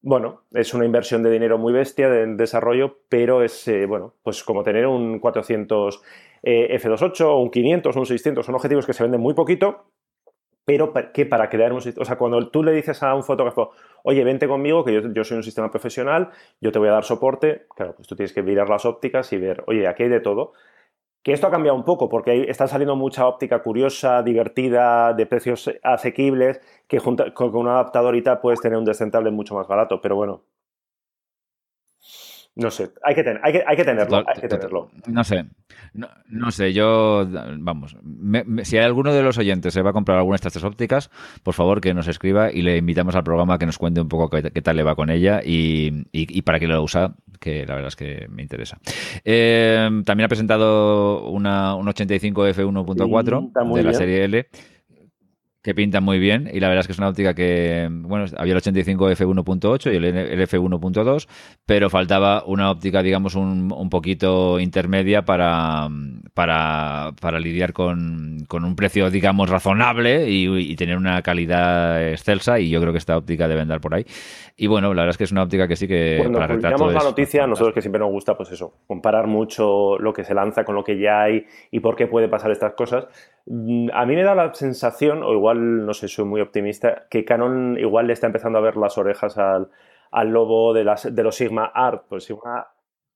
Bueno, 0.00 0.42
es 0.52 0.74
una 0.74 0.84
inversión 0.84 1.22
de 1.22 1.30
dinero 1.30 1.58
muy 1.58 1.72
bestia 1.72 2.08
de, 2.10 2.26
desarrollo, 2.34 2.98
pero 3.08 3.42
es, 3.42 3.68
eh, 3.68 3.86
bueno, 3.86 4.14
pues 4.24 4.42
como 4.42 4.64
tener 4.64 4.86
un 4.88 5.20
400 5.20 6.02
eh, 6.42 6.76
F28 6.80 7.20
o 7.20 7.40
un 7.40 7.50
500 7.50 7.96
o 7.96 8.00
un 8.00 8.06
600, 8.06 8.44
son 8.44 8.56
objetivos 8.56 8.84
que 8.84 8.94
se 8.94 9.04
venden 9.04 9.20
muy 9.20 9.34
poquito 9.34 9.84
pero 10.64 10.92
que 11.12 11.26
para 11.26 11.48
crear 11.48 11.72
un 11.72 11.80
sistema, 11.80 12.02
o 12.02 12.04
sea, 12.04 12.16
cuando 12.16 12.48
tú 12.48 12.62
le 12.62 12.72
dices 12.72 13.02
a 13.02 13.14
un 13.14 13.24
fotógrafo, 13.24 13.72
oye, 14.04 14.22
vente 14.24 14.46
conmigo, 14.48 14.84
que 14.84 15.02
yo, 15.12 15.24
soy 15.24 15.36
un 15.36 15.42
sistema 15.42 15.70
profesional, 15.70 16.30
yo 16.60 16.72
te 16.72 16.78
voy 16.78 16.88
a 16.88 16.92
dar 16.92 17.04
soporte, 17.04 17.66
claro, 17.74 17.94
pues 17.96 18.08
tú 18.08 18.16
tienes 18.16 18.32
que 18.32 18.42
mirar 18.42 18.68
las 18.68 18.84
ópticas 18.84 19.32
y 19.32 19.38
ver, 19.38 19.64
oye, 19.66 19.86
aquí 19.88 20.04
hay 20.04 20.08
de 20.08 20.20
todo. 20.20 20.52
Que 21.22 21.32
esto 21.32 21.46
ha 21.46 21.50
cambiado 21.52 21.76
un 21.76 21.84
poco, 21.84 22.08
porque 22.08 22.46
está 22.48 22.66
saliendo 22.66 22.96
mucha 22.96 23.26
óptica 23.28 23.62
curiosa, 23.62 24.22
divertida, 24.22 25.12
de 25.14 25.26
precios 25.26 25.70
asequibles, 25.82 26.60
que 26.88 26.98
con 26.98 27.56
un 27.56 27.68
adaptador 27.68 28.16
puedes 28.40 28.60
tener 28.60 28.76
un 28.76 28.84
descentrable 28.84 29.30
mucho 29.30 29.54
más 29.54 29.68
barato, 29.68 30.00
pero 30.00 30.16
bueno, 30.16 30.42
no 32.54 32.70
sé, 32.70 32.90
hay 33.02 33.14
que, 33.14 33.24
hay 33.42 33.52
que, 33.52 33.64
hay 33.66 33.76
que 33.76 33.84
tenerlo, 33.84 34.24
hay 34.26 34.40
que 34.40 34.48
tenerlo. 34.48 34.90
No 35.06 35.24
sé, 35.24 35.46
no, 35.94 36.50
sé, 36.50 36.72
yo, 36.72 37.26
vamos, 37.58 37.96
si 38.62 38.76
hay 38.76 38.84
alguno 38.84 39.12
de 39.12 39.22
los 39.22 39.38
oyentes 39.38 39.72
se 39.72 39.82
va 39.82 39.90
a 39.90 39.92
comprar 39.92 40.18
alguna 40.18 40.34
de 40.34 40.36
estas 40.36 40.52
tres 40.52 40.64
ópticas, 40.64 41.10
por 41.42 41.54
favor 41.54 41.80
que 41.80 41.94
nos 41.94 42.08
escriba 42.08 42.52
y 42.52 42.62
le 42.62 42.76
invitamos 42.76 43.14
al 43.14 43.24
programa 43.24 43.58
que 43.58 43.66
nos 43.66 43.78
cuente 43.78 44.00
un 44.00 44.08
poco 44.08 44.28
qué, 44.28 44.62
tal 44.62 44.76
le 44.76 44.82
va 44.82 44.96
con 44.96 45.10
ella 45.10 45.40
y, 45.44 46.42
para 46.42 46.58
qué 46.60 46.66
lo 46.66 46.82
usa, 46.82 47.14
que 47.40 47.66
la 47.66 47.74
verdad 47.74 47.88
es 47.88 47.96
que 47.96 48.26
me 48.28 48.42
interesa. 48.42 48.78
Eh, 49.24 49.88
también 50.04 50.26
ha 50.26 50.28
presentado 50.28 51.28
una, 51.30 51.74
un 51.74 51.88
85 51.88 52.48
F1.4 52.48 53.74
de 53.74 53.82
la 53.82 53.94
serie 53.94 54.24
L 54.24 54.48
que 55.62 55.74
pintan 55.74 56.02
muy 56.02 56.18
bien 56.18 56.50
y 56.52 56.58
la 56.58 56.68
verdad 56.68 56.80
es 56.80 56.86
que 56.88 56.92
es 56.92 56.98
una 56.98 57.08
óptica 57.08 57.34
que, 57.34 57.88
bueno, 57.90 58.26
había 58.36 58.52
el 58.52 58.56
85 58.56 59.10
f1.8 59.10 59.92
y 59.92 59.96
el 59.96 60.48
f1.2, 60.48 61.28
pero 61.64 61.88
faltaba 61.88 62.42
una 62.44 62.70
óptica, 62.70 63.02
digamos, 63.02 63.36
un, 63.36 63.72
un 63.72 63.88
poquito 63.88 64.58
intermedia 64.58 65.22
para, 65.22 65.88
para, 66.34 67.12
para 67.20 67.38
lidiar 67.38 67.72
con, 67.72 68.38
con, 68.48 68.64
un 68.64 68.74
precio, 68.74 69.08
digamos, 69.10 69.48
razonable 69.48 70.28
y, 70.28 70.74
tener 70.76 70.96
una 70.96 71.22
calidad 71.22 72.10
excelsa 72.10 72.58
y 72.58 72.70
yo 72.70 72.80
creo 72.80 72.92
que 72.92 72.98
esta 72.98 73.16
óptica 73.16 73.46
debe 73.46 73.60
andar 73.60 73.80
por 73.80 73.94
ahí. 73.94 74.04
Y 74.56 74.66
bueno, 74.66 74.94
la 74.94 75.02
verdad 75.02 75.10
es 75.10 75.18
que 75.18 75.24
es 75.24 75.32
una 75.32 75.44
óptica 75.44 75.68
que 75.68 75.76
sí 75.76 75.86
que 75.86 76.16
Cuando 76.18 76.40
para 76.40 76.56
la 76.56 77.04
noticia, 77.04 77.46
nosotros 77.46 77.74
que 77.74 77.82
siempre 77.82 78.00
nos 78.00 78.10
gusta, 78.10 78.36
pues 78.36 78.50
eso, 78.50 78.74
comparar 78.86 79.26
mucho 79.28 79.98
lo 79.98 80.12
que 80.12 80.24
se 80.24 80.34
lanza 80.34 80.64
con 80.64 80.74
lo 80.74 80.82
que 80.82 80.98
ya 80.98 81.22
hay 81.22 81.46
y 81.70 81.80
por 81.80 81.94
qué 81.94 82.06
puede 82.06 82.28
pasar 82.28 82.50
estas 82.50 82.72
cosas. 82.74 83.06
Mm, 83.46 83.88
a 83.92 84.06
mí 84.06 84.14
me 84.14 84.22
da 84.22 84.34
la 84.34 84.54
sensación, 84.54 85.22
o 85.22 85.32
igual, 85.32 85.51
no 85.54 85.94
sé, 85.94 86.08
soy 86.08 86.24
muy 86.24 86.40
optimista, 86.40 87.06
que 87.10 87.24
Canon 87.24 87.76
igual 87.78 88.06
le 88.06 88.12
está 88.12 88.26
empezando 88.26 88.58
a 88.58 88.62
ver 88.62 88.76
las 88.76 88.96
orejas 88.98 89.36
al, 89.38 89.68
lobo 90.30 90.72
de, 90.72 90.84
las, 90.84 91.14
de 91.14 91.22
los 91.22 91.34
Sigma 91.34 91.66
Art. 91.74 92.04
Pues 92.08 92.24
Sigma 92.24 92.66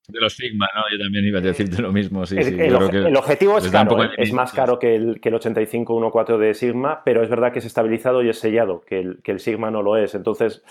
De 0.08 0.20
los 0.20 0.34
Sigma, 0.34 0.68
¿no? 0.74 0.82
Yo 0.90 1.02
también 1.02 1.24
iba 1.24 1.38
a 1.38 1.42
decirte 1.42 1.82
lo 1.82 1.92
mismo. 1.92 2.26
Sí, 2.26 2.36
el, 2.38 2.44
sí, 2.44 2.54
el, 2.54 3.06
el, 3.06 3.16
objetivo 3.16 3.58
es 3.58 3.70
caro, 3.70 4.04
¿eh? 4.04 4.10
es 4.16 4.32
más 4.32 4.52
caro 4.52 4.78
que 4.78 4.94
el, 4.94 5.20
que 5.20 5.28
el 5.28 5.34
8514 5.36 6.44
de 6.44 6.54
Sigma, 6.54 7.02
pero 7.04 7.22
es 7.22 7.28
verdad 7.28 7.52
que 7.52 7.60
es 7.60 7.64
estabilizado 7.64 8.22
y 8.22 8.28
es 8.28 8.38
sellado, 8.38 8.82
que 8.86 9.00
el, 9.00 9.22
que 9.22 9.32
el 9.32 9.40
Sigma 9.40 9.70
no 9.70 9.82
lo 9.82 9.96
es. 9.96 10.14
Entonces, 10.14 10.62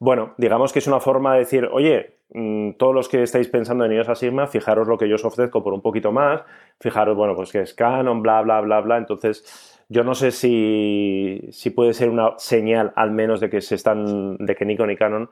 bueno, 0.00 0.34
digamos 0.38 0.72
que 0.72 0.78
es 0.78 0.86
una 0.86 0.98
forma 0.98 1.34
de 1.34 1.40
decir, 1.40 1.68
oye, 1.70 2.16
mmm, 2.32 2.72
todos 2.78 2.94
los 2.94 3.08
que 3.08 3.22
estáis 3.22 3.48
pensando 3.48 3.84
en 3.84 3.92
iros 3.92 4.08
a 4.08 4.14
Sigma, 4.14 4.46
fijaros 4.46 4.88
lo 4.88 4.96
que 4.96 5.06
yo 5.06 5.16
os 5.16 5.24
ofrezco 5.26 5.62
por 5.62 5.74
un 5.74 5.82
poquito 5.82 6.10
más, 6.10 6.42
fijaros, 6.80 7.14
bueno, 7.16 7.36
pues 7.36 7.52
que 7.52 7.60
es 7.60 7.74
Canon, 7.74 8.22
bla, 8.22 8.40
bla, 8.40 8.62
bla, 8.62 8.80
bla. 8.80 8.96
Entonces, 8.96 9.78
yo 9.90 10.04
no 10.04 10.14
sé 10.14 10.30
si, 10.30 11.48
si 11.50 11.70
puede 11.70 11.94
ser 11.94 12.10
una 12.10 12.38
señal 12.38 12.92
al 12.94 13.10
menos 13.10 13.40
de 13.40 13.50
que 13.50 13.60
se 13.60 13.74
están, 13.74 14.36
de 14.38 14.54
que 14.54 14.64
Nikon 14.64 14.92
y 14.92 14.96
Canon 14.96 15.30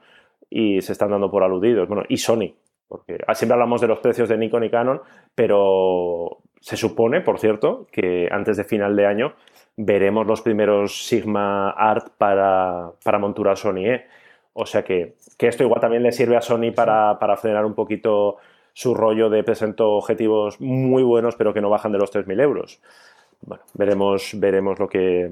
y 0.50 0.82
se 0.82 0.92
están 0.92 1.10
dando 1.10 1.30
por 1.30 1.44
aludidos. 1.44 1.86
Bueno, 1.86 2.02
y 2.08 2.16
Sony, 2.16 2.54
porque 2.88 3.18
siempre 3.34 3.54
hablamos 3.54 3.80
de 3.80 3.86
los 3.86 4.00
precios 4.00 4.28
de 4.28 4.36
Nikon 4.36 4.64
y 4.64 4.70
Canon, 4.70 5.00
pero 5.36 6.38
se 6.60 6.76
supone, 6.76 7.20
por 7.20 7.38
cierto, 7.38 7.86
que 7.92 8.28
antes 8.32 8.56
de 8.56 8.64
final 8.64 8.96
de 8.96 9.06
año 9.06 9.34
veremos 9.76 10.26
los 10.26 10.42
primeros 10.42 11.06
Sigma 11.06 11.70
Art 11.70 12.08
para, 12.18 12.90
para 13.04 13.20
montura 13.20 13.54
Sony 13.54 13.86
E. 13.86 14.06
O 14.54 14.66
sea 14.66 14.82
que, 14.82 15.14
que, 15.38 15.46
esto 15.46 15.62
igual 15.62 15.80
también 15.80 16.02
le 16.02 16.10
sirve 16.10 16.36
a 16.36 16.40
Sony 16.40 16.72
para, 16.74 17.20
para, 17.20 17.36
frenar 17.36 17.64
un 17.64 17.74
poquito 17.74 18.38
su 18.72 18.92
rollo 18.92 19.30
de 19.30 19.44
presento 19.44 19.92
objetivos 19.92 20.60
muy 20.60 21.04
buenos, 21.04 21.36
pero 21.36 21.54
que 21.54 21.60
no 21.60 21.70
bajan 21.70 21.92
de 21.92 21.98
los 21.98 22.12
3.000 22.12 22.42
euros. 22.42 22.82
Bueno, 23.40 23.64
veremos, 23.74 24.32
veremos 24.34 24.78
lo 24.78 24.88
que, 24.88 25.30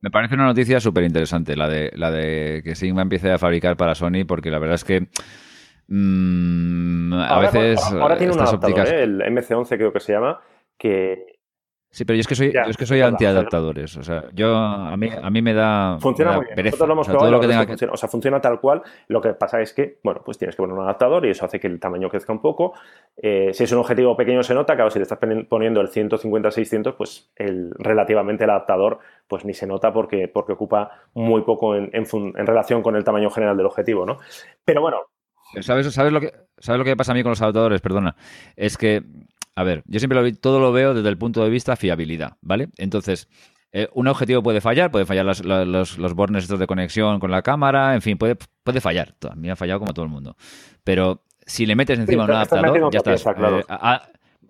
me 0.00 0.10
parece 0.10 0.34
una 0.34 0.44
noticia 0.44 0.78
súper 0.78 1.04
interesante 1.04 1.56
la 1.56 1.68
de, 1.68 1.90
la 1.94 2.10
de 2.10 2.60
que 2.62 2.74
Sigma 2.74 3.02
empiece 3.02 3.32
a 3.32 3.38
fabricar 3.38 3.76
para 3.76 3.94
Sony, 3.94 4.24
porque 4.26 4.50
la 4.50 4.58
verdad 4.58 4.76
es 4.76 4.84
que 4.84 5.08
mmm, 5.88 7.12
a 7.14 7.28
ahora, 7.28 7.50
veces. 7.50 7.84
Ahora, 7.84 8.02
ahora 8.02 8.18
tiene 8.18 8.32
un 8.32 8.40
adaptador, 8.40 8.70
ópticas... 8.70 8.92
¿eh? 8.92 9.02
el 9.02 9.20
MC11 9.22 9.68
creo 9.68 9.92
que 9.92 10.00
se 10.00 10.12
llama, 10.12 10.40
que. 10.78 11.35
Sí, 11.96 12.04
pero 12.04 12.14
yo 12.18 12.20
es 12.20 12.26
que 12.26 12.34
soy, 12.34 12.52
Ya, 12.52 12.64
yo 12.64 12.70
es 12.72 12.76
que 12.76 12.84
soy 12.84 12.98
es 13.00 13.06
antiadaptadores. 13.06 13.96
O 13.96 14.02
sea, 14.02 14.24
yo 14.34 14.54
a 14.54 14.94
mí, 14.98 15.08
a 15.10 15.30
mí 15.30 15.40
me 15.40 15.54
da. 15.54 15.96
Funciona 15.98 16.32
me 16.32 16.34
da 16.34 16.38
muy 16.40 16.44
bien. 16.44 16.56
pereza. 16.56 16.74
Nosotros 16.74 16.88
lo 16.88 16.92
hemos 16.92 17.06
O 17.08 17.10
sea, 17.10 17.12
probado 17.14 17.30
todo 17.30 17.42
lo 17.42 17.66
que 17.66 17.74
tenga. 17.76 17.92
O 17.94 17.96
sea, 17.96 18.08
funciona 18.10 18.40
tal 18.42 18.60
cual. 18.60 18.82
Lo 19.08 19.22
que 19.22 19.32
pasa 19.32 19.62
es 19.62 19.72
que, 19.72 19.98
bueno, 20.04 20.20
pues 20.22 20.36
tienes 20.36 20.54
que 20.56 20.62
poner 20.62 20.76
un 20.76 20.82
adaptador 20.84 21.24
y 21.24 21.30
eso 21.30 21.46
hace 21.46 21.58
que 21.58 21.68
el 21.68 21.80
tamaño 21.80 22.10
crezca 22.10 22.34
un 22.34 22.42
poco. 22.42 22.74
Eh, 23.16 23.48
si 23.54 23.64
es 23.64 23.72
un 23.72 23.78
objetivo 23.78 24.14
pequeño 24.14 24.42
se 24.42 24.52
nota, 24.52 24.74
claro, 24.74 24.90
si 24.90 24.98
le 24.98 25.04
estás 25.04 25.18
poni- 25.18 25.48
poniendo 25.48 25.80
el 25.80 25.88
150-600, 25.88 26.92
pues 26.96 27.30
el, 27.36 27.70
relativamente 27.78 28.44
el 28.44 28.50
adaptador 28.50 28.98
pues 29.26 29.46
ni 29.46 29.54
se 29.54 29.66
nota 29.66 29.90
porque, 29.90 30.28
porque 30.28 30.52
ocupa 30.52 30.90
muy 31.14 31.40
poco 31.42 31.76
en, 31.76 31.88
en 31.94 32.04
fun- 32.04 32.34
en 32.36 32.46
relación 32.46 32.82
con 32.82 32.94
el 32.96 33.04
tamaño 33.04 33.30
general 33.30 33.56
del 33.56 33.64
objetivo, 33.66 34.04
¿no? 34.04 34.18
Pero 34.66 34.82
bueno, 34.82 34.98
¿Sabes, 35.60 35.90
sabes, 35.94 36.12
lo 36.12 36.20
que, 36.20 36.32
¿Sabes 36.58 36.78
lo 36.80 36.84
que 36.84 36.96
pasa 36.96 37.12
a 37.12 37.14
mí 37.14 37.22
con 37.22 37.30
los 37.30 37.40
adaptadores? 37.40 37.80
Perdona. 37.80 38.16
Es 38.56 38.76
que, 38.76 39.02
a 39.56 39.64
ver, 39.64 39.82
yo 39.86 39.98
siempre 39.98 40.16
lo, 40.18 40.24
vi- 40.24 40.34
todo 40.34 40.60
lo 40.60 40.70
veo 40.70 40.94
desde 40.94 41.08
el 41.08 41.18
punto 41.18 41.42
de 41.42 41.50
vista 41.50 41.74
fiabilidad, 41.76 42.36
¿vale? 42.42 42.68
Entonces, 42.76 43.28
eh, 43.72 43.88
un 43.94 44.06
objetivo 44.06 44.42
puede 44.42 44.60
fallar, 44.60 44.90
puede 44.90 45.04
fallar 45.06 45.24
la- 45.44 45.64
los, 45.64 45.98
los 45.98 46.14
bornes 46.14 46.44
estos 46.44 46.60
de 46.60 46.66
conexión 46.66 47.18
con 47.18 47.30
la 47.30 47.42
cámara, 47.42 47.94
en 47.94 48.02
fin, 48.02 48.16
puede, 48.18 48.36
puede 48.62 48.80
fallar. 48.80 49.14
A 49.28 49.34
mí 49.34 49.50
ha 49.50 49.56
fallado 49.56 49.80
como 49.80 49.92
todo 49.92 50.04
el 50.04 50.10
mundo. 50.10 50.36
Pero 50.84 51.22
si 51.44 51.66
le 51.66 51.74
metes 51.74 51.98
encima 51.98 52.24
un 52.24 52.30
adaptador, 52.30 52.92
ya 52.92 52.98
estás. 52.98 53.14
pieza, 53.22 53.34
claro. 53.34 53.58
eh, 53.60 53.64
a- 53.68 53.94
a- 53.94 54.08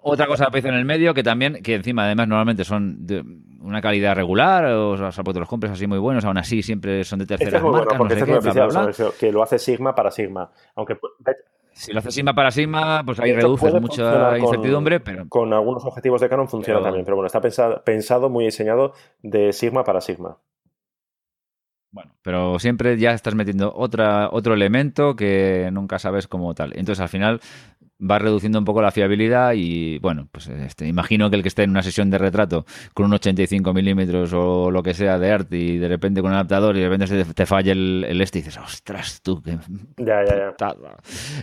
otra 0.09 0.27
cosa 0.29 0.51
pieza 0.51 0.69
en 0.69 0.75
el 0.75 0.85
medio 0.85 1.15
que 1.15 1.25
también, 1.25 1.63
que 1.65 1.75
encima 1.75 2.05
además 2.05 2.29
normalmente 2.29 2.63
son 2.65 3.05
de 3.07 3.25
una 3.61 3.81
calidad 3.81 4.15
regular, 4.15 4.65
o 4.67 4.97
sea, 4.97 5.11
salvo 5.11 5.31
que 5.31 5.35
te 5.35 5.41
los 5.41 5.49
compres 5.49 5.73
así 5.73 5.89
muy 5.89 5.99
buenos, 5.99 6.25
aún 6.25 6.39
así 6.39 6.63
siempre 6.63 7.03
son 7.03 7.19
de 7.19 7.25
este 7.25 7.37
terceras 7.39 7.59
es 7.59 7.63
muy 7.63 7.71
bueno 7.71 7.87
marcas, 7.87 7.95
no 7.95 7.99
porque 7.99 8.15
sé 8.15 8.21
este 8.21 8.31
es 8.33 8.39
qué, 8.39 8.51
bla, 8.53 8.67
oficial, 8.67 9.09
bla. 9.11 9.19
que 9.19 9.33
lo 9.33 9.43
hace 9.43 9.59
Sigma 9.59 9.95
para 9.97 10.13
Sigma. 10.13 10.51
Aunque 10.77 10.97
Si 11.79 11.93
lo 11.93 11.99
haces 11.99 12.15
Sigma 12.15 12.35
para 12.35 12.51
Sigma, 12.51 13.03
pues 13.05 13.21
ahí 13.21 13.33
reduces 13.35 13.73
mucha 13.75 13.81
funcionar 14.03 14.31
con- 14.39 14.41
incertidumbre, 14.41 15.01
pero 15.01 15.29
con 15.29 15.53
algunos 15.53 15.85
objetivos 15.85 16.21
de 16.23 16.29
Canon 16.31 16.49
funciona 16.49 16.79
Pero- 16.79 16.85
también, 16.87 17.05
pero 17.05 17.17
bueno, 17.17 17.27
está 17.27 17.41
pensado, 17.43 17.83
pensado, 17.85 18.31
muy 18.31 18.47
diseñado 18.47 18.95
de 19.23 19.53
Sigma 19.53 19.85
para 19.85 20.01
Sigma. 20.01 20.39
bueno, 21.93 22.13
pero 22.23 22.59
siempre 22.59 22.99
ya 22.99 23.13
estás 23.13 23.35
metiendo 23.35 23.73
otra, 23.75 24.29
otro 24.31 24.53
elemento 24.53 25.17
que 25.17 25.71
nunca 25.73 25.99
sabes 25.99 26.27
cómo 26.29 26.55
tal. 26.55 26.73
Entonces 26.77 27.01
al 27.01 27.09
final 27.09 27.41
va 27.99 28.19
reduciendo 28.19 28.59
un 28.59 28.65
poco 28.65 28.83
la 28.83 28.91
fiabilidad 28.91 29.53
y 29.57 29.99
bueno, 30.01 30.29
pues 30.31 30.49
este, 30.49 30.87
imagino 30.87 31.31
que 31.31 31.37
el 31.37 31.43
que 31.43 31.49
esté 31.49 31.63
en 31.63 31.71
una 31.71 31.83
sesión 31.83 32.11
de 32.11 32.19
retrato 32.19 32.67
con 32.93 33.07
un 33.07 33.15
85 33.15 33.73
milímetros 33.73 34.33
o 34.35 34.71
lo 34.71 34.83
que 34.83 34.93
sea 34.95 35.19
de 35.19 35.33
arte 35.33 35.57
y 35.57 35.79
de 35.79 35.89
repente 35.89 36.21
con 36.21 36.31
un 36.31 36.35
adaptador 36.35 36.77
y 36.77 36.81
de 36.81 36.87
repente 36.87 37.07
se 37.07 37.25
te, 37.25 37.33
te 37.35 37.47
falla 37.47 37.73
el, 37.73 38.05
el 38.09 38.21
este 38.21 38.39
y 38.39 38.43
dices, 38.43 38.59
ostras, 38.59 39.21
tú, 39.23 39.41
qué 39.43 39.57
Ya, 39.97 40.25
ya, 40.25 40.37
ya. 40.37 40.51
putada". 40.51 40.97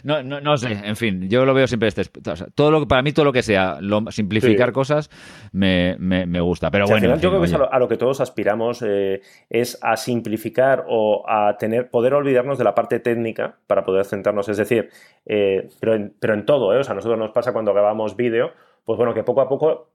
No, 0.03 0.21
no, 0.21 0.41
no 0.41 0.57
sé, 0.57 0.71
en 0.83 0.95
fin, 0.95 1.27
yo 1.29 1.45
lo 1.45 1.53
veo 1.53 1.65
siempre 1.67 1.87
este, 1.89 2.03
o 2.29 2.35
sea, 2.35 2.47
todo 2.53 2.69
lo 2.71 2.81
que 2.81 2.87
para 2.87 3.01
mí 3.01 3.11
todo 3.13 3.25
lo 3.25 3.33
que 3.33 3.41
sea 3.43 3.79
lo, 3.81 4.11
simplificar 4.11 4.69
Sí. 4.69 4.73
cosas 4.73 5.09
me, 5.51 5.95
me, 5.99 6.25
me 6.25 6.39
gusta, 6.41 6.69
pero 6.69 6.85
O 6.85 6.87
sea, 6.87 6.97
bueno, 6.97 6.97
al 6.97 7.01
final 7.01 7.17
en 7.17 7.21
yo 7.21 7.29
creo 7.29 7.39
que 7.41 7.45
es 7.47 7.53
a 7.53 7.57
oye. 7.57 7.65
lo, 7.65 7.73
a 7.73 7.79
lo 7.79 7.87
que 7.87 7.97
todos 7.97 8.21
aspiramos 8.21 8.83
eh, 8.85 9.21
es 9.49 9.79
a 9.81 9.97
simplificar 9.97 10.85
o 10.87 11.23
a 11.27 11.57
tener 11.57 11.89
poder 11.89 12.13
olvidarnos 12.13 12.57
de 12.57 12.63
la 12.63 12.75
parte 12.75 12.99
técnica 12.99 13.57
para 13.67 13.83
poder 13.83 14.05
centrarnos, 14.05 14.49
es 14.49 14.57
decir, 14.57 14.89
eh, 15.25 15.69
pero, 15.79 15.95
en, 15.95 16.13
pero 16.19 16.33
en 16.33 16.42
todo, 16.43 16.73
¿eh? 16.73 16.79
o 16.79 16.83
sea, 16.83 16.93
a 16.93 16.95
nosotros 16.95 17.19
nos 17.19 17.31
pasa 17.31 17.53
cuando 17.53 17.73
grabamos 17.73 18.15
vídeo, 18.15 18.51
pues 18.85 18.97
bueno, 18.97 19.13
que 19.13 19.23
poco 19.23 19.41
a 19.41 19.49
poco 19.49 19.89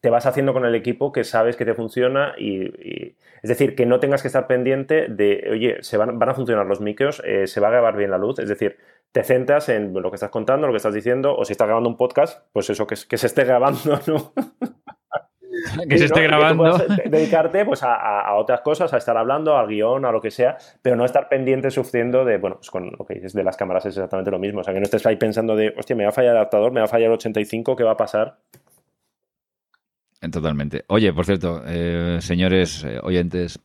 te 0.00 0.10
vas 0.10 0.26
haciendo 0.26 0.52
con 0.52 0.64
el 0.64 0.74
equipo 0.74 1.12
que 1.12 1.24
sabes 1.24 1.56
que 1.56 1.64
te 1.64 1.74
funciona 1.74 2.34
y, 2.38 3.14
es 3.42 3.48
decir, 3.48 3.74
que 3.74 3.86
no 3.86 4.00
tengas 4.00 4.22
que 4.22 4.28
estar 4.28 4.46
pendiente 4.46 5.08
de, 5.08 5.48
oye, 5.50 5.82
se 5.82 5.96
van, 5.96 6.18
van 6.18 6.28
a 6.30 6.34
funcionar 6.34 6.66
los 6.66 6.80
micros, 6.80 7.22
eh, 7.24 7.46
se 7.46 7.60
va 7.60 7.68
a 7.68 7.70
grabar 7.70 7.96
bien 7.96 8.10
la 8.10 8.18
luz, 8.18 8.38
es 8.38 8.48
decir, 8.48 8.78
te 9.12 9.22
centras 9.24 9.68
en 9.68 9.92
lo 9.92 10.10
que 10.10 10.14
estás 10.14 10.30
contando, 10.30 10.66
lo 10.66 10.72
que 10.72 10.78
estás 10.78 10.94
diciendo, 10.94 11.36
o 11.36 11.44
si 11.44 11.52
estás 11.52 11.66
grabando 11.66 11.90
un 11.90 11.96
podcast, 11.96 12.46
pues 12.52 12.70
eso, 12.70 12.86
que, 12.86 12.94
que 13.08 13.18
se 13.18 13.26
esté 13.26 13.44
grabando, 13.44 14.00
¿no? 14.06 14.32
que 15.88 15.98
se 15.98 16.06
esté 16.06 16.22
grabando. 16.22 16.78
dedicarte 17.06 17.64
pues, 17.64 17.82
a, 17.82 18.34
otras 18.34 18.60
cosas, 18.60 18.92
a 18.92 18.96
estar 18.96 19.16
hablando, 19.16 19.56
al 19.56 19.68
guion, 19.68 20.04
a 20.04 20.12
lo 20.12 20.20
que 20.20 20.30
sea, 20.30 20.56
pero 20.82 20.96
no 20.96 21.04
estar 21.04 21.28
pendiente 21.28 21.70
sufriendo 21.70 22.24
de, 22.24 22.38
bueno, 22.38 22.56
pues 22.56 22.70
con 22.70 22.90
lo 22.98 23.06
que 23.06 23.14
dices 23.14 23.32
de 23.32 23.44
las 23.44 23.56
cámaras 23.56 23.86
es 23.86 23.96
exactamente 23.96 24.30
lo 24.30 24.38
mismo. 24.38 24.60
O 24.60 24.64
sea, 24.64 24.74
que 24.74 24.80
no 24.80 24.84
estés 24.84 25.04
ahí 25.06 25.16
pensando 25.16 25.56
de, 25.56 25.74
hostia, 25.76 25.96
me 25.96 26.04
va 26.04 26.10
a 26.10 26.12
fallar 26.12 26.32
el 26.32 26.38
adaptador, 26.38 26.72
me 26.72 26.80
va 26.80 26.86
a 26.86 26.88
fallar 26.88 27.08
el 27.08 27.14
85, 27.14 27.76
¿qué 27.76 27.84
va 27.84 27.92
a 27.92 27.96
pasar? 27.96 28.38
Totalmente. 30.28 30.84
Oye, 30.88 31.12
por 31.14 31.24
cierto, 31.24 31.62
eh, 31.66 32.18
señores 32.20 32.84
eh, 32.84 32.98
oyentes, 33.02 33.58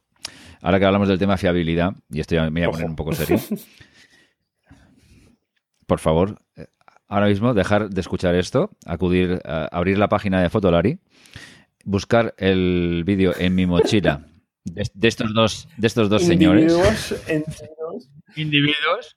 ahora 0.62 0.80
que 0.80 0.86
hablamos 0.86 1.10
del 1.10 1.20
tema 1.20 1.36
fiabilidad, 1.36 1.92
y 2.10 2.22
esto 2.22 2.36
ya 2.36 2.50
me 2.50 2.62
voy 2.62 2.64
a 2.64 2.72
poner 2.72 2.86
Ojo. 2.86 2.92
un 2.92 2.96
poco 2.96 3.14
serio, 3.14 3.38
por 5.86 6.00
favor, 6.00 6.40
eh, 6.56 6.68
ahora 7.10 7.28
mismo 7.28 7.54
dejar 7.54 7.90
de 7.90 8.00
escuchar 8.00 8.36
esto, 8.36 8.70
acudir, 8.86 9.42
a 9.44 9.66
abrir 9.66 9.98
la 9.98 10.08
página 10.08 10.42
de 10.42 10.50
Fotolari, 10.50 11.00
buscar 11.86 12.34
el 12.38 13.04
vídeo 13.06 13.34
en 13.38 13.56
mi 13.56 13.66
mochila 13.66 14.26
de, 14.66 14.84
de 14.94 15.08
estos 15.08 15.34
dos, 15.34 15.68
de 15.78 15.88
estos 15.88 16.10
dos 16.10 16.24
señores, 16.24 16.64
Individuos 16.74 17.12
enteros. 17.30 18.10
individuos, 18.36 19.16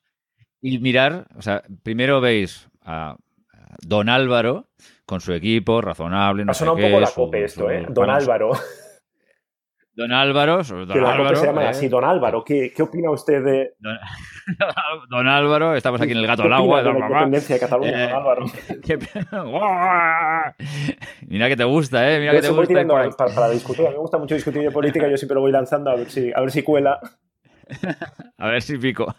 y 0.61 0.79
mirar, 0.79 1.27
o 1.37 1.43
sea, 1.43 1.63
primero 1.83 2.21
veis 2.21 2.69
a 2.83 3.17
Don 3.83 4.09
Álvaro 4.09 4.69
con 5.07 5.21
su 5.21 5.33
equipo, 5.33 5.81
razonable, 5.81 6.45
no 6.45 6.51
Ha 6.53 6.55
sé 6.55 6.61
sonado 6.61 6.77
un 6.77 6.83
qué, 6.83 6.89
poco 6.91 7.01
la 7.01 7.07
su- 7.07 7.15
cope 7.15 7.45
esto, 7.45 7.61
su- 7.65 7.71
¿eh? 7.71 7.83
Don 7.87 7.95
bueno, 7.95 8.13
Álvaro. 8.15 8.51
Don 9.99 10.13
Álvaro, 10.13 10.63
sobre 10.63 10.87
Don 10.87 10.95
Que 10.95 11.01
la 11.01 11.07
cope 11.09 11.19
Álvaro, 11.19 11.37
se 11.37 11.47
llama 11.47 11.65
¿eh? 11.65 11.69
así, 11.69 11.89
Don 11.89 12.05
Álvaro. 12.05 12.45
¿Qué, 12.45 12.73
qué 12.75 12.83
opina 12.85 13.11
usted 13.11 13.43
de, 13.45 13.73
Don, 13.81 13.99
Don 15.11 15.27
Álvaro, 15.27 15.75
estamos 15.75 16.01
aquí 16.01 16.13
en 16.13 16.19
el 16.19 16.27
gato 16.29 16.45
al 16.45 16.53
agua. 16.53 16.83
de 16.85 16.93
la 16.93 16.99
independencia 17.01 17.57
de 17.57 17.61
Cataluña, 17.61 18.05
Eh, 18.05 18.09
Don 18.09 18.17
Álvaro? 18.17 18.45
Mira 21.27 21.49
que 21.49 21.57
te 21.57 21.65
gusta, 21.65 22.11
¿eh? 22.13 22.21
Mira 22.21 22.33
Yo 22.33 22.41
que 22.41 22.47
te 22.47 22.53
gusta. 22.53 22.67
tirando 22.69 22.95
para, 23.17 23.35
para 23.35 23.51
discutir. 23.51 23.87
A 23.87 23.91
mí 23.91 23.95
me 23.97 24.01
gusta 24.01 24.19
mucho 24.19 24.35
discutir 24.35 24.63
de 24.63 24.71
política, 24.71 25.09
yo 25.09 25.17
siempre 25.17 25.35
lo 25.35 25.41
voy 25.41 25.53
lanzando 25.53 25.91
a 25.91 25.97
ver 25.97 26.11
si, 26.11 26.33
a 26.33 26.41
ver 26.41 26.51
si 26.51 26.63
cuela. 26.63 26.99
A 28.39 28.49
ver 28.49 28.63
si 28.63 28.79
pico. 28.79 29.15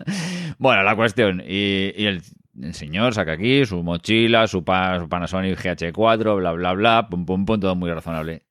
Bueno, 0.57 0.83
la 0.83 0.95
cuestión. 0.95 1.41
Y, 1.45 1.93
y 1.95 2.05
el, 2.05 2.21
el 2.61 2.73
señor 2.73 3.13
saca 3.13 3.33
aquí 3.33 3.65
su 3.65 3.83
mochila, 3.83 4.47
su, 4.47 4.63
pa- 4.63 4.99
su 4.99 5.09
Panasonic 5.09 5.57
GH4, 5.59 6.37
bla, 6.37 6.51
bla, 6.53 6.73
bla, 6.73 7.07
pum, 7.09 7.25
pum, 7.25 7.45
pum, 7.45 7.59
todo 7.59 7.75
muy 7.75 7.91
razonable. 7.91 8.43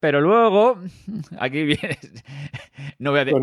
Pero 0.00 0.20
luego, 0.20 0.78
aquí 1.38 1.62
viene, 1.64 1.98
no 2.98 3.10
voy 3.10 3.20
a 3.20 3.24
decir, 3.26 3.40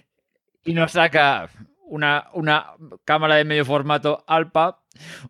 y 0.64 0.72
nos 0.74 0.92
saca 0.92 1.48
una, 1.84 2.28
una 2.32 2.66
cámara 3.04 3.36
de 3.36 3.44
medio 3.44 3.64
formato 3.64 4.24
Alpa, 4.26 4.80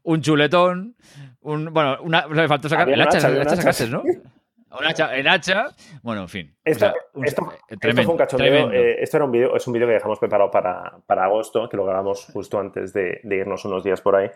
un 0.03 0.21
chuletón, 0.23 0.95
un, 1.41 1.73
bueno, 1.73 1.99
una, 2.03 2.27
le 2.27 2.49
faltó 2.49 2.69
sacar 2.69 2.89
el 2.89 3.01
hacha, 3.01 3.29
el 3.29 3.41
hacha 3.41 3.73
sí. 3.73 3.89
¿no? 3.91 4.03
Un 4.03 4.87
hacha, 4.87 5.17
el 5.17 5.27
hacha, 5.27 5.67
bueno, 6.03 6.23
en 6.23 6.29
fin. 6.29 6.55
o 6.55 6.61
Esto, 6.65 6.79
sea, 6.87 6.95
un- 7.15 7.25
esto- 7.27 7.53
esto 7.69 7.77
tremendo, 7.81 8.03
fue 8.05 8.13
un 8.13 8.19
cachondeo. 8.19 8.71
eh, 8.73 9.03
esto 9.03 9.17
era 9.17 9.25
un 9.27 9.33
vídeo, 9.33 9.57
es 9.57 9.67
un 9.67 9.73
vídeo 9.73 9.89
que 9.89 9.95
dejamos 9.95 10.21
preparado 10.21 10.49
para, 10.53 10.99
para 11.07 11.25
agosto, 11.25 11.69
que 11.69 11.77
lo 11.77 11.85
grabamos 11.85 12.27
justo 12.33 12.61
antes 12.61 12.93
de, 12.93 13.21
de 13.25 13.37
irnos 13.37 13.65
unos 13.65 13.83
días 13.83 14.01
por 14.01 14.15
ahí. 14.15 14.31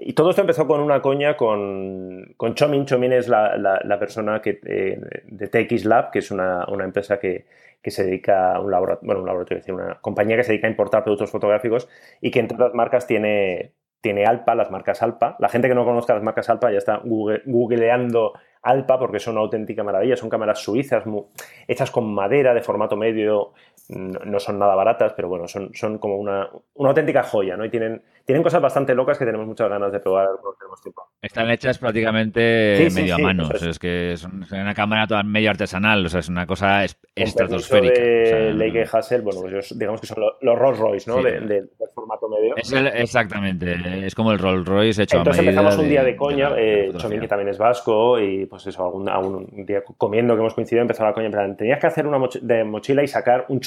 Y 0.00 0.12
todo 0.12 0.30
esto 0.30 0.42
empezó 0.42 0.66
con 0.66 0.80
una 0.80 1.02
coña 1.02 1.36
con, 1.36 2.34
con 2.36 2.54
Chomin. 2.54 2.86
Chomin 2.86 3.12
es 3.12 3.28
la, 3.28 3.56
la- 3.56 3.98
persona 3.98 4.40
que, 4.40 4.60
eh, 4.64 5.00
de 5.26 5.48
TX 5.48 5.84
Lab, 5.86 6.10
que 6.12 6.20
es 6.20 6.30
una, 6.30 6.64
una 6.68 6.84
empresa 6.84 7.18
que, 7.18 7.46
que 7.82 7.90
se 7.90 8.04
dedica 8.04 8.54
a 8.54 8.60
un 8.60 8.70
laboratorio, 8.70 9.06
bueno, 9.06 9.20
un 9.22 9.26
laboratorio, 9.26 9.74
una 9.74 9.98
compañía 10.00 10.36
que 10.36 10.44
se 10.44 10.52
dedica 10.52 10.68
a 10.68 10.70
importar 10.70 11.02
productos 11.02 11.30
fotográficos 11.30 11.88
y 12.20 12.30
que 12.30 12.38
entre 12.40 12.54
otras 12.56 12.74
marcas 12.74 13.06
tiene, 13.08 13.72
tiene 14.00 14.24
Alpa, 14.24 14.54
las 14.54 14.70
marcas 14.70 15.02
Alpa. 15.02 15.36
La 15.40 15.48
gente 15.48 15.68
que 15.68 15.74
no 15.74 15.84
conozca 15.84 16.14
las 16.14 16.22
marcas 16.22 16.48
Alpa 16.48 16.70
ya 16.70 16.78
está 16.78 17.02
googleando 17.04 18.34
Alpa 18.62 18.98
porque 18.98 19.18
son 19.20 19.34
una 19.34 19.42
auténtica 19.42 19.82
maravilla. 19.82 20.16
Son 20.16 20.28
cámaras 20.28 20.60
suizas 20.60 21.04
hechas 21.66 21.90
con 21.90 22.12
madera 22.12 22.54
de 22.54 22.60
formato 22.62 22.96
medio. 22.96 23.52
No, 23.88 24.38
son 24.38 24.58
nada 24.58 24.74
baratas, 24.74 25.14
pero 25.14 25.28
bueno, 25.28 25.48
son, 25.48 25.70
son 25.74 25.98
como 25.98 26.16
una, 26.16 26.48
una 26.74 26.90
auténtica 26.90 27.22
joya, 27.22 27.56
¿no? 27.56 27.64
Y 27.64 27.70
tienen 27.70 28.02
tienen 28.28 28.42
cosas 28.42 28.60
bastante 28.60 28.94
locas 28.94 29.18
que 29.18 29.24
tenemos 29.24 29.46
muchas 29.46 29.70
ganas 29.70 29.90
de 29.90 30.00
probar 30.00 30.28
tenemos 30.58 30.82
tiempo. 30.82 31.02
Están 31.22 31.50
hechas 31.50 31.78
prácticamente 31.78 32.86
medio 32.94 33.14
a 33.14 33.18
mano. 33.18 33.48
es. 33.50 33.78
que 33.78 34.12
es 34.12 34.24
una 34.52 34.74
cámara 34.74 35.06
toda 35.06 35.22
medio 35.22 35.48
artesanal, 35.48 36.04
o 36.04 36.10
sea, 36.10 36.20
es 36.20 36.28
una 36.28 36.46
cosa 36.46 36.84
estratosférica. 37.14 37.98
De 37.98 38.52
Leica 38.52 38.82
Hassel, 38.92 39.22
bueno, 39.22 39.40
pues 39.40 39.78
digamos 39.78 40.02
que 40.02 40.08
son 40.08 40.22
los, 40.42 40.58
Rolls 40.58 40.78
Royce, 40.78 41.10
¿no? 41.10 41.22
De, 41.22 41.40
del 41.40 41.70
formato 41.94 42.28
medio. 42.28 42.54
exactamente, 42.92 44.06
es 44.06 44.14
como 44.14 44.32
el 44.32 44.38
Rolls 44.38 44.66
Royce 44.66 45.04
hecho 45.04 45.16
Entonces 45.16 45.38
a 45.38 45.42
medida. 45.42 45.60
empezamos 45.62 45.82
un 45.82 45.88
día 45.88 46.04
de, 46.04 46.14
coña, 46.14 46.50
eh, 46.54 46.92
Chomín, 46.98 47.20
que 47.20 47.28
también 47.28 47.48
es 47.48 47.56
vasco, 47.56 48.20
y 48.20 48.44
pues 48.44 48.66
eso, 48.66 48.84
algún, 48.84 49.08
algún, 49.08 49.64
día 49.64 49.82
comiendo 49.96 50.34
que 50.34 50.40
hemos 50.40 50.52
coincidido 50.52 50.82
empezó 50.82 51.02
la 51.02 51.14
coña, 51.14 51.26
en 51.26 51.32
plan, 51.32 51.56
tenías 51.56 51.80
que 51.80 51.86
hacer 51.86 52.06
una 52.06 52.18
de 52.42 52.64
mochila 52.64 53.02
y 53.02 53.08
sacar 53.08 53.46
un 53.48 53.58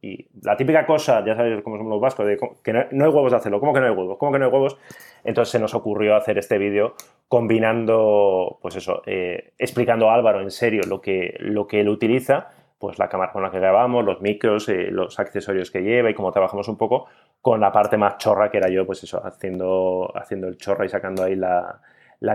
Y 0.00 0.26
la 0.42 0.56
típica 0.56 0.86
cosa, 0.86 1.24
ya 1.24 1.36
sabes 1.36 1.62
cómo 1.62 1.76
somos 1.76 1.90
los 1.90 2.00
vascos, 2.00 2.26
de 2.26 2.38
que 2.62 2.72
no, 2.72 3.04
hay 3.04 3.10
huevos 3.10 3.32
de 3.32 3.36
hacerlo, 3.36 3.60
¿cómo 3.60 3.72
que 3.72 3.80
no 3.80 3.86
hay 3.86 3.92
huevos? 3.92 4.16
¿Cómo 4.18 4.32
que 4.32 4.38
no 4.38 4.46
hay 4.46 4.50
huevos? 4.50 4.78
Entonces 5.24 5.52
se 5.52 5.58
nos 5.58 5.74
ocurrió 5.74 6.16
hacer 6.16 6.38
este 6.38 6.58
vídeo 6.58 6.94
combinando, 7.28 8.58
pues 8.60 8.76
eso, 8.76 9.02
eh, 9.06 9.52
explicando 9.58 10.10
a 10.10 10.14
Álvaro 10.14 10.40
en 10.40 10.50
serio 10.50 10.82
lo 10.88 11.00
que, 11.00 11.36
lo 11.40 11.66
que 11.66 11.80
él 11.80 11.88
utiliza, 11.88 12.50
pues 12.82 12.98
la 12.98 13.08
cámara 13.08 13.30
con 13.30 13.44
la 13.44 13.50
que 13.52 13.60
grabamos, 13.60 14.04
los 14.04 14.20
micros, 14.20 14.68
eh, 14.68 14.88
los 14.90 15.20
accesorios 15.20 15.70
que 15.70 15.82
lleva 15.82 16.10
y 16.10 16.14
cómo 16.14 16.32
trabajamos 16.32 16.66
un 16.66 16.76
poco, 16.76 17.06
con 17.40 17.60
la 17.60 17.70
parte 17.70 17.96
más 17.96 18.18
chorra 18.18 18.50
que 18.50 18.58
era 18.58 18.68
yo, 18.68 18.84
pues 18.84 19.04
eso, 19.04 19.24
haciendo, 19.24 20.10
haciendo 20.16 20.48
el 20.48 20.56
chorra 20.56 20.84
y 20.84 20.88
sacando 20.88 21.22
ahí 21.22 21.36
la, 21.36 21.80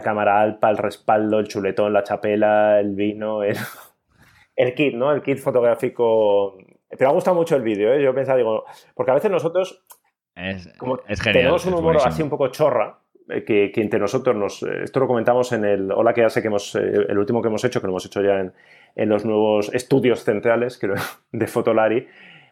cámara 0.01 0.39
alpa, 0.39 0.69
el 0.69 0.77
respaldo, 0.77 1.39
el 1.39 1.49
chuletón, 1.49 1.91
la 1.91 2.03
chapela, 2.03 2.79
el 2.79 2.95
vino, 2.95 3.43
el, 3.43 3.57
el 4.55 4.73
kit, 4.73 4.95
¿no? 4.95 5.11
El 5.11 5.21
kit 5.21 5.37
fotográfico. 5.37 6.57
Pero 6.89 7.09
ha 7.09 7.13
gustado 7.13 7.35
mucho 7.35 7.55
el 7.55 7.61
vídeo, 7.61 7.93
¿eh? 7.93 8.01
Yo 8.01 8.13
pensaba, 8.13 8.37
digo, 8.37 8.65
porque 8.95 9.11
a 9.11 9.15
veces 9.15 9.29
nosotros 9.29 9.83
es, 10.35 10.73
genial. 10.75 11.33
Tenemos 11.33 11.65
un 11.65 11.73
humor 11.73 11.97
así 12.03 12.21
un 12.21 12.29
poco 12.29 12.47
chorra, 12.49 12.99
eh, 13.29 13.43
que, 13.43 13.71
entre 13.81 13.99
nosotros 13.99 14.35
nos. 14.35 14.63
Eh, 14.63 14.83
esto 14.83 14.99
lo 14.99 15.07
comentamos 15.07 15.51
en 15.51 15.65
el 15.65 15.91
Hola 15.91 16.13
que 16.13 16.21
ya 16.21 16.29
sé 16.29 16.41
que 16.41 16.47
hemos. 16.47 16.75
Eh, 16.75 17.07
el 17.09 17.17
último 17.17 17.41
que 17.41 17.47
hemos 17.47 17.63
hecho, 17.63 17.81
que 17.81 17.87
lo 17.87 17.91
hemos 17.91 18.05
hecho 18.05 18.21
ya 18.21 18.39
en, 18.39 18.53
en 18.95 19.09
los 19.09 19.25
nuevos 19.25 19.73
estudios 19.73 20.23
centrales 20.23 20.79
de 21.31 21.47
Fotolari. 21.47 22.07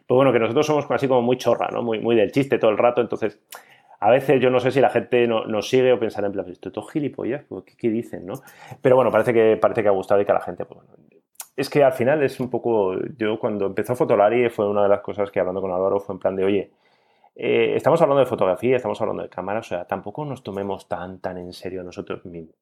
Pues 0.06 0.16
bueno, 0.16 0.32
que 0.32 0.38
nosotros 0.38 0.66
somos 0.66 0.86
así 0.90 1.08
como 1.08 1.22
muy 1.22 1.36
chorra, 1.36 1.68
¿no? 1.72 1.82
Muy, 1.82 2.00
muy 2.00 2.14
del 2.14 2.30
chiste 2.30 2.58
todo 2.58 2.70
el 2.70 2.78
rato. 2.78 3.00
Entonces, 3.00 3.40
a 3.98 4.10
veces 4.10 4.40
yo 4.40 4.50
no 4.50 4.60
sé 4.60 4.70
si 4.70 4.80
la 4.80 4.90
gente 4.90 5.26
no, 5.26 5.46
nos 5.46 5.68
sigue 5.68 5.92
o 5.92 5.98
pensará 5.98 6.26
en 6.26 6.32
plan, 6.32 6.48
esto 6.48 6.68
es 6.68 6.72
todo 6.72 6.86
gilipollas, 6.86 7.44
pues, 7.48 7.64
¿qué, 7.64 7.76
¿qué, 7.76 7.88
dicen, 7.88 8.26
no? 8.26 8.34
Pero 8.82 8.94
bueno, 8.94 9.10
parece 9.10 9.32
que, 9.32 9.56
parece 9.56 9.82
que 9.82 9.88
ha 9.88 9.92
gustado 9.92 10.20
y 10.20 10.24
que 10.24 10.30
a 10.30 10.34
la 10.34 10.40
gente, 10.42 10.64
pues 10.64 10.80
es 11.56 11.70
que 11.70 11.82
al 11.82 11.92
final 11.92 12.22
es 12.22 12.38
un 12.38 12.50
poco. 12.50 12.94
Yo 13.16 13.38
cuando 13.38 13.66
empezó 13.66 13.96
Fotolari 13.96 14.48
fue 14.50 14.68
una 14.68 14.82
de 14.82 14.88
las 14.88 15.00
cosas 15.00 15.30
que 15.30 15.40
hablando 15.40 15.60
con 15.60 15.72
Álvaro 15.72 15.98
fue 15.98 16.14
en 16.14 16.18
plan 16.18 16.36
de, 16.36 16.44
oye 16.44 16.70
eh, 17.38 17.74
estamos 17.76 18.00
hablando 18.00 18.20
de 18.20 18.26
fotografía, 18.26 18.76
estamos 18.76 18.98
hablando 19.02 19.22
de 19.22 19.28
cámaras, 19.28 19.66
o 19.66 19.68
sea, 19.68 19.84
tampoco 19.84 20.24
nos 20.24 20.42
tomemos 20.42 20.88
tan, 20.88 21.20
tan 21.20 21.36
en 21.36 21.52
serio 21.52 21.82
nosotros 21.82 22.24
mismos. 22.24 22.56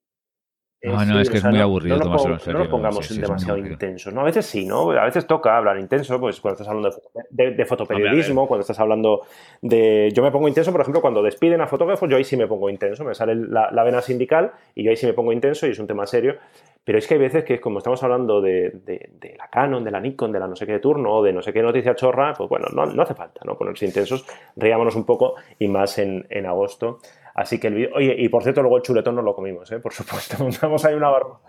No, 0.82 1.02
no, 1.06 1.20
es 1.20 1.30
que 1.30 1.38
es 1.38 1.44
muy 1.44 1.60
aburrido 1.60 1.96
no, 1.96 2.02
tomárselo 2.02 2.34
en 2.34 2.40
serio. 2.40 2.52
No 2.54 2.58
nos 2.64 2.68
pongamos 2.68 3.16
demasiado 3.18 3.56
intensos. 3.56 4.12
¿no? 4.12 4.20
A 4.20 4.24
veces 4.24 4.44
sí, 4.44 4.66
¿no? 4.66 4.90
A 4.90 5.04
veces 5.04 5.26
toca 5.26 5.56
hablar 5.56 5.78
intenso, 5.78 6.20
pues 6.20 6.40
cuando 6.40 6.60
estás 6.60 6.68
hablando 6.68 6.90
de, 7.30 7.64
fotoperiodismo, 7.64 8.46
cuando 8.46 8.62
estás 8.62 8.78
hablando 8.80 9.22
de... 9.62 10.10
Yo 10.12 10.22
me 10.22 10.30
pongo 10.30 10.46
intenso, 10.46 10.72
por 10.72 10.82
ejemplo, 10.82 11.00
cuando 11.00 11.22
despiden 11.22 11.62
a 11.62 11.66
fotógrafos, 11.68 12.10
yo 12.10 12.18
ahí 12.18 12.24
sí 12.24 12.36
me 12.36 12.46
pongo 12.46 12.68
intenso, 12.68 13.02
me 13.02 13.14
sale 13.14 13.34
la, 13.34 13.70
la 13.70 13.82
vena 13.82 14.02
sindical 14.02 14.52
y 14.74 14.84
yo 14.84 14.90
ahí 14.90 14.96
sí 14.96 15.06
me 15.06 15.14
pongo 15.14 15.32
intenso 15.32 15.66
y 15.66 15.70
es 15.70 15.78
un 15.78 15.86
tema 15.86 16.06
serio. 16.06 16.36
Pero 16.84 16.98
es 16.98 17.06
que 17.06 17.14
hay 17.14 17.20
veces 17.20 17.44
que, 17.44 17.60
como 17.60 17.78
estamos 17.78 18.02
hablando 18.02 18.42
de, 18.42 18.70
de, 18.84 19.34
la 19.38 19.48
Canon, 19.48 19.82
de 19.82 19.90
la 19.90 20.00
Nikon, 20.00 20.32
de 20.32 20.38
la 20.38 20.46
no 20.46 20.54
sé 20.54 20.66
qué 20.66 20.72
de 20.72 20.80
turno, 20.80 21.14
o 21.14 21.22
de 21.22 21.32
no 21.32 21.40
sé 21.40 21.52
qué 21.52 21.62
noticia 21.62 21.94
chorra, 21.94 22.34
pues 22.34 22.48
bueno, 22.48 22.66
no, 22.74 22.84
no 22.84 23.02
hace 23.02 23.14
falta 23.14 23.40
¿no? 23.44 23.56
ponerse 23.56 23.86
intensos, 23.86 24.26
reímonos 24.54 24.94
un 24.94 25.06
poco 25.06 25.34
y 25.58 25.68
más 25.68 25.98
en, 25.98 26.26
en 26.28 26.44
agosto. 26.44 26.98
Así 27.34 27.58
que 27.58 27.66
el 27.68 27.74
vídeo. 27.74 27.90
Oye, 27.94 28.14
y 28.18 28.28
por 28.28 28.42
cierto, 28.42 28.60
luego 28.60 28.76
el 28.76 28.82
chuletón 28.82 29.16
no 29.16 29.22
lo 29.22 29.34
comimos, 29.34 29.70
¿eh? 29.72 29.80
por 29.80 29.92
supuesto. 29.92 30.36
Montamos 30.42 30.84
ahí 30.84 30.94
una 30.94 31.10
barba. 31.10 31.40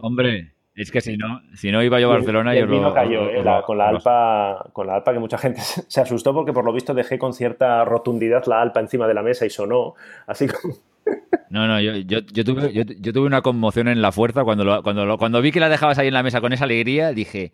Hombre. 0.00 0.52
Es 0.74 0.92
que 0.92 1.00
si 1.00 1.16
no, 1.16 1.40
si 1.54 1.72
no 1.72 1.82
iba 1.82 1.98
yo 1.98 2.08
a 2.08 2.14
Barcelona, 2.14 2.54
yo 2.54 2.64
lo, 2.66 2.94
cayó, 2.94 3.28
eh, 3.30 3.42
con 3.66 3.78
la 3.78 3.88
alpa, 3.88 4.70
con 4.72 4.86
la 4.86 4.94
alpa 4.94 5.12
que 5.12 5.18
mucha 5.18 5.36
gente 5.36 5.60
se 5.88 6.00
asustó 6.00 6.32
porque 6.32 6.52
por 6.52 6.64
lo 6.64 6.72
visto 6.72 6.94
dejé 6.94 7.18
con 7.18 7.32
cierta 7.32 7.84
rotundidad 7.84 8.44
la 8.46 8.62
alpa 8.62 8.78
encima 8.78 9.08
de 9.08 9.14
la 9.14 9.22
mesa 9.22 9.44
y 9.44 9.50
sonó, 9.50 9.94
así 10.28 10.46
como 10.46 10.76
no, 11.50 11.66
no, 11.66 11.80
yo, 11.80 11.92
yo, 11.96 12.20
yo, 12.20 12.44
tuve, 12.44 12.72
yo, 12.72 13.12
tuve 13.12 13.26
una 13.26 13.42
conmoción 13.42 13.88
en 13.88 14.02
la 14.02 14.12
fuerza 14.12 14.44
cuando, 14.44 14.82
cuando, 14.82 15.18
cuando 15.18 15.40
vi 15.40 15.52
que 15.52 15.60
la 15.60 15.68
dejabas 15.68 15.98
ahí 15.98 16.08
en 16.08 16.14
la 16.14 16.22
mesa 16.22 16.40
con 16.40 16.52
esa 16.52 16.64
alegría, 16.64 17.12
dije, 17.12 17.52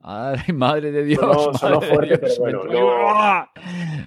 ¡ay, 0.00 0.52
madre 0.54 0.92
de 0.92 1.04
Dios! 1.04 1.20
No, 1.22 1.54
sonó 1.54 1.80
fuerte, 1.80 2.18
pero 2.18 2.34
bueno. 2.38 2.62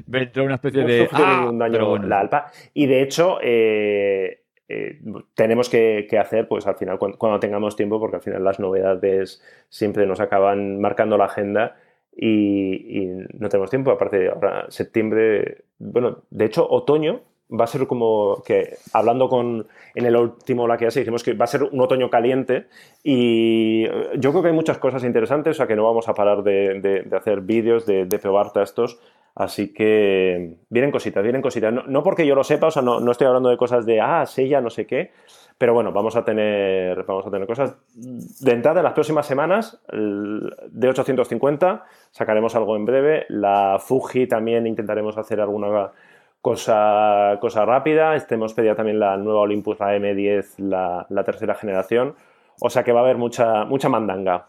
Me 0.07 0.23
entró, 0.23 0.43
una 0.43 0.55
especie 0.55 0.83
de... 0.83 1.09
¡Ah! 1.11 1.49
daño 1.53 1.97
la 1.97 2.19
alpa. 2.19 2.51
Y 2.73 2.85
de 2.85 3.01
hecho... 3.01 3.39
Eh, 3.41 4.39
eh, 4.69 5.01
tenemos 5.35 5.69
que, 5.69 6.07
hacer, 6.19 6.47
pues 6.47 6.65
al 6.65 6.75
final, 6.75 6.97
cuando, 6.97 7.39
tengamos 7.39 7.75
tiempo, 7.75 7.99
porque 7.99 8.15
al 8.15 8.21
final 8.21 8.43
las 8.43 8.59
novedades 8.59 9.43
siempre 9.69 10.07
nos 10.07 10.19
acaban 10.19 10.79
marcando 10.79 11.17
la 11.17 11.25
agenda 11.25 11.75
y, 12.15 13.01
y, 13.01 13.05
no 13.33 13.49
tenemos 13.49 13.69
tiempo. 13.69 13.91
Aparte, 13.91 14.29
ahora 14.29 14.65
septiembre, 14.69 15.65
bueno, 15.79 16.23
de 16.29 16.45
hecho, 16.45 16.67
otoño 16.67 17.21
va 17.59 17.65
a 17.65 17.67
ser 17.67 17.87
como 17.87 18.41
que, 18.45 18.77
hablando 18.93 19.29
con 19.29 19.67
en 19.95 20.05
el 20.05 20.15
último 20.15 20.67
la 20.67 20.77
que 20.77 20.87
hace, 20.87 21.01
dijimos 21.01 21.23
que 21.23 21.33
va 21.33 21.45
a 21.45 21.47
ser 21.47 21.63
un 21.63 21.79
otoño 21.79 22.09
caliente 22.09 22.67
y 23.03 23.83
yo 24.17 24.31
creo 24.31 24.41
que 24.41 24.47
hay 24.49 24.55
muchas 24.55 24.79
cosas 24.79 25.03
interesantes, 25.03 25.51
o 25.51 25.57
sea 25.57 25.67
que 25.67 25.75
no 25.75 25.83
vamos 25.83 26.07
a 26.09 26.13
parar 26.13 26.43
de, 26.43 27.07
hacer 27.15 27.41
vídeos, 27.41 27.85
de, 27.85 28.19
probar 28.19 28.51
textos, 28.53 28.99
así 29.35 29.73
que 29.73 30.55
vienen 30.69 30.91
cositas, 30.91 31.21
vienen 31.21 31.41
cositas. 31.41 31.73
No, 31.87 32.03
porque 32.03 32.25
yo 32.25 32.35
lo 32.35 32.43
sepa, 32.43 32.67
o 32.67 32.71
sea, 32.71 32.81
no, 32.81 33.11
estoy 33.11 33.27
hablando 33.27 33.49
de 33.49 33.57
cosas 33.57 33.85
de, 33.85 34.01
ah, 34.01 34.25
ya 34.25 34.61
no 34.61 34.69
sé 34.69 34.87
qué, 34.87 35.11
pero 35.57 35.73
bueno, 35.73 35.91
vamos 35.91 36.15
a 36.15 36.25
tener, 36.25 37.03
vamos 37.03 37.27
a 37.27 37.31
tener 37.31 37.47
cosas. 37.47 37.75
De 37.95 38.51
entrada, 38.51 38.79
en 38.79 38.85
las 38.85 38.93
próximas 38.93 39.27
semanas, 39.27 39.79
de 39.91 40.89
850, 40.89 41.85
sacaremos 42.09 42.55
algo 42.55 42.75
en 42.75 42.85
breve. 42.85 43.25
La 43.29 43.77
Fuji 43.79 44.27
también 44.27 44.65
intentaremos 44.65 45.17
hacer 45.17 45.39
alguna 45.39 45.91
Cosa, 46.43 47.37
cosa 47.39 47.63
rápida, 47.63 48.17
este 48.17 48.35
hemos 48.35 48.53
pedido 48.53 48.75
también 48.75 48.99
la 48.99 49.15
nueva 49.15 49.39
Olympus, 49.39 49.79
la 49.79 49.95
M10, 49.95 50.57
la, 50.57 51.23
tercera 51.23 51.55
generación. 51.55 52.15
O 52.59 52.69
sea 52.69 52.83
que 52.83 52.91
va 52.91 52.99
a 52.99 53.03
haber 53.03 53.15
mucha, 53.15 53.63
mucha 53.63 53.87
mandanga. 53.87 54.45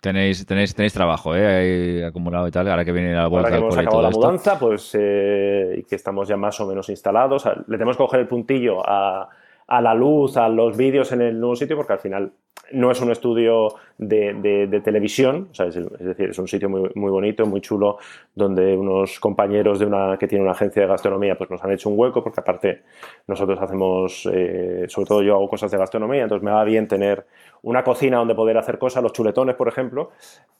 Tenéis, 0.00 0.46
tenéis, 0.46 0.76
tenéis 0.76 0.92
trabajo, 0.92 1.34
¿eh? 1.34 2.04
acumulado 2.06 2.46
y 2.46 2.52
tal. 2.52 2.68
Ahora 2.68 2.84
que 2.84 2.92
viene 2.92 3.14
la 3.14 3.26
vuelta 3.26 3.48
Ahora 3.48 3.58
que 3.58 3.64
hemos 3.64 3.78
acabado 3.78 4.02
la 4.02 4.10
mudanza, 4.10 4.60
pues 4.60 4.94
eh, 4.96 5.74
y 5.78 5.82
que 5.82 5.96
estamos 5.96 6.28
ya 6.28 6.36
más 6.36 6.60
o 6.60 6.68
menos 6.68 6.88
instalados. 6.88 7.44
le 7.66 7.76
tenemos 7.76 7.96
que 7.96 8.04
coger 8.04 8.20
el 8.20 8.28
puntillo 8.28 8.80
a, 8.88 9.28
a 9.68 9.80
la 9.80 9.94
luz, 9.94 10.36
a 10.36 10.48
los 10.48 10.76
vídeos 10.76 11.12
en 11.12 11.22
el 11.22 11.38
nuevo 11.38 11.54
sitio, 11.54 11.76
porque 11.76 11.92
al 11.92 11.98
final 11.98 12.32
no 12.72 12.90
es 12.90 13.00
un 13.00 13.10
estudio 13.10 13.74
de, 13.96 14.80
televisión, 14.84 15.48
es, 15.52 15.74
decir, 15.98 16.30
es 16.30 16.38
un 16.38 16.48
sitio 16.48 16.68
muy, 16.68 16.90
muy, 16.94 17.10
bonito, 17.10 17.46
muy 17.46 17.60
chulo, 17.60 17.98
donde 18.34 18.76
unos 18.76 19.18
compañeros 19.20 19.78
de 19.78 19.86
una, 19.86 20.16
que 20.18 20.28
tiene 20.28 20.44
una 20.44 20.52
agencia 20.52 20.82
de 20.82 20.88
gastronomía 20.88 21.36
pues 21.36 21.50
nos 21.50 21.62
han 21.64 21.72
hecho 21.72 21.88
un 21.88 21.98
hueco, 21.98 22.22
porque 22.22 22.40
aparte 22.40 22.82
nosotros 23.26 23.58
hacemos, 23.60 24.28
eh, 24.32 24.84
sobre 24.88 25.06
todo 25.06 25.22
yo 25.22 25.34
hago 25.34 25.48
cosas 25.48 25.70
de 25.70 25.78
gastronomía, 25.78 26.22
entonces 26.22 26.44
me 26.44 26.50
va 26.50 26.62
bien 26.64 26.86
tener 26.86 27.24
una 27.62 27.82
cocina 27.82 28.18
donde 28.18 28.34
poder 28.34 28.58
hacer 28.58 28.78
cosas, 28.78 29.02
los 29.02 29.12
chuletones, 29.12 29.56
por 29.56 29.68
ejemplo, 29.68 30.10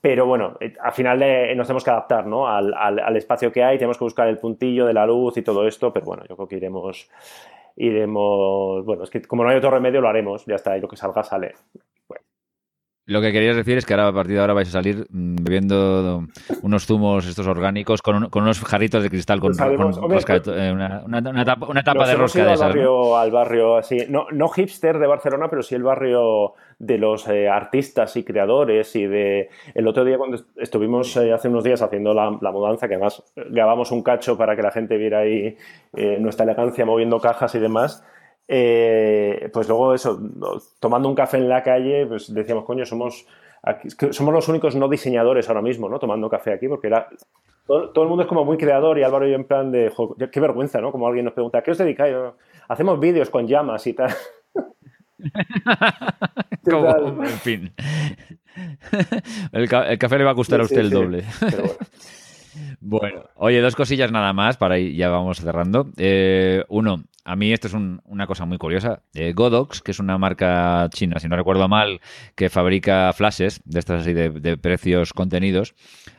pero 0.00 0.26
bueno, 0.26 0.56
eh, 0.60 0.74
al 0.82 0.92
final 0.92 1.22
eh, 1.22 1.54
nos 1.54 1.66
tenemos 1.66 1.84
que 1.84 1.90
adaptar 1.90 2.26
¿no? 2.26 2.48
al, 2.48 2.72
al 2.74 3.16
espacio 3.16 3.52
que 3.52 3.62
hay, 3.62 3.76
tenemos 3.76 3.98
que 3.98 4.04
buscar 4.04 4.28
el 4.28 4.38
puntillo 4.38 4.86
de 4.86 4.94
la 4.94 5.06
luz 5.06 5.36
y 5.36 5.42
todo 5.42 5.66
esto, 5.66 5.92
pero 5.92 6.06
bueno, 6.06 6.24
yo 6.28 6.36
creo 6.36 6.48
que 6.48 6.56
iremos 6.56 7.08
iremos, 7.78 8.84
bueno, 8.84 9.04
es 9.04 9.10
que 9.10 9.22
como 9.22 9.44
no 9.44 9.50
hay 9.50 9.56
otro 9.56 9.70
remedio 9.70 10.00
lo 10.00 10.08
haremos, 10.08 10.44
ya 10.46 10.56
está, 10.56 10.76
y 10.76 10.80
lo 10.80 10.88
que 10.88 10.96
salga 10.96 11.22
sale. 11.22 11.54
Lo 13.08 13.22
que 13.22 13.32
querías 13.32 13.56
decir 13.56 13.78
es 13.78 13.86
que 13.86 13.94
ahora 13.94 14.08
a 14.08 14.12
partir 14.12 14.34
de 14.34 14.40
ahora 14.42 14.52
vais 14.52 14.68
a 14.68 14.72
salir 14.72 15.06
mm, 15.08 15.36
bebiendo 15.42 16.24
unos 16.60 16.84
zumos 16.84 17.26
estos 17.26 17.46
orgánicos 17.46 18.02
con, 18.02 18.28
unos 18.30 18.60
jarritos 18.60 19.02
de 19.02 19.08
cristal 19.08 19.40
con, 19.40 19.52
eh, 19.58 20.72
una, 21.06 21.44
tapa, 21.82 22.06
de 22.06 22.14
rosca 22.14 22.44
de 22.44 22.50
al 22.50 22.58
barrio, 22.58 23.16
al 23.16 23.30
barrio 23.30 23.76
así, 23.78 23.96
no, 24.10 24.26
no 24.30 24.48
hipster 24.48 24.98
de 24.98 25.06
Barcelona, 25.06 25.48
pero 25.48 25.62
sí 25.62 25.74
el 25.74 25.84
barrio 25.84 26.52
de 26.78 26.98
los 26.98 27.26
eh, 27.28 27.48
artistas 27.48 28.14
y 28.18 28.24
creadores 28.24 28.94
y 28.94 29.06
de 29.06 29.48
el 29.74 29.88
otro 29.88 30.04
día 30.04 30.18
cuando 30.18 30.36
estuvimos 30.56 31.16
eh, 31.16 31.32
hace 31.32 31.48
unos 31.48 31.64
días 31.64 31.80
haciendo 31.80 32.12
la, 32.12 32.30
mudanza, 32.30 32.88
que 32.88 32.96
además 32.96 33.22
grabamos 33.34 33.90
un 33.90 34.02
cacho 34.02 34.36
para 34.36 34.54
que 34.54 34.60
la 34.60 34.70
gente 34.70 34.98
viera 34.98 35.20
ahí 35.20 35.56
nuestra 36.20 36.44
elegancia 36.44 36.84
moviendo 36.84 37.18
cajas 37.20 37.54
y 37.54 37.58
demás. 37.58 38.04
Eh, 38.50 39.50
pues 39.52 39.68
luego 39.68 39.94
eso, 39.94 40.18
tomando 40.80 41.08
un 41.08 41.14
café 41.14 41.36
en 41.36 41.50
la 41.50 41.62
calle, 41.62 42.06
pues 42.06 42.32
decíamos, 42.32 42.64
coño, 42.64 42.86
somos, 42.86 43.26
somos 44.10 44.34
los 44.34 44.48
únicos 44.48 44.74
no 44.74 44.88
diseñadores 44.88 45.48
ahora 45.48 45.60
mismo, 45.60 45.88
¿no? 45.88 45.98
Tomando 45.98 46.30
café 46.30 46.54
aquí, 46.54 46.66
porque 46.66 46.86
era 46.86 47.08
todo, 47.68 48.02
el 48.02 48.08
mundo 48.08 48.22
es 48.22 48.28
como 48.28 48.46
muy 48.46 48.56
creador 48.56 48.98
y 48.98 49.02
Álvaro 49.02 49.28
y 49.28 49.30
yo 49.30 49.36
en 49.36 49.44
plan 49.44 49.70
de, 49.70 49.92
qué 50.32 50.40
vergüenza, 50.40 50.80
¿no? 50.80 50.90
Como 50.90 51.06
alguien 51.06 51.26
nos 51.26 51.34
pregunta, 51.34 51.62
¿qué 51.62 51.72
os 51.72 51.78
dedicáis? 51.78 52.16
Hacemos 52.66 52.98
vídeos 52.98 53.28
con 53.28 53.46
llamas 53.46 53.86
y 53.86 53.92
tal. 53.92 54.10
como, 56.64 57.24
en 57.24 57.38
fin. 57.40 57.72
El, 59.52 59.68
café 59.68 60.18
le 60.18 60.24
va 60.24 60.30
a 60.30 60.34
gustar 60.34 60.60
a 60.60 60.64
usted 60.64 60.78
el 60.78 60.90
doble. 60.90 61.24
bueno. 62.80 63.24
oye, 63.34 63.60
dos 63.60 63.76
cosillas 63.76 64.10
nada 64.10 64.32
más 64.32 64.56
para 64.56 64.78
ir, 64.78 64.96
ya 64.96 65.10
vamos 65.10 65.38
cerrando. 65.38 65.88
Eh, 65.98 66.64
uno, 66.68 67.04
a 67.28 67.36
mí 67.36 67.52
esto 67.52 67.66
es 67.66 67.74
una 67.74 68.26
cosa 68.26 68.46
muy 68.46 68.56
curiosa. 68.56 69.02
Eh, 69.12 69.34
Godox, 69.34 69.82
que 69.82 69.90
es 69.90 69.98
una 69.98 70.16
marca 70.16 70.88
china, 70.90 71.20
si 71.20 71.28
no 71.28 71.36
recuerdo 71.36 71.68
mal, 71.68 72.00
que 72.34 72.48
fabrica 72.48 73.12
flashes 73.12 73.60
de 73.66 73.80
estas 73.80 74.00
así 74.00 74.14
de 74.14 74.56
precios 74.56 75.12
contenidos, 75.12 75.74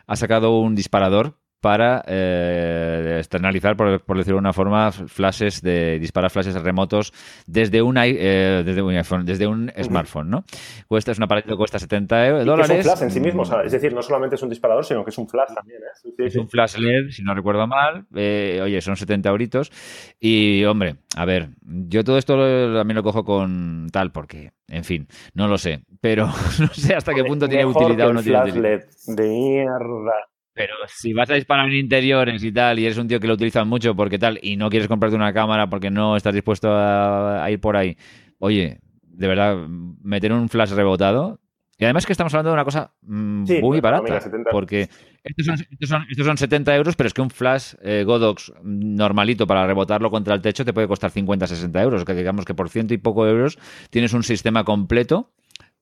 ha 0.06 0.16
sacado 0.16 0.60
un 0.60 0.76
disparador 0.76 1.39
para 1.62 2.04
eh, 2.08 3.16
externalizar, 3.18 3.76
por, 3.76 4.18
decirlo 4.18 4.38
de 4.38 4.42
una 4.42 4.54
forma, 4.54 4.92
flashes 4.92 5.62
de 5.62 6.00
disparar 6.00 6.32
flashes 6.32 6.56
remotos 6.62 7.14
desde 7.48 7.82
un, 7.82 7.98
eh, 7.98 8.64
desde 8.66 8.82
un 8.82 8.96
iPhone, 8.96 9.26
desde 9.26 9.48
un 9.48 9.72
smartphone, 9.82 10.30
¿no? 10.30 10.44
Cuesta, 10.88 11.12
es 11.12 11.18
un 11.18 11.26
aparato 11.26 11.50
que 11.50 11.56
cuesta 11.56 11.80
70 11.80 12.44
dólares. 12.44 12.70
es 12.70 12.78
un 12.78 12.84
flash 12.84 13.04
en 13.04 13.12
sí 13.12 13.20
mismo, 13.20 13.44
es 13.64 13.72
decir, 13.72 13.94
no 13.94 14.02
solamente 14.02 14.36
es 14.36 14.44
un 14.44 14.50
disparador, 14.50 14.86
sino 14.86 15.04
que 15.04 15.10
es 15.10 15.18
un 15.18 15.28
flash 15.28 15.54
también, 15.54 15.82
¿eh? 15.82 16.26
es 16.26 16.36
un 16.36 16.48
flash 16.48 16.78
LED, 16.78 17.10
si 17.10 17.24
no 17.24 17.34
recuerdo 17.34 17.68
mal. 17.68 18.06
Eh, 18.16 18.60
oye, 18.62 18.82
son 18.82 18.96
70 18.96 19.30
euritos. 19.30 19.72
Y, 20.20 20.64
hombre, 20.66 20.98
a 21.16 21.26
ver, 21.26 21.50
yo 21.62 22.04
todo 22.04 22.18
esto 22.18 22.36
también 22.74 22.96
lo 22.96 23.04
cojo 23.04 23.24
con 23.24 23.88
tal, 23.92 24.12
porque, 24.12 24.52
en 24.68 24.84
fin, 24.84 25.08
no 25.34 25.48
lo 25.48 25.58
sé. 25.58 25.84
Pero 26.02 26.28
no 26.60 26.68
sé 26.68 26.96
hasta 26.96 27.14
qué 27.14 27.24
punto 27.24 27.48
tiene 27.48 27.66
utilidad 27.66 28.10
o 28.10 28.14
no 28.14 28.24
tiene 28.24 28.42
utilidad. 28.42 28.62
LED 28.62 28.82
de 29.08 29.28
mierda. 29.28 30.29
Pero 30.60 30.74
si 30.88 31.14
vas 31.14 31.30
a 31.30 31.36
disparar 31.36 31.70
en 31.70 31.76
interiores 31.76 32.44
y 32.44 32.52
tal, 32.52 32.80
y 32.80 32.86
eres 32.86 32.98
un 32.98 33.08
tío 33.08 33.22
que 33.22 33.28
lo 33.28 33.36
utilizan 33.36 33.66
mucho 33.66 33.96
porque 33.96 34.20
tal, 34.20 34.38
y 34.42 34.58
no 34.58 34.70
quieres 34.70 34.90
comprarte 34.90 35.16
una 35.16 35.32
cámara 35.32 35.70
porque 35.70 35.90
no 35.90 36.18
estás 36.18 36.34
dispuesto 36.34 36.68
a, 36.70 37.50
ir 37.50 37.62
por 37.62 37.78
ahí, 37.78 37.96
oye, 38.40 38.82
de 39.02 39.28
verdad, 39.30 39.56
meter 40.04 40.34
un 40.34 40.50
flash 40.50 40.72
rebotado. 40.72 41.40
Y 41.78 41.86
además 41.86 42.06
que 42.06 42.12
estamos 42.12 42.34
hablando 42.34 42.50
de 42.50 42.56
una 42.56 42.66
cosa 42.66 42.92
mm, 43.04 43.62
muy 43.62 43.80
barata, 43.80 44.20
porque 44.52 44.90
estos 45.24 45.46
son, 45.46 45.66
estos, 46.10 46.26
son, 46.26 46.38
70 46.38 46.76
euros, 46.76 46.98
pero 46.98 47.08
es 47.08 47.14
que 47.14 47.22
un 47.22 47.30
flash 47.30 47.76
eh, 47.82 48.04
Godox 48.06 48.52
normalito 48.62 49.48
para 49.48 49.66
rebotarlo 49.66 50.12
contra 50.12 50.36
el 50.36 50.42
techo 50.42 50.66
te 50.66 50.74
puede 50.74 50.90
costar 50.90 51.10
50, 51.10 51.48
60 51.48 51.82
euros, 51.82 52.04
que 52.04 52.14
digamos 52.14 52.44
que 52.44 52.54
por 52.54 52.68
ciento 52.68 52.94
y 52.94 52.98
poco 52.98 53.26
euros 53.26 53.58
tienes 53.92 54.12
un 54.12 54.24
sistema 54.24 54.66
completo 54.66 55.32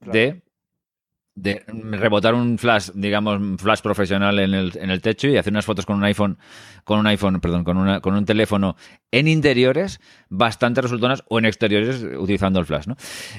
de 0.02 0.44
de 1.38 1.64
rebotar 1.68 2.34
un 2.34 2.58
flash, 2.58 2.90
digamos, 2.96 3.40
un 3.40 3.60
flash 3.60 3.82
profesional 3.82 4.40
en 4.40 4.56
el, 4.56 4.72
en 4.76 4.90
el 4.90 5.02
techo 5.02 5.28
y 5.28 5.38
hacer 5.38 5.54
unas 5.54 5.66
fotos 5.66 5.86
con 5.86 5.98
un 5.98 6.04
iPhone, 6.04 6.40
con 6.84 7.00
un 7.00 7.06
iPhone, 7.06 7.40
perdón, 7.40 7.64
con, 7.64 7.78
una, 7.78 8.02
con 8.02 8.16
un 8.16 8.26
teléfono 8.26 8.76
en 9.12 9.28
interiores 9.28 10.02
bastante 10.30 10.82
resultonas 10.82 11.24
o 11.30 11.38
en 11.38 11.46
exteriores 11.46 12.04
utilizando 12.18 12.60
el 12.60 12.66
flash, 12.66 12.88
¿no? 12.88 12.96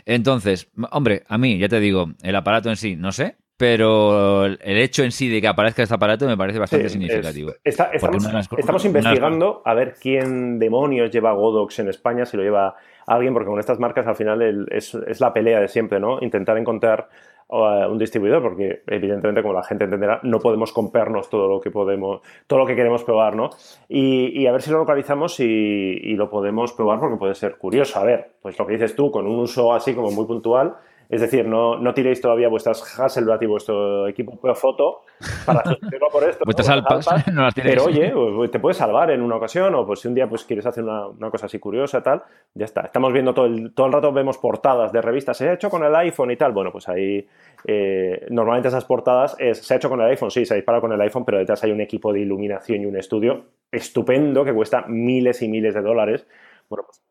Entonces, 0.07 0.70
hombre, 0.92 1.24
a 1.26 1.38
mí, 1.38 1.59
ya 1.59 1.68
te 1.68 1.80
digo, 1.80 2.12
el 2.22 2.36
aparato 2.36 2.70
en 2.70 2.76
sí, 2.76 2.94
no 2.94 3.11
sé, 3.11 3.36
pero 3.57 4.44
el 4.46 4.78
hecho 4.78 5.03
en 5.03 5.11
sí 5.11 5.28
de 5.28 5.40
que 5.40 5.49
aparezca 5.49 5.82
este 5.82 5.96
aparato 5.96 6.24
me 6.28 6.36
parece 6.36 6.61
bastante 6.61 6.88
significativo. 6.88 7.53
estamos, 7.64 8.84
investigando 8.84 9.62
a 9.64 9.74
ver 9.74 9.96
quién 10.01 10.61
demonios 10.61 11.11
lleva 11.11 11.32
Godox 11.32 11.80
en 11.80 11.88
España, 11.88 12.24
si 12.24 12.36
lo 12.36 12.44
lleva 12.44 12.76
alguien, 13.09 13.34
porque 13.34 13.49
con 13.49 13.59
estas 13.59 13.80
marcas 13.80 14.07
al 14.07 14.14
final 14.14 14.68
es, 14.70 14.94
es, 14.94 15.20
la 15.20 15.32
pelea 15.32 15.59
de 15.59 15.66
siempre, 15.66 15.99
¿no? 15.99 16.18
Intentar 16.20 16.57
encontrar 16.57 17.09
un 17.49 17.99
distribuidor, 17.99 18.42
porque 18.42 18.82
evidentemente, 18.86 19.42
como 19.42 19.55
la 19.55 19.62
gente 19.62 19.84
entenderá, 19.84 20.20
no 20.22 20.38
podemos 20.38 20.72
comprarnos 20.72 21.30
todo 21.30 21.49
lo 21.49 21.61
que 21.61 21.70
podemos, 21.70 22.20
todo 22.46 22.59
lo 22.59 22.66
que 22.66 22.76
queremos 22.76 23.05
probar, 23.05 23.36
¿no? 23.36 23.51
Y, 23.88 24.46
a 24.46 24.53
ver 24.53 24.62
si 24.62 24.70
lo 24.70 24.78
localizamos 24.78 25.40
y, 25.40 26.14
lo 26.14 26.28
podemos 26.28 26.72
probar 26.72 27.01
porque 27.01 27.16
puede 27.16 27.34
ser 27.34 27.57
curioso. 27.57 27.99
A 27.99 28.05
ver, 28.05 28.32
pues 28.42 28.59
lo 28.59 28.66
que 28.66 28.74
dices 28.74 28.94
tú, 28.94 29.11
con 29.11 29.26
un 29.26 29.38
uso 29.38 29.72
así 29.72 29.94
como 29.94 30.11
muy 30.11 30.26
puntual, 30.26 30.76
es 31.09 31.23
decir, 31.23 31.47
no, 31.47 31.79
no 31.79 31.95
tiréis 31.95 32.21
todavía 32.21 32.49
vuestras 32.49 32.99
Hasselblad 32.99 33.41
y 33.41 33.47
vuestro 33.47 34.07
equipo 34.09 34.39
de 34.47 34.55
foto 34.55 35.03
para 35.47 35.65
sustituirlo 35.65 36.09
por 36.11 36.25
esto. 36.25 36.45
Vuestras 36.45 36.69
alpas, 36.69 37.07
no 37.33 37.45
las 37.45 37.55
Pero 37.55 37.85
oye, 37.85 38.11
pues, 38.11 38.51
te 38.51 38.61
puedes 38.61 38.77
salvar 38.77 39.11
en 39.11 39.23
una 39.23 39.37
ocasión 39.37 39.75
o 39.75 39.87
pues 39.87 40.01
si 40.01 40.09
un 40.09 40.15
día 40.15 40.29
pues 40.29 40.45
quieres 40.45 40.67
hacer 40.67 40.85
una, 40.85 41.07
una, 41.07 41.31
cosa 41.31 41.47
así 41.47 41.59
curiosa 41.59 42.03
tal, 42.03 42.23
ya 42.53 42.67
está. 42.67 42.83
Estamos 42.83 43.13
viendo 43.13 43.33
todo 43.33 43.47
el, 43.47 43.73
todo 43.73 43.87
el 43.87 43.93
rato, 43.95 44.13
vemos 44.13 44.37
portadas 44.37 44.93
de 44.93 45.01
revistas, 45.01 45.39
se 45.39 45.49
ha 45.49 45.55
hecho 45.55 45.71
con 45.71 45.83
el 45.83 45.95
iPhone 45.95 46.31
y 46.31 46.37
tal. 46.37 46.53
Bueno, 46.53 46.71
pues 46.71 46.89
ahí 46.91 47.27
eh, 47.65 48.27
normalmente 48.29 48.69
esas 48.69 48.85
portadas 48.85 49.35
es, 49.39 49.59
se 49.59 49.73
ha 49.73 49.77
hecho 49.79 49.89
con 49.89 50.03
el 50.03 50.09
iPhone, 50.09 50.31
sí, 50.31 50.45
se 50.45 50.53
ha 50.53 50.57
disparado 50.57 50.83
con 50.83 50.93
el 50.93 51.01
iPhone, 51.01 51.25
pero 51.25 51.39
detrás 51.39 51.65
hay 51.65 51.71
un 51.71 51.81
equipo 51.81 52.13
de 52.13 52.21
iluminación 52.21 52.83
y 52.83 52.87
un 52.87 52.97
estudio 52.97 53.47
estupendo 53.73 54.45
que 54.45 54.53
cuesta 54.53 54.85
miles 54.87 55.41
y 55.41 55.49
miles 55.49 55.73
de 55.73 55.81
dólares. 55.81 56.27
Bueno, 56.69 56.85
pues 56.85 57.03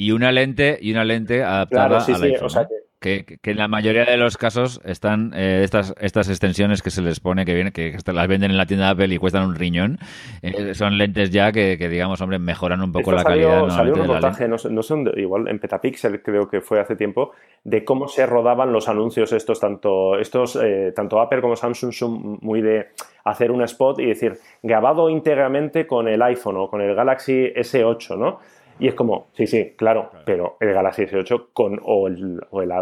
y 0.00 0.12
una 0.12 0.30
lente 0.30 0.78
y 0.80 0.92
una 0.92 1.04
lente 1.04 1.42
adaptada 1.42 1.88
claro, 1.88 2.00
sí, 2.00 2.34
O 2.40 2.48
sea 2.48 2.66
que, 2.66 2.74
que, 3.00 3.38
en 3.42 3.56
la 3.56 3.68
mayoría 3.68 4.04
de 4.04 4.16
los 4.16 4.36
casos 4.36 4.80
están 4.84 5.32
eh, 5.34 5.62
estas, 5.62 5.94
estas 6.00 6.28
extensiones 6.28 6.82
que 6.82 6.90
se 6.90 7.02
les 7.02 7.20
pone, 7.20 7.44
que 7.44 7.54
vienen, 7.54 7.72
que 7.72 7.96
las 8.12 8.28
venden 8.28 8.50
en 8.50 8.56
la 8.56 8.66
tienda 8.66 8.86
de 8.86 8.92
Apple 8.92 9.14
y 9.14 9.18
cuestan 9.18 9.44
un 9.44 9.54
riñón. 9.54 9.98
Eh, 10.42 10.74
son 10.74 10.98
lentes 10.98 11.30
ya 11.30 11.52
que, 11.52 11.76
digamos, 11.76 12.20
hombre, 12.20 12.38
mejoran 12.38 12.80
un 12.82 12.92
poco 12.92 13.12
la 13.12 13.24
calidad. 13.24 13.68
Salió 13.68 13.94
un 13.94 14.00
reportaje, 14.00 14.48
no, 14.48 14.58
sé 14.58 14.94
igual 15.16 15.48
en 15.48 15.58
Petapixel 15.58 16.22
creo 16.22 16.48
que 16.48 16.60
fue 16.60 16.80
hace 16.80 16.96
tiempo, 16.96 17.32
de 17.64 17.84
cómo 17.84 18.08
se 18.08 18.26
rodaban 18.26 18.72
los 18.72 18.88
anuncios 18.88 19.32
estos, 19.32 19.60
tanto, 19.60 20.18
estos, 20.18 20.56
eh, 20.56 20.92
tanto 20.94 21.20
Apple 21.20 21.40
como 21.40 21.56
Samsung 21.56 21.92
son 21.92 22.38
muy 22.40 22.62
de 22.62 22.88
hacer 23.24 23.50
un 23.50 23.62
spot 23.62 24.00
y 24.00 24.06
decir, 24.06 24.38
grabado 24.62 25.10
íntegramente 25.10 25.86
con 25.86 26.08
el 26.08 26.22
iPhone 26.22 26.56
o 26.56 26.68
con 26.68 26.80
el 26.80 26.94
Galaxy 26.94 27.52
S8, 27.54 28.16
¿no? 28.16 28.40
Y 28.78 28.88
es 28.88 28.94
como, 28.94 29.28
sí, 29.32 29.46
sí, 29.46 29.74
claro, 29.76 30.10
pero 30.24 30.56
el 30.60 30.72
Galaxy 30.72 31.02
S8 31.02 31.48
con, 31.52 31.80
o, 31.82 32.08
el, 32.08 32.40
o 32.50 32.62
el, 32.62 32.72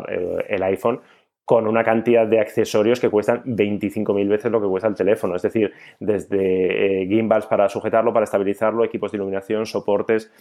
el, 0.49 0.62
iPhone 0.62 1.01
con 1.44 1.66
una 1.66 1.84
cantidad 1.84 2.26
de 2.26 2.40
accesorios 2.40 3.01
que 3.01 3.09
cuestan 3.09 3.44
25.000 3.44 4.28
veces 4.28 4.51
lo 4.51 4.61
que 4.61 4.66
cuesta 4.66 4.88
el 4.88 4.94
teléfono. 4.94 5.36
Es 5.36 5.42
decir, 5.42 5.72
desde 6.01 7.03
eh, 7.03 7.07
gimbals 7.07 7.47
para 7.47 7.68
sujetarlo, 7.68 8.12
para 8.12 8.24
estabilizarlo, 8.24 8.84
equipos 8.84 9.12
de 9.12 9.18
iluminación, 9.18 9.64
soportes, 9.64 10.32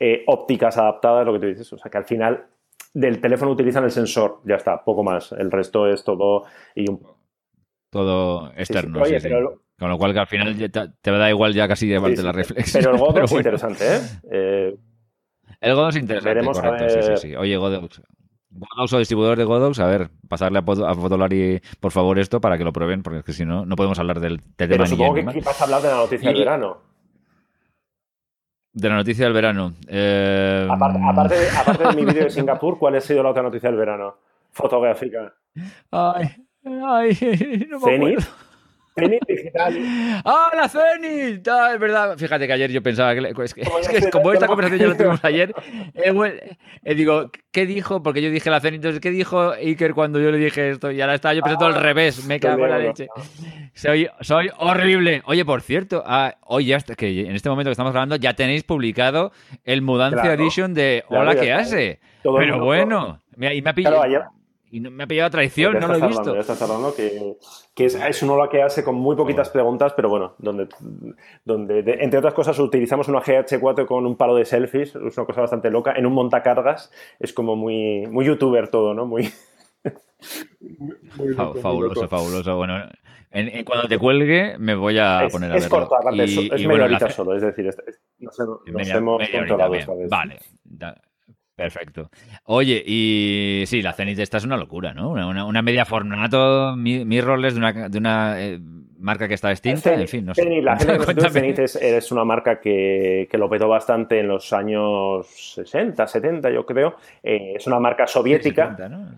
eh, 0.00 0.24
ópticas 0.26 0.76
adaptadas, 0.76 1.24
lo 1.24 1.32
que 1.34 1.38
tú 1.38 1.46
dices. 1.46 1.72
O 1.72 1.78
sea, 1.78 1.90
que 1.90 1.98
al 1.98 2.04
final 2.04 2.46
del 2.92 3.20
teléfono 3.20 3.52
utilizan 3.52 3.84
el 3.84 3.90
sensor, 3.92 4.40
ya 4.44 4.56
está, 4.56 4.82
poco 4.84 5.04
más. 5.04 5.32
El 5.32 5.50
resto 5.50 5.86
es 5.86 6.02
todo 6.02 6.44
y 6.74 6.90
un... 6.90 7.00
Todo 7.90 8.52
externo, 8.56 9.02
sí, 9.06 9.18
sí, 9.18 9.30
Con 9.78 9.88
lo 9.88 9.96
cual 9.96 10.12
que 10.12 10.18
al 10.18 10.26
final 10.26 10.58
te, 10.58 10.68
te 10.68 11.10
da 11.10 11.30
igual 11.30 11.54
ya 11.54 11.66
casi 11.66 11.86
llevarte 11.86 12.22
la 12.22 12.32
reflex. 12.32 12.74
Pero 12.74 12.90
el 12.90 12.98
Godo 12.98 13.20
es 13.24 13.32
interesante, 13.32 13.84
¿eh? 13.86 14.00
¿eh? 14.30 14.76
El 15.60 15.74
Godox 15.74 15.96
es 15.96 16.02
interesante, 16.02 16.34
Veremos 16.34 16.60
correcto, 16.60 16.88
sí, 16.88 17.02
sí, 17.02 17.16
sí. 17.16 17.36
Oye, 17.36 17.56
Godox. 17.56 18.02
Godox 18.50 18.92
o 18.92 18.98
distribuidor 18.98 19.36
de 19.36 19.44
Godox, 19.44 19.78
a 19.80 19.86
ver, 19.86 20.10
pasarle 20.28 20.58
a, 20.58 20.62
a 20.62 20.94
Fotolari 20.94 21.60
por 21.80 21.92
favor 21.92 22.18
esto 22.18 22.40
para 22.40 22.56
que 22.56 22.64
lo 22.64 22.72
prueben, 22.72 23.02
porque 23.02 23.18
es 23.18 23.24
que 23.24 23.32
si 23.32 23.44
no, 23.44 23.66
no 23.66 23.76
podemos 23.76 23.98
hablar 23.98 24.20
del, 24.20 24.40
del 24.56 24.68
Pero 24.68 24.86
supongo 24.86 25.14
que 25.14 25.20
aquí 25.20 25.40
vas 25.40 25.60
a 25.60 25.64
hablar 25.64 25.82
de 25.82 25.88
la 25.88 25.96
noticia 25.96 26.30
del 26.30 26.38
verano. 26.38 26.78
De 28.72 28.88
la 28.88 28.96
noticia 28.96 29.24
del 29.24 29.34
verano. 29.34 29.72
Eh... 29.88 30.68
Aparte, 30.70 31.48
aparte, 31.56 31.84
de 31.88 31.96
mi 31.96 32.04
vídeo 32.04 32.24
de 32.24 32.30
Singapur, 32.30 32.78
¿cuál 32.78 32.96
ha 32.96 33.00
sido 33.00 33.22
la 33.22 33.30
otra 33.30 33.42
noticia 33.42 33.68
del 33.68 33.78
verano? 33.78 34.16
Fotográfica. 34.50 35.34
Ay, 35.90 36.46
ay, 36.64 37.66
no 37.68 37.80
me 37.80 38.16
Zenit 38.98 39.26
digital. 39.26 39.74
¡Ah, 40.24 40.50
la 40.54 40.68
Zenit! 40.68 41.46
Ah, 41.48 41.72
es 41.74 41.80
verdad. 41.80 42.16
Fíjate 42.16 42.46
que 42.46 42.52
ayer 42.52 42.70
yo 42.70 42.82
pensaba 42.82 43.14
que. 43.14 43.32
Es 43.44 43.54
que, 43.54 44.10
como 44.10 44.32
esta 44.32 44.46
conversación 44.46 44.80
ya 44.80 44.88
la 44.88 44.96
tuvimos 44.96 45.24
ayer, 45.24 45.54
eh, 45.94 46.56
eh, 46.84 46.94
digo, 46.94 47.30
¿qué 47.50 47.66
dijo? 47.66 48.02
Porque 48.02 48.22
yo 48.22 48.30
dije 48.30 48.50
la 48.50 48.60
Zenit. 48.60 48.78
Entonces, 48.78 49.00
¿qué 49.00 49.10
dijo 49.10 49.52
Iker 49.52 49.94
cuando 49.94 50.20
yo 50.20 50.30
le 50.30 50.38
dije 50.38 50.70
esto? 50.70 50.90
Y 50.90 51.00
ahora 51.00 51.14
estaba 51.14 51.34
yo 51.34 51.42
pensando 51.42 51.66
al 51.66 51.74
ah, 51.74 51.80
revés. 51.80 52.24
Me 52.24 52.40
cago 52.40 52.64
en 52.64 52.70
la 52.70 52.78
leche. 52.78 53.08
Soy, 53.74 54.08
soy 54.20 54.50
horrible. 54.58 55.22
Oye, 55.26 55.44
por 55.44 55.62
cierto, 55.62 56.02
ah, 56.06 56.36
hoy 56.42 56.72
hasta 56.72 56.94
que 56.94 57.20
en 57.20 57.34
este 57.34 57.48
momento 57.48 57.68
que 57.68 57.72
estamos 57.72 57.92
grabando 57.92 58.16
ya 58.16 58.34
tenéis 58.34 58.64
publicado 58.64 59.32
el 59.64 59.82
Mudancia 59.82 60.32
Edition 60.32 60.74
de 60.74 61.04
Hola, 61.08 61.34
¿qué 61.36 61.52
hace? 61.52 62.00
Pero 62.22 62.64
bueno. 62.64 63.20
y 63.36 63.62
me 63.62 63.70
ha 63.70 63.74
pillado 63.74 64.02
y 64.70 64.80
me 64.80 65.04
ha 65.04 65.06
pillado 65.06 65.30
traición, 65.30 65.78
no 65.78 65.88
lo 65.88 65.94
he 65.94 66.08
visto. 66.08 66.34
ya 66.34 66.40
estás 66.40 66.60
hablando 66.62 66.94
que, 66.94 67.36
que 67.74 67.86
es, 67.86 67.94
es, 67.94 68.22
un 68.22 68.48
que 68.48 68.62
hace 68.62 68.84
con 68.84 68.96
muy 68.96 69.16
poquitas 69.16 69.48
preguntas, 69.50 69.92
pero 69.94 70.08
bueno, 70.08 70.34
donde, 70.38 70.68
donde 71.44 71.78
entre 72.00 72.18
otras 72.18 72.34
cosas 72.34 72.58
utilizamos 72.58 73.08
una 73.08 73.20
GH4 73.20 73.86
con 73.86 74.06
un 74.06 74.16
palo 74.16 74.34
de 74.36 74.44
selfies, 74.44 74.94
es 74.94 75.16
una 75.16 75.26
cosa 75.26 75.40
bastante 75.42 75.70
loca, 75.70 75.92
en 75.96 76.06
un 76.06 76.12
montacargas, 76.12 76.92
es 77.18 77.32
como 77.32 77.56
muy, 77.56 78.06
muy 78.06 78.26
youtuber 78.26 78.68
todo, 78.68 78.94
¿no? 78.94 79.06
Muy... 79.06 79.30
fabuloso, 81.62 82.08
fabuloso. 82.08 82.56
Bueno, 82.56 82.82
en, 83.30 83.64
cuando 83.64 83.88
te 83.88 83.98
cuelgue 83.98 84.56
me 84.58 84.74
voy 84.74 84.98
a 84.98 85.28
poner 85.30 85.52
a 85.52 85.56
Es 85.56 85.68
corto, 85.68 85.96
aparte, 85.96 86.24
es, 86.24 86.66
media 86.66 87.10
solo, 87.10 87.34
es 87.34 87.42
decir, 87.42 87.70
nos, 88.18 88.38
hemos 88.90 89.28
controlado 89.30 89.74
esta 89.74 89.94
vez. 89.94 90.10
Vale, 90.10 90.38
Perfecto. 91.58 92.08
Oye, 92.44 92.80
y 92.86 93.64
sí, 93.66 93.82
la 93.82 93.92
Zenith 93.92 94.20
esta 94.20 94.36
es 94.36 94.44
una 94.44 94.56
locura, 94.56 94.94
¿no? 94.94 95.10
Una, 95.10 95.44
una, 95.44 95.60
media 95.60 95.84
formato 95.84 96.76
mirrorless 96.76 97.54
de 97.54 97.58
una, 97.58 97.88
de 97.88 97.98
una 97.98 98.40
eh, 98.40 98.60
marca 99.00 99.26
que 99.26 99.34
está 99.34 99.50
extinta, 99.50 99.92
en 99.92 100.06
fin, 100.06 100.24
no 100.24 100.36
sé. 100.36 100.44
la 100.62 100.76
gente 101.32 101.64
es, 101.64 102.12
una 102.12 102.24
marca 102.24 102.60
que, 102.60 103.28
lo 103.32 103.50
petó 103.50 103.66
bastante 103.66 104.20
en 104.20 104.28
los 104.28 104.52
años 104.52 105.26
60, 105.26 106.06
70, 106.06 106.48
yo 106.50 106.64
creo. 106.64 106.94
Eh, 107.24 107.54
es 107.56 107.66
una 107.66 107.80
marca 107.80 108.06
soviética 108.06 108.76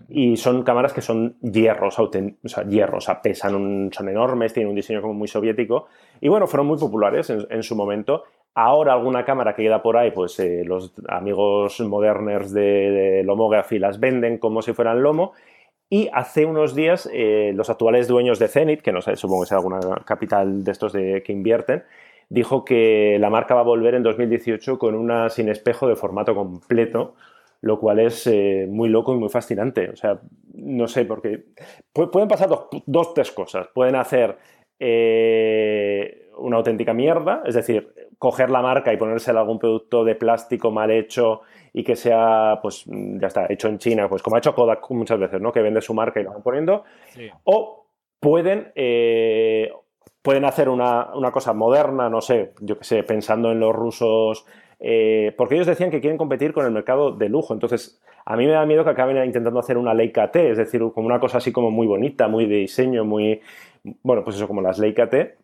y 0.09 0.35
son 0.35 0.63
cámaras 0.63 0.93
que 0.93 1.01
son 1.01 1.35
hierros, 1.41 1.99
o 1.99 2.09
sea, 2.45 2.63
hierros, 2.63 3.07
pesan, 3.21 3.91
son 3.93 4.09
enormes, 4.09 4.51
tienen 4.51 4.69
un 4.69 4.75
diseño 4.75 4.99
como 4.99 5.13
muy 5.13 5.27
soviético 5.27 5.89
y 6.21 6.29
bueno, 6.29 6.47
fueron 6.47 6.67
muy 6.67 6.77
populares 6.77 7.29
en, 7.29 7.63
su 7.63 7.75
momento. 7.75 8.23
Ahora 8.53 8.93
alguna 8.93 9.23
cámara 9.23 9.55
que 9.55 9.63
queda 9.63 9.81
por 9.81 9.97
ahí, 9.97 10.11
pues 10.11 10.39
eh, 10.39 10.63
los 10.65 10.93
amigos 11.07 11.79
moderners 11.79 12.51
de, 12.51 12.61
de 12.61 13.23
Lomography 13.23 13.79
las 13.79 13.99
venden 13.99 14.37
como 14.37 14.61
si 14.61 14.73
fueran 14.73 15.01
Lomo 15.01 15.33
y 15.93 16.09
hace 16.13 16.45
unos 16.45 16.73
días, 16.73 17.09
eh, 17.11 17.51
los 17.53 17.69
actuales 17.69 18.07
dueños 18.07 18.39
de 18.39 18.47
Zenit, 18.47 18.81
que 18.81 18.93
no 18.93 19.01
sé, 19.01 19.17
supongo 19.17 19.41
que 19.41 19.47
es 19.47 19.51
alguna 19.51 19.79
capital 20.05 20.63
de 20.63 20.71
estos 20.71 20.93
de, 20.93 21.21
que 21.21 21.33
invierten, 21.33 21.83
dijo 22.29 22.63
que 22.63 23.17
la 23.19 23.29
marca 23.29 23.55
va 23.55 23.59
a 23.59 23.65
volver 23.65 23.95
en 23.95 24.03
2018 24.03 24.79
con 24.79 24.95
una 24.95 25.27
sin 25.27 25.49
espejo 25.49 25.89
de 25.89 25.97
formato 25.97 26.33
completo, 26.33 27.15
lo 27.59 27.77
cual 27.77 27.99
es 27.99 28.25
eh, 28.25 28.67
muy 28.69 28.87
loco 28.87 29.13
y 29.13 29.17
muy 29.17 29.27
fascinante. 29.27 29.89
O 29.89 29.97
sea, 29.97 30.21
no 30.53 30.87
sé, 30.87 31.03
porque 31.03 31.43
pueden 31.91 32.29
pasar 32.29 32.47
dos, 32.85 33.13
tres 33.13 33.29
cosas. 33.33 33.67
Pueden 33.73 33.97
hacer 33.97 34.37
eh, 34.83 36.31
una 36.39 36.57
auténtica 36.57 36.91
mierda, 36.91 37.43
es 37.45 37.53
decir, 37.53 37.93
coger 38.17 38.49
la 38.49 38.63
marca 38.63 38.91
y 38.91 38.97
ponérsela 38.97 39.41
algún 39.41 39.59
producto 39.59 40.03
de 40.03 40.15
plástico 40.15 40.71
mal 40.71 40.89
hecho 40.89 41.41
y 41.71 41.83
que 41.83 41.95
sea, 41.95 42.57
pues 42.63 42.85
ya 42.87 43.27
está, 43.27 43.45
hecho 43.47 43.67
en 43.67 43.77
China, 43.77 44.09
pues 44.09 44.23
como 44.23 44.35
ha 44.35 44.39
hecho 44.39 44.55
Kodak 44.55 44.89
muchas 44.89 45.19
veces, 45.19 45.39
¿no? 45.39 45.51
Que 45.51 45.61
vende 45.61 45.81
su 45.81 45.93
marca 45.93 46.19
y 46.19 46.23
lo 46.23 46.31
van 46.31 46.41
poniendo. 46.41 46.83
O 47.43 47.85
pueden, 48.19 48.71
eh, 48.73 49.71
pueden 50.23 50.45
hacer 50.45 50.67
una, 50.67 51.11
cosa 51.31 51.53
moderna, 51.53 52.09
no 52.09 52.21
sé, 52.21 52.53
yo 52.59 52.79
qué 52.79 52.83
sé, 52.83 53.03
pensando 53.03 53.51
en 53.51 53.59
los 53.59 53.75
rusos, 53.75 54.47
eh, 54.81 55.33
porque 55.37 55.55
ellos 55.55 55.67
decían 55.67 55.91
que 55.91 56.01
quieren 56.01 56.17
competir 56.17 56.53
con 56.53 56.65
el 56.65 56.71
mercado 56.71 57.11
de 57.11 57.29
lujo. 57.29 57.53
Entonces, 57.53 58.01
a 58.25 58.35
mí 58.35 58.45
me 58.45 58.51
da 58.51 58.65
miedo 58.65 58.83
que 58.83 58.89
acaben 58.89 59.23
intentando 59.23 59.59
hacer 59.59 59.77
una 59.77 59.93
Leica 59.93 60.31
T, 60.31 60.51
es 60.51 60.57
decir, 60.57 60.81
como 60.93 61.07
una 61.07 61.19
cosa 61.19 61.37
así 61.37 61.51
como 61.51 61.69
muy 61.69 61.85
bonita, 61.85 62.27
muy 62.27 62.45
de 62.45 62.55
diseño, 62.55 63.05
muy, 63.05 63.41
bueno, 64.01 64.23
pues 64.23 64.35
eso, 64.35 64.47
como 64.47 64.61
las 64.61 64.79
Leica 64.79 65.07
T, 65.07 65.37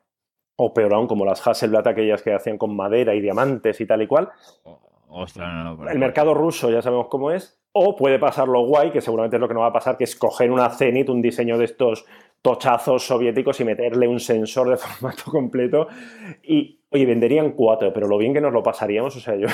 o 0.55 0.73
peor 0.73 0.95
aún, 0.95 1.07
como 1.07 1.23
las 1.23 1.45
Hasselblad, 1.45 1.87
aquellas 1.87 2.23
que 2.23 2.33
hacían 2.33 2.57
con 2.57 2.75
madera 2.75 3.13
y 3.13 3.21
diamantes 3.21 3.79
y 3.79 3.85
tal 3.85 4.01
y 4.01 4.07
cual. 4.07 4.29
Oh 4.63 5.25
no, 5.37 5.89
el 5.89 5.99
mercado 5.99 6.33
ruso 6.33 6.69
ya 6.69 6.81
sabemos 6.81 7.07
cómo 7.07 7.31
es. 7.31 7.59
O 7.71 7.95
puede 7.95 8.17
pasar 8.19 8.47
lo 8.47 8.65
guay, 8.65 8.91
que 8.91 9.01
seguramente 9.01 9.37
es 9.37 9.39
lo 9.39 9.47
que 9.47 9.53
no 9.53 9.61
va 9.61 9.67
a 9.67 9.73
pasar, 9.73 9.97
que 9.97 10.03
es 10.03 10.15
coger 10.15 10.51
una 10.51 10.69
Zenit, 10.69 11.09
un 11.09 11.21
diseño 11.21 11.57
de 11.57 11.65
estos 11.65 12.05
tochazos 12.41 13.05
soviéticos 13.05 13.59
y 13.59 13.65
meterle 13.65 14.07
un 14.07 14.19
sensor 14.19 14.69
de 14.69 14.77
formato 14.77 15.31
completo. 15.31 15.87
Y, 16.43 16.79
oye, 16.89 17.05
venderían 17.05 17.51
cuatro, 17.51 17.93
pero 17.93 18.07
lo 18.07 18.17
bien 18.17 18.33
que 18.33 18.41
nos 18.41 18.53
lo 18.53 18.63
pasaríamos, 18.63 19.15
o 19.15 19.19
sea, 19.19 19.35
yo. 19.35 19.47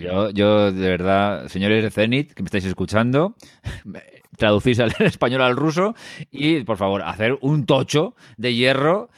yo, 0.00 0.30
yo, 0.30 0.72
de 0.72 0.88
verdad, 0.88 1.48
señores 1.48 1.82
de 1.82 1.90
Zenit, 1.90 2.32
que 2.32 2.42
me 2.42 2.46
estáis 2.46 2.64
escuchando, 2.64 3.34
traducís 4.36 4.80
al 4.80 4.92
español 5.00 5.42
al 5.42 5.56
ruso 5.56 5.94
y, 6.30 6.64
por 6.64 6.76
favor, 6.76 7.02
hacer 7.02 7.38
un 7.40 7.66
tocho 7.66 8.14
de 8.36 8.54
hierro 8.54 9.10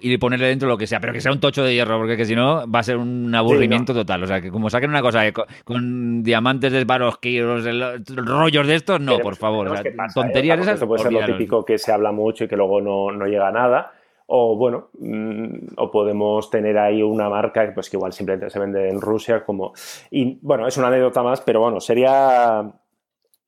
y 0.00 0.18
ponerle 0.18 0.48
dentro 0.48 0.68
lo 0.68 0.76
que 0.76 0.86
sea, 0.86 1.00
pero 1.00 1.12
que 1.12 1.20
sea 1.20 1.32
un 1.32 1.40
tocho 1.40 1.64
de 1.64 1.74
hierro, 1.74 1.98
porque 1.98 2.16
que 2.16 2.24
si 2.24 2.34
no 2.34 2.70
va 2.70 2.80
a 2.80 2.82
ser 2.82 2.96
un 2.96 3.34
aburrimiento 3.34 3.94
total. 3.94 4.22
O 4.22 4.26
sea, 4.26 4.40
que 4.40 4.50
como 4.50 4.70
saquen 4.70 4.90
una 4.90 5.02
cosa 5.02 5.22
con, 5.64 6.22
diamantes 6.22 6.72
de 6.72 6.84
Swarovski, 6.84 7.40
rollos 7.42 8.66
de 8.66 8.74
estos, 8.74 9.00
no, 9.00 9.18
por 9.18 9.36
favor. 9.36 9.68
O 9.68 9.76
sea, 9.76 9.92
tonterías 10.14 10.60
esas. 10.60 10.76
Eso 10.76 10.86
puede 10.86 11.02
ser 11.02 11.12
lo 11.12 11.24
típico 11.24 11.64
que 11.64 11.78
se 11.78 11.92
habla 11.92 12.12
mucho 12.12 12.44
y 12.44 12.48
que 12.48 12.56
luego 12.56 12.80
no, 12.80 13.10
no 13.10 13.26
llega 13.26 13.48
a 13.48 13.52
nada. 13.52 13.92
O 14.26 14.56
bueno, 14.56 14.88
mm, 14.98 15.74
o 15.76 15.90
podemos 15.90 16.48
tener 16.48 16.78
ahí 16.78 17.02
una 17.02 17.28
marca 17.28 17.70
pues, 17.74 17.90
que 17.90 17.96
igual 17.96 18.12
simplemente 18.12 18.48
se 18.48 18.58
vende 18.58 18.88
en 18.88 19.00
Rusia 19.00 19.44
como... 19.44 19.74
Y 20.10 20.38
bueno, 20.40 20.66
es 20.66 20.78
una 20.78 20.88
anécdota 20.88 21.22
más, 21.22 21.42
pero 21.42 21.60
bueno, 21.60 21.78
sería 21.78 22.64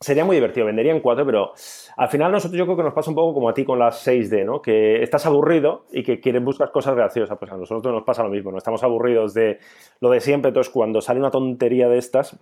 sería 0.00 0.24
muy 0.24 0.36
divertido, 0.36 0.66
venderían 0.66 1.00
cuatro, 1.00 1.24
pero 1.24 1.52
al 1.96 2.08
final 2.08 2.32
nosotros 2.32 2.58
yo 2.58 2.64
creo 2.64 2.76
que 2.76 2.82
nos 2.82 2.94
pasa 2.94 3.10
un 3.10 3.16
poco 3.16 3.34
como 3.34 3.48
a 3.48 3.54
ti 3.54 3.64
con 3.64 3.78
las 3.78 4.06
6D, 4.06 4.44
¿no? 4.44 4.60
Que 4.60 5.02
estás 5.02 5.24
aburrido 5.26 5.86
y 5.90 6.02
que 6.02 6.20
quieres 6.20 6.44
buscar 6.44 6.70
cosas 6.70 6.94
graciosas. 6.94 7.38
Pues 7.38 7.50
a 7.50 7.56
nosotros 7.56 7.94
nos 7.94 8.04
pasa 8.04 8.22
lo 8.22 8.28
mismo, 8.28 8.50
¿no? 8.50 8.58
Estamos 8.58 8.82
aburridos 8.82 9.32
de 9.34 9.58
lo 10.00 10.10
de 10.10 10.20
siempre, 10.20 10.50
entonces 10.50 10.72
cuando 10.72 11.00
sale 11.00 11.20
una 11.20 11.30
tontería 11.30 11.88
de 11.88 11.98
estas, 11.98 12.38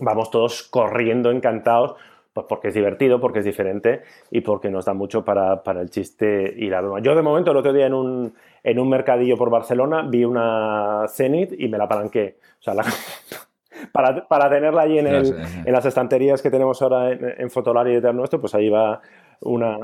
vamos 0.00 0.30
todos 0.30 0.62
corriendo 0.62 1.30
encantados, 1.30 1.96
pues 2.32 2.46
porque 2.48 2.68
es 2.68 2.74
divertido, 2.74 3.20
porque 3.20 3.40
es 3.40 3.44
diferente 3.44 4.02
y 4.30 4.42
porque 4.42 4.70
nos 4.70 4.84
da 4.84 4.94
mucho 4.94 5.24
para, 5.24 5.60
el 5.80 5.90
chiste 5.90 6.54
y 6.56 6.68
la 6.70 6.80
broma. 6.80 7.00
Yo 7.00 7.16
de 7.16 7.22
momento 7.22 7.50
el 7.50 7.56
otro 7.56 7.72
día 7.72 7.86
en 7.86 7.94
un, 7.94 8.34
en 8.62 8.78
un 8.78 8.88
mercadillo 8.88 9.36
por 9.36 9.50
Barcelona 9.50 10.06
vi 10.08 10.24
una 10.24 11.06
Zenit 11.08 11.52
y 11.58 11.68
me 11.68 11.78
la 11.78 11.88
palanqué. 11.88 12.38
O 12.60 12.62
sea, 12.62 12.74
la, 12.74 12.84
para, 13.92 14.50
tenerla 14.50 14.82
allí 14.82 14.98
en, 14.98 15.06
en, 15.06 15.72
las 15.72 15.84
estanterías 15.86 16.42
que 16.42 16.50
tenemos 16.50 16.80
ahora 16.82 17.12
en, 17.12 17.34
en 17.38 17.50
Fotolari 17.50 17.90
y 17.90 17.94
detrás 17.94 18.14
nuestro, 18.14 18.40
pues 18.40 18.54
ahí 18.54 18.68
va 18.68 19.00
una... 19.40 19.78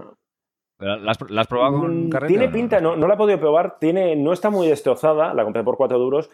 ¿La 0.79 1.13
has, 1.13 1.47
probado 1.47 1.81
con 1.81 2.07
mm, 2.07 2.11
carrete? 2.11 2.35
Tiene 2.35 2.49
pinta, 2.49 2.81
no, 2.81 2.97
no 2.97 3.07
la 3.07 3.15
he 3.15 3.17
podido 3.17 3.39
probar, 3.39 3.79
tiene, 3.79 4.17
no 4.17 4.33
está 4.33 4.51
muy 4.51 4.67
destrozada, 4.67 5.33
la 5.33 5.45
compré 5.45 5.63
por 5.63 5.77
4 5.77 5.99
duros, 5.99 6.31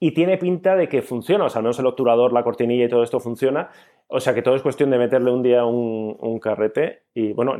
y 0.00 0.12
tiene 0.12 0.38
pinta 0.38 0.74
de 0.74 0.88
que 0.88 1.02
funciona, 1.02 1.44
o 1.44 1.48
sea, 1.48 1.60
al 1.60 1.64
menos 1.64 1.78
el 1.78 1.86
obturador, 1.86 2.32
la 2.32 2.42
cortinilla 2.42 2.86
y 2.86 2.88
todo 2.88 3.04
esto 3.04 3.20
funciona, 3.20 3.68
o 4.08 4.18
sea 4.18 4.34
que 4.34 4.42
todo 4.42 4.56
es 4.56 4.62
cuestión 4.62 4.90
de 4.90 4.98
meterle 4.98 5.30
un 5.30 5.42
día 5.42 5.64
un, 5.64 6.16
un 6.18 6.40
carrete 6.40 7.04
y 7.14 7.32
bueno, 7.34 7.54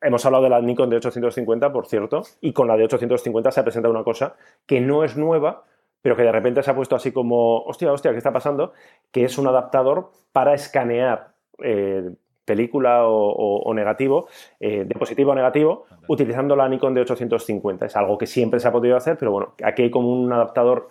hemos 0.00 0.24
hablado 0.24 0.44
de 0.44 0.50
la 0.50 0.60
Nikon 0.60 0.90
de 0.90 0.96
850, 0.96 1.72
por 1.72 1.86
cierto, 1.86 2.22
y 2.40 2.52
con 2.52 2.68
la 2.68 2.76
de 2.76 2.84
850 2.84 3.50
se 3.50 3.60
ha 3.60 3.64
presentado 3.64 3.92
una 3.92 4.04
cosa 4.04 4.36
que 4.66 4.80
no 4.80 5.02
es 5.02 5.16
nueva, 5.16 5.64
pero 6.08 6.16
que 6.16 6.22
de 6.22 6.32
repente 6.32 6.62
se 6.62 6.70
ha 6.70 6.74
puesto 6.74 6.96
así 6.96 7.12
como, 7.12 7.58
hostia, 7.64 7.92
hostia, 7.92 8.12
¿qué 8.12 8.16
está 8.16 8.32
pasando? 8.32 8.72
Que 9.12 9.24
es 9.24 9.36
un 9.36 9.46
adaptador 9.46 10.10
para 10.32 10.54
escanear 10.54 11.32
eh, 11.62 12.12
película 12.46 13.02
o, 13.04 13.74
negativo, 13.74 14.26
eh, 14.58 14.86
de 14.86 14.94
positivo 14.94 15.32
o 15.32 15.34
negativo, 15.34 15.84
utilizando 16.06 16.56
la 16.56 16.66
Nikon 16.66 16.94
de 16.94 17.02
850. 17.02 17.84
Es 17.84 17.94
algo 17.94 18.16
que 18.16 18.24
siempre 18.24 18.58
se 18.58 18.68
ha 18.68 18.72
podido 18.72 18.96
hacer, 18.96 19.18
pero 19.18 19.32
bueno, 19.32 19.52
aquí 19.62 19.82
hay 19.82 19.90
como 19.90 20.10
un 20.10 20.32
adaptador 20.32 20.88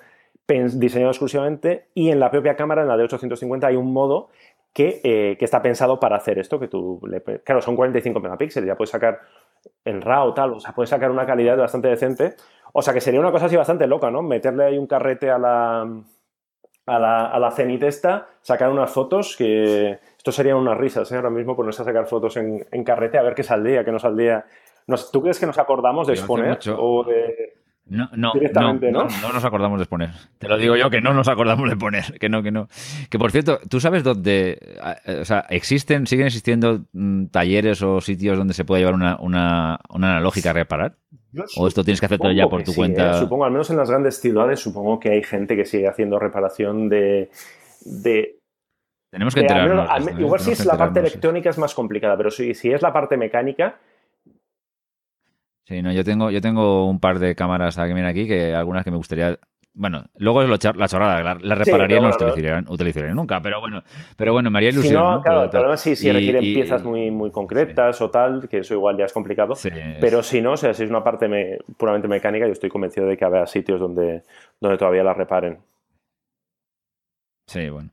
diseñado 0.47 1.09
exclusivamente 1.09 1.87
y 1.95 2.11
en 2.11 2.19
la 2.19 2.29
propia 2.29 2.55
cámara, 2.55 2.83
en 2.83 2.87
la 2.87 2.95
de 2.95 3.05
850, 3.05 3.65
hay 3.65 3.75
un 3.75 3.91
modo 3.91 4.29
que, 4.71 5.01
eh, 5.03 5.35
que 5.39 5.45
está 5.45 5.63
pensado 5.63 5.99
para 5.99 6.17
hacer 6.17 6.37
esto, 6.37 6.59
que 6.59 6.67
tú, 6.67 7.01
le, 7.09 7.23
claro, 7.41 7.63
son 7.63 7.75
45 7.75 8.19
megapíxeles, 8.19 8.67
ya 8.67 8.77
puedes 8.77 8.91
sacar 8.91 9.21
en 9.83 9.99
RAW 9.99 10.35
tal, 10.35 10.53
o 10.53 10.59
sea, 10.59 10.73
puedes 10.73 10.91
sacar 10.91 11.09
una 11.09 11.25
calidad 11.25 11.57
bastante 11.57 11.87
decente 11.87 12.35
o 12.73 12.81
sea 12.81 12.93
que 12.93 13.01
sería 13.01 13.19
una 13.19 13.31
cosa 13.31 13.45
así 13.45 13.55
bastante 13.55 13.87
loca, 13.87 14.11
¿no? 14.11 14.21
Meterle 14.21 14.65
ahí 14.65 14.77
un 14.77 14.87
carrete 14.87 15.29
a 15.29 15.37
la, 15.37 15.81
a 16.87 16.99
la, 16.99 17.25
a 17.27 17.39
la 17.39 17.51
cenitesta, 17.51 18.27
sacar 18.41 18.69
unas 18.69 18.91
fotos 18.91 19.35
que... 19.37 19.99
Esto 20.17 20.31
sería 20.31 20.55
unas 20.55 20.77
risas, 20.77 21.11
¿eh? 21.11 21.15
Ahora 21.15 21.29
mismo 21.29 21.55
ponerse 21.55 21.81
a 21.81 21.85
sacar 21.85 22.05
fotos 22.07 22.37
en, 22.37 22.65
en 22.71 22.83
carrete 22.83 23.17
a 23.17 23.23
ver 23.23 23.35
qué 23.35 23.43
saldría, 23.43 23.85
qué 23.85 23.91
no 23.91 23.99
saldría. 23.99 24.45
¿Tú 25.11 25.21
crees 25.21 25.39
que 25.39 25.45
nos 25.45 25.57
acordamos 25.57 26.07
de 26.07 26.13
exponer 26.13 26.57
o 26.77 27.03
de...? 27.03 27.53
No, 27.89 28.09
no, 28.13 28.33
no, 28.33 28.73
no, 28.73 28.91
no, 28.91 29.33
nos 29.33 29.45
acordamos 29.45 29.79
de 29.79 29.83
exponer. 29.83 30.09
Te 30.39 30.49
lo 30.49 30.57
digo 30.57 30.75
yo 30.75 30.89
que 30.89 30.99
no 30.99 31.13
nos 31.13 31.29
acordamos 31.29 31.69
de 31.69 31.77
poner, 31.77 32.03
que 32.19 32.27
no, 32.27 32.43
que 32.43 32.51
no. 32.51 32.67
Que 33.09 33.17
por 33.17 33.31
cierto, 33.31 33.59
¿tú 33.69 33.79
sabes 33.79 34.03
dónde, 34.03 34.59
o 35.21 35.23
sea, 35.23 35.45
existen, 35.49 36.05
siguen 36.05 36.25
existiendo 36.25 36.81
mm, 36.91 37.27
talleres 37.27 37.81
o 37.83 38.01
sitios 38.01 38.37
donde 38.37 38.53
se 38.53 38.65
puede 38.65 38.81
llevar 38.81 38.95
una, 38.95 39.17
una, 39.21 39.79
una 39.89 40.11
analógica 40.11 40.49
a 40.49 40.53
reparar? 40.53 40.97
¿O 41.57 41.67
esto 41.67 41.83
tienes 41.83 41.99
que 41.99 42.05
hacerlo 42.05 42.31
ya 42.31 42.47
por 42.47 42.63
tu 42.63 42.73
cuenta? 42.73 43.11
¿eh? 43.11 43.19
Supongo, 43.19 43.45
al 43.45 43.51
menos 43.51 43.69
en 43.69 43.77
las 43.77 43.89
grandes 43.89 44.19
ciudades, 44.19 44.59
supongo 44.59 44.99
que 44.99 45.09
hay 45.11 45.23
gente 45.23 45.55
que 45.55 45.65
sigue 45.65 45.87
haciendo 45.87 46.19
reparación 46.19 46.89
de. 46.89 47.29
Tenemos 49.11 49.33
que 49.33 49.41
enterarnos. 49.41 49.89
¿eh? 50.07 50.15
igual 50.19 50.39
si 50.39 50.51
es 50.51 50.65
la 50.65 50.77
parte 50.77 50.99
electrónica 50.99 51.49
es 51.49 51.57
más 51.57 51.73
complicada, 51.73 52.17
pero 52.17 52.31
si, 52.31 52.53
si 52.53 52.71
es 52.71 52.81
la 52.81 52.93
parte 52.93 53.17
mecánica. 53.17 53.79
Sí, 55.65 55.81
no, 55.81 55.91
yo 55.91 56.03
tengo, 56.03 56.31
yo 56.31 56.39
tengo 56.39 56.89
un 56.89 56.99
par 56.99 57.19
de 57.19 57.35
cámaras 57.35 57.75
que 57.75 57.83
vienen 57.83 58.05
aquí, 58.05 58.25
que 58.25 58.55
algunas 58.55 58.85
que 58.85 58.91
me 58.91 58.97
gustaría 58.97 59.37
bueno, 59.77 60.05
luego 60.17 60.41
es 60.41 60.49
la 60.49 60.87
chorrada, 60.87 61.35
la, 61.35 61.55
repararía 61.55 61.99
no 61.99 62.09
la 62.09 62.63
utilizaría, 62.67 63.13
nunca, 63.13 63.39
pero 63.41 63.61
bueno, 63.61 63.83
pero 64.15 64.33
bueno, 64.33 64.49
me 64.49 64.57
haría 64.57 64.71
ilusión. 64.71 64.91
Si 64.91 64.97
no, 64.97 65.21
claro, 65.21 65.49
pero, 65.51 65.77
sí, 65.77 65.95
si 65.95 66.11
requieren 66.11 66.41
piezas 66.41 66.83
muy, 66.83 67.11
muy 67.11 67.29
concretas 67.29 68.01
o 68.01 68.09
tal, 68.09 68.49
que 68.49 68.59
eso 68.59 68.73
igual 68.73 68.97
ya 68.97 69.05
es 69.05 69.13
complicado. 69.13 69.53
pero 70.01 70.23
si 70.23 70.41
no, 70.41 70.53
o 70.53 70.57
sea, 70.57 70.73
si 70.73 70.83
es 70.83 70.89
una 70.89 71.03
parte 71.03 71.59
puramente 71.77 72.07
mecánica, 72.07 72.47
yo 72.47 72.53
estoy 72.53 72.71
convencido 72.71 73.05
de 73.05 73.15
que 73.15 73.23
habrá 73.23 73.45
sitios 73.45 73.79
donde, 73.79 74.23
donde 74.59 74.77
todavía 74.77 75.03
la 75.03 75.13
reparen. 75.13 75.59
Sí, 77.45 77.69
bueno. 77.69 77.91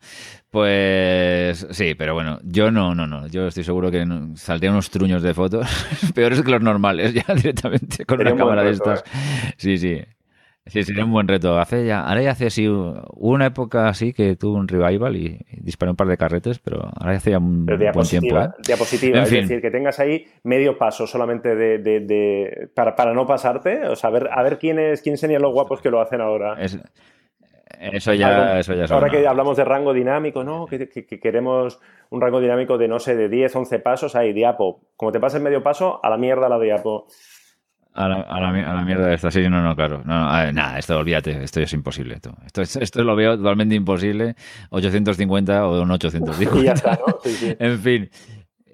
Pues 0.50 1.66
sí, 1.70 1.94
pero 1.94 2.14
bueno, 2.14 2.40
yo 2.42 2.70
no, 2.70 2.94
no, 2.94 3.06
no. 3.06 3.26
Yo 3.28 3.46
estoy 3.46 3.62
seguro 3.62 3.90
que 3.90 4.04
saldría 4.36 4.70
unos 4.70 4.90
truños 4.90 5.22
de 5.22 5.34
fotos 5.34 5.68
peores 6.14 6.42
que 6.42 6.50
los 6.50 6.62
normales, 6.62 7.12
ya 7.12 7.34
directamente 7.34 8.04
con 8.06 8.20
una 8.20 8.34
cámara 8.34 8.64
de 8.64 8.70
estas. 8.70 9.04
Sí, 9.58 9.76
sí. 9.78 10.00
Sí, 10.66 10.82
sería 10.82 11.04
un 11.04 11.12
buen 11.12 11.28
reto. 11.28 11.58
Hace 11.58 11.84
ya, 11.84 12.00
ahora 12.00 12.22
ya 12.22 12.30
hace 12.30 12.46
así, 12.46 12.66
una 12.66 13.46
época 13.46 13.86
así 13.88 14.14
que 14.14 14.34
tuvo 14.34 14.56
un 14.56 14.66
revival 14.66 15.14
y, 15.14 15.38
disparó 15.58 15.92
un 15.92 15.96
par 15.96 16.08
de 16.08 16.16
carretes, 16.16 16.58
pero 16.58 16.80
ahora 16.96 17.12
ya 17.12 17.18
hace 17.18 17.30
ya 17.32 17.38
un 17.38 17.66
buen 17.66 18.08
tiempo. 18.08 18.38
¿eh? 18.38 18.48
Diapositiva, 18.66 19.22
es 19.22 19.30
decir, 19.30 19.60
que 19.60 19.70
tengas 19.70 20.00
ahí 20.00 20.26
medio 20.42 20.78
paso 20.78 21.06
solamente 21.06 21.54
de, 21.54 21.78
de, 21.78 22.70
para, 22.74 22.94
para, 22.94 23.12
no 23.12 23.26
pasarte, 23.26 23.86
o 23.88 23.94
sea, 23.94 24.08
a 24.08 24.12
ver, 24.14 24.28
a 24.32 24.42
ver 24.42 24.58
quién, 24.58 24.78
es, 24.78 25.02
quién 25.02 25.18
serían 25.18 25.42
los 25.42 25.52
guapos 25.52 25.82
que 25.82 25.90
lo 25.90 26.00
hacen 26.00 26.22
ahora. 26.22 26.56
eso 26.58 28.14
ya, 28.14 28.58
eso 28.58 28.74
ya 28.74 28.86
Ahora 28.88 29.10
que 29.10 29.26
hablamos 29.26 29.58
de 29.58 29.64
rango 29.64 29.92
dinámico, 29.92 30.44
¿no? 30.44 30.64
Que, 30.66 30.88
que, 30.88 31.20
queremos 31.20 31.78
un 32.08 32.22
rango 32.22 32.40
dinámico 32.40 32.78
de, 32.78 32.88
no 32.88 33.00
sé, 33.00 33.16
de 33.16 33.28
10, 33.28 33.54
11 33.54 33.78
pasos, 33.80 34.16
ahí, 34.16 34.32
diapo. 34.32 34.80
Como 34.96 35.12
te 35.12 35.20
pases 35.20 35.42
medio 35.42 35.62
paso, 35.62 36.00
a 36.02 36.08
la 36.08 36.16
mierda 36.16 36.48
la 36.48 36.58
diapo. 36.58 37.06
A 37.96 38.08
la, 38.08 38.16
a, 38.16 38.40
la, 38.40 38.48
a 38.48 38.74
la, 38.74 38.82
mierda 38.82 39.06
de 39.06 39.14
esta, 39.14 39.30
sí, 39.30 39.40
no, 39.48 39.62
no, 39.62 39.76
claro. 39.76 40.02
No, 40.04 40.52
nada, 40.52 40.78
esto 40.80 40.98
olvídate, 40.98 41.44
esto 41.44 41.60
es 41.60 41.72
imposible. 41.72 42.16
Esto, 42.16 42.34
esto, 42.44 42.80
esto 42.80 43.04
lo 43.04 43.14
veo 43.14 43.36
totalmente 43.36 43.76
imposible. 43.76 44.34
850 44.70 45.66
o 45.66 45.80
un 45.80 45.90
850. 45.92 46.60
y 46.60 46.64
ya 46.64 46.72
está, 46.72 46.98
¿no? 47.06 47.18
Sí, 47.22 47.30
sí. 47.30 47.56
en 47.60 47.78
fin, 47.78 48.10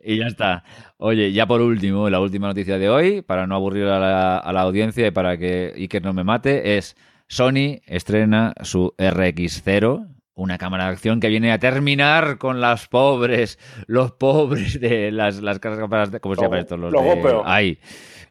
y 0.02 0.16
ya 0.16 0.26
está. 0.26 0.64
Oye, 0.96 1.32
ya 1.32 1.46
por 1.46 1.60
último, 1.60 2.08
la 2.08 2.20
última 2.20 2.48
noticia 2.48 2.78
de 2.78 2.88
hoy, 2.88 3.22
para 3.22 3.46
no 3.46 3.54
aburrir 3.54 3.84
a 3.84 3.98
la, 3.98 4.38
a 4.38 4.52
la 4.52 4.62
audiencia 4.62 5.06
y 5.06 5.10
para 5.10 5.36
que 5.36 5.72
Iker 5.76 6.02
no 6.02 6.12
me 6.12 6.24
mate, 6.24 6.78
es 6.78 6.96
Sony 7.26 7.80
estrena 7.86 8.54
su 8.62 8.94
RX0, 8.98 10.08
una 10.40 10.58
cámara 10.58 10.86
de 10.86 10.90
acción 10.92 11.20
que 11.20 11.28
viene 11.28 11.52
a 11.52 11.58
terminar 11.58 12.38
con 12.38 12.60
las 12.60 12.88
pobres, 12.88 13.58
los 13.86 14.12
pobres 14.12 14.80
de 14.80 15.12
las, 15.12 15.42
las 15.42 15.58
cámaras, 15.58 16.10
¿cómo 16.20 16.34
se 16.34 16.42
llama 16.42 16.58
esto? 16.58 16.76
Los, 16.76 16.92
los 16.92 17.02
de, 17.02 17.42
ahí. 17.44 17.78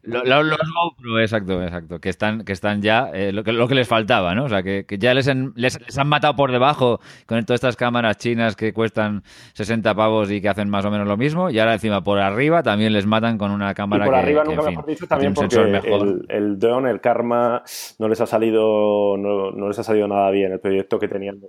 Los, 0.01 0.25
los, 0.25 0.57
GoPro, 0.57 1.19
exacto, 1.19 1.61
exacto, 1.61 1.99
que 1.99 2.07
están, 2.07 2.45
que 2.45 2.53
están 2.53 2.81
ya, 2.81 3.11
eh, 3.13 3.33
lo, 3.33 3.43
que, 3.43 3.51
lo 3.51 3.67
que 3.67 3.75
les 3.75 3.87
faltaba, 3.87 4.33
¿no? 4.33 4.45
O 4.45 4.49
sea, 4.49 4.63
que, 4.63 4.85
que 4.85 4.97
ya 4.97 5.13
les 5.13 5.27
han, 5.27 5.51
les, 5.55 5.77
les, 5.79 5.97
han 5.97 6.07
matado 6.07 6.37
por 6.37 6.53
debajo 6.53 6.99
con 7.25 7.43
todas 7.43 7.57
estas 7.57 7.75
cámaras 7.75 8.17
chinas 8.17 8.55
que 8.55 8.71
cuestan 8.71 9.23
60 9.53 9.93
pavos 9.93 10.31
y 10.31 10.41
que 10.41 10.47
hacen 10.47 10.69
más 10.69 10.85
o 10.85 10.91
menos 10.91 11.05
lo 11.05 11.17
mismo, 11.17 11.49
y 11.49 11.59
ahora 11.59 11.73
encima 11.73 12.01
por 12.01 12.17
arriba 12.17 12.63
también 12.63 12.93
les 12.93 13.05
matan 13.05 13.37
con 13.37 13.51
una 13.51 13.73
cámara 13.73 14.05
y 14.05 14.07
por 14.07 14.15
que, 14.15 14.21
arriba 14.21 14.43
que, 14.43 14.49
nunca 14.49 14.61
en 14.61 14.67
fin, 14.67 14.75
mejor 14.75 14.89
dicho 14.89 15.07
también 15.07 15.33
porque 15.33 15.55
el, 15.57 16.25
el 16.29 16.57
drone, 16.57 16.89
el 16.89 17.01
Karma, 17.01 17.61
no 17.99 18.07
les 18.07 18.21
ha 18.21 18.25
salido, 18.25 19.17
no, 19.17 19.51
no 19.51 19.67
les 19.67 19.77
ha 19.79 19.83
salido 19.83 20.07
nada 20.07 20.31
bien 20.31 20.53
el 20.53 20.61
proyecto 20.61 20.97
que 20.97 21.09
tenían. 21.09 21.41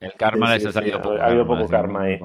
El 0.00 0.12
karma 0.14 0.48
sí, 0.48 0.54
les 0.54 0.66
ha 0.66 0.72
salido 0.72 0.98
sí, 0.98 1.02
poco. 1.02 1.16
Ha 1.16 1.26
habido 1.26 1.46
poco 1.46 1.66
karma 1.68 2.02
ahí. 2.02 2.20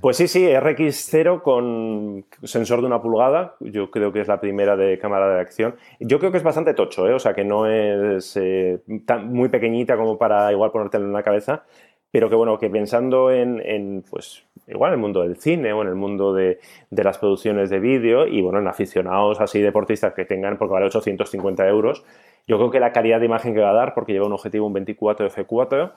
Pues 0.00 0.16
sí, 0.16 0.28
sí, 0.28 0.46
RX0 0.46 1.42
con 1.42 2.24
sensor 2.42 2.80
de 2.80 2.86
una 2.86 3.02
pulgada. 3.02 3.56
Yo 3.60 3.90
creo 3.90 4.12
que 4.12 4.20
es 4.20 4.28
la 4.28 4.40
primera 4.40 4.76
de 4.76 4.98
cámara 4.98 5.34
de 5.34 5.40
acción. 5.40 5.76
Yo 5.98 6.18
creo 6.18 6.30
que 6.30 6.38
es 6.38 6.44
bastante 6.44 6.74
tocho, 6.74 7.08
¿eh? 7.08 7.14
o 7.14 7.18
sea 7.18 7.34
que 7.34 7.44
no 7.44 7.66
es 7.66 8.36
eh, 8.36 8.80
tan, 9.06 9.32
muy 9.32 9.48
pequeñita 9.48 9.96
como 9.96 10.18
para 10.18 10.52
igual 10.52 10.70
ponértelo 10.70 11.04
en 11.04 11.12
la 11.12 11.22
cabeza. 11.22 11.64
Pero 12.12 12.30
que 12.30 12.36
bueno, 12.36 12.58
que 12.58 12.70
pensando 12.70 13.30
en, 13.32 13.60
en, 13.60 14.04
pues 14.08 14.44
igual 14.68 14.90
en 14.90 14.94
el 14.94 15.00
mundo 15.00 15.22
del 15.22 15.36
cine 15.36 15.72
o 15.72 15.82
en 15.82 15.88
el 15.88 15.96
mundo 15.96 16.32
de, 16.32 16.60
de 16.90 17.04
las 17.04 17.18
producciones 17.18 17.68
de 17.68 17.80
vídeo 17.80 18.26
y 18.26 18.40
bueno, 18.40 18.60
en 18.60 18.68
aficionados 18.68 19.40
así 19.40 19.60
deportistas 19.60 20.14
que 20.14 20.24
tengan, 20.24 20.56
porque 20.56 20.72
vale 20.72 20.86
850 20.86 21.66
euros, 21.68 22.04
yo 22.46 22.56
creo 22.58 22.70
que 22.70 22.80
la 22.80 22.92
calidad 22.92 23.18
de 23.18 23.26
imagen 23.26 23.54
que 23.54 23.60
va 23.60 23.70
a 23.70 23.74
dar, 23.74 23.92
porque 23.92 24.12
lleva 24.12 24.26
un 24.26 24.32
objetivo 24.32 24.66
un 24.66 24.72
24 24.72 25.28
f4, 25.28 25.92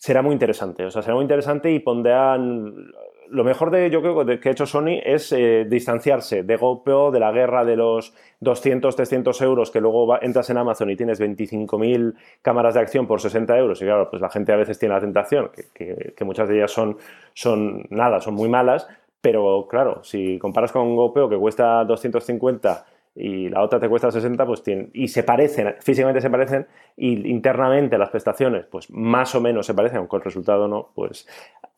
será 0.00 0.22
muy 0.22 0.32
interesante. 0.32 0.84
O 0.86 0.90
sea, 0.90 1.02
será 1.02 1.14
muy 1.14 1.22
interesante 1.22 1.70
y 1.70 1.78
pondrán. 1.78 2.90
Lo 3.28 3.44
mejor 3.44 3.70
de 3.70 3.90
yo 3.90 4.00
creo 4.00 4.40
que 4.40 4.48
ha 4.48 4.52
hecho 4.52 4.66
Sony 4.66 4.98
es 5.04 5.30
eh, 5.30 5.66
distanciarse 5.68 6.42
de 6.42 6.56
GoPro, 6.56 7.12
de 7.12 7.20
la 7.20 7.30
guerra 7.30 7.64
de 7.64 7.76
los 7.76 8.12
200, 8.40 8.96
300 8.96 9.40
euros 9.42 9.70
que 9.70 9.80
luego 9.80 10.20
entras 10.20 10.50
en 10.50 10.56
Amazon 10.56 10.90
y 10.90 10.96
tienes 10.96 11.20
25.000 11.20 12.14
cámaras 12.42 12.74
de 12.74 12.80
acción 12.80 13.06
por 13.06 13.20
60 13.20 13.56
euros. 13.58 13.80
Y 13.82 13.84
claro, 13.84 14.08
pues 14.10 14.20
la 14.20 14.30
gente 14.30 14.52
a 14.52 14.56
veces 14.56 14.78
tiene 14.78 14.94
la 14.94 15.00
tentación, 15.00 15.50
que, 15.54 15.66
que, 15.72 16.14
que 16.16 16.24
muchas 16.24 16.48
de 16.48 16.56
ellas 16.56 16.72
son, 16.72 16.96
son 17.34 17.84
nada, 17.90 18.20
son 18.20 18.34
muy 18.34 18.48
malas. 18.48 18.88
Pero 19.20 19.68
claro, 19.68 20.02
si 20.02 20.38
comparas 20.38 20.72
con 20.72 20.96
GoPro 20.96 21.28
que 21.28 21.36
cuesta 21.36 21.84
250 21.84 22.86
y 23.14 23.48
la 23.48 23.62
otra 23.62 23.80
te 23.80 23.88
cuesta 23.88 24.10
60, 24.10 24.46
pues 24.46 24.62
tienen, 24.62 24.90
y 24.92 25.08
se 25.08 25.22
parecen, 25.22 25.74
físicamente 25.80 26.20
se 26.20 26.30
parecen, 26.30 26.66
y 26.96 27.28
internamente 27.28 27.98
las 27.98 28.10
prestaciones, 28.10 28.66
pues 28.66 28.90
más 28.90 29.34
o 29.34 29.40
menos 29.40 29.66
se 29.66 29.74
parecen, 29.74 29.98
aunque 29.98 30.16
el 30.16 30.22
resultado 30.22 30.68
no, 30.68 30.90
pues 30.94 31.26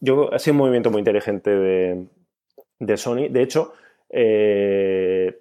yo 0.01 0.33
ha 0.33 0.39
sido 0.39 0.55
un 0.55 0.59
movimiento 0.59 0.91
muy 0.91 0.99
inteligente 0.99 1.51
de, 1.51 2.07
de 2.78 2.97
Sony. 2.97 3.28
De 3.30 3.43
hecho, 3.43 3.72
eh, 4.11 5.39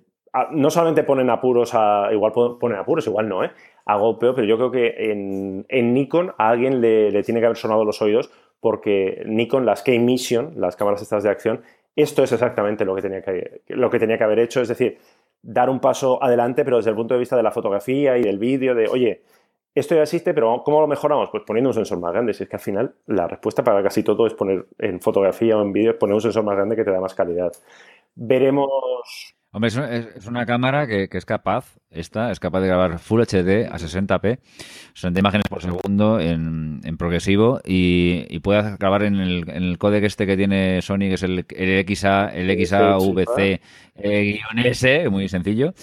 no 0.51 0.69
solamente 0.69 1.03
ponen 1.03 1.29
apuros 1.29 1.71
a, 1.73 2.09
igual 2.11 2.31
ponen 2.31 2.77
apuros, 2.77 3.05
igual 3.07 3.27
no, 3.27 3.43
¿eh? 3.43 3.51
a 3.85 3.97
GoPro, 3.97 4.35
pero 4.35 4.47
yo 4.47 4.57
creo 4.57 4.71
que 4.71 5.11
en, 5.11 5.65
en 5.67 5.93
Nikon 5.93 6.33
a 6.37 6.49
alguien 6.49 6.79
le, 6.79 7.23
tiene 7.23 7.39
que 7.39 7.47
haber 7.47 7.57
sonado 7.57 7.83
los 7.83 8.01
oídos 8.01 8.31
porque 8.59 9.23
Nikon, 9.25 9.65
las 9.65 9.81
K-Mission, 9.81 10.53
las 10.57 10.75
cámaras 10.75 11.01
estas 11.01 11.23
de 11.23 11.29
acción, 11.29 11.63
esto 11.95 12.23
es 12.23 12.31
exactamente 12.31 12.85
lo 12.85 12.95
que 12.95 13.01
tenía 13.01 13.21
que, 13.21 13.61
lo 13.67 13.89
que, 13.89 13.99
tenía 13.99 14.17
que 14.17 14.23
haber 14.23 14.39
hecho, 14.39 14.61
es 14.61 14.67
decir, 14.67 14.99
dar 15.41 15.69
un 15.69 15.79
paso 15.79 16.21
adelante, 16.23 16.63
pero 16.63 16.77
desde 16.77 16.91
el 16.91 16.95
punto 16.95 17.13
de 17.13 17.19
vista 17.19 17.35
de 17.35 17.43
la 17.43 17.51
fotografía 17.51 18.17
y 18.17 18.23
del 18.23 18.37
vídeo, 18.39 18.75
de, 18.75 18.87
oye, 18.87 19.23
esto 19.73 19.95
ya 19.95 20.01
existe, 20.01 20.33
pero 20.33 20.63
¿cómo 20.63 20.81
lo 20.81 20.87
mejoramos? 20.87 21.29
Pues 21.29 21.43
poniendo 21.45 21.69
un 21.69 21.73
sensor 21.73 21.99
más 21.99 22.11
grande. 22.11 22.33
Si 22.33 22.43
es 22.43 22.49
que 22.49 22.57
al 22.57 22.61
final 22.61 22.95
la 23.07 23.27
respuesta 23.27 23.63
para 23.63 23.81
casi 23.81 24.03
todo 24.03 24.27
es 24.27 24.33
poner 24.33 24.65
en 24.79 24.99
fotografía 24.99 25.57
o 25.57 25.61
en 25.61 25.71
vídeo, 25.71 25.97
poner 25.97 26.15
un 26.15 26.21
sensor 26.21 26.43
más 26.43 26.55
grande 26.55 26.75
que 26.75 26.83
te 26.83 26.91
da 26.91 26.99
más 26.99 27.15
calidad. 27.15 27.53
Veremos. 28.15 28.67
Hombre, 29.53 29.69
es 30.15 30.27
una 30.27 30.45
cámara 30.45 30.87
que, 30.87 31.09
que, 31.09 31.17
es 31.17 31.25
capaz, 31.25 31.77
esta, 31.89 32.31
es 32.31 32.39
capaz 32.39 32.61
de 32.61 32.67
grabar 32.67 32.99
Full 32.99 33.19
HD 33.19 33.67
a 33.69 33.77
60p, 33.77 34.39
60 34.93 35.19
imágenes 35.19 35.43
por 35.49 35.61
segundo 35.61 36.21
en, 36.21 36.79
en 36.85 36.95
progresivo 36.95 37.59
y, 37.65 38.25
y, 38.29 38.39
puede 38.39 38.77
grabar 38.77 39.03
en 39.03 39.15
el, 39.15 39.49
en 39.49 39.63
el 39.63 39.77
códec 39.77 40.05
este 40.05 40.25
que 40.25 40.37
tiene 40.37 40.81
Sony, 40.81 40.99
que 40.99 41.15
es 41.15 41.23
el, 41.23 41.45
el 41.49 41.85
XA, 41.85 42.29
el 42.29 42.65
XAVC 42.65 43.59
eh, 43.95 44.39
S, 44.63 45.09
muy 45.09 45.27
sencillo, 45.27 45.73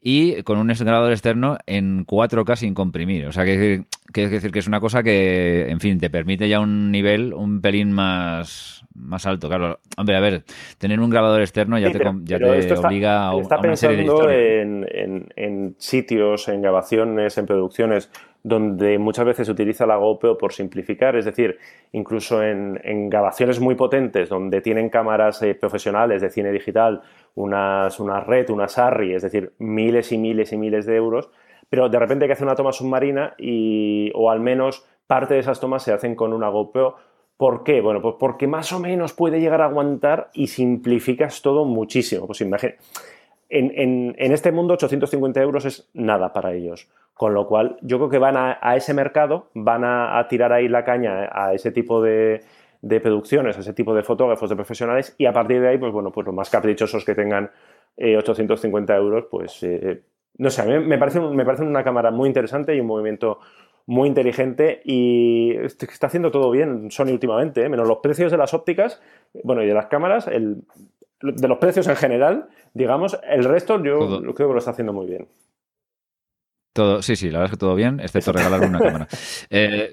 y 0.00 0.42
con 0.42 0.58
un 0.58 0.68
grabador 0.68 1.10
externo 1.10 1.58
en 1.66 2.06
4K 2.06 2.56
sin 2.56 2.74
comprimir. 2.74 3.26
O 3.26 3.32
sea, 3.32 3.44
que, 3.44 3.84
que, 4.12 4.28
que 4.28 4.28
decir 4.28 4.52
que 4.52 4.60
es 4.60 4.68
una 4.68 4.80
cosa 4.80 5.02
que, 5.02 5.68
en 5.68 5.80
fin, 5.80 5.98
te 5.98 6.08
permite 6.08 6.48
ya 6.48 6.60
un 6.60 6.92
nivel 6.92 7.34
un 7.34 7.60
pelín 7.60 7.92
más, 7.92 8.84
más 8.94 9.26
alto. 9.26 9.48
Claro, 9.48 9.80
hombre, 9.96 10.16
a 10.16 10.20
ver, 10.20 10.44
tener 10.78 11.00
un 11.00 11.10
grabador 11.10 11.40
externo 11.40 11.78
ya 11.78 11.88
sí, 11.88 11.94
te, 11.94 11.98
pero, 11.98 12.14
ya 12.22 12.38
pero 12.38 12.52
te 12.52 12.74
obliga 12.74 13.32
está, 13.40 13.56
a, 13.56 13.58
a 13.58 13.60
una 13.60 13.76
serie 13.76 13.96
de 13.96 14.04
historias. 14.04 14.38
En, 14.38 14.86
en, 14.90 15.28
en 15.36 15.74
sitios, 15.78 16.48
en 16.48 16.62
grabaciones, 16.62 17.36
en 17.36 17.46
producciones 17.46 18.10
donde 18.48 18.98
muchas 18.98 19.26
veces 19.26 19.46
se 19.46 19.52
utiliza 19.52 19.86
la 19.86 19.96
GoPro 19.96 20.38
por 20.38 20.52
simplificar, 20.52 21.16
es 21.16 21.24
decir, 21.24 21.58
incluso 21.92 22.42
en, 22.42 23.08
grabaciones 23.08 23.60
muy 23.60 23.74
potentes 23.74 24.28
donde 24.28 24.60
tienen 24.60 24.88
cámaras 24.88 25.42
eh, 25.42 25.54
profesionales 25.54 26.22
de 26.22 26.30
cine 26.30 26.50
digital, 26.50 27.02
unas, 27.34 28.00
una 28.00 28.20
red, 28.20 28.48
unas 28.50 28.78
ARRI, 28.78 29.14
es 29.14 29.22
decir, 29.22 29.52
miles 29.58 30.12
y 30.12 30.18
miles 30.18 30.52
y 30.52 30.56
miles 30.56 30.86
de 30.86 30.96
euros, 30.96 31.30
pero 31.68 31.88
de 31.88 31.98
repente 31.98 32.24
hay 32.24 32.28
que 32.28 32.32
hacer 32.32 32.46
una 32.46 32.56
toma 32.56 32.72
submarina 32.72 33.34
y, 33.38 34.10
o 34.14 34.30
al 34.30 34.40
menos 34.40 34.86
parte 35.06 35.34
de 35.34 35.40
esas 35.40 35.60
tomas 35.60 35.82
se 35.82 35.92
hacen 35.92 36.14
con 36.14 36.32
una 36.32 36.48
GoPro. 36.48 36.96
¿Por 37.36 37.62
qué? 37.62 37.80
Bueno, 37.80 38.02
pues 38.02 38.16
porque 38.18 38.46
más 38.46 38.72
o 38.72 38.80
menos 38.80 39.12
puede 39.12 39.40
llegar 39.40 39.60
a 39.60 39.66
aguantar 39.66 40.30
y 40.32 40.48
simplificas 40.48 41.42
todo 41.42 41.64
muchísimo. 41.64 42.26
Pues 42.26 42.40
imagínate. 42.40 42.78
En, 43.50 44.14
este 44.18 44.52
mundo 44.52 44.74
850 44.74 45.40
euros 45.40 45.64
es 45.64 45.90
nada 45.94 46.32
para 46.32 46.52
ellos. 46.52 46.88
Con 47.14 47.34
lo 47.34 47.46
cual, 47.46 47.78
yo 47.82 47.98
creo 47.98 48.10
que 48.10 48.18
van 48.18 48.36
a, 48.36 48.76
ese 48.76 48.94
mercado, 48.94 49.50
van 49.54 49.84
a, 49.84 50.24
tirar 50.28 50.52
ahí 50.52 50.68
la 50.68 50.84
caña 50.84 51.28
a 51.32 51.52
ese 51.54 51.72
tipo 51.72 52.02
de, 52.02 52.42
producciones, 53.02 53.56
a 53.56 53.60
ese 53.60 53.72
tipo 53.72 53.94
de 53.94 54.02
fotógrafos, 54.02 54.48
de 54.50 54.56
profesionales, 54.56 55.14
y 55.18 55.26
a 55.26 55.32
partir 55.32 55.60
de 55.60 55.68
ahí, 55.68 55.78
pues 55.78 55.92
bueno, 55.92 56.12
pues 56.12 56.26
los 56.26 56.34
más 56.34 56.50
caprichosos 56.50 57.04
que 57.04 57.14
tengan 57.14 57.50
eh, 57.96 58.16
850 58.16 58.96
euros, 58.96 59.26
pues 59.30 59.62
eh, 59.64 60.02
no 60.36 60.50
sé, 60.50 60.62
a 60.62 60.64
mí 60.64 60.78
me 60.78 60.98
parece, 60.98 61.20
me 61.20 61.44
parece 61.44 61.64
una 61.64 61.82
cámara 61.82 62.12
muy 62.12 62.28
interesante 62.28 62.74
y 62.74 62.80
un 62.80 62.86
movimiento 62.86 63.40
muy 63.86 64.06
inteligente 64.06 64.82
y 64.84 65.56
está 65.56 66.06
haciendo 66.06 66.30
todo 66.30 66.50
bien 66.50 66.90
Sony 66.90 67.10
últimamente, 67.10 67.64
¿eh? 67.64 67.68
menos 67.68 67.88
los 67.88 67.98
precios 67.98 68.30
de 68.30 68.36
las 68.36 68.52
ópticas, 68.54 69.00
bueno, 69.42 69.62
y 69.62 69.66
de 69.66 69.74
las 69.74 69.86
cámaras, 69.86 70.28
el, 70.28 70.62
de 71.20 71.48
los 71.48 71.58
precios 71.58 71.86
en 71.88 71.96
general, 71.96 72.48
digamos, 72.74 73.18
el 73.28 73.44
resto 73.44 73.82
yo 73.82 73.98
todo. 73.98 74.34
creo 74.34 74.48
que 74.48 74.52
lo 74.54 74.58
está 74.58 74.70
haciendo 74.72 74.92
muy 74.92 75.06
bien. 75.06 75.28
Todo, 76.72 77.02
sí, 77.02 77.16
sí, 77.16 77.30
la 77.30 77.38
verdad 77.40 77.52
es 77.52 77.58
que 77.58 77.60
todo 77.60 77.74
bien, 77.74 77.98
excepto 77.98 78.32
regalar 78.32 78.60
una 78.62 78.78
cámara. 78.82 79.08
Eh, 79.50 79.90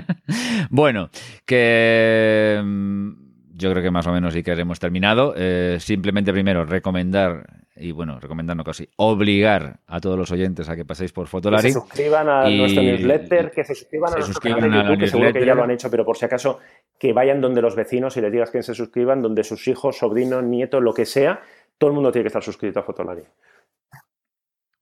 bueno, 0.70 1.10
que 1.44 2.60
mm, 2.62 3.23
yo 3.56 3.70
creo 3.70 3.82
que 3.82 3.90
más 3.90 4.06
o 4.06 4.12
menos 4.12 4.34
sí 4.34 4.42
que 4.42 4.52
hemos 4.52 4.80
terminado. 4.80 5.34
Eh, 5.36 5.78
simplemente 5.80 6.32
primero 6.32 6.64
recomendar, 6.64 7.44
y 7.76 7.92
bueno, 7.92 8.18
recomendando 8.18 8.64
casi, 8.64 8.88
obligar 8.96 9.80
a 9.86 10.00
todos 10.00 10.18
los 10.18 10.30
oyentes 10.32 10.68
a 10.68 10.76
que 10.76 10.84
paséis 10.84 11.12
por 11.12 11.28
Fotolari. 11.28 11.62
Que 11.62 11.72
se 11.72 11.80
suscriban 11.80 12.28
a 12.28 12.50
y, 12.50 12.58
nuestro 12.58 12.82
newsletter, 12.82 13.50
que 13.52 13.64
se 13.64 13.74
suscriban 13.74 14.10
se 14.10 14.16
a 14.16 14.18
nuestro 14.18 14.40
canal 14.40 14.70
de 14.70 14.76
YouTube, 14.78 14.98
que 14.98 15.06
seguro 15.06 15.32
que 15.32 15.46
ya 15.46 15.54
lo 15.54 15.64
han 15.64 15.70
hecho, 15.70 15.90
pero 15.90 16.04
por 16.04 16.16
si 16.16 16.24
acaso 16.24 16.58
que 16.98 17.12
vayan 17.12 17.40
donde 17.40 17.62
los 17.62 17.76
vecinos 17.76 18.16
y 18.16 18.20
les 18.20 18.32
digas 18.32 18.50
que 18.50 18.62
se 18.62 18.74
suscriban, 18.74 19.22
donde 19.22 19.44
sus 19.44 19.66
hijos, 19.68 19.98
sobrinos, 19.98 20.42
nietos, 20.42 20.82
lo 20.82 20.92
que 20.92 21.06
sea, 21.06 21.40
todo 21.78 21.90
el 21.90 21.94
mundo 21.94 22.10
tiene 22.10 22.24
que 22.24 22.28
estar 22.28 22.42
suscrito 22.42 22.80
a 22.80 22.82
Fotolari. 22.82 23.22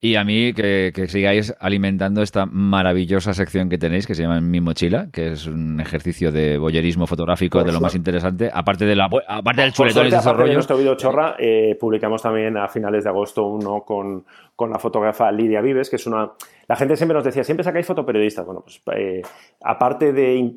Y 0.04 0.16
a 0.16 0.24
mí 0.24 0.52
que, 0.52 0.90
sigáis 1.06 1.54
alimentando 1.60 2.22
esta 2.22 2.44
maravillosa 2.44 3.34
sección 3.34 3.68
que 3.68 3.78
tenéis, 3.78 4.04
que 4.04 4.16
se 4.16 4.22
llama 4.22 4.40
Mi 4.40 4.60
Mochila, 4.60 5.06
que 5.12 5.30
es 5.30 5.46
un 5.46 5.78
ejercicio 5.80 6.32
de 6.32 6.58
boyerismo 6.58 7.06
fotográfico 7.06 7.62
de 7.62 7.70
lo 7.70 7.80
más 7.80 7.94
interesante. 7.94 8.50
Aparte, 8.52 8.84
de 8.84 8.96
la, 8.96 9.08
aparte 9.28 9.62
del 9.62 9.72
chuletón 9.72 10.08
y 10.08 10.10
desarrollo. 10.10 10.48
En 10.48 10.54
nuestro 10.54 10.76
video 10.76 10.96
chorra 10.96 11.36
eh, 11.38 11.76
publicamos 11.78 12.20
también 12.20 12.56
a 12.56 12.66
finales 12.66 13.04
de 13.04 13.10
agosto 13.10 13.46
uno 13.46 13.84
con, 13.84 14.24
la 14.68 14.78
fotógrafa 14.80 15.30
Lidia 15.30 15.60
Vives, 15.60 15.88
que 15.88 15.94
es 15.94 16.06
una... 16.08 16.32
La 16.66 16.74
gente 16.74 16.96
siempre 16.96 17.14
nos 17.14 17.22
decía, 17.22 17.44
siempre 17.44 17.62
sacáis 17.62 17.86
fotoperiodistas. 17.86 18.44
Bueno, 18.44 18.62
pues 18.62 18.82
eh, 18.96 19.22
aparte 19.60 20.12
de 20.12 20.52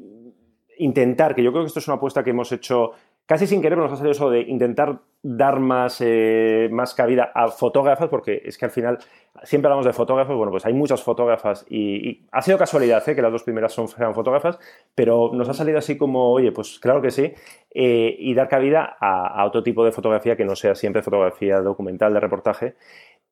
intentar, 0.79 1.35
que 1.35 1.43
yo 1.43 1.51
creo 1.51 1.63
que 1.63 1.67
esto 1.67 1.79
es 1.79 1.87
una 1.87 1.97
apuesta 1.97 2.23
que 2.23 2.31
hemos 2.31 2.51
hecho 2.51 2.93
casi 3.25 3.47
sin 3.47 3.61
querer 3.61 3.77
nos 3.77 3.91
ha 3.91 3.95
salido 3.95 4.11
eso 4.11 4.29
de 4.29 4.41
intentar 4.41 4.99
dar 5.27 5.59
más, 5.59 6.01
eh, 6.01 6.69
más 6.71 6.93
cabida 6.93 7.31
a 7.33 7.47
fotógrafas, 7.47 8.09
porque 8.09 8.43
es 8.45 8.59
que 8.59 8.65
al 8.65 8.71
final 8.71 8.99
siempre 9.43 9.67
hablamos 9.67 9.85
de 9.85 9.93
fotógrafos, 9.93 10.35
bueno, 10.35 10.51
pues 10.51 10.65
hay 10.67 10.73
muchas 10.73 11.01
fotógrafas 11.01 11.65
y, 11.67 12.27
ha 12.31 12.41
sido 12.43 12.59
casualidad 12.59 13.07
¿eh? 13.09 13.15
que 13.15 13.23
las 13.23 13.31
dos 13.31 13.43
primeras 13.43 13.73
son, 13.73 13.87
fotógrafas, 13.87 14.59
pero 14.93 15.31
nos 15.33 15.49
ha 15.49 15.55
salido 15.55 15.79
así 15.79 15.97
como, 15.97 16.31
oye, 16.31 16.51
pues 16.51 16.79
claro 16.79 17.01
que 17.01 17.09
sí, 17.09 17.33
eh, 17.73 18.15
y 18.19 18.35
dar 18.35 18.47
cabida 18.47 18.97
a, 18.99 19.43
otro 19.45 19.63
tipo 19.63 19.83
de 19.83 19.91
fotografía 19.91 20.35
que 20.35 20.45
no 20.45 20.55
sea 20.55 20.75
siempre 20.75 21.01
fotografía 21.01 21.59
documental 21.59 22.13
de 22.13 22.19
reportaje. 22.19 22.75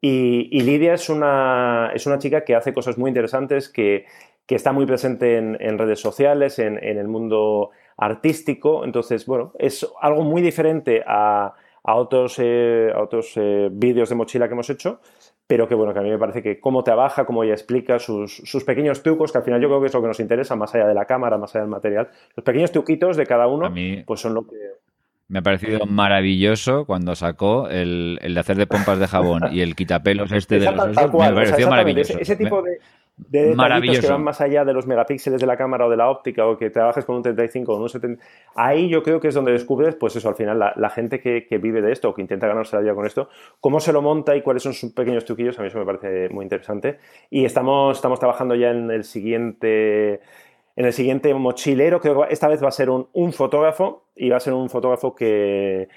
Y, 0.02 0.60
Lidia 0.64 0.96
es 0.96 1.10
una, 1.10 1.92
es 1.94 2.06
una 2.08 2.18
chica 2.18 2.44
que 2.44 2.56
hace 2.56 2.74
cosas 2.74 2.98
muy 2.98 3.10
interesantes, 3.10 3.70
que, 3.70 4.06
está 4.50 4.72
muy 4.72 4.86
presente 4.86 5.38
en, 5.38 5.80
redes 5.80 6.00
sociales, 6.00 6.60
en 6.60 6.78
el 6.78 7.08
mundo 7.08 7.72
artístico. 7.98 8.86
Entonces, 8.86 9.26
bueno, 9.26 9.54
es 9.60 9.88
algo 10.02 10.24
muy 10.24 10.42
diferente 10.42 11.04
a, 11.06 11.54
otros, 11.84 12.38
eh, 12.40 12.92
otros 12.96 13.34
eh, 13.36 13.70
vídeos 13.72 14.10
de 14.10 14.16
mochila 14.16 14.48
que 14.48 14.54
hemos 14.54 14.70
hecho, 14.70 15.02
pero 15.48 15.68
que 15.68 15.76
bueno, 15.76 15.94
que 15.94 16.00
a 16.00 16.02
mí 16.02 16.10
me 16.10 16.18
parece 16.18 16.42
que 16.42 16.60
cómo 16.60 16.84
trabaja, 16.84 17.26
cómo 17.26 17.44
ella 17.44 17.54
explica 17.54 18.00
sus, 18.00 18.42
trucos, 19.04 19.32
que 19.32 19.38
al 19.38 19.44
final 19.44 19.62
yo 19.62 19.68
creo 19.68 19.82
que 19.82 19.88
es 19.88 19.94
lo 19.94 20.02
que 20.02 20.08
nos 20.08 20.20
interesa, 20.20 20.56
más 20.56 20.74
allá 20.74 20.88
de 20.88 20.94
la 20.94 21.06
cámara, 21.06 21.38
más 21.38 21.54
allá 21.54 21.64
del 21.64 21.72
material. 21.72 22.10
Los 22.36 22.44
pequeños 22.44 22.72
truquitos 22.72 23.18
de 23.18 23.26
cada 23.26 23.48
uno, 23.48 23.74
pues 24.06 24.20
son 24.22 24.34
lo 24.34 24.48
que... 24.48 24.56
Me 25.30 25.40
ha 25.40 25.42
parecido 25.42 25.86
maravilloso 25.86 26.86
cuando 26.86 27.16
sacó 27.16 27.68
el, 27.70 28.20
de 28.22 28.40
hacer 28.40 28.58
de 28.58 28.68
pompas 28.68 29.00
de 29.00 29.08
jabón 29.08 29.42
y 29.52 29.62
el 29.62 29.76
quitapelos 29.76 30.32
este 30.32 30.60
de 30.60 30.72
los 30.72 30.88
me 30.88 31.34
pareció 31.34 31.70
maravilloso. 31.70 32.20
ese 32.20 32.36
tipo 32.36 32.62
de, 32.62 32.78
de 33.16 33.50
detallitos 33.50 34.00
que 34.00 34.08
van 34.08 34.24
más 34.24 34.42
allá 34.42 34.66
de 34.66 34.74
los 34.74 34.88
megapíxeles 34.88 35.40
de 35.40 35.46
la 35.46 35.56
cámara 35.56 35.86
o 35.86 35.90
de 35.90 35.98
la 35.98 36.10
óptica 36.10 36.48
o 36.48 36.58
que 36.58 36.70
trabajes 36.70 37.06
con 37.06 37.16
un 37.16 37.22
35 37.22 37.74
o 37.74 37.78
un 37.78 37.90
70. 37.90 38.24
Ahí 38.56 38.90
yo 38.90 39.04
creo 39.04 39.20
que 39.20 39.28
es 39.28 39.36
donde 39.36 39.52
descubres, 39.52 39.96
pues 39.96 40.16
eso, 40.16 40.30
al 40.30 40.36
final, 40.36 40.60
la, 40.60 40.90
gente 40.90 41.20
que, 41.20 41.58
vive 41.58 41.82
de 41.82 41.92
esto 41.92 42.10
o 42.10 42.14
que 42.14 42.22
intenta 42.22 42.48
ganarse 42.48 42.76
la 42.76 42.82
vida 42.82 42.96
con 42.96 43.06
esto, 43.06 43.30
cómo 43.60 43.80
se 43.80 43.94
lo 43.94 44.02
monta 44.02 44.36
y 44.36 44.42
cuáles 44.42 44.64
son 44.64 44.74
sus 44.74 44.92
pequeños 44.94 45.26
truquillos, 45.26 45.58
a 45.60 45.62
mí 45.62 45.68
eso 45.68 45.78
me 45.78 45.86
parece 45.86 46.30
muy 46.30 46.44
interesante. 46.44 46.98
Y 47.30 47.46
estamos, 47.46 47.98
estamos 47.98 48.20
trabajando 48.20 48.56
ya 48.56 48.72
en 48.72 48.90
el 48.90 49.04
siguiente 49.04 50.22
en 50.76 50.86
el 50.86 50.94
siguiente 50.94 51.32
mochilero, 51.36 52.02
creo 52.02 52.26
que 52.26 52.34
esta 52.34 52.48
vez 52.48 52.64
va 52.64 52.70
a 52.70 52.72
ser 52.72 52.90
un, 52.90 53.08
un 53.14 53.32
fotógrafo 53.32 54.06
y 54.16 54.30
va 54.30 54.38
a 54.38 54.40
ser 54.40 54.54
un 54.54 54.72
fotógrafo 54.72 55.14
que, 55.14 55.88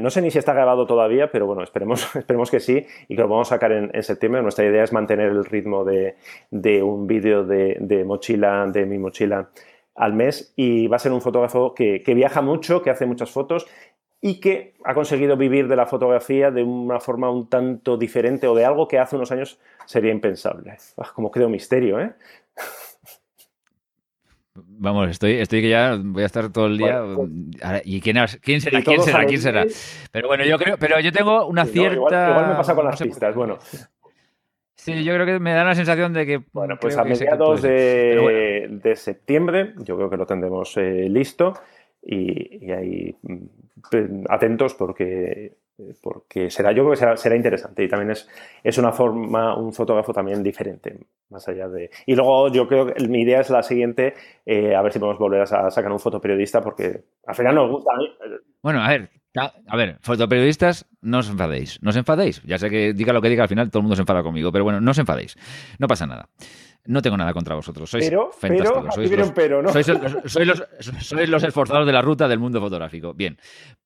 no 0.00 0.10
sé 0.10 0.22
ni 0.22 0.30
si 0.30 0.38
está 0.38 0.52
grabado 0.52 0.86
todavía, 0.86 1.30
pero 1.30 1.46
bueno, 1.46 1.62
esperemos, 1.62 2.14
esperemos 2.16 2.50
que 2.50 2.60
sí 2.60 2.86
y 3.08 3.16
que 3.16 3.22
lo 3.22 3.28
vamos 3.28 3.50
a 3.50 3.56
sacar 3.56 3.72
en, 3.72 4.02
septiembre. 4.02 4.42
Nuestra 4.42 4.64
idea 4.64 4.84
es 4.84 4.92
mantener 4.92 5.28
el 5.28 5.44
ritmo 5.44 5.84
de, 5.84 6.16
un 6.82 7.06
vídeo 7.06 7.44
de, 7.44 8.04
mochila, 8.04 8.66
de 8.66 8.86
mi 8.86 8.98
mochila 8.98 9.50
al 9.94 10.12
mes 10.12 10.52
y 10.56 10.86
va 10.88 10.96
a 10.96 11.00
ser 11.00 11.12
un 11.12 11.20
fotógrafo 11.20 11.74
que, 11.74 12.02
viaja 12.14 12.42
mucho, 12.42 12.82
que 12.82 12.90
hace 12.90 13.06
muchas 13.06 13.30
fotos 13.30 13.66
y 14.20 14.40
que 14.40 14.74
ha 14.84 14.94
conseguido 14.94 15.36
vivir 15.36 15.68
de 15.68 15.76
la 15.76 15.86
fotografía 15.86 16.50
de 16.50 16.62
una 16.62 17.00
forma 17.00 17.30
un 17.30 17.48
tanto 17.48 17.96
diferente 17.96 18.48
o 18.48 18.54
de 18.54 18.64
algo 18.64 18.88
que 18.88 18.98
hace 18.98 19.16
unos 19.16 19.30
años 19.30 19.60
sería 19.84 20.12
impensable. 20.12 20.76
Ah, 20.96 21.10
como 21.14 21.30
creo 21.30 21.48
misterio, 21.48 22.00
¿eh? 22.00 22.12
Vamos, 24.66 25.10
estoy, 25.10 25.32
estoy 25.34 25.62
que 25.62 25.70
ya 25.70 25.98
voy 26.00 26.22
a 26.22 26.26
estar 26.26 26.50
todo 26.52 26.66
el 26.66 26.78
día. 26.78 27.02
Pues 27.14 27.30
¿Y 27.84 28.00
quién, 28.00 28.16
quién 28.42 28.60
será? 28.60 28.82
¿Quién 28.82 29.02
será? 29.02 29.24
¿Quién 29.24 29.40
será? 29.40 29.64
Pero 30.12 30.28
bueno, 30.28 30.44
yo 30.44 30.58
creo, 30.58 30.76
pero 30.78 31.00
yo 31.00 31.12
tengo 31.12 31.46
una 31.46 31.64
cierta. 31.64 32.30
igual, 32.30 32.48
me 32.48 32.54
pasa 32.54 32.74
con 32.74 32.84
las 32.84 33.00
pistas, 33.00 33.34
bueno. 33.34 33.58
Sí, 34.74 35.02
yo 35.02 35.14
creo 35.14 35.26
que 35.26 35.38
me 35.40 35.52
da 35.52 35.64
la 35.64 35.74
sensación 35.74 36.12
de 36.12 36.26
que. 36.26 36.42
Bueno, 36.52 36.76
pues 36.80 36.96
a 36.96 37.04
mediados 37.04 37.62
de, 37.62 38.68
de, 38.82 38.96
septiembre, 38.96 39.74
yo 39.78 39.96
creo 39.96 40.08
que 40.08 40.16
lo 40.16 40.26
tendremos 40.26 40.76
eh, 40.76 41.08
listo 41.08 41.54
y, 42.02 42.66
y 42.66 42.70
ahí 42.70 43.16
mm, 43.22 44.24
atentos 44.28 44.74
porque 44.74 45.56
porque 46.02 46.50
será, 46.50 46.72
yo 46.72 46.82
creo 46.82 46.90
que 46.90 46.96
será, 46.96 47.16
será, 47.16 47.36
interesante 47.36 47.84
y 47.84 47.88
también 47.88 48.10
es, 48.10 48.28
es 48.62 48.78
una 48.78 48.92
forma, 48.92 49.56
un 49.56 49.72
fotógrafo 49.72 50.12
también 50.12 50.42
diferente, 50.42 50.98
más 51.28 51.46
allá 51.48 51.68
de... 51.68 51.90
Y 52.06 52.14
luego 52.14 52.50
yo 52.50 52.66
creo 52.66 52.86
que 52.86 53.06
mi 53.08 53.22
idea 53.22 53.40
es 53.40 53.50
la 53.50 53.62
siguiente, 53.62 54.14
eh, 54.46 54.74
a 54.74 54.82
ver 54.82 54.92
si 54.92 54.98
podemos 54.98 55.18
volver 55.18 55.42
a, 55.42 55.70
sacar 55.70 55.92
un 55.92 56.00
fotoperiodista 56.00 56.60
porque 56.60 57.04
al 57.26 57.34
final 57.34 57.54
nos 57.54 57.70
gusta 57.70 57.92
mí. 57.98 58.08
Bueno, 58.62 58.80
a 58.80 58.88
ver, 58.88 59.10
a 59.34 59.76
ver, 59.76 59.98
fotoperiodistas, 60.00 60.86
no 61.02 61.18
os 61.18 61.28
enfadéis, 61.28 61.78
no 61.82 61.90
os 61.90 61.96
enfadéis. 61.96 62.42
Ya 62.44 62.58
sé 62.58 62.70
que 62.70 62.94
diga 62.94 63.12
lo 63.12 63.20
que 63.20 63.28
diga, 63.28 63.42
al 63.42 63.48
final 63.48 63.70
todo 63.70 63.80
el 63.80 63.84
mundo 63.84 63.96
se 63.96 64.02
enfada 64.02 64.22
conmigo, 64.22 64.50
pero 64.50 64.64
bueno, 64.64 64.80
no 64.80 64.90
os 64.90 64.98
enfadéis, 64.98 65.36
no 65.78 65.86
pasa 65.86 66.06
nada. 66.06 66.28
No 66.86 67.02
tengo 67.02 67.16
nada 67.16 67.32
contra 67.32 67.54
vosotros. 67.54 67.90
Sois 67.90 68.08
pero, 68.08 68.30
fantásticos. 68.32 68.94
sois, 68.94 69.10
los, 69.10 69.30
pero, 69.32 69.62
¿no? 69.62 69.72
sois, 69.72 71.28
los, 71.28 71.42
esforzados 71.42 71.86
de 71.86 71.92
la 71.92 72.02
ruta 72.02 72.28
del 72.28 72.38
mundo 72.38 72.60
fotográfico. 72.60 73.14
Bien. 73.14 73.38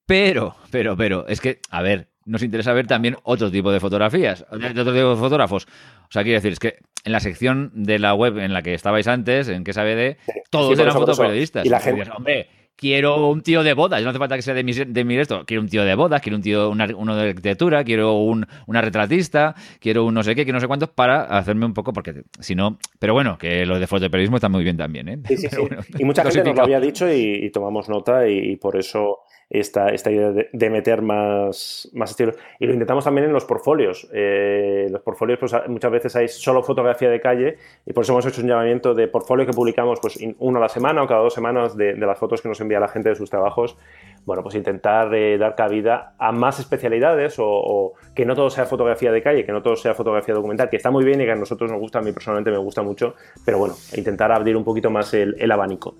Pero, 0.07 0.57
pero, 0.71 0.97
pero, 0.97 1.27
es 1.29 1.41
que, 1.41 1.61
a 1.71 1.83
ver, 1.83 2.09
nos 2.25 2.43
interesa 2.43 2.73
ver 2.73 2.87
también 2.87 3.17
otro 3.23 3.51
tipo 3.51 3.73
de 3.73 3.81
fotografías, 3.81 4.45
de 4.51 4.81
otro 4.81 4.93
tipo 4.93 5.11
de 5.11 5.17
fotógrafos. 5.17 5.67
O 6.03 6.13
sea, 6.13 6.23
quiero 6.23 6.39
decir, 6.39 6.53
es 6.53 6.59
que 6.59 6.79
en 7.05 7.13
la 7.13 7.21
sección 7.21 7.71
de 7.75 7.99
la 7.99 8.15
web 8.15 8.39
en 8.39 8.53
la 8.53 8.63
que 8.63 8.75
estabais 8.75 9.09
antes, 9.09 9.49
en 9.49 9.65
que 9.65 9.73
sabe 9.73 9.95
de, 9.95 10.17
todos 10.51 10.79
eran 10.79 10.93
fotoperiodistas. 10.93 11.65
Y 11.65 11.69
la 11.69 11.81
gente, 11.81 12.11
hombre, 12.15 12.49
quiero 12.81 13.29
un 13.29 13.43
tío 13.43 13.63
de 13.63 13.75
bodas, 13.75 14.03
no 14.03 14.09
hace 14.09 14.19
falta 14.19 14.37
que 14.37 14.43
sea 14.43 14.55
de 14.55 14.65
mi, 14.65 14.73
de 14.73 15.05
mi 15.05 15.19
esto, 15.19 15.45
quiero 15.45 15.63
un 15.63 15.69
tío 15.69 15.85
de 15.85 15.95
bodas, 15.95 16.23
quiero 16.23 16.37
un 16.37 16.43
tío, 16.43 16.71
uno 16.71 17.15
de 17.15 17.29
arquitectura, 17.29 17.85
quiero 17.85 18.15
un, 18.15 18.47
una 18.67 18.81
retratista, 18.81 19.55
quiero 19.79 20.07
un 20.07 20.15
no 20.15 20.23
sé 20.23 20.35
qué, 20.35 20.45
quiero 20.45 20.57
no 20.57 20.61
sé 20.61 20.67
cuántos, 20.67 20.89
para 20.89 21.25
hacerme 21.25 21.67
un 21.67 21.75
poco, 21.75 21.93
porque 21.93 22.23
si 22.39 22.55
no, 22.55 22.79
pero 22.99 23.13
bueno, 23.13 23.37
que 23.37 23.67
lo 23.67 23.79
de 23.79 23.87
fotoperiodismo 23.87 24.37
está 24.37 24.49
muy 24.49 24.65
bien 24.65 24.79
también, 24.79 25.09
¿eh? 25.11 25.19
Sí, 25.29 25.37
sí, 25.37 25.49
sí. 25.51 25.93
y 25.99 26.05
mucha 26.05 26.23
gente 26.23 26.43
nos 26.43 26.57
lo 26.57 26.63
había 26.63 26.81
dicho 26.81 27.07
y, 27.13 27.51
tomamos 27.51 27.89
nota 27.91 28.27
y 28.29 28.57
por 28.57 28.77
eso 28.77 29.19
esta, 29.51 29.89
esta 29.89 30.13
idea 30.13 30.31
de, 30.31 30.71
meter 30.71 31.03
más, 31.03 31.91
más 31.93 32.11
estilos. 32.11 32.37
Y 32.61 32.67
lo 32.67 32.73
intentamos 32.73 33.05
también 33.05 33.27
en 33.27 33.33
los 33.33 33.45
portfolios. 33.45 34.09
Eh, 34.13 34.87
los 34.91 35.03
portfolios, 35.03 35.41
pues 35.41 35.53
muchas 35.67 35.91
veces 35.91 36.15
hay 36.15 36.29
solo 36.29 36.63
fotografía 36.63 37.11
de 37.11 37.21
calle 37.21 37.59
y 37.85 37.93
por 37.93 38.05
eso 38.05 38.13
hemos 38.13 38.25
hecho 38.27 38.41
un 38.43 38.47
llamamiento 38.47 38.95
de 38.95 39.09
portfolio 39.09 39.45
que 39.45 39.53
publicamos 39.53 39.99
pues 40.01 40.19
uno 40.39 40.59
a 40.59 40.61
la 40.61 40.69
semana 40.69 41.03
o 41.03 41.09
cada 41.09 41.23
dos 41.23 41.35
semanas 41.35 41.77
de, 41.77 41.97
las 41.97 42.19
fotos 42.19 42.41
que 42.41 42.49
nos 42.49 42.61
envía 42.61 42.79
la 42.79 42.89
gente 42.89 43.09
de 43.09 43.17
sus 43.17 43.29
trabajos. 43.29 43.77
Bueno, 44.25 44.43
pues 44.43 44.55
intentar 44.55 45.13
eh, 45.15 45.37
dar 45.37 45.57
cabida 45.57 46.15
a 46.19 46.31
más 46.31 46.61
especialidades 46.61 47.35
o, 47.39 47.95
que 48.15 48.25
no 48.25 48.37
todo 48.37 48.51
sea 48.51 48.67
fotografía 48.67 49.11
de 49.11 49.23
calle, 49.23 49.45
que 49.45 49.53
no 49.53 49.63
todo 49.63 49.75
sea 49.75 49.95
fotografía 49.95 50.35
documental, 50.35 50.71
que 50.71 50.77
está 50.77 50.91
muy 50.91 51.05
bien 51.05 51.21
y 51.21 51.25
que 51.25 51.33
a 51.33 51.37
nosotros 51.37 51.71
nos 51.71 51.81
gusta, 51.81 51.99
a 51.99 52.03
mí 52.03 52.13
personalmente 52.13 52.51
me 52.53 52.59
gusta 52.59 52.83
mucho, 52.83 53.15
pero 53.45 53.59
bueno, 53.59 53.75
intentar 53.97 54.31
abrir 54.31 54.57
un 54.57 54.65
poquito 54.65 54.91
más 54.91 55.13
el 55.15 55.51
abanico. 55.51 55.95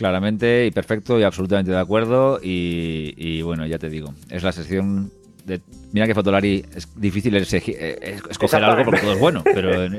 Claramente 0.00 0.64
y 0.64 0.70
perfecto 0.70 1.20
y 1.20 1.24
absolutamente 1.24 1.72
de 1.72 1.78
acuerdo. 1.78 2.40
Y, 2.42 3.42
bueno, 3.42 3.66
ya 3.66 3.78
te 3.78 3.90
digo, 3.90 4.14
es 4.30 4.42
la 4.42 4.50
sección 4.50 5.12
de. 5.44 5.60
Mira 5.92 6.06
que 6.06 6.14
Fotolari 6.14 6.64
es 6.74 6.88
difícil 6.98 7.36
eh, 7.36 8.18
escoger 8.30 8.64
algo 8.64 8.82
porque 8.86 9.02
todo 9.02 9.12
es 9.12 9.20
bueno, 9.20 9.42
pero, 9.44 9.70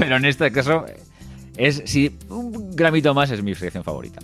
pero, 0.00 0.16
en 0.16 0.24
este 0.24 0.50
caso 0.50 0.84
es 1.56 1.82
si 1.84 2.18
un 2.28 2.74
gramito 2.74 3.14
más 3.14 3.30
es 3.30 3.40
mi 3.40 3.54
sección 3.54 3.84
favorita. 3.84 4.18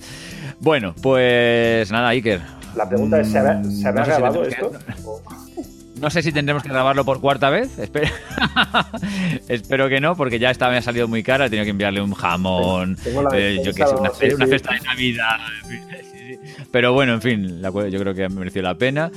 Bueno, 0.58 0.92
pues 1.00 1.92
nada, 1.92 2.08
Iker. 2.08 2.40
La 2.74 2.88
pregunta 2.88 3.20
es: 3.20 3.28
¿se 3.28 3.38
habrá, 3.38 3.62
¿se 3.62 3.86
habrá 3.86 4.06
grabado 4.06 4.42
esto? 4.42 4.72
No 6.00 6.10
sé 6.10 6.22
si 6.22 6.32
tendremos 6.32 6.62
que 6.62 6.68
grabarlo 6.68 7.04
por 7.04 7.20
cuarta 7.20 7.50
vez. 7.50 7.70
Espero, 9.48 9.88
que 9.88 10.00
no, 10.00 10.16
porque 10.16 10.38
ya 10.38 10.50
esta 10.50 10.68
me 10.68 10.76
ha 10.76 10.82
salido 10.82 11.08
muy 11.08 11.22
cara. 11.22 11.46
He 11.46 11.50
tenido 11.50 11.64
que 11.64 11.70
enviarle 11.70 12.00
un 12.00 12.14
jamón, 12.14 12.96
eh, 13.32 13.60
yo 13.64 13.72
que 13.72 13.86
sé, 13.86 13.94
una, 13.94 14.10
fiesta 14.10 14.72
de 14.72 14.80
Navidad. 14.80 15.38
Pero 16.70 16.92
bueno, 16.92 17.14
en 17.14 17.22
fin, 17.22 17.62
yo 17.62 18.00
creo 18.00 18.14
que 18.14 18.28
mereció 18.28 18.62
la 18.62 18.74
pena. 18.76 19.10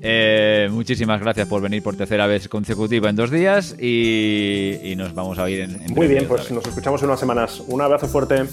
Eh, 0.00 0.68
muchísimas 0.70 1.20
gracias 1.20 1.48
por 1.48 1.60
venir 1.60 1.82
por 1.82 1.96
tercera 1.96 2.26
vez 2.26 2.48
consecutiva 2.48 3.10
en 3.10 3.16
dos 3.16 3.30
días 3.30 3.74
y, 3.80 4.94
nos 4.96 5.12
vamos 5.14 5.38
a 5.38 5.50
ir 5.50 5.60
en, 5.60 5.92
Muy 5.92 6.06
bien, 6.06 6.26
pues 6.28 6.50
nos 6.50 6.64
escuchamos 6.66 7.02
en 7.02 7.08
unas 7.08 7.20
semanas. 7.20 7.62
Un 7.66 7.80
abrazo 7.82 8.06
fuerte. 8.06 8.44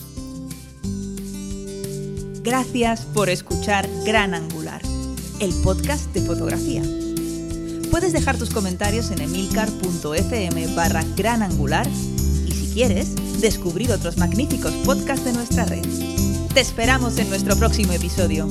Gracias 2.41 3.05
por 3.05 3.29
escuchar 3.29 3.87
Gran 4.05 4.33
Angular, 4.33 4.81
el 5.39 5.51
podcast 5.63 6.13
de 6.13 6.21
fotografía. 6.21 6.83
Puedes 7.95 8.11
dejar 8.11 8.35
tus 8.35 8.49
comentarios 8.49 9.09
en 9.11 9.21
emilcar.fm 9.21 10.67
barra 10.75 11.01
gran 11.15 11.41
angular 11.41 11.87
y 12.45 12.51
si 12.51 12.73
quieres, 12.73 13.15
descubrir 13.39 13.89
otros 13.93 14.17
magníficos 14.17 14.73
podcasts 14.85 15.23
de 15.23 15.31
nuestra 15.31 15.63
red. 15.63 15.85
Te 16.53 16.59
esperamos 16.59 17.17
en 17.19 17.29
nuestro 17.29 17.55
próximo 17.55 17.93
episodio. 17.93 18.49